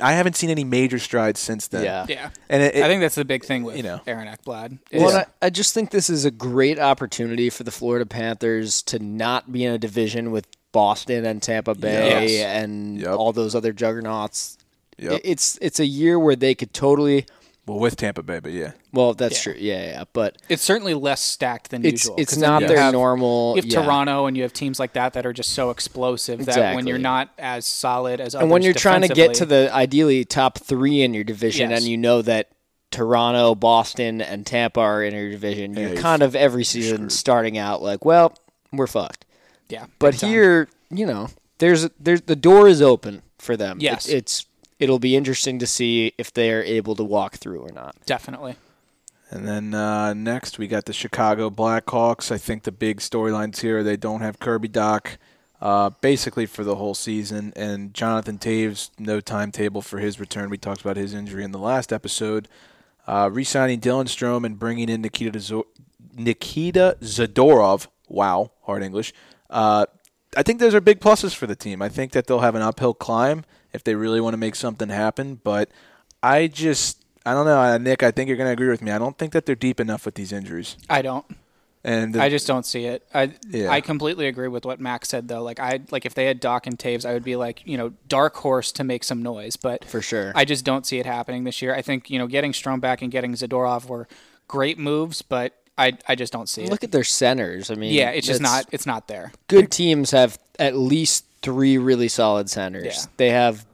I 0.00 0.12
haven't 0.12 0.36
seen 0.36 0.50
any 0.50 0.64
major 0.64 0.98
strides 0.98 1.40
since 1.40 1.68
then. 1.68 1.84
Yeah. 1.84 2.06
Yeah. 2.08 2.30
and 2.48 2.62
it, 2.62 2.76
I 2.76 2.86
think 2.88 3.00
that's 3.00 3.14
the 3.14 3.24
big 3.24 3.44
thing 3.44 3.62
with 3.64 3.76
you 3.76 3.82
know. 3.82 4.00
Aaron 4.06 4.28
Ekblad. 4.28 4.78
Well, 4.92 5.08
is- 5.08 5.14
and 5.14 5.26
I, 5.42 5.46
I 5.46 5.50
just 5.50 5.72
think 5.74 5.90
this 5.90 6.10
is 6.10 6.24
a 6.24 6.30
great 6.30 6.78
opportunity 6.78 7.48
for 7.50 7.64
the 7.64 7.70
Florida 7.70 8.06
Panthers 8.06 8.82
to 8.82 8.98
not 8.98 9.50
be 9.52 9.64
in 9.64 9.72
a 9.72 9.78
division 9.78 10.30
with 10.30 10.46
Boston 10.72 11.24
and 11.24 11.42
Tampa 11.42 11.74
Bay 11.74 12.28
Yes. 12.40 12.62
and 12.62 13.00
Yep. 13.00 13.08
all 13.16 13.32
those 13.32 13.54
other 13.54 13.72
juggernauts. 13.72 14.58
Yep. 14.98 15.12
It- 15.12 15.20
It's 15.24 15.58
it's 15.62 15.80
a 15.80 15.86
year 15.86 16.18
where 16.18 16.36
they 16.36 16.54
could 16.54 16.72
totally. 16.74 17.26
Well 17.66 17.78
with 17.78 17.96
Tampa 17.96 18.22
Bay, 18.22 18.40
but 18.40 18.52
yeah, 18.52 18.72
Well, 18.92 19.14
that's 19.14 19.38
Yeah. 19.46 19.52
true. 19.52 19.60
Yeah, 19.60 19.84
yeah, 19.86 20.04
but 20.12 20.36
it's 20.48 20.62
certainly 20.62 20.94
less 20.94 21.20
stacked 21.20 21.70
than 21.70 21.84
it's 21.84 22.04
usual. 22.04 22.16
it's 22.18 22.32
'cause 22.34 22.40
then 22.40 22.50
not 22.50 22.68
their 22.68 22.78
have- 22.78 22.92
normal. 22.92 23.54
You 23.56 23.62
have 23.62 23.66
yeah. 23.70 23.82
Toronto 23.82 24.26
and 24.26 24.36
you 24.36 24.42
have 24.42 24.52
teams 24.52 24.78
like 24.78 24.92
that 24.94 25.14
that 25.14 25.24
are 25.26 25.32
just 25.32 25.50
so 25.50 25.70
explosive 25.70 26.44
that 26.46 26.74
when 26.76 26.86
you're 26.86 26.98
not 26.98 27.30
as 27.38 27.66
solid 27.66 28.20
as 28.20 28.34
and 28.34 28.50
when 28.50 28.62
you're 28.62 28.74
trying 28.74 29.02
to 29.02 29.08
get 29.08 29.34
to 29.34 29.46
the 29.46 29.70
ideally 29.72 30.24
top 30.24 30.58
three 30.58 31.02
in 31.02 31.14
your 31.14 31.24
division, 31.24 31.70
Yes. 31.70 31.80
and 31.80 31.88
you 31.88 31.96
know 31.96 32.20
that 32.22 32.48
Toronto, 32.90 33.54
Boston, 33.54 34.20
and 34.20 34.46
Tampa 34.46 34.80
are 34.80 35.02
in 35.02 35.14
your 35.14 35.30
division, 35.30 35.74
you're 35.74 35.88
you're 35.94 35.96
kind 35.96 36.22
of 36.22 36.36
every 36.36 36.64
season 36.64 37.10
starting 37.10 37.58
out 37.58 37.82
like, 37.82 38.04
well, 38.04 38.32
we're 38.72 38.86
fucked. 38.86 39.24
yeah, 39.68 39.86
But 39.98 40.12
big 40.12 40.20
time. 40.20 40.30
here, 40.30 40.68
you 40.90 41.06
know, 41.06 41.28
there's 41.58 41.88
there's 41.98 42.20
the 42.22 42.36
door 42.36 42.68
is 42.68 42.80
open 42.82 43.22
for 43.38 43.56
them. 43.56 43.78
Yes. 43.80 44.06
It- 44.08 44.16
it's 44.18 44.46
it'll 44.78 44.98
be 44.98 45.16
interesting 45.16 45.58
to 45.58 45.66
see 45.66 46.12
if 46.18 46.32
they're 46.32 46.62
able 46.62 46.94
to 46.96 47.04
walk 47.04 47.36
through 47.36 47.60
or 47.60 47.72
not. 47.72 47.96
definitely. 48.06 48.56
And 49.30 49.48
then 49.48 49.74
uh, 49.74 50.14
next 50.14 50.58
we 50.58 50.68
got 50.68 50.84
the 50.84 50.92
Chicago 50.92 51.50
Blackhawks. 51.50 52.30
I 52.30 52.38
think 52.38 52.62
the 52.62 52.72
big 52.72 53.00
storylines 53.00 53.60
here 53.60 53.82
they 53.82 53.96
don't 53.96 54.20
have 54.20 54.38
Kirby 54.38 54.68
Dach 54.68 55.16
uh, 55.60 55.90
basically 56.00 56.46
for 56.46 56.62
the 56.62 56.76
whole 56.76 56.94
season, 56.94 57.52
and 57.56 57.94
Jonathan 57.94 58.38
Toews 58.38 58.90
no 58.98 59.20
timetable 59.20 59.80
for 59.80 59.98
his 59.98 60.20
return. 60.20 60.50
We 60.50 60.58
talked 60.58 60.82
about 60.82 60.96
his 60.96 61.14
injury 61.14 61.42
in 61.42 61.52
the 61.52 61.58
last 61.58 61.92
episode. 61.92 62.48
Uh, 63.06 63.30
re-signing 63.32 63.80
Dylan 63.80 64.04
Strome 64.04 64.44
and 64.44 64.58
bringing 64.58 64.88
in 64.88 65.00
Nikita 65.00 65.40
Zo- 65.40 65.66
Nikita 66.14 66.98
Zadorov. 67.00 67.86
Wow, 68.08 68.50
hard 68.62 68.82
English. 68.82 69.14
Uh, 69.48 69.86
I 70.36 70.42
think 70.42 70.60
those 70.60 70.74
are 70.74 70.80
big 70.80 71.00
pluses 71.00 71.34
for 71.34 71.46
the 71.46 71.56
team. 71.56 71.80
I 71.80 71.88
think 71.88 72.12
that 72.12 72.26
they'll 72.26 72.40
have 72.40 72.54
an 72.54 72.62
uphill 72.62 72.94
climb 72.94 73.44
if 73.74 73.84
they 73.84 73.94
really 73.94 74.20
want 74.20 74.32
to 74.32 74.38
make 74.38 74.54
something 74.54 74.88
happen. 74.88 75.40
But 75.42 75.68
I 76.22 76.46
just, 76.46 77.04
I 77.26 77.34
don't 77.34 77.44
know, 77.44 77.60
uh, 77.60 77.76
Nick. 77.76 78.02
I 78.02 78.10
think 78.10 78.28
you're 78.28 78.38
going 78.38 78.48
to 78.48 78.52
agree 78.52 78.68
with 78.68 78.80
me. 78.80 78.90
I 78.90 78.98
don't 78.98 79.18
think 79.18 79.32
that 79.32 79.44
they're 79.44 79.54
deep 79.54 79.80
enough 79.80 80.06
with 80.06 80.14
these 80.14 80.32
injuries. 80.32 80.76
I 80.88 81.02
don't. 81.02 81.26
And 81.86 82.14
the, 82.14 82.22
I 82.22 82.30
just 82.30 82.46
don't 82.46 82.64
see 82.64 82.86
it. 82.86 83.06
I 83.12 83.34
Yeah. 83.46 83.68
I 83.68 83.82
completely 83.82 84.26
agree 84.26 84.48
with 84.48 84.64
what 84.64 84.80
Max 84.80 85.10
said 85.10 85.28
though. 85.28 85.42
Like 85.42 85.60
I 85.60 85.80
like 85.90 86.06
if 86.06 86.14
they 86.14 86.24
had 86.24 86.40
Dach 86.40 86.66
and 86.66 86.78
Toews, 86.78 87.04
I 87.04 87.12
would 87.12 87.24
be 87.24 87.36
like 87.36 87.60
you 87.66 87.76
know 87.76 87.92
dark 88.08 88.36
horse 88.36 88.72
to 88.72 88.84
make 88.84 89.04
some 89.04 89.22
noise. 89.22 89.56
But 89.56 89.84
For 89.84 90.00
sure. 90.00 90.32
I 90.34 90.46
just 90.46 90.64
don't 90.64 90.86
see 90.86 90.98
it 90.98 91.04
happening 91.04 91.44
this 91.44 91.60
year. 91.60 91.74
I 91.74 91.82
think 91.82 92.08
you 92.08 92.18
know 92.18 92.26
getting 92.26 92.52
Strome 92.52 92.80
back 92.80 93.02
and 93.02 93.12
getting 93.12 93.34
Zadorov 93.34 93.86
were 93.86 94.08
great 94.48 94.78
moves, 94.78 95.20
but 95.20 95.52
I 95.76 95.98
I 96.08 96.14
just 96.14 96.32
don't 96.32 96.48
see 96.48 96.62
it. 96.62 96.70
Look 96.70 96.84
at 96.84 96.92
their 96.92 97.04
centers. 97.04 97.70
I 97.70 97.74
mean, 97.74 97.92
yeah, 97.92 98.10
it's 98.10 98.26
just 98.26 98.40
not 98.40 98.64
it's 98.72 98.86
not 98.86 99.06
there. 99.06 99.32
good 99.48 99.70
teams 99.70 100.12
have 100.12 100.38
at 100.58 100.76
least 100.76 101.26
three 101.44 101.78
really 101.78 102.08
solid 102.08 102.50
centers. 102.50 102.84
Yeah. 102.84 103.12
They 103.18 103.30
have 103.30 103.64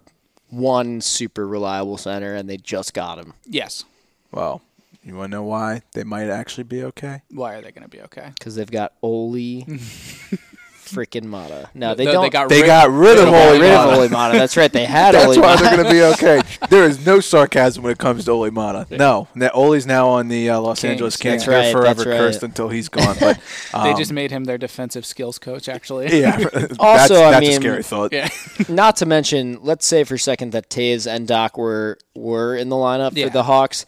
one 0.48 1.00
super 1.00 1.46
reliable 1.46 1.96
center, 1.96 2.34
and 2.34 2.48
they 2.50 2.56
just 2.58 2.92
got 2.92 3.18
him. 3.18 3.32
Yes. 3.46 3.84
well, 4.32 4.60
you 5.02 5.16
want 5.16 5.30
to 5.30 5.36
know 5.38 5.44
why 5.44 5.80
they 5.94 6.04
might 6.04 6.28
actually 6.28 6.64
be 6.64 6.82
okay? 6.84 7.22
Why 7.30 7.54
are 7.54 7.62
they 7.62 7.72
going 7.72 7.84
to 7.84 7.88
be 7.88 8.02
okay? 8.02 8.32
because 8.38 8.54
they've 8.56 8.70
got 8.70 8.92
Olli 9.02 9.64
freaking 10.90 11.24
Maatta. 11.24 11.68
No, 11.74 11.94
they 11.94 12.04
They- 12.04 12.12
don't. 12.12 12.22
They 12.22 12.30
got 12.30 12.48
They 12.48 12.60
rid, 12.60 12.66
got 12.66 12.90
rid 12.90 13.18
of 13.18 13.26
they 13.26 13.48
Ole 13.48 13.60
rid 13.60 13.70
of 13.72 13.78
Maatta. 13.86 13.96
Olli 13.96 14.08
Maatta. 14.08 14.32
That's 14.38 14.56
right. 14.56 14.72
They 14.72 14.84
had 14.86 15.14
That's 15.14 15.26
Olli 15.26 15.38
why 15.38 15.54
Maatta. 15.56 15.62
they're 15.62 15.76
going 15.76 15.86
to 15.86 15.92
be 15.92 16.02
okay. 16.02 16.42
there 16.70 16.84
is 16.84 17.04
no 17.06 17.20
sarcasm 17.20 17.82
when 17.82 17.92
it 17.92 17.98
comes 17.98 18.24
to 18.24 18.30
Ole 18.32 18.50
Maatta. 18.50 18.86
No, 18.90 19.28
Now, 19.34 19.50
Ole's 19.54 19.86
now 19.86 20.08
on 20.08 20.28
the 20.28 20.50
uh, 20.50 20.60
Los 20.60 20.80
Kings, 20.80 20.90
Angeles 20.92 21.16
yeah. 21.18 21.30
Kings. 21.30 21.46
That's 21.46 21.48
right, 21.48 21.62
They're 21.62 21.72
forever 21.94 22.10
right. 22.10 22.18
cursed 22.18 22.42
until 22.42 22.68
he's 22.68 22.88
gone. 22.88 23.16
But 23.20 23.38
They 23.72 23.90
um, 23.92 23.96
just 23.96 24.12
made 24.12 24.30
him 24.30 24.44
their 24.44 24.58
defensive 24.58 25.06
skills 25.06 25.38
coach. 25.38 25.68
Actually. 25.68 26.20
yeah. 26.20 26.36
that's, 26.36 26.78
Also, 26.78 27.22
I 27.22 27.40
mean- 27.40 27.50
a 27.52 27.54
scary 27.54 27.82
thought. 27.82 28.12
Yeah. 28.12 28.28
Not 28.68 28.96
to 28.96 29.06
mention, 29.06 29.58
let's 29.62 29.86
say 29.86 30.04
for 30.04 30.14
a 30.14 30.18
second 30.18 30.52
that 30.52 30.68
Toews 30.68 31.06
and 31.10 31.26
Dach 31.28 31.56
were 31.56 31.98
were 32.14 32.56
in 32.56 32.68
the 32.68 32.76
lineup 32.76 33.12
Yeah. 33.14 33.26
for 33.26 33.32
the 33.32 33.42
Hawks. 33.44 33.86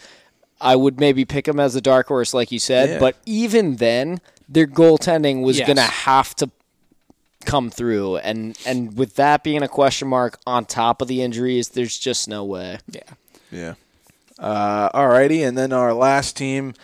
I 0.61 0.77
would 0.77 1.01
maybe 1.01 1.25
pick 1.25 1.47
them 1.47 1.59
as 1.59 1.75
a 1.75 1.81
dark 1.81 2.07
horse, 2.07 2.33
like 2.33 2.53
you 2.53 2.61
said. 2.61 2.89
Yeah. 2.91 2.99
But 3.01 3.17
even 3.27 3.77
then, 3.77 4.21
their 4.49 4.69
goaltending 4.69 5.43
was 5.43 5.59
Yes. 5.59 5.67
going 5.67 5.77
to 5.77 5.83
have 5.83 6.37
to 6.37 6.51
come 7.45 7.71
through, 7.71 8.17
and 8.19 8.59
and 8.67 8.97
with 8.97 9.17
that 9.17 9.43
being 9.43 9.63
a 9.63 9.69
question 9.69 10.09
mark 10.09 10.39
on 10.47 10.65
top 10.65 11.03
of 11.03 11.09
the 11.09 11.23
injuries, 11.23 11.71
there's 11.71 11.99
just 11.99 12.29
no 12.29 12.45
way. 12.45 12.79
Yeah. 12.89 13.01
Yeah. 13.51 13.75
Uh, 14.39 14.91
alrighty, 14.91 15.47
and 15.47 15.57
then 15.57 15.73
our 15.73 15.93
last 15.93 16.37
team. 16.37 16.75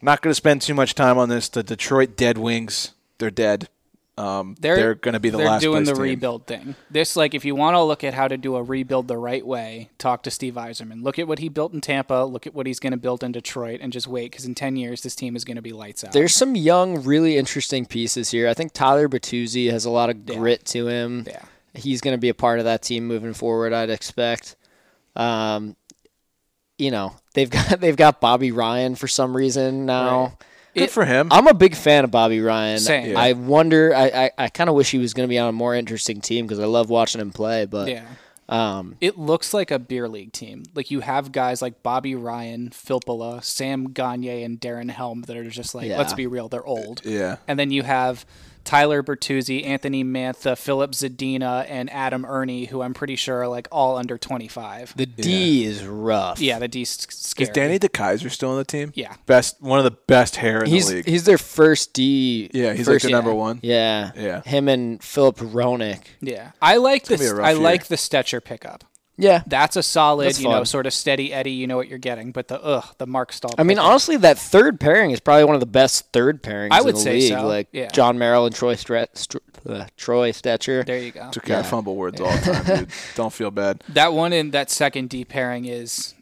Not 0.00 0.22
going 0.22 0.30
to 0.30 0.34
spend 0.36 0.62
too 0.62 0.74
much 0.74 0.94
time 0.94 1.18
on 1.18 1.28
this. 1.28 1.48
The 1.48 1.62
Detroit 1.62 2.16
Dead 2.16 2.38
Wings. 2.38 2.92
They're 3.18 3.30
dead. 3.30 3.68
Um, 4.18 4.56
they're, 4.58 4.96
going 4.96 5.12
to 5.12 5.20
be 5.20 5.30
the 5.30 5.38
they're 5.38 5.46
last 5.46 5.62
doing 5.62 5.84
place 5.84 5.88
the 5.88 5.94
team. 5.94 6.02
rebuild 6.02 6.46
thing. 6.46 6.74
This 6.90 7.14
like 7.14 7.34
if 7.34 7.44
you 7.44 7.54
want 7.54 7.74
to 7.74 7.82
look 7.82 8.02
at 8.02 8.14
how 8.14 8.26
to 8.26 8.36
do 8.36 8.56
a 8.56 8.62
rebuild 8.62 9.06
the 9.06 9.16
right 9.16 9.46
way, 9.46 9.90
talk 9.96 10.24
to 10.24 10.30
Steve 10.30 10.54
Yzerman. 10.54 11.04
Look 11.04 11.20
at 11.20 11.28
what 11.28 11.38
he 11.38 11.48
built 11.48 11.72
in 11.72 11.80
Tampa. 11.80 12.24
Look 12.24 12.44
at 12.44 12.52
what 12.52 12.66
he's 12.66 12.80
going 12.80 12.90
to 12.90 12.96
build 12.96 13.22
in 13.22 13.30
Detroit, 13.30 13.78
and 13.80 13.92
just 13.92 14.08
wait 14.08 14.32
because 14.32 14.44
in 14.44 14.56
ten 14.56 14.74
years 14.74 15.02
this 15.02 15.14
team 15.14 15.36
is 15.36 15.44
going 15.44 15.54
to 15.54 15.62
be 15.62 15.72
lights 15.72 16.02
out. 16.02 16.12
There's 16.12 16.34
some 16.34 16.56
young, 16.56 17.04
really 17.04 17.36
interesting 17.36 17.86
pieces 17.86 18.30
here. 18.30 18.48
I 18.48 18.54
think 18.54 18.72
Tyler 18.72 19.08
Bertuzzi 19.08 19.70
has 19.70 19.84
a 19.84 19.90
lot 19.90 20.10
of 20.10 20.26
grit 20.26 20.64
to 20.66 20.88
him. 20.88 21.24
yeah. 21.26 21.42
He's 21.74 22.00
going 22.00 22.14
to 22.14 22.20
be 22.20 22.28
a 22.28 22.34
part 22.34 22.58
of 22.58 22.64
that 22.64 22.82
team 22.82 23.06
moving 23.06 23.34
forward. 23.34 23.72
I'd 23.72 23.90
expect. 23.90 24.56
Um, 25.14 25.76
you 26.76 26.90
know, 26.90 27.14
they've 27.34 27.50
got 27.58 27.80
they've 27.80 27.96
got 27.96 28.20
Bobby 28.20 28.50
Ryan 28.50 28.96
for 28.96 29.06
some 29.06 29.36
reason 29.36 29.86
now. 29.86 30.22
Right. 30.22 30.32
Good 30.78 30.84
It- 30.84 30.90
for 30.90 31.04
him. 31.04 31.28
I'm 31.30 31.46
a 31.46 31.54
big 31.54 31.74
fan 31.74 32.04
of 32.04 32.10
Bobby 32.10 32.40
Ryan. 32.40 32.78
Same. 32.78 33.16
I 33.16 33.32
wonder. 33.34 33.94
I 33.94 34.06
I, 34.08 34.30
I 34.38 34.48
kind 34.48 34.68
of 34.70 34.76
wish 34.76 34.90
he 34.90 34.98
was 34.98 35.14
going 35.14 35.26
to 35.26 35.30
be 35.30 35.38
on 35.38 35.48
a 35.48 35.52
more 35.52 35.74
interesting 35.74 36.20
team 36.20 36.46
because 36.46 36.58
I 36.60 36.64
love 36.66 36.90
watching 36.90 37.20
him 37.20 37.30
play. 37.32 37.66
But 37.66 37.88
yeah. 37.88 38.04
um, 38.48 38.96
It 39.00 39.18
looks 39.18 39.52
like 39.52 39.70
a 39.70 39.78
beer 39.78 40.08
league 40.08 40.32
team. 40.32 40.62
Like 40.74 40.90
you 40.90 41.00
have 41.00 41.32
guys 41.32 41.60
like 41.60 41.82
Bobby 41.82 42.14
Ryan, 42.14 42.70
Filppula, 42.70 43.42
Sam 43.44 43.92
Gagne, 43.92 44.42
and 44.44 44.60
Darren 44.60 44.90
Helm 44.90 45.22
that 45.22 45.36
are 45.36 45.48
just 45.50 45.74
like, 45.74 45.86
Yeah. 45.88 45.98
let's 45.98 46.14
be 46.14 46.26
real, 46.26 46.48
they're 46.48 46.64
old. 46.66 47.02
yeah. 47.04 47.36
And 47.46 47.58
then 47.58 47.70
you 47.70 47.82
have 47.82 48.24
Tyler 48.64 49.02
Bertuzzi, 49.02 49.64
Anthony 49.66 50.04
Mantha, 50.04 50.56
Filip 50.56 50.92
Zadina, 50.92 51.64
and 51.68 51.90
Adam 51.90 52.24
Erne, 52.24 52.66
who 52.66 52.82
I'm 52.82 52.94
pretty 52.94 53.16
sure 53.16 53.42
are 53.42 53.48
like 53.48 53.66
all 53.72 53.96
under 53.96 54.18
25. 54.18 54.94
the 54.96 55.06
D 55.06 55.64
is 55.64 55.84
rough. 55.84 56.40
yeah, 56.40 56.58
the 56.58 56.68
D's 56.68 56.90
scary. 57.10 57.48
Is 57.48 57.54
Danny 57.54 57.78
DeKeyser 57.78 58.30
still 58.30 58.50
on 58.50 58.58
the 58.58 58.64
team? 58.64 58.92
Yeah. 58.94 59.14
Best, 59.26 59.60
one 59.62 59.78
of 59.78 59.84
the 59.84 59.96
best 60.06 60.36
hair 60.36 60.62
in 60.62 60.70
he's 60.70 60.88
the 60.88 60.96
league. 60.96 61.06
he's 61.06 61.24
their 61.24 61.38
first 61.38 61.92
D. 61.94 62.50
yeah, 62.52 62.72
he's 62.74 62.86
like 62.86 62.96
first, 62.96 63.04
the 63.06 63.10
number 63.10 63.32
one. 63.34 63.60
Yeah, 63.62 64.12
Yeah. 64.16 64.42
Him 64.42 64.68
and 64.68 65.02
Filip 65.02 65.36
Hronek. 65.36 66.00
Yeah, 66.20 66.52
I 66.60 66.76
like 66.76 67.08
gonna 67.08 67.18
be 67.18 67.24
this. 67.24 67.32
a 67.32 67.36
rough 67.36 67.46
I 67.46 67.50
year. 67.52 67.60
like 67.60 67.86
the 67.86 67.96
Stecher 67.96 68.42
pickup. 68.44 68.84
Yeah, 69.20 69.42
That's 69.46 69.74
a 69.76 69.82
solid, 69.82 70.26
That's 70.26 70.40
you 70.40 70.48
know, 70.48 70.62
sort 70.64 70.86
of 70.86 70.94
steady 70.94 71.32
Eddie. 71.32 71.50
You 71.50 71.66
know 71.66 71.76
what 71.76 71.88
you're 71.88 71.98
getting, 71.98 72.30
but 72.30 72.46
the 72.48 72.62
ugh, 72.62 72.84
the 72.98 73.06
Marc 73.06 73.32
Staal. 73.32 73.50
I 73.58 73.64
mean, 73.64 73.76
pickup. 73.76 73.90
honestly, 73.90 74.16
that 74.18 74.38
third 74.38 74.78
pairing 74.78 75.10
is 75.10 75.18
probably 75.18 75.44
one 75.44 75.54
of 75.56 75.60
the 75.60 75.66
best 75.66 76.12
third 76.12 76.42
pairings 76.42 76.68
I 76.70 76.80
would 76.82 76.90
in 76.90 76.94
the 76.94 77.00
say 77.00 77.12
league. 77.20 77.32
so, 77.32 77.46
Like 77.46 77.68
yeah. 77.72 77.88
Jon 77.88 78.16
Merrill 78.18 78.46
and 78.46 78.54
Troy 78.54 78.74
Stre- 78.76 79.08
Str- 79.14 79.38
uh, 79.68 79.86
Troy 79.96 80.30
Stecher. 80.30 80.86
there 80.86 80.98
you 80.98 81.10
go. 81.10 81.26
It's 81.28 81.38
okay. 81.38 81.56
I 81.56 81.62
fumble 81.62 81.96
words 81.96 82.20
all 82.20 82.30
the 82.30 82.52
time, 82.52 82.64
dude. 82.84 82.88
Don't 83.16 83.32
feel 83.32 83.50
bad. 83.50 83.82
That 83.88 84.12
one 84.12 84.32
in 84.32 84.52
that 84.52 84.70
second 84.70 85.08
D 85.08 85.24
pairing 85.24 85.64
is, 85.64 86.14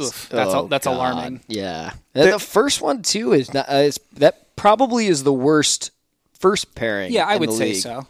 oof, 0.00 0.28
that's 0.28 0.52
Oh, 0.52 0.66
that's 0.66 0.86
God. 0.86 0.94
alarming. 0.96 1.40
Yeah, 1.46 1.92
And 2.14 2.32
the 2.32 2.38
first 2.40 2.82
one 2.82 3.02
too 3.02 3.32
is 3.34 3.54
not. 3.54 3.68
Uh, 3.70 3.76
is, 3.76 4.00
that 4.14 4.56
probably 4.56 5.06
is 5.06 5.22
the 5.22 5.32
worst 5.32 5.92
first 6.40 6.74
pairing. 6.74 7.12
Yeah, 7.12 7.24
I 7.26 7.34
in 7.34 7.40
would 7.40 7.50
the 7.50 7.54
say 7.54 7.68
league. 7.72 7.76
so. 7.82 8.06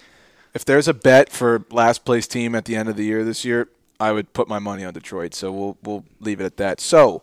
If 0.55 0.65
there's 0.65 0.89
a 0.89 0.95
bet 0.95 1.29
for 1.31 1.67
last 1.71 2.07
place 2.07 2.27
team 2.27 2.55
at 2.55 2.65
the 2.65 2.77
end 2.77 2.89
of 2.89 2.97
the 2.97 3.05
year 3.05 3.23
this 3.25 3.45
year, 3.45 3.69
I 3.99 4.13
would 4.13 4.33
put 4.33 4.49
my 4.49 4.59
money 4.59 4.85
on 4.85 4.95
Detroit. 4.95 5.35
So 5.35 5.53
we'll 5.53 5.79
we'll 5.83 6.05
leave 6.21 6.41
it 6.41 6.45
at 6.45 6.57
that. 6.59 6.81
So 6.81 7.23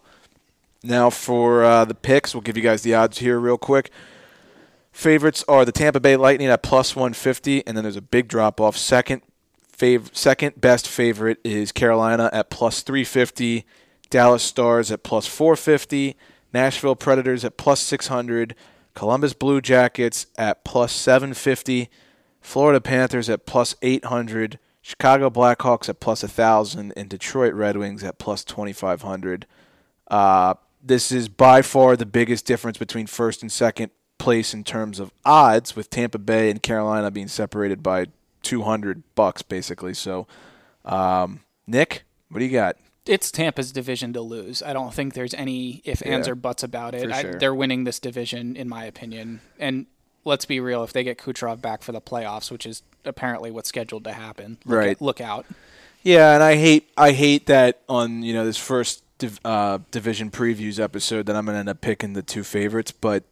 now 0.84 1.10
for 1.10 1.64
uh, 1.64 1.86
the 1.86 1.96
picks, 1.96 2.34
we'll 2.34 2.42
give 2.42 2.58
you 2.58 2.64
guys 2.64 2.82
the 2.82 2.94
odds 2.94 3.20
here 3.20 3.40
real 3.40 3.58
quick. 3.58 3.90
Favorites 4.92 5.44
are 5.48 5.66
the 5.66 5.72
Tampa 5.72 6.00
Bay 6.00 6.16
Lightning 6.16 6.50
at 6.50 6.62
plus 6.62 6.96
150, 6.96 7.66
and 7.66 7.76
then 7.76 7.84
there's 7.84 7.96
a 7.96 8.02
big 8.02 8.28
drop 8.28 8.62
off. 8.62 8.78
Second 8.78 9.24
fav- 9.76 10.16
second 10.16 10.60
best 10.62 10.88
favorite 10.88 11.40
is 11.44 11.72
Carolina 11.72 12.30
at 12.32 12.50
plus 12.50 12.82
350, 12.82 13.66
Dallas 14.10 14.44
Stars 14.44 14.92
at 14.92 15.02
plus 15.04 15.26
450, 15.26 16.16
Nashville 16.54 16.96
Predators 16.96 17.44
at 17.44 17.58
plus 17.58 17.80
600, 17.82 18.56
Columbus 18.94 19.34
Blue 19.34 19.62
Jackets 19.62 20.28
at 20.38 20.64
plus 20.64 20.92
750, 20.94 21.90
Florida 22.42 22.80
Panthers 22.80 23.30
at 23.30 23.48
plus 23.48 23.76
800, 23.82 24.60
Chicago 24.84 25.30
Blackhawks 25.30 25.88
at 25.88 26.02
plus 26.02 26.24
1,000, 26.24 26.92
and 26.98 27.10
Detroit 27.10 27.54
Red 27.54 27.78
Wings 27.78 28.04
at 28.04 28.20
plus 28.20 28.44
2,500. 28.44 29.48
Uh, 30.10 30.56
this 30.84 31.10
is 31.10 31.30
by 31.30 31.62
far 31.62 31.96
the 31.96 32.06
biggest 32.06 32.46
difference 32.46 32.78
between 32.78 33.08
first 33.08 33.42
and 33.42 33.50
second 33.50 33.92
place 34.18 34.54
in 34.54 34.66
terms 34.66 35.00
of 35.00 35.12
odds, 35.24 35.74
with 35.74 35.90
Tampa 35.90 36.20
Bay 36.20 36.50
and 36.50 36.62
Carolina 36.62 37.10
being 37.10 37.30
separated 37.30 37.82
by 37.82 38.08
200 38.42 39.04
bucks, 39.16 39.42
basically. 39.42 39.94
So, 39.94 40.28
um, 40.84 41.40
Nick, 41.66 42.04
what 42.28 42.40
do 42.40 42.46
you 42.46 42.52
got? 42.52 42.76
It's 43.06 43.32
Tampa's 43.32 43.72
division 43.72 44.12
to 44.14 44.22
lose. 44.22 44.62
I 44.62 44.74
don't 44.74 44.94
think 44.94 45.14
there's 45.14 45.34
any 45.34 45.82
if 45.86 46.06
ands 46.06 46.28
or 46.28 46.36
buts 46.36 46.62
about 46.62 46.94
it. 46.94 47.10
for 47.10 47.14
I, 47.14 47.24
they're 47.38 47.56
winning 47.56 47.86
this 47.86 48.02
division, 48.02 48.58
in 48.58 48.68
my 48.68 48.84
opinion. 48.84 49.40
And 49.58 49.86
let's 50.26 50.44
be 50.44 50.60
real, 50.60 50.84
if 50.84 50.92
they 50.92 51.06
get 51.06 51.18
Kucherov 51.18 51.62
back 51.62 51.84
for 51.84 51.94
the 51.94 52.02
playoffs, 52.02 52.52
which 52.52 52.66
is 52.66 52.82
apparently 53.06 53.52
what's 53.52 53.70
scheduled 53.70 54.04
to 54.06 54.14
happen, 54.14 54.58
look 54.66 54.78
Right. 54.78 54.90
at- 54.92 55.02
look 55.02 55.22
out. 55.22 55.46
Yeah, 56.04 56.34
and 56.34 56.44
I 56.44 56.56
hate 56.56 56.90
I 56.98 57.12
hate 57.12 57.46
that 57.48 57.80
on 57.88 58.24
you 58.24 58.34
know 58.34 58.46
this 58.46 58.58
first 58.58 59.04
div, 59.20 59.40
uh, 59.46 59.80
division 59.92 60.32
previews 60.32 60.80
episode 60.80 61.26
that 61.28 61.36
I'm 61.36 61.46
gonna 61.46 61.60
end 61.60 61.70
up 61.70 61.80
picking 61.82 62.12
the 62.14 62.22
two 62.22 62.44
favorites, 62.44 62.92
but 62.92 63.24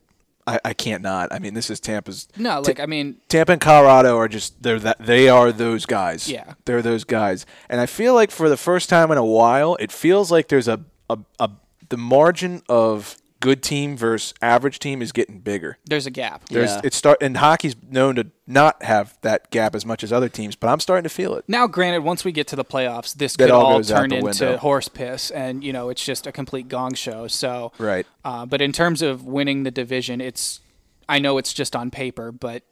I, 0.47 0.59
I 0.65 0.73
can't 0.73 1.03
not. 1.03 1.31
I 1.33 1.37
mean, 1.39 1.53
this 1.53 1.69
is 1.69 1.79
Tampa's. 1.81 2.27
No, 2.37 2.61
like 2.61 2.79
I 2.79 2.85
mean, 2.85 3.17
Tampa 3.27 3.51
and 3.51 3.61
Colorado 3.61 4.17
are 4.17 4.27
just 4.29 4.63
they're 4.63 4.79
that 4.79 4.97
they 5.05 5.27
are 5.27 5.51
those 5.51 5.85
guys. 5.85 6.29
Yeah. 6.29 6.53
they're 6.65 6.81
those 6.81 7.03
guys, 7.03 7.45
and 7.69 7.81
I 7.81 7.85
feel 7.85 8.13
like 8.15 8.31
for 8.31 8.47
the 8.49 8.57
first 8.57 8.87
time 8.89 9.11
in 9.11 9.17
a 9.17 9.25
while, 9.25 9.75
it 9.79 9.91
feels 9.91 10.31
like 10.31 10.47
there's 10.47 10.67
a 10.69 10.79
a, 11.09 11.17
a 11.39 11.49
the 11.89 11.97
margin 11.97 12.61
of 12.69 13.17
good 13.41 13.61
team 13.61 13.97
versus 13.97 14.33
average 14.41 14.79
team 14.79 15.01
is 15.01 15.11
getting 15.11 15.39
bigger. 15.39 15.77
there's 15.85 16.05
a 16.05 16.11
gap. 16.11 16.45
There's 16.47 16.71
Yeah. 16.71 16.81
it 16.85 16.93
start 16.93 17.17
and 17.21 17.35
hockey's 17.35 17.75
known 17.89 18.15
to 18.15 18.27
not 18.47 18.81
have 18.83 19.17
that 19.21 19.49
gap 19.51 19.75
as 19.75 19.85
much 19.85 20.03
as 20.03 20.13
other 20.13 20.29
teams, 20.29 20.55
but 20.55 20.67
I'm 20.69 20.79
starting 20.79 21.03
to 21.03 21.09
feel 21.09 21.35
it. 21.35 21.43
Now, 21.47 21.67
granted, 21.67 22.03
once 22.03 22.23
we 22.23 22.31
get 22.31 22.47
to 22.47 22.55
the 22.55 22.63
playoffs, 22.65 23.13
this 23.13 23.35
That 23.35 23.45
could 23.45 23.51
all 23.51 23.65
all 23.73 23.83
turn 23.83 24.11
into 24.13 24.23
window. 24.25 24.57
horse 24.57 24.87
piss, 24.87 25.29
and 25.31 25.63
you 25.63 25.73
know 25.73 25.89
it's 25.89 26.03
just 26.05 26.25
a 26.27 26.31
complete 26.31 26.67
gong 26.69 26.93
show. 26.93 27.27
So, 27.27 27.71
Right. 27.77 28.05
Uh, 28.23 28.45
but 28.45 28.61
in 28.61 28.71
terms 28.71 29.01
of 29.01 29.25
winning 29.25 29.63
the 29.63 29.71
division, 29.71 30.21
it's 30.21 30.61
I 31.09 31.19
know 31.19 31.37
it's 31.37 31.51
just 31.53 31.75
on 31.75 31.91
paper, 31.91 32.31
but 32.31 32.63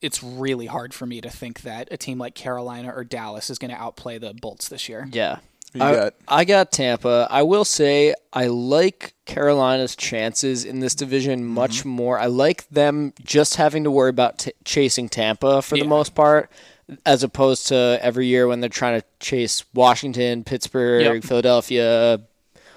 it's 0.00 0.22
really 0.22 0.66
hard 0.66 0.94
for 0.94 1.06
me 1.06 1.20
to 1.20 1.28
think 1.30 1.62
that 1.62 1.88
a 1.90 1.96
team 1.96 2.18
like 2.18 2.34
Carolina 2.34 2.92
or 2.94 3.04
Dallas 3.04 3.50
is 3.50 3.58
going 3.58 3.70
to 3.72 3.76
outplay 3.76 4.16
the 4.18 4.32
Bolts 4.32 4.68
this 4.68 4.88
year. 4.88 5.08
Yeah. 5.12 5.38
I, 5.74 5.92
got? 5.94 6.14
I 6.26 6.44
got 6.44 6.72
Tampa. 6.72 7.26
I 7.30 7.42
will 7.42 7.64
say 7.64 8.14
I 8.32 8.46
like 8.46 9.12
Carolina's 9.26 9.94
chances 9.94 10.64
in 10.64 10.80
this 10.80 10.94
division 10.94 11.40
Mm-hmm. 11.40 11.48
much 11.54 11.84
more. 11.84 12.18
I 12.18 12.26
like 12.26 12.68
them 12.68 13.12
just 13.22 13.56
having 13.56 13.84
to 13.84 13.90
worry 13.90 14.10
about 14.10 14.38
t- 14.38 14.52
chasing 14.64 15.08
Tampa 15.08 15.62
for 15.62 15.76
Yeah. 15.76 15.82
the 15.84 15.88
most 15.88 16.14
part, 16.14 16.50
as 17.04 17.22
opposed 17.22 17.66
to 17.68 17.98
every 18.00 18.26
year 18.26 18.46
when 18.46 18.60
they're 18.60 18.70
trying 18.70 19.00
to 19.00 19.06
chase 19.20 19.64
Washington, 19.74 20.42
Pittsburgh, 20.44 21.02
Yep. 21.16 21.24
Philadelphia, 21.24 22.20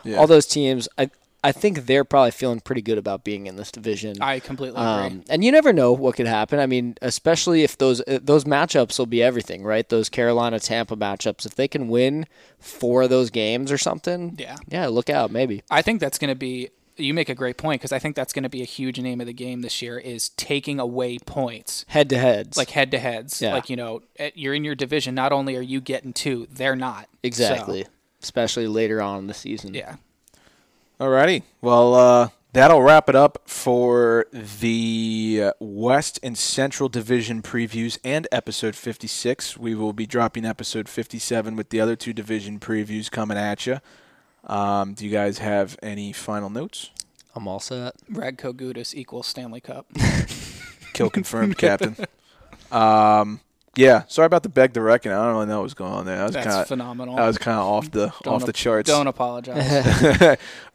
Yeah. 0.03 0.17
all 0.17 0.27
those 0.27 0.45
teams. 0.45 0.89
I 0.97 1.09
I 1.43 1.51
think 1.51 1.87
they're 1.87 2.03
probably 2.03 2.31
feeling 2.31 2.59
pretty 2.59 2.81
good 2.83 2.97
about 2.99 3.23
being 3.23 3.47
in 3.47 3.55
this 3.55 3.71
division. 3.71 4.15
I 4.21 4.39
completely 4.39 4.79
agree. 4.79 5.07
Um, 5.17 5.23
and 5.29 5.43
you 5.43 5.51
never 5.51 5.73
know 5.73 5.91
what 5.91 6.15
could 6.15 6.27
happen. 6.27 6.59
I 6.59 6.67
mean, 6.67 6.95
especially 7.01 7.63
if 7.63 7.77
those 7.79 7.99
uh, 8.01 8.19
those 8.21 8.43
matchups 8.43 8.99
will 8.99 9.07
be 9.07 9.23
everything, 9.23 9.63
right? 9.63 9.87
Those 9.89 10.07
Carolina 10.09 10.59
Tampa 10.59 10.95
matchups. 10.95 11.45
If 11.47 11.55
they 11.55 11.67
can 11.67 11.87
win 11.87 12.27
four 12.59 13.01
of 13.03 13.09
those 13.09 13.29
games 13.31 13.71
or 13.71 13.77
something, 13.79 14.35
Yeah. 14.37 14.55
yeah, 14.67 14.87
look 14.87 15.09
out, 15.09 15.31
maybe. 15.31 15.63
I 15.71 15.81
think 15.81 15.99
that's 15.99 16.17
going 16.19 16.29
to 16.29 16.35
be. 16.35 16.69
You 16.97 17.13
make 17.15 17.29
a 17.29 17.35
great 17.35 17.57
point 17.57 17.81
because 17.81 17.93
I 17.93 17.97
think 17.99 18.15
that's 18.15 18.33
going 18.33 18.43
to 18.43 18.49
be 18.49 18.61
a 18.61 18.65
huge 18.65 18.99
name 18.99 19.21
of 19.21 19.25
the 19.25 19.33
game 19.33 19.61
this 19.61 19.81
year 19.81 19.97
is 19.97 20.29
taking 20.29 20.79
away 20.79 21.17
points. 21.19 21.85
Head 21.87 22.09
to 22.09 22.17
heads, 22.19 22.57
like 22.57 22.69
head 22.69 22.91
to 22.91 22.99
heads. 22.99 23.41
Yeah. 23.41 23.53
Like 23.53 23.69
you 23.69 23.75
know, 23.77 24.01
you're 24.35 24.53
in 24.53 24.63
your 24.63 24.75
division. 24.75 25.15
Not 25.15 25.31
only 25.31 25.55
are 25.55 25.61
you 25.61 25.81
getting 25.81 26.13
two, 26.13 26.47
they're 26.51 26.75
not. 26.75 27.07
exactly. 27.23 27.83
So, 27.85 27.89
Especially 28.21 28.67
later 28.67 29.01
on 29.01 29.19
in 29.19 29.27
the 29.27 29.33
season. 29.33 29.73
yeah. 29.73 29.95
Alrighty. 31.01 31.41
Well, 31.61 31.95
uh, 31.95 32.29
that'll 32.53 32.83
wrap 32.83 33.09
it 33.09 33.15
up 33.15 33.41
for 33.47 34.27
the 34.31 35.45
uh, 35.45 35.51
West 35.59 36.19
and 36.21 36.37
Central 36.37 36.89
Division 36.89 37.41
previews 37.41 37.97
and 38.03 38.27
episode 38.31 38.75
56. 38.75 39.57
We 39.57 39.73
will 39.73 39.93
be 39.93 40.05
dropping 40.05 40.45
episode 40.45 40.87
57 40.87 41.55
with 41.55 41.69
the 41.69 41.81
other 41.81 41.95
two 41.95 42.13
division 42.13 42.59
previews 42.59 43.09
coming 43.09 43.35
at 43.35 43.65
you. 43.65 43.79
Um, 44.43 44.93
do 44.93 45.03
you 45.03 45.11
guys 45.11 45.39
have 45.39 45.75
any 45.81 46.13
final 46.13 46.51
notes? 46.51 46.91
I'm 47.33 47.47
all 47.47 47.59
set. 47.59 47.95
Radko 48.07 48.53
Gudas 48.53 48.93
equals 48.93 49.25
Stanley 49.25 49.59
Cup. 49.59 49.87
Kill 50.93 51.09
confirmed, 51.09 51.57
Captain. 51.57 51.95
Um, 52.71 53.39
yeah. 53.75 54.03
Sorry 54.07 54.25
about 54.25 54.43
the 54.43 54.49
beg 54.49 54.73
the 54.73 54.81
reckon. 54.81 55.11
I 55.11 55.25
don't 55.25 55.33
really 55.33 55.47
know 55.47 55.57
what 55.57 55.63
was 55.63 55.73
going 55.73 55.93
on 55.93 56.05
there. 56.05 56.17
That 56.17 56.23
was 56.25 56.33
That's 56.33 56.47
kind 56.47 56.61
of 56.61 56.67
phenomenal. 56.67 57.15
that 57.15 57.27
was 57.27 57.37
kind 57.37 57.57
of 57.57 57.65
off 57.65 57.91
the 57.91 58.13
Don't 58.23 58.35
off 58.35 58.45
the 58.45 58.53
charts. 58.53 58.89
Don't 58.89 59.07
apologize. 59.07 59.71